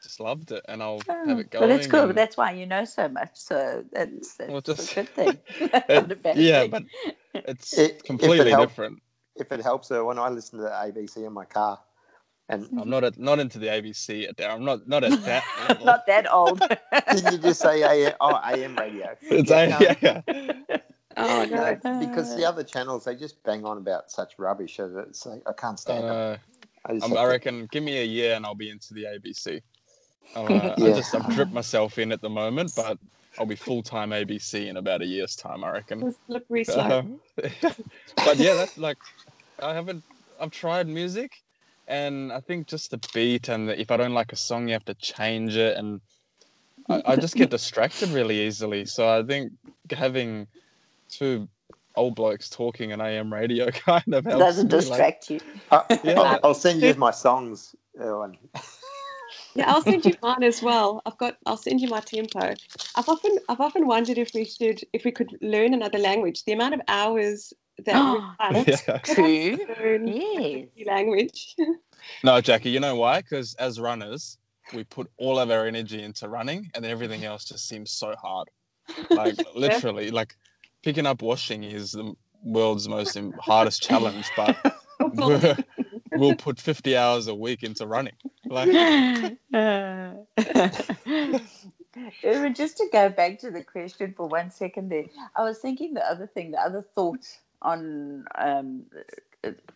just 0.02 0.20
loved 0.20 0.52
it, 0.52 0.64
and 0.68 0.82
I'll 0.82 1.00
oh, 1.08 1.26
have 1.26 1.38
it 1.38 1.50
going. 1.50 1.68
But 1.68 1.70
it's 1.70 1.86
cool. 1.86 2.08
And... 2.08 2.14
That's 2.14 2.36
why 2.36 2.52
you 2.52 2.66
know 2.66 2.84
so 2.84 3.08
much. 3.08 3.30
So 3.34 3.84
that's, 3.92 4.34
that's 4.34 4.50
well, 4.50 4.60
just, 4.60 4.92
a 4.92 4.94
good 4.94 5.08
thing. 5.08 5.38
it, 5.60 6.36
yeah, 6.36 6.60
thing. 6.62 6.70
but 6.70 6.84
it's 7.34 7.76
it, 7.76 8.04
completely 8.04 8.52
it 8.52 8.58
different. 8.58 9.02
If 9.36 9.52
it 9.52 9.62
helps, 9.62 9.90
her, 9.90 10.04
when 10.04 10.18
I 10.18 10.28
listen 10.28 10.58
to 10.58 10.64
the 10.64 10.70
ABC 10.70 11.26
in 11.26 11.32
my 11.32 11.44
car, 11.44 11.78
and 12.48 12.68
I'm 12.80 12.88
not 12.88 13.04
at, 13.04 13.18
not 13.18 13.38
into 13.38 13.58
the 13.58 13.66
ABC 13.66 14.28
at 14.28 14.50
I'm 14.50 14.64
not 14.64 14.88
not 14.88 15.04
at 15.04 15.22
that. 15.24 15.84
not 15.84 16.06
that 16.06 16.32
old. 16.32 16.60
Didn't 17.12 17.32
you 17.32 17.38
just 17.38 17.60
say 17.60 17.82
AM, 17.82 18.14
oh, 18.20 18.40
AM 18.44 18.76
radio? 18.76 19.16
It's 19.20 19.50
yeah, 19.50 19.78
AM, 19.78 19.96
yeah, 20.00 20.20
yeah. 20.68 20.76
Oh 21.16 21.44
no! 21.44 21.98
because 21.98 22.36
the 22.36 22.44
other 22.44 22.62
channels 22.62 23.04
they 23.04 23.16
just 23.16 23.42
bang 23.42 23.64
on 23.64 23.78
about 23.78 24.10
such 24.10 24.38
rubbish. 24.38 24.78
It's 24.78 25.24
like 25.24 25.42
I 25.46 25.52
can't 25.52 25.78
stand 25.78 26.04
uh, 26.04 26.36
it. 26.88 27.02
I, 27.02 27.14
I 27.14 27.26
reckon 27.26 27.62
to... 27.62 27.66
give 27.68 27.82
me 27.82 27.98
a 27.98 28.04
year 28.04 28.34
and 28.34 28.44
I'll 28.44 28.54
be 28.54 28.70
into 28.70 28.94
the 28.94 29.04
ABC. 29.04 29.60
Uh, 30.34 30.74
yeah. 30.76 30.86
I 30.86 30.92
just 30.92 31.14
I've 31.14 31.32
dripped 31.34 31.52
myself 31.52 31.98
in 31.98 32.10
at 32.10 32.20
the 32.20 32.28
moment, 32.28 32.72
but 32.74 32.98
I'll 33.38 33.46
be 33.46 33.54
full 33.54 33.82
time 33.82 34.10
ABC 34.10 34.66
in 34.66 34.76
about 34.76 35.00
a 35.00 35.06
year's 35.06 35.36
time. 35.36 35.62
I 35.62 35.70
reckon. 35.70 36.14
Slippery 36.26 36.64
slope. 36.64 36.92
Um, 36.92 37.20
but 37.36 38.36
yeah, 38.36 38.54
that's 38.54 38.76
like 38.76 38.98
I 39.60 39.72
haven't. 39.72 40.02
I've 40.40 40.50
tried 40.50 40.88
music, 40.88 41.32
and 41.86 42.32
I 42.32 42.40
think 42.40 42.66
just 42.66 42.90
the 42.90 43.00
beat 43.14 43.48
and 43.48 43.68
the, 43.68 43.80
if 43.80 43.92
I 43.92 43.96
don't 43.96 44.14
like 44.14 44.32
a 44.32 44.36
song, 44.36 44.66
you 44.66 44.72
have 44.74 44.84
to 44.86 44.94
change 44.94 45.56
it, 45.56 45.76
and 45.76 46.00
I, 46.88 47.02
I 47.06 47.16
just 47.16 47.36
get 47.36 47.50
distracted 47.58 48.08
really 48.10 48.46
easily. 48.46 48.84
So 48.84 49.08
I 49.08 49.22
think 49.22 49.52
having 49.90 50.48
two 51.08 51.48
old 51.96 52.14
blokes 52.14 52.48
talking 52.48 52.92
on 52.92 53.00
AM 53.00 53.32
radio 53.32 53.70
kind 53.70 54.14
of 54.14 54.24
helps. 54.24 54.38
Doesn't 54.38 54.66
me, 54.66 54.78
distract 54.78 55.30
like, 55.30 55.42
you. 55.42 55.50
Uh, 55.70 55.82
yeah. 56.04 56.38
I'll, 56.44 56.54
send 56.54 56.82
you 56.82 56.94
my 56.94 57.10
songs. 57.10 57.74
Erwin. 57.98 58.36
yeah, 59.54 59.70
I'll 59.70 59.82
send 59.82 60.04
you 60.04 60.14
mine 60.22 60.42
as 60.42 60.62
well. 60.62 61.00
I've 61.06 61.16
got. 61.18 61.36
I'll 61.46 61.56
send 61.56 61.80
you 61.80 61.88
my 61.88 62.00
tempo. 62.00 62.54
I've 62.94 63.08
often, 63.08 63.38
I've 63.48 63.60
often 63.60 63.86
wondered 63.86 64.18
if 64.18 64.34
we 64.34 64.44
should, 64.44 64.82
if 64.92 65.04
we 65.04 65.10
could 65.10 65.36
learn 65.40 65.74
another 65.74 65.98
language. 65.98 66.44
The 66.44 66.52
amount 66.52 66.74
of 66.74 66.80
hours 66.88 67.52
that 67.84 68.12
we 68.50 68.64
That's 68.64 68.86
yeah. 68.86 68.98
true. 68.98 69.58
Yes. 70.04 70.86
Language. 70.86 71.56
no, 72.24 72.40
Jackie. 72.40 72.70
You 72.70 72.80
know 72.80 72.96
why? 72.96 73.22
Because 73.22 73.54
as 73.54 73.80
runners, 73.80 74.38
we 74.74 74.84
put 74.84 75.10
all 75.16 75.38
of 75.38 75.50
our 75.50 75.66
energy 75.66 76.02
into 76.02 76.28
running, 76.28 76.70
and 76.74 76.84
everything 76.84 77.24
else 77.24 77.44
just 77.44 77.68
seems 77.68 77.90
so 77.92 78.14
hard. 78.20 78.48
Like 79.10 79.36
literally, 79.54 80.10
like 80.10 80.36
picking 80.86 81.04
up 81.04 81.20
washing 81.20 81.64
is 81.64 81.90
the 81.90 82.14
world's 82.44 82.88
most 82.88 83.18
hardest 83.40 83.82
challenge, 83.82 84.24
but 84.36 84.56
we'll 86.12 86.36
put 86.36 86.60
50 86.60 86.96
hours 86.96 87.26
a 87.26 87.34
week 87.34 87.64
into 87.64 87.88
running. 87.88 88.14
Like, 88.44 88.70
just 92.54 92.76
to 92.76 92.86
go 92.92 93.08
back 93.08 93.40
to 93.40 93.50
the 93.50 93.64
question 93.64 94.14
for 94.16 94.28
one 94.28 94.52
second 94.52 94.88
there, 94.88 95.06
I 95.34 95.42
was 95.42 95.58
thinking 95.58 95.94
the 95.94 96.08
other 96.08 96.28
thing, 96.28 96.52
the 96.52 96.60
other 96.60 96.86
thought 96.94 97.26
on 97.62 98.24
um, 98.36 98.84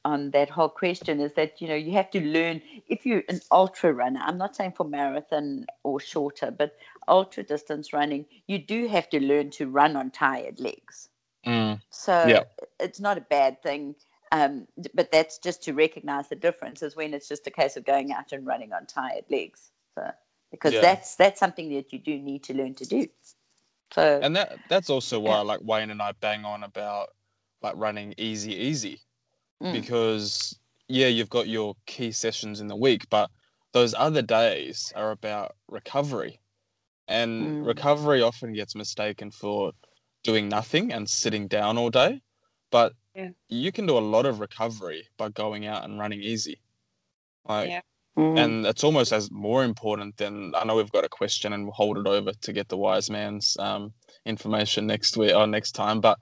on 0.05 0.30
that 0.32 0.51
whole 0.51 0.68
question 0.68 1.20
is 1.20 1.34
that 1.34 1.60
you 1.60 1.68
know 1.68 1.74
you 1.74 1.92
have 1.92 2.10
to 2.12 2.20
learn 2.20 2.62
if 2.88 3.06
you're 3.06 3.24
an 3.28 3.40
ultra 3.51 3.92
runner. 3.92 4.20
I'm 4.22 4.38
not 4.38 4.56
saying 4.56 4.74
for 4.76 4.84
marathon 4.84 5.66
or 5.84 6.01
shorter, 6.01 6.51
but 6.51 6.76
ultra 7.09 7.42
distance 7.42 7.92
running, 7.92 8.26
you 8.47 8.59
do 8.59 8.86
have 8.88 9.09
to 9.10 9.20
learn 9.20 9.51
to 9.52 9.68
run 9.68 9.97
on 9.97 10.10
tired 10.10 10.60
legs. 10.60 11.09
Mm. 11.47 11.80
So 11.90 12.14
Yeah. 12.28 12.44
it's 12.80 13.01
not 13.01 13.18
a 13.18 13.22
bad 13.22 13.62
thing. 13.62 13.97
Um, 14.32 14.66
but 14.94 15.12
that's 15.12 15.38
just 15.38 15.62
to 15.64 15.72
recognize 15.74 16.28
the 16.28 16.36
difference 16.36 16.82
is 16.82 16.97
when 16.97 17.14
it's 17.14 17.28
just 17.28 17.47
a 17.47 17.51
case 17.51 17.76
of 17.76 17.84
going 17.84 18.12
out 18.12 18.32
and 18.32 18.47
running 18.47 18.72
on 18.72 18.86
tired 18.86 19.24
legs. 19.30 19.72
So 19.97 20.10
because 20.51 20.74
Yeah. 20.74 20.80
that's 20.80 21.16
that's 21.16 21.40
something 21.40 21.74
that 21.74 21.92
you 21.92 21.98
do 21.98 22.18
need 22.18 22.44
to 22.44 22.55
learn 22.55 22.74
to 22.76 22.86
do. 22.86 23.09
So 23.92 24.22
And 24.22 24.36
that 24.36 24.60
that's 24.68 24.90
also 24.90 25.20
why 25.20 25.40
Yeah. 25.40 25.42
like 25.42 25.60
Wayne 25.62 25.90
and 25.90 26.02
I 26.02 26.12
bang 26.12 26.44
on 26.44 26.64
about 26.64 27.10
like 27.62 27.74
running 27.76 28.14
easy, 28.18 28.55
easy. 28.55 29.01
Mm, 29.62 29.72
because 29.72 30.58
yeah, 30.88 31.06
you've 31.08 31.30
got 31.30 31.48
your 31.48 31.74
key 31.86 32.12
sessions 32.12 32.60
in 32.60 32.68
the 32.68 32.76
week, 32.76 33.08
but 33.10 33.30
those 33.72 33.94
other 33.94 34.22
days 34.22 34.92
are 34.96 35.12
about 35.12 35.56
recovery. 35.68 36.40
And 37.08 37.56
Mm. 37.62 37.66
recovery 37.66 38.22
often 38.22 38.52
gets 38.52 38.74
mistaken 38.74 39.30
for 39.30 39.72
doing 40.24 40.48
nothing 40.48 40.92
and 40.92 41.08
sitting 41.08 41.48
down 41.48 41.78
all 41.78 41.90
day. 41.90 42.22
But 42.70 42.94
Yeah. 43.14 43.30
you 43.48 43.72
can 43.72 43.86
do 43.86 43.98
a 43.98 44.00
lot 44.14 44.26
of 44.26 44.40
recovery 44.40 45.08
by 45.18 45.30
going 45.30 45.66
out 45.66 45.84
and 45.84 45.98
running 45.98 46.20
easy. 46.22 46.60
Like 47.48 47.68
Yeah. 47.68 47.80
mm, 48.16 48.36
and 48.36 48.66
it's 48.66 48.84
almost 48.84 49.12
as 49.12 49.30
more 49.30 49.64
important 49.64 50.16
than 50.16 50.54
I 50.54 50.64
know 50.64 50.76
we've 50.76 50.92
got 50.92 51.04
a 51.04 51.08
question 51.08 51.52
and 51.52 51.64
we'll 51.64 51.72
hold 51.74 51.98
it 51.98 52.06
over 52.06 52.32
to 52.32 52.52
get 52.52 52.68
the 52.68 52.76
wise 52.78 53.10
man's 53.10 53.56
um, 53.58 53.92
information 54.24 54.86
next 54.86 55.16
week 55.16 55.34
or 55.34 55.46
next 55.46 55.72
time. 55.72 56.00
But 56.00 56.18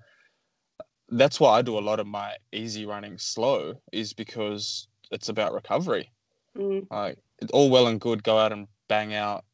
that's 1.11 1.41
why 1.41 1.59
I 1.59 1.63
do 1.63 1.79
a 1.79 1.81
lot 1.81 2.01
of 2.01 2.07
my 2.07 2.37
easy 2.53 2.87
running 2.87 3.19
slow 3.19 3.81
is 3.93 4.13
because 4.13 4.89
it's 5.11 5.29
about 5.29 5.55
recovery. 5.55 6.13
Mm. 6.57 6.87
Like 6.91 7.19
it's 7.39 7.53
all 7.53 7.71
well 7.71 7.87
and 7.87 8.01
good 8.01 8.23
go 8.23 8.39
out 8.39 8.53
and 8.53 8.69
bang 8.89 9.15
out 9.15 9.45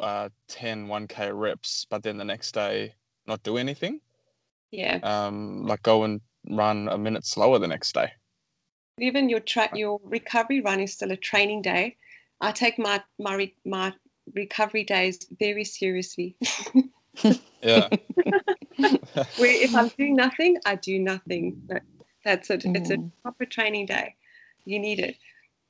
uh, 0.00 0.28
10 0.48 0.86
1k 0.86 1.30
reps, 1.34 1.86
but 1.88 2.02
then 2.02 2.16
the 2.16 2.24
next 2.24 2.52
day 2.52 2.94
not 3.26 3.42
do 3.42 3.56
anything. 3.56 4.00
Yeah. 4.70 4.98
Um, 5.02 5.66
like 5.66 5.82
go 5.82 6.04
and 6.04 6.20
run 6.48 6.88
a 6.88 6.98
minute 6.98 7.26
slower 7.26 7.58
the 7.58 7.68
next 7.68 7.94
day. 7.94 8.12
Even 8.98 9.28
your 9.28 9.40
tra- 9.40 9.76
your 9.76 10.00
recovery 10.04 10.60
run 10.60 10.80
is 10.80 10.92
still 10.92 11.12
a 11.12 11.16
training 11.16 11.62
day. 11.62 11.96
I 12.40 12.52
take 12.52 12.78
my 12.78 13.02
my 13.18 13.34
re- 13.34 13.56
my 13.64 13.92
recovery 14.34 14.84
days 14.84 15.18
very 15.38 15.64
seriously. 15.64 16.36
Yeah. 17.62 17.88
Where 19.38 19.50
if 19.64 19.74
I'm 19.74 19.88
doing 19.88 20.16
nothing, 20.16 20.58
I 20.66 20.74
do 20.76 20.98
nothing. 20.98 21.60
That's 22.24 22.50
it. 22.50 22.64
It's 22.64 22.90
a 22.90 22.96
Mm. 22.96 23.10
proper 23.22 23.44
training 23.44 23.86
day. 23.86 24.14
You 24.64 24.78
need 24.78 24.98
it. 25.00 25.16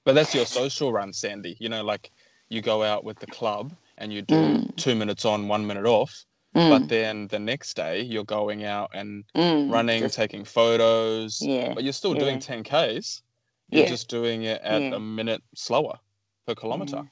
But 0.04 0.14
that's 0.14 0.34
your 0.34 0.46
social 0.46 0.92
run, 0.92 1.12
Sandy. 1.12 1.56
You 1.60 1.68
know, 1.68 1.82
like 1.84 2.10
you 2.48 2.62
go 2.62 2.82
out 2.82 3.04
with 3.04 3.18
the 3.18 3.26
club 3.26 3.72
and 3.98 4.12
you 4.12 4.22
do 4.22 4.34
Mm. 4.34 4.76
two 4.76 4.94
minutes 4.94 5.24
on, 5.24 5.48
one 5.48 5.66
minute 5.66 5.84
off. 5.86 6.24
mm, 6.54 6.68
But 6.70 6.88
then 6.88 7.26
the 7.28 7.38
next 7.38 7.74
day 7.74 8.00
you're 8.02 8.24
going 8.24 8.64
out 8.64 8.90
and 8.94 9.24
mm, 9.34 9.70
running, 9.70 10.00
just- 10.02 10.16
taking 10.16 10.44
photos. 10.44 11.40
yeah, 11.42 11.74
But 11.74 11.84
you're 11.84 11.92
still 11.92 12.14
yeah. 12.14 12.20
doing 12.20 12.38
10Ks. 12.38 13.22
You're 13.70 13.82
Yeah. 13.82 13.88
just 13.88 14.08
doing 14.08 14.44
it 14.44 14.60
at 14.62 14.80
Yeah. 14.80 14.94
a 14.96 15.00
minute 15.00 15.42
slower 15.54 15.98
per 16.46 16.54
kilometer. 16.54 16.96
Yeah. 16.96 17.10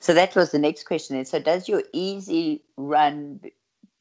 So 0.00 0.12
that 0.14 0.34
was 0.34 0.50
the 0.50 0.58
next 0.58 0.84
question. 0.84 1.16
Then. 1.16 1.24
So 1.24 1.38
does 1.38 1.68
your 1.68 1.84
easy 1.92 2.62
run 2.76 3.36
b- 3.36 3.52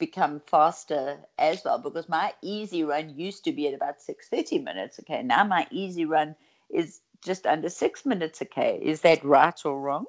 become 0.02 0.42
faster 0.42 1.20
as 1.40 1.64
well? 1.66 1.80
Because 1.80 2.10
my 2.10 2.34
easy 2.42 2.84
run 2.84 3.18
used 3.18 3.46
to 3.46 3.54
be 3.54 3.68
at 3.70 3.76
about 3.76 4.02
six 4.02 4.30
thirty 4.30 4.60
minutes. 4.60 5.00
Okay, 5.02 5.24
now 5.24 5.46
my 5.46 5.68
easy 5.72 6.06
run 6.06 6.36
is 6.70 7.02
just 7.24 7.48
under 7.48 7.70
six 7.70 8.06
minutes. 8.06 8.42
Okay, 8.42 8.80
is 8.84 9.02
that 9.02 9.24
right 9.24 9.60
or 9.66 9.80
wrong? 9.80 10.06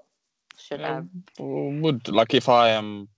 Should 0.59 0.83
Um, 0.85 1.25
Would 1.39 2.09
like 2.09 2.35
if 2.35 2.49
I 2.49 2.71
am 2.71 3.09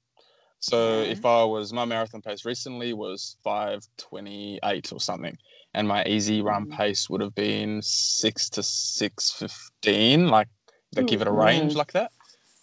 so 0.61 1.03
Yeah. 1.03 1.03
if 1.03 1.25
I 1.25 1.45
was 1.45 1.73
my 1.73 1.85
marathon 1.85 2.23
pace 2.23 2.45
recently 2.45 2.93
was 2.95 3.37
528 3.45 4.93
or 4.93 5.01
something 5.01 5.39
and 5.75 5.89
my 5.89 6.05
easy 6.05 6.43
run 6.43 6.67
Mhm. 6.67 6.77
pace 6.79 7.09
would 7.11 7.21
have 7.21 7.35
been 7.35 7.83
6 7.83 8.51
to 8.51 8.63
615 8.63 10.29
like 10.29 10.49
they 10.93 11.05
give 11.05 11.23
it 11.23 11.29
a 11.29 11.33
range 11.33 11.75
Mhm. 11.75 11.77
like 11.77 11.93
that 11.93 12.13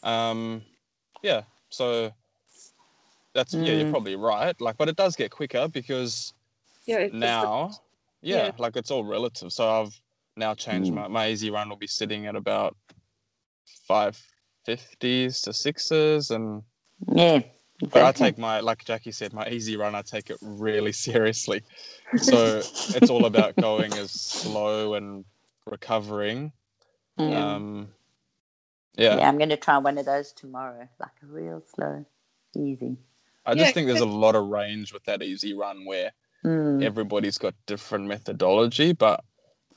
um 0.03 0.63
yeah 1.23 1.43
so 1.69 2.11
that's 3.33 3.53
yeah 3.53 3.73
you're 3.73 3.85
Mm. 3.85 3.91
probably 3.91 4.15
right 4.15 4.59
like 4.59 4.77
but 4.77 4.89
it 4.89 4.95
does 4.95 5.15
get 5.15 5.31
quicker 5.31 5.67
because 5.67 6.33
Yeah. 6.85 6.97
It's 6.99 7.11
the- 7.13 7.19
now 7.19 7.71
yeah, 8.21 8.45
yeah. 8.47 8.51
like 8.57 8.75
it's 8.75 8.91
all 8.91 9.03
relative 9.03 9.51
so 9.53 9.69
I've 9.69 9.99
now 10.37 10.53
changed 10.53 10.91
Mm. 10.91 10.95
my 10.95 11.07
my 11.07 11.29
easy 11.29 11.49
run 11.49 11.69
will 11.69 11.77
be 11.77 11.87
sitting 11.87 12.25
at 12.27 12.35
about 12.35 12.75
550s 13.89 15.41
to 15.43 15.53
sixes 15.53 16.31
and 16.31 16.63
Yeah. 17.07 17.41
but 17.91 18.03
I 18.03 18.11
take 18.11 18.37
my, 18.37 18.59
like 18.59 18.85
Jackie 18.85 19.11
said, 19.11 19.33
my 19.33 19.47
easy 19.49 19.75
run, 19.75 19.95
I 19.95 20.03
take 20.03 20.29
it 20.29 20.37
really 20.41 20.91
seriously. 21.07 21.63
So 22.17 22.57
it's 22.59 23.09
all 23.09 23.25
about 23.25 23.55
going 23.55 23.91
as 23.93 24.11
slow 24.11 24.93
and 24.95 25.25
recovering. 25.65 26.51
Mm. 27.19 27.35
Um, 27.35 27.87
yeah. 28.95 29.17
yeah, 29.17 29.27
I'm 29.27 29.37
going 29.37 29.49
to 29.49 29.57
try 29.57 29.77
one 29.77 29.97
of 29.97 30.05
those 30.05 30.31
tomorrow, 30.31 30.87
like 30.99 31.11
a 31.21 31.25
real 31.25 31.61
slow, 31.75 32.05
easy. 32.55 32.95
I 33.45 33.55
just 33.55 33.69
Yeah, 33.69 33.73
think 33.73 33.87
there's 33.87 34.01
a 34.01 34.05
lot 34.05 34.35
of 34.35 34.47
range 34.47 34.93
with 34.93 35.03
that 35.05 35.23
easy 35.23 35.53
run 35.53 35.85
where 35.85 36.11
Mm. 36.45 36.81
everybody's 36.83 37.37
got 37.37 37.55
different 37.65 38.07
methodology. 38.07 38.93
But 38.93 39.23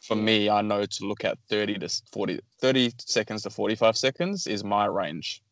for 0.01 0.17
me, 0.17 0.51
I 0.51 0.63
know 0.63 0.85
to 0.87 1.07
look 1.07 1.25
at 1.25 1.39
30 1.49 1.79
to 1.79 1.89
40, 2.13 2.41
30 2.61 2.93
seconds 2.99 3.43
to 3.43 3.51
45 3.51 3.97
seconds 3.97 4.47
is 4.47 4.65
my 4.65 4.87
range. 4.87 5.43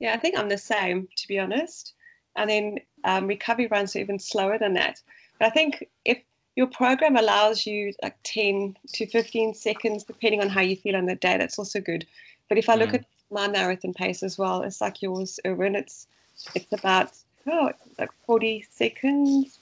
Yeah, 0.00 0.14
I 0.14 0.18
think 0.18 0.38
I'm 0.38 0.48
the 0.48 0.58
same, 0.58 1.08
to 1.16 1.28
be 1.28 1.38
honest. 1.38 1.94
And 2.36 2.50
then 2.50 2.78
um, 3.04 3.26
recovery 3.26 3.66
runs 3.66 3.96
are 3.96 4.00
even 4.00 4.18
slower 4.18 4.58
than 4.58 4.74
that. 4.74 5.02
But 5.38 5.46
I 5.46 5.50
think 5.50 5.88
if 6.04 6.18
your 6.56 6.66
program 6.68 7.16
allows 7.16 7.66
you 7.66 7.92
like 8.02 8.16
10 8.22 8.76
to 8.94 9.06
15 9.06 9.54
seconds, 9.54 10.04
depending 10.04 10.40
on 10.40 10.48
how 10.48 10.60
you 10.60 10.76
feel 10.76 10.96
on 10.96 11.06
the 11.06 11.16
day, 11.16 11.36
that's 11.36 11.58
also 11.58 11.80
good. 11.80 12.06
But 12.48 12.58
if 12.58 12.68
I 12.68 12.76
look 12.76 12.94
Mm. 12.94 12.94
at 12.94 13.04
my 13.30 13.48
marathon 13.48 13.92
pace 13.92 14.22
as 14.22 14.38
well, 14.38 14.62
it's 14.62 14.80
like 14.80 15.02
yours, 15.02 15.38
Erwin. 15.46 15.74
It's 15.74 16.06
it's 16.54 16.72
about 16.72 17.12
oh, 17.50 17.72
like 17.98 18.10
40 18.26 18.64
seconds, 18.70 19.58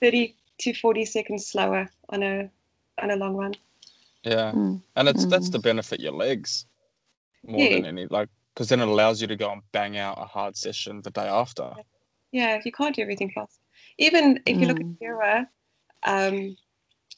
30 0.00 0.34
to 0.58 0.74
40 0.74 1.04
seconds 1.04 1.46
slower 1.46 1.88
on 2.10 2.22
a 2.22 2.50
on 3.02 3.10
a 3.10 3.16
long 3.16 3.34
run. 3.36 3.54
Yeah. 4.22 4.52
Mm. 4.52 4.82
And 4.96 5.08
it's 5.08 5.24
that's 5.26 5.48
Mm. 5.48 5.52
to 5.52 5.58
benefit 5.60 6.00
your 6.00 6.12
legs 6.12 6.66
more 7.46 7.60
Yeah. 7.62 7.76
than 7.76 7.86
any, 7.86 8.06
like, 8.06 8.28
because 8.52 8.68
then 8.68 8.80
it 8.80 8.88
allows 8.88 9.20
you 9.22 9.26
to 9.28 9.36
go 9.36 9.50
and 9.52 9.62
bang 9.72 9.96
out 9.96 10.18
a 10.18 10.26
hard 10.26 10.56
session 10.56 11.00
the 11.02 11.10
day 11.10 11.26
after. 11.26 11.72
Yeah, 12.32 12.60
you 12.64 12.72
can't 12.72 12.94
do 12.94 13.02
everything 13.02 13.30
fast. 13.30 13.58
Even 13.98 14.42
if 14.46 14.60
you 14.60 14.66
look 14.66 14.78
Mm. 14.78 14.92
at 14.92 14.98
Sarah, 14.98 15.48
um, 16.04 16.56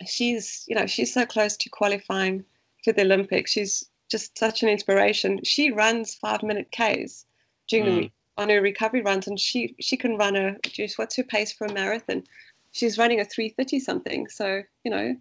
she's 0.06 0.64
you 0.68 0.74
know 0.76 0.86
she's 0.86 1.12
so 1.12 1.26
close 1.26 1.56
to 1.56 1.68
qualifying 1.68 2.44
for 2.84 2.92
the 2.92 3.02
Olympics. 3.02 3.50
She's 3.52 3.88
just 4.08 4.38
such 4.38 4.62
an 4.62 4.68
inspiration. 4.68 5.42
She 5.44 5.70
runs 5.70 6.14
five 6.14 6.42
minute 6.42 6.70
Ks 6.70 7.26
during 7.68 7.86
the 7.86 7.92
Mm. 7.92 8.00
week 8.02 8.12
on 8.38 8.48
her 8.48 8.60
recovery 8.60 9.02
runs, 9.02 9.28
and 9.28 9.38
she 9.38 9.74
she 9.80 9.96
can 9.96 10.16
run 10.16 10.36
a. 10.36 10.56
Geez, 10.64 10.96
what's 10.98 11.16
her 11.16 11.24
pace 11.24 11.52
for 11.52 11.66
a 11.66 11.72
marathon? 11.72 12.24
She's 12.72 12.98
running 12.98 13.20
a 13.20 13.24
three 13.24 13.50
thirty 13.50 13.78
something. 13.80 14.28
So 14.28 14.62
you 14.84 14.90
know, 14.90 15.16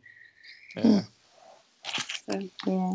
Yeah. 0.75 1.01
so, 2.29 2.39
Yeah. 2.65 2.93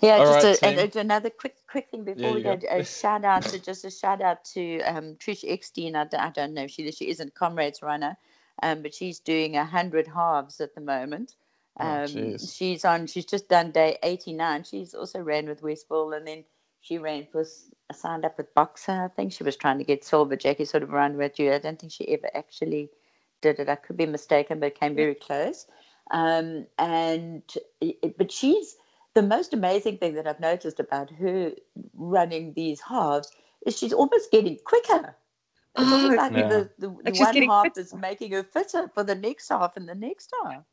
Yeah, 0.00 0.18
All 0.18 0.26
just 0.26 0.44
right, 0.44 0.44
a, 0.44 0.64
and 0.64 0.76
team. 0.76 0.86
it's 0.86 0.96
another 0.96 1.30
quick 1.30 1.56
quick 1.68 1.88
thing 1.90 2.04
before 2.04 2.22
Yeah, 2.22 2.32
we 2.34 2.38
you 2.38 2.44
go. 2.44 2.56
go. 2.56 2.68
A 2.70 2.84
shout 2.84 3.24
out 3.24 3.42
to 3.42 3.58
just 3.58 3.84
a 3.84 3.90
shout 3.90 4.22
out 4.22 4.44
to 4.54 4.80
um, 4.82 5.16
Trish 5.16 5.44
Eckstein. 5.46 5.96
I, 5.96 6.04
don't- 6.04 6.20
I 6.20 6.30
don't 6.30 6.54
know 6.54 6.62
if 6.64 6.70
she 6.70 6.90
she 6.92 7.08
isn't 7.10 7.34
comrades 7.34 7.82
runner, 7.82 8.16
um, 8.62 8.82
but 8.82 8.94
she's 8.94 9.18
doing 9.18 9.56
a 9.56 9.64
hundred 9.64 10.06
halves 10.06 10.60
at 10.60 10.74
the 10.74 10.80
moment. 10.80 11.34
Oh, 11.80 11.84
Um, 11.84 12.06
jeez. 12.06 12.56
she's 12.56 12.84
on. 12.84 13.06
She's 13.08 13.24
just 13.26 13.48
done 13.48 13.72
day 13.72 13.98
eighty 14.04 14.32
nine. 14.32 14.62
She's 14.62 14.94
also 14.94 15.20
ran 15.20 15.48
with 15.48 15.62
Westfall, 15.62 16.12
and 16.12 16.26
then 16.26 16.44
she 16.80 16.98
ran 16.98 17.26
for 17.32 17.44
signed 17.92 18.24
up 18.24 18.38
with 18.38 18.54
Boxer. 18.54 19.04
I 19.04 19.08
think 19.08 19.32
she 19.32 19.44
was 19.44 19.56
trying 19.56 19.78
to 19.78 19.84
get 19.84 20.04
silver. 20.04 20.36
Jackie 20.36 20.64
sort 20.66 20.82
of 20.84 20.90
ran 20.90 21.16
with 21.16 21.38
you. 21.38 21.52
I 21.52 21.58
don't 21.58 21.78
think 21.80 21.92
she 21.92 22.08
ever 22.08 22.30
actually 22.34 22.90
did 23.42 23.60
it. 23.60 23.68
I 23.68 23.76
could 23.76 23.96
be 23.96 24.06
mistaken, 24.06 24.60
but 24.60 24.68
it 24.68 24.80
came 24.80 24.94
very 24.96 25.14
close. 25.16 25.66
Um, 26.10 26.66
and 26.78 27.42
but 28.18 28.32
she's 28.32 28.76
the 29.14 29.22
most 29.22 29.54
amazing 29.54 29.98
thing 29.98 30.14
that 30.14 30.26
I've 30.26 30.40
noticed 30.40 30.80
about 30.80 31.10
her 31.12 31.52
running 31.94 32.54
these 32.54 32.80
halves 32.82 33.30
is 33.66 33.78
she's 33.78 33.92
almost 33.94 34.30
getting 34.32 34.58
quicker. 34.64 35.16
It's 35.76 36.02
Oh, 36.02 36.14
like 36.16 36.34
the, 36.48 36.70
the, 36.78 36.96
the 37.04 37.14
Like 37.14 37.14
one 37.14 37.42
half 37.42 37.70
fitter. 37.72 37.76
is 37.76 37.94
making 37.94 38.32
her 38.32 38.44
fitter 38.44 38.90
for 38.94 39.04
the 39.04 39.14
next 39.14 39.48
half 39.50 39.76
and 39.76 39.88
the 39.88 39.94
next 39.94 40.32
half. 40.44 40.64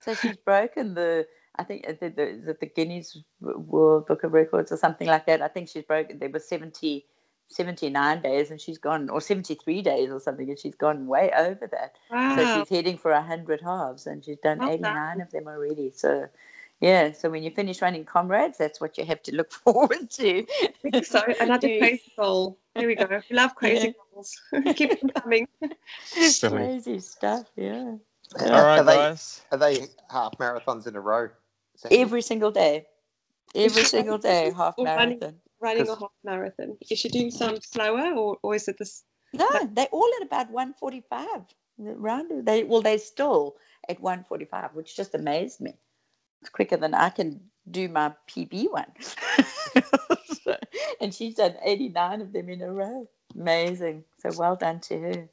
So 0.00 0.14
she's 0.14 0.36
broken 0.36 0.94
the, 0.94 1.26
I 1.56 1.64
think, 1.64 1.86
the, 1.86 2.08
the, 2.08 2.42
the, 2.44 2.56
the 2.60 2.66
Guinness 2.66 3.18
World 3.40 4.06
Book 4.06 4.24
of 4.24 4.32
Records 4.32 4.72
or 4.72 4.76
something 4.76 5.06
like 5.06 5.26
that. 5.26 5.42
I 5.42 5.48
think 5.48 5.68
she's 5.68 5.84
broken, 5.84 6.18
there 6.18 6.28
were 6.28 6.40
70 6.40 7.06
79 7.48 8.22
days 8.22 8.50
and 8.50 8.60
she's 8.60 8.78
gone, 8.78 9.08
or 9.08 9.20
73 9.20 9.82
days 9.82 10.10
or 10.10 10.18
something, 10.20 10.48
and 10.48 10.58
she's 10.58 10.74
gone 10.74 11.06
way 11.06 11.30
over 11.36 11.66
that. 11.68 11.94
Wow. 12.10 12.36
So 12.36 12.60
she's 12.60 12.68
heading 12.68 12.98
for 12.98 13.12
100 13.12 13.60
halves 13.60 14.06
and 14.06 14.24
she's 14.24 14.38
done 14.38 14.58
Well 14.58 14.70
89 14.70 15.20
of 15.20 15.30
them 15.30 15.46
already. 15.46 15.92
So, 15.94 16.26
yeah, 16.80 17.12
so 17.12 17.30
when 17.30 17.42
you 17.42 17.50
finish 17.50 17.80
running 17.80 18.04
comrades, 18.04 18.58
that's 18.58 18.80
what 18.80 18.98
you 18.98 19.04
have 19.04 19.22
to 19.24 19.34
look 19.34 19.52
forward 19.64 20.10
to. 20.10 20.46
I 20.62 20.90
think 20.90 21.04
so. 21.04 21.22
Another 21.40 21.68
crazy 21.78 22.12
goal. 22.16 22.58
There 22.74 22.88
we 22.88 22.96
go. 22.96 23.06
We 23.30 23.36
love 23.36 23.54
crazy 23.56 23.88
Yeah. 23.88 23.92
goals. 24.12 24.40
Keep 24.74 25.00
them 25.00 25.10
coming. 25.10 25.48
Silly. 26.04 26.56
Crazy 26.56 26.98
stuff, 27.00 27.46
yeah. 27.56 27.94
All 28.40 28.50
right, 28.50 28.78
are 28.80 28.84
they, 28.84 28.96
guys. 28.96 29.42
Are 29.52 29.58
they 29.58 29.86
half 30.10 30.36
marathons 30.38 30.86
in 30.86 30.96
a 30.96 31.00
row? 31.00 31.28
Sandy? 31.76 31.98
Every 32.00 32.22
single 32.22 32.50
day. 32.50 32.86
Every 33.54 33.84
single 33.84 34.18
day, 34.18 34.52
half 34.56 34.74
Or 34.78 34.84
running- 34.86 35.18
marathon. 35.18 35.40
Running 35.60 35.88
a 35.88 35.94
half 35.96 36.12
marathon. 36.24 36.76
Is 36.90 36.98
she 36.98 37.08
doing 37.08 37.30
some 37.30 37.60
slower 37.60 38.12
or, 38.14 38.36
or 38.42 38.54
is 38.54 38.68
it 38.68 38.76
this? 38.78 39.04
No, 39.32 39.48
they 39.72 39.86
all 39.92 40.10
at 40.20 40.26
about 40.26 40.50
145. 40.50 41.26
The 41.78 41.94
round 41.96 42.46
they 42.46 42.62
well, 42.64 42.82
they 42.82 42.98
still 42.98 43.56
at 43.88 44.00
145, 44.00 44.74
which 44.74 44.94
just 44.96 45.14
amazed 45.14 45.60
me. 45.60 45.74
It's 46.40 46.50
quicker 46.50 46.76
than 46.76 46.94
I 46.94 47.08
can 47.10 47.40
do 47.70 47.88
my 47.88 48.12
PB 48.28 48.70
one. 48.70 48.92
So- 50.44 50.56
and 51.00 51.14
she's 51.14 51.36
done 51.36 51.54
89 51.64 52.20
of 52.20 52.32
them 52.32 52.48
in 52.50 52.60
a 52.60 52.70
row. 52.70 53.08
Amazing. 53.34 54.04
So 54.18 54.30
well 54.36 54.56
done 54.56 54.80
to 54.80 54.98
her. 55.00 55.28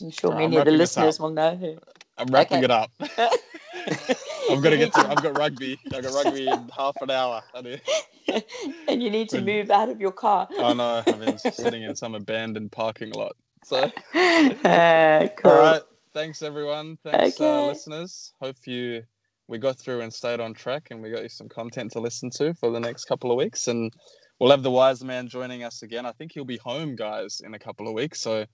I'm 0.00 0.10
sure 0.10 0.32
I'm 0.32 0.38
many 0.38 0.56
of 0.56 0.64
the 0.64 0.70
wrapping 0.70 0.78
listeners 0.78 1.20
will 1.20 1.30
know 1.30 1.56
her. 1.56 1.76
I'm 2.18 2.28
wrapping 2.28 2.64
Okay. 2.64 2.64
it 2.64 2.70
up. 2.70 2.90
I've 4.50 4.62
got 4.62 4.70
to 4.70 4.76
get 4.76 4.92
to. 4.94 5.08
I've 5.08 5.22
got 5.22 5.38
rugby. 5.38 5.78
I've 5.92 6.02
got 6.02 6.24
rugby 6.24 6.48
in 6.48 6.68
half 6.76 6.96
an 7.00 7.10
hour. 7.10 7.42
I 7.54 7.80
and 8.88 9.02
you 9.02 9.10
need 9.10 9.28
to 9.30 9.40
move 9.40 9.70
out 9.70 9.88
of 9.88 10.00
your 10.00 10.12
car. 10.12 10.48
Oh 10.58 10.72
no, 10.72 11.02
I've 11.06 11.20
been 11.20 11.38
sitting 11.38 11.82
in 11.82 11.94
some 11.96 12.14
abandoned 12.14 12.72
parking 12.72 13.12
lot. 13.12 13.36
So, 13.64 13.90
Uh, 14.14 15.28
cool. 15.36 15.50
all 15.50 15.58
right. 15.58 15.82
Thanks 16.14 16.42
everyone. 16.42 16.98
Thanks 17.04 17.40
uh, 17.40 17.66
listeners. 17.66 18.32
Hope 18.40 18.56
you 18.66 19.02
we 19.48 19.58
got 19.58 19.78
through 19.78 20.00
and 20.00 20.12
stayed 20.12 20.40
on 20.40 20.54
track, 20.54 20.88
and 20.90 21.02
we 21.02 21.10
got 21.10 21.22
you 21.22 21.28
some 21.28 21.48
content 21.48 21.92
to 21.92 22.00
listen 22.00 22.30
to 22.30 22.54
for 22.54 22.70
the 22.70 22.80
next 22.80 23.04
couple 23.04 23.30
of 23.30 23.36
weeks. 23.36 23.68
And 23.68 23.92
we'll 24.40 24.50
have 24.50 24.62
the 24.62 24.70
wise 24.70 25.04
man 25.04 25.28
joining 25.28 25.62
us 25.62 25.82
again. 25.82 26.06
I 26.06 26.12
think 26.12 26.32
he'll 26.32 26.44
be 26.44 26.58
home, 26.58 26.96
guys, 26.96 27.40
in 27.44 27.54
a 27.54 27.58
couple 27.58 27.86
of 27.86 27.94
weeks. 27.94 28.20
So 28.20 28.44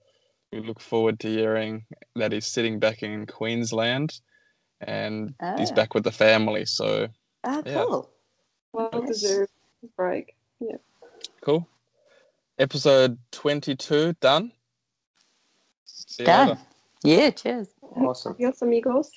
we 0.52 0.60
look 0.60 0.80
forward 0.80 1.18
to 1.20 1.28
hearing 1.28 1.84
that 2.16 2.32
he's 2.32 2.46
sitting 2.46 2.78
back 2.78 3.02
in 3.02 3.26
Queensland, 3.26 4.20
and 4.82 5.34
he's 5.56 5.70
Ah. 5.70 5.74
back 5.74 5.94
with 5.94 6.04
the 6.04 6.12
family. 6.12 6.64
So 6.66 7.08
Ah, 7.44 7.62
Yeah. 7.64 7.84
cool. 7.84 8.10
Well 8.72 8.90
Yes. 8.92 9.08
deserved 9.08 9.52
break. 9.96 10.36
Yeah. 10.60 10.76
Cool. 11.42 11.68
Episode 12.58 13.18
twenty-two 13.32 14.14
done. 14.14 14.52
See 15.84 16.24
Done. 16.24 16.58
Yeah, 17.04 17.30
cheers. 17.30 17.68
Awesome. 17.82 18.32
Adios, 18.34 18.62
amigos. 18.62 19.10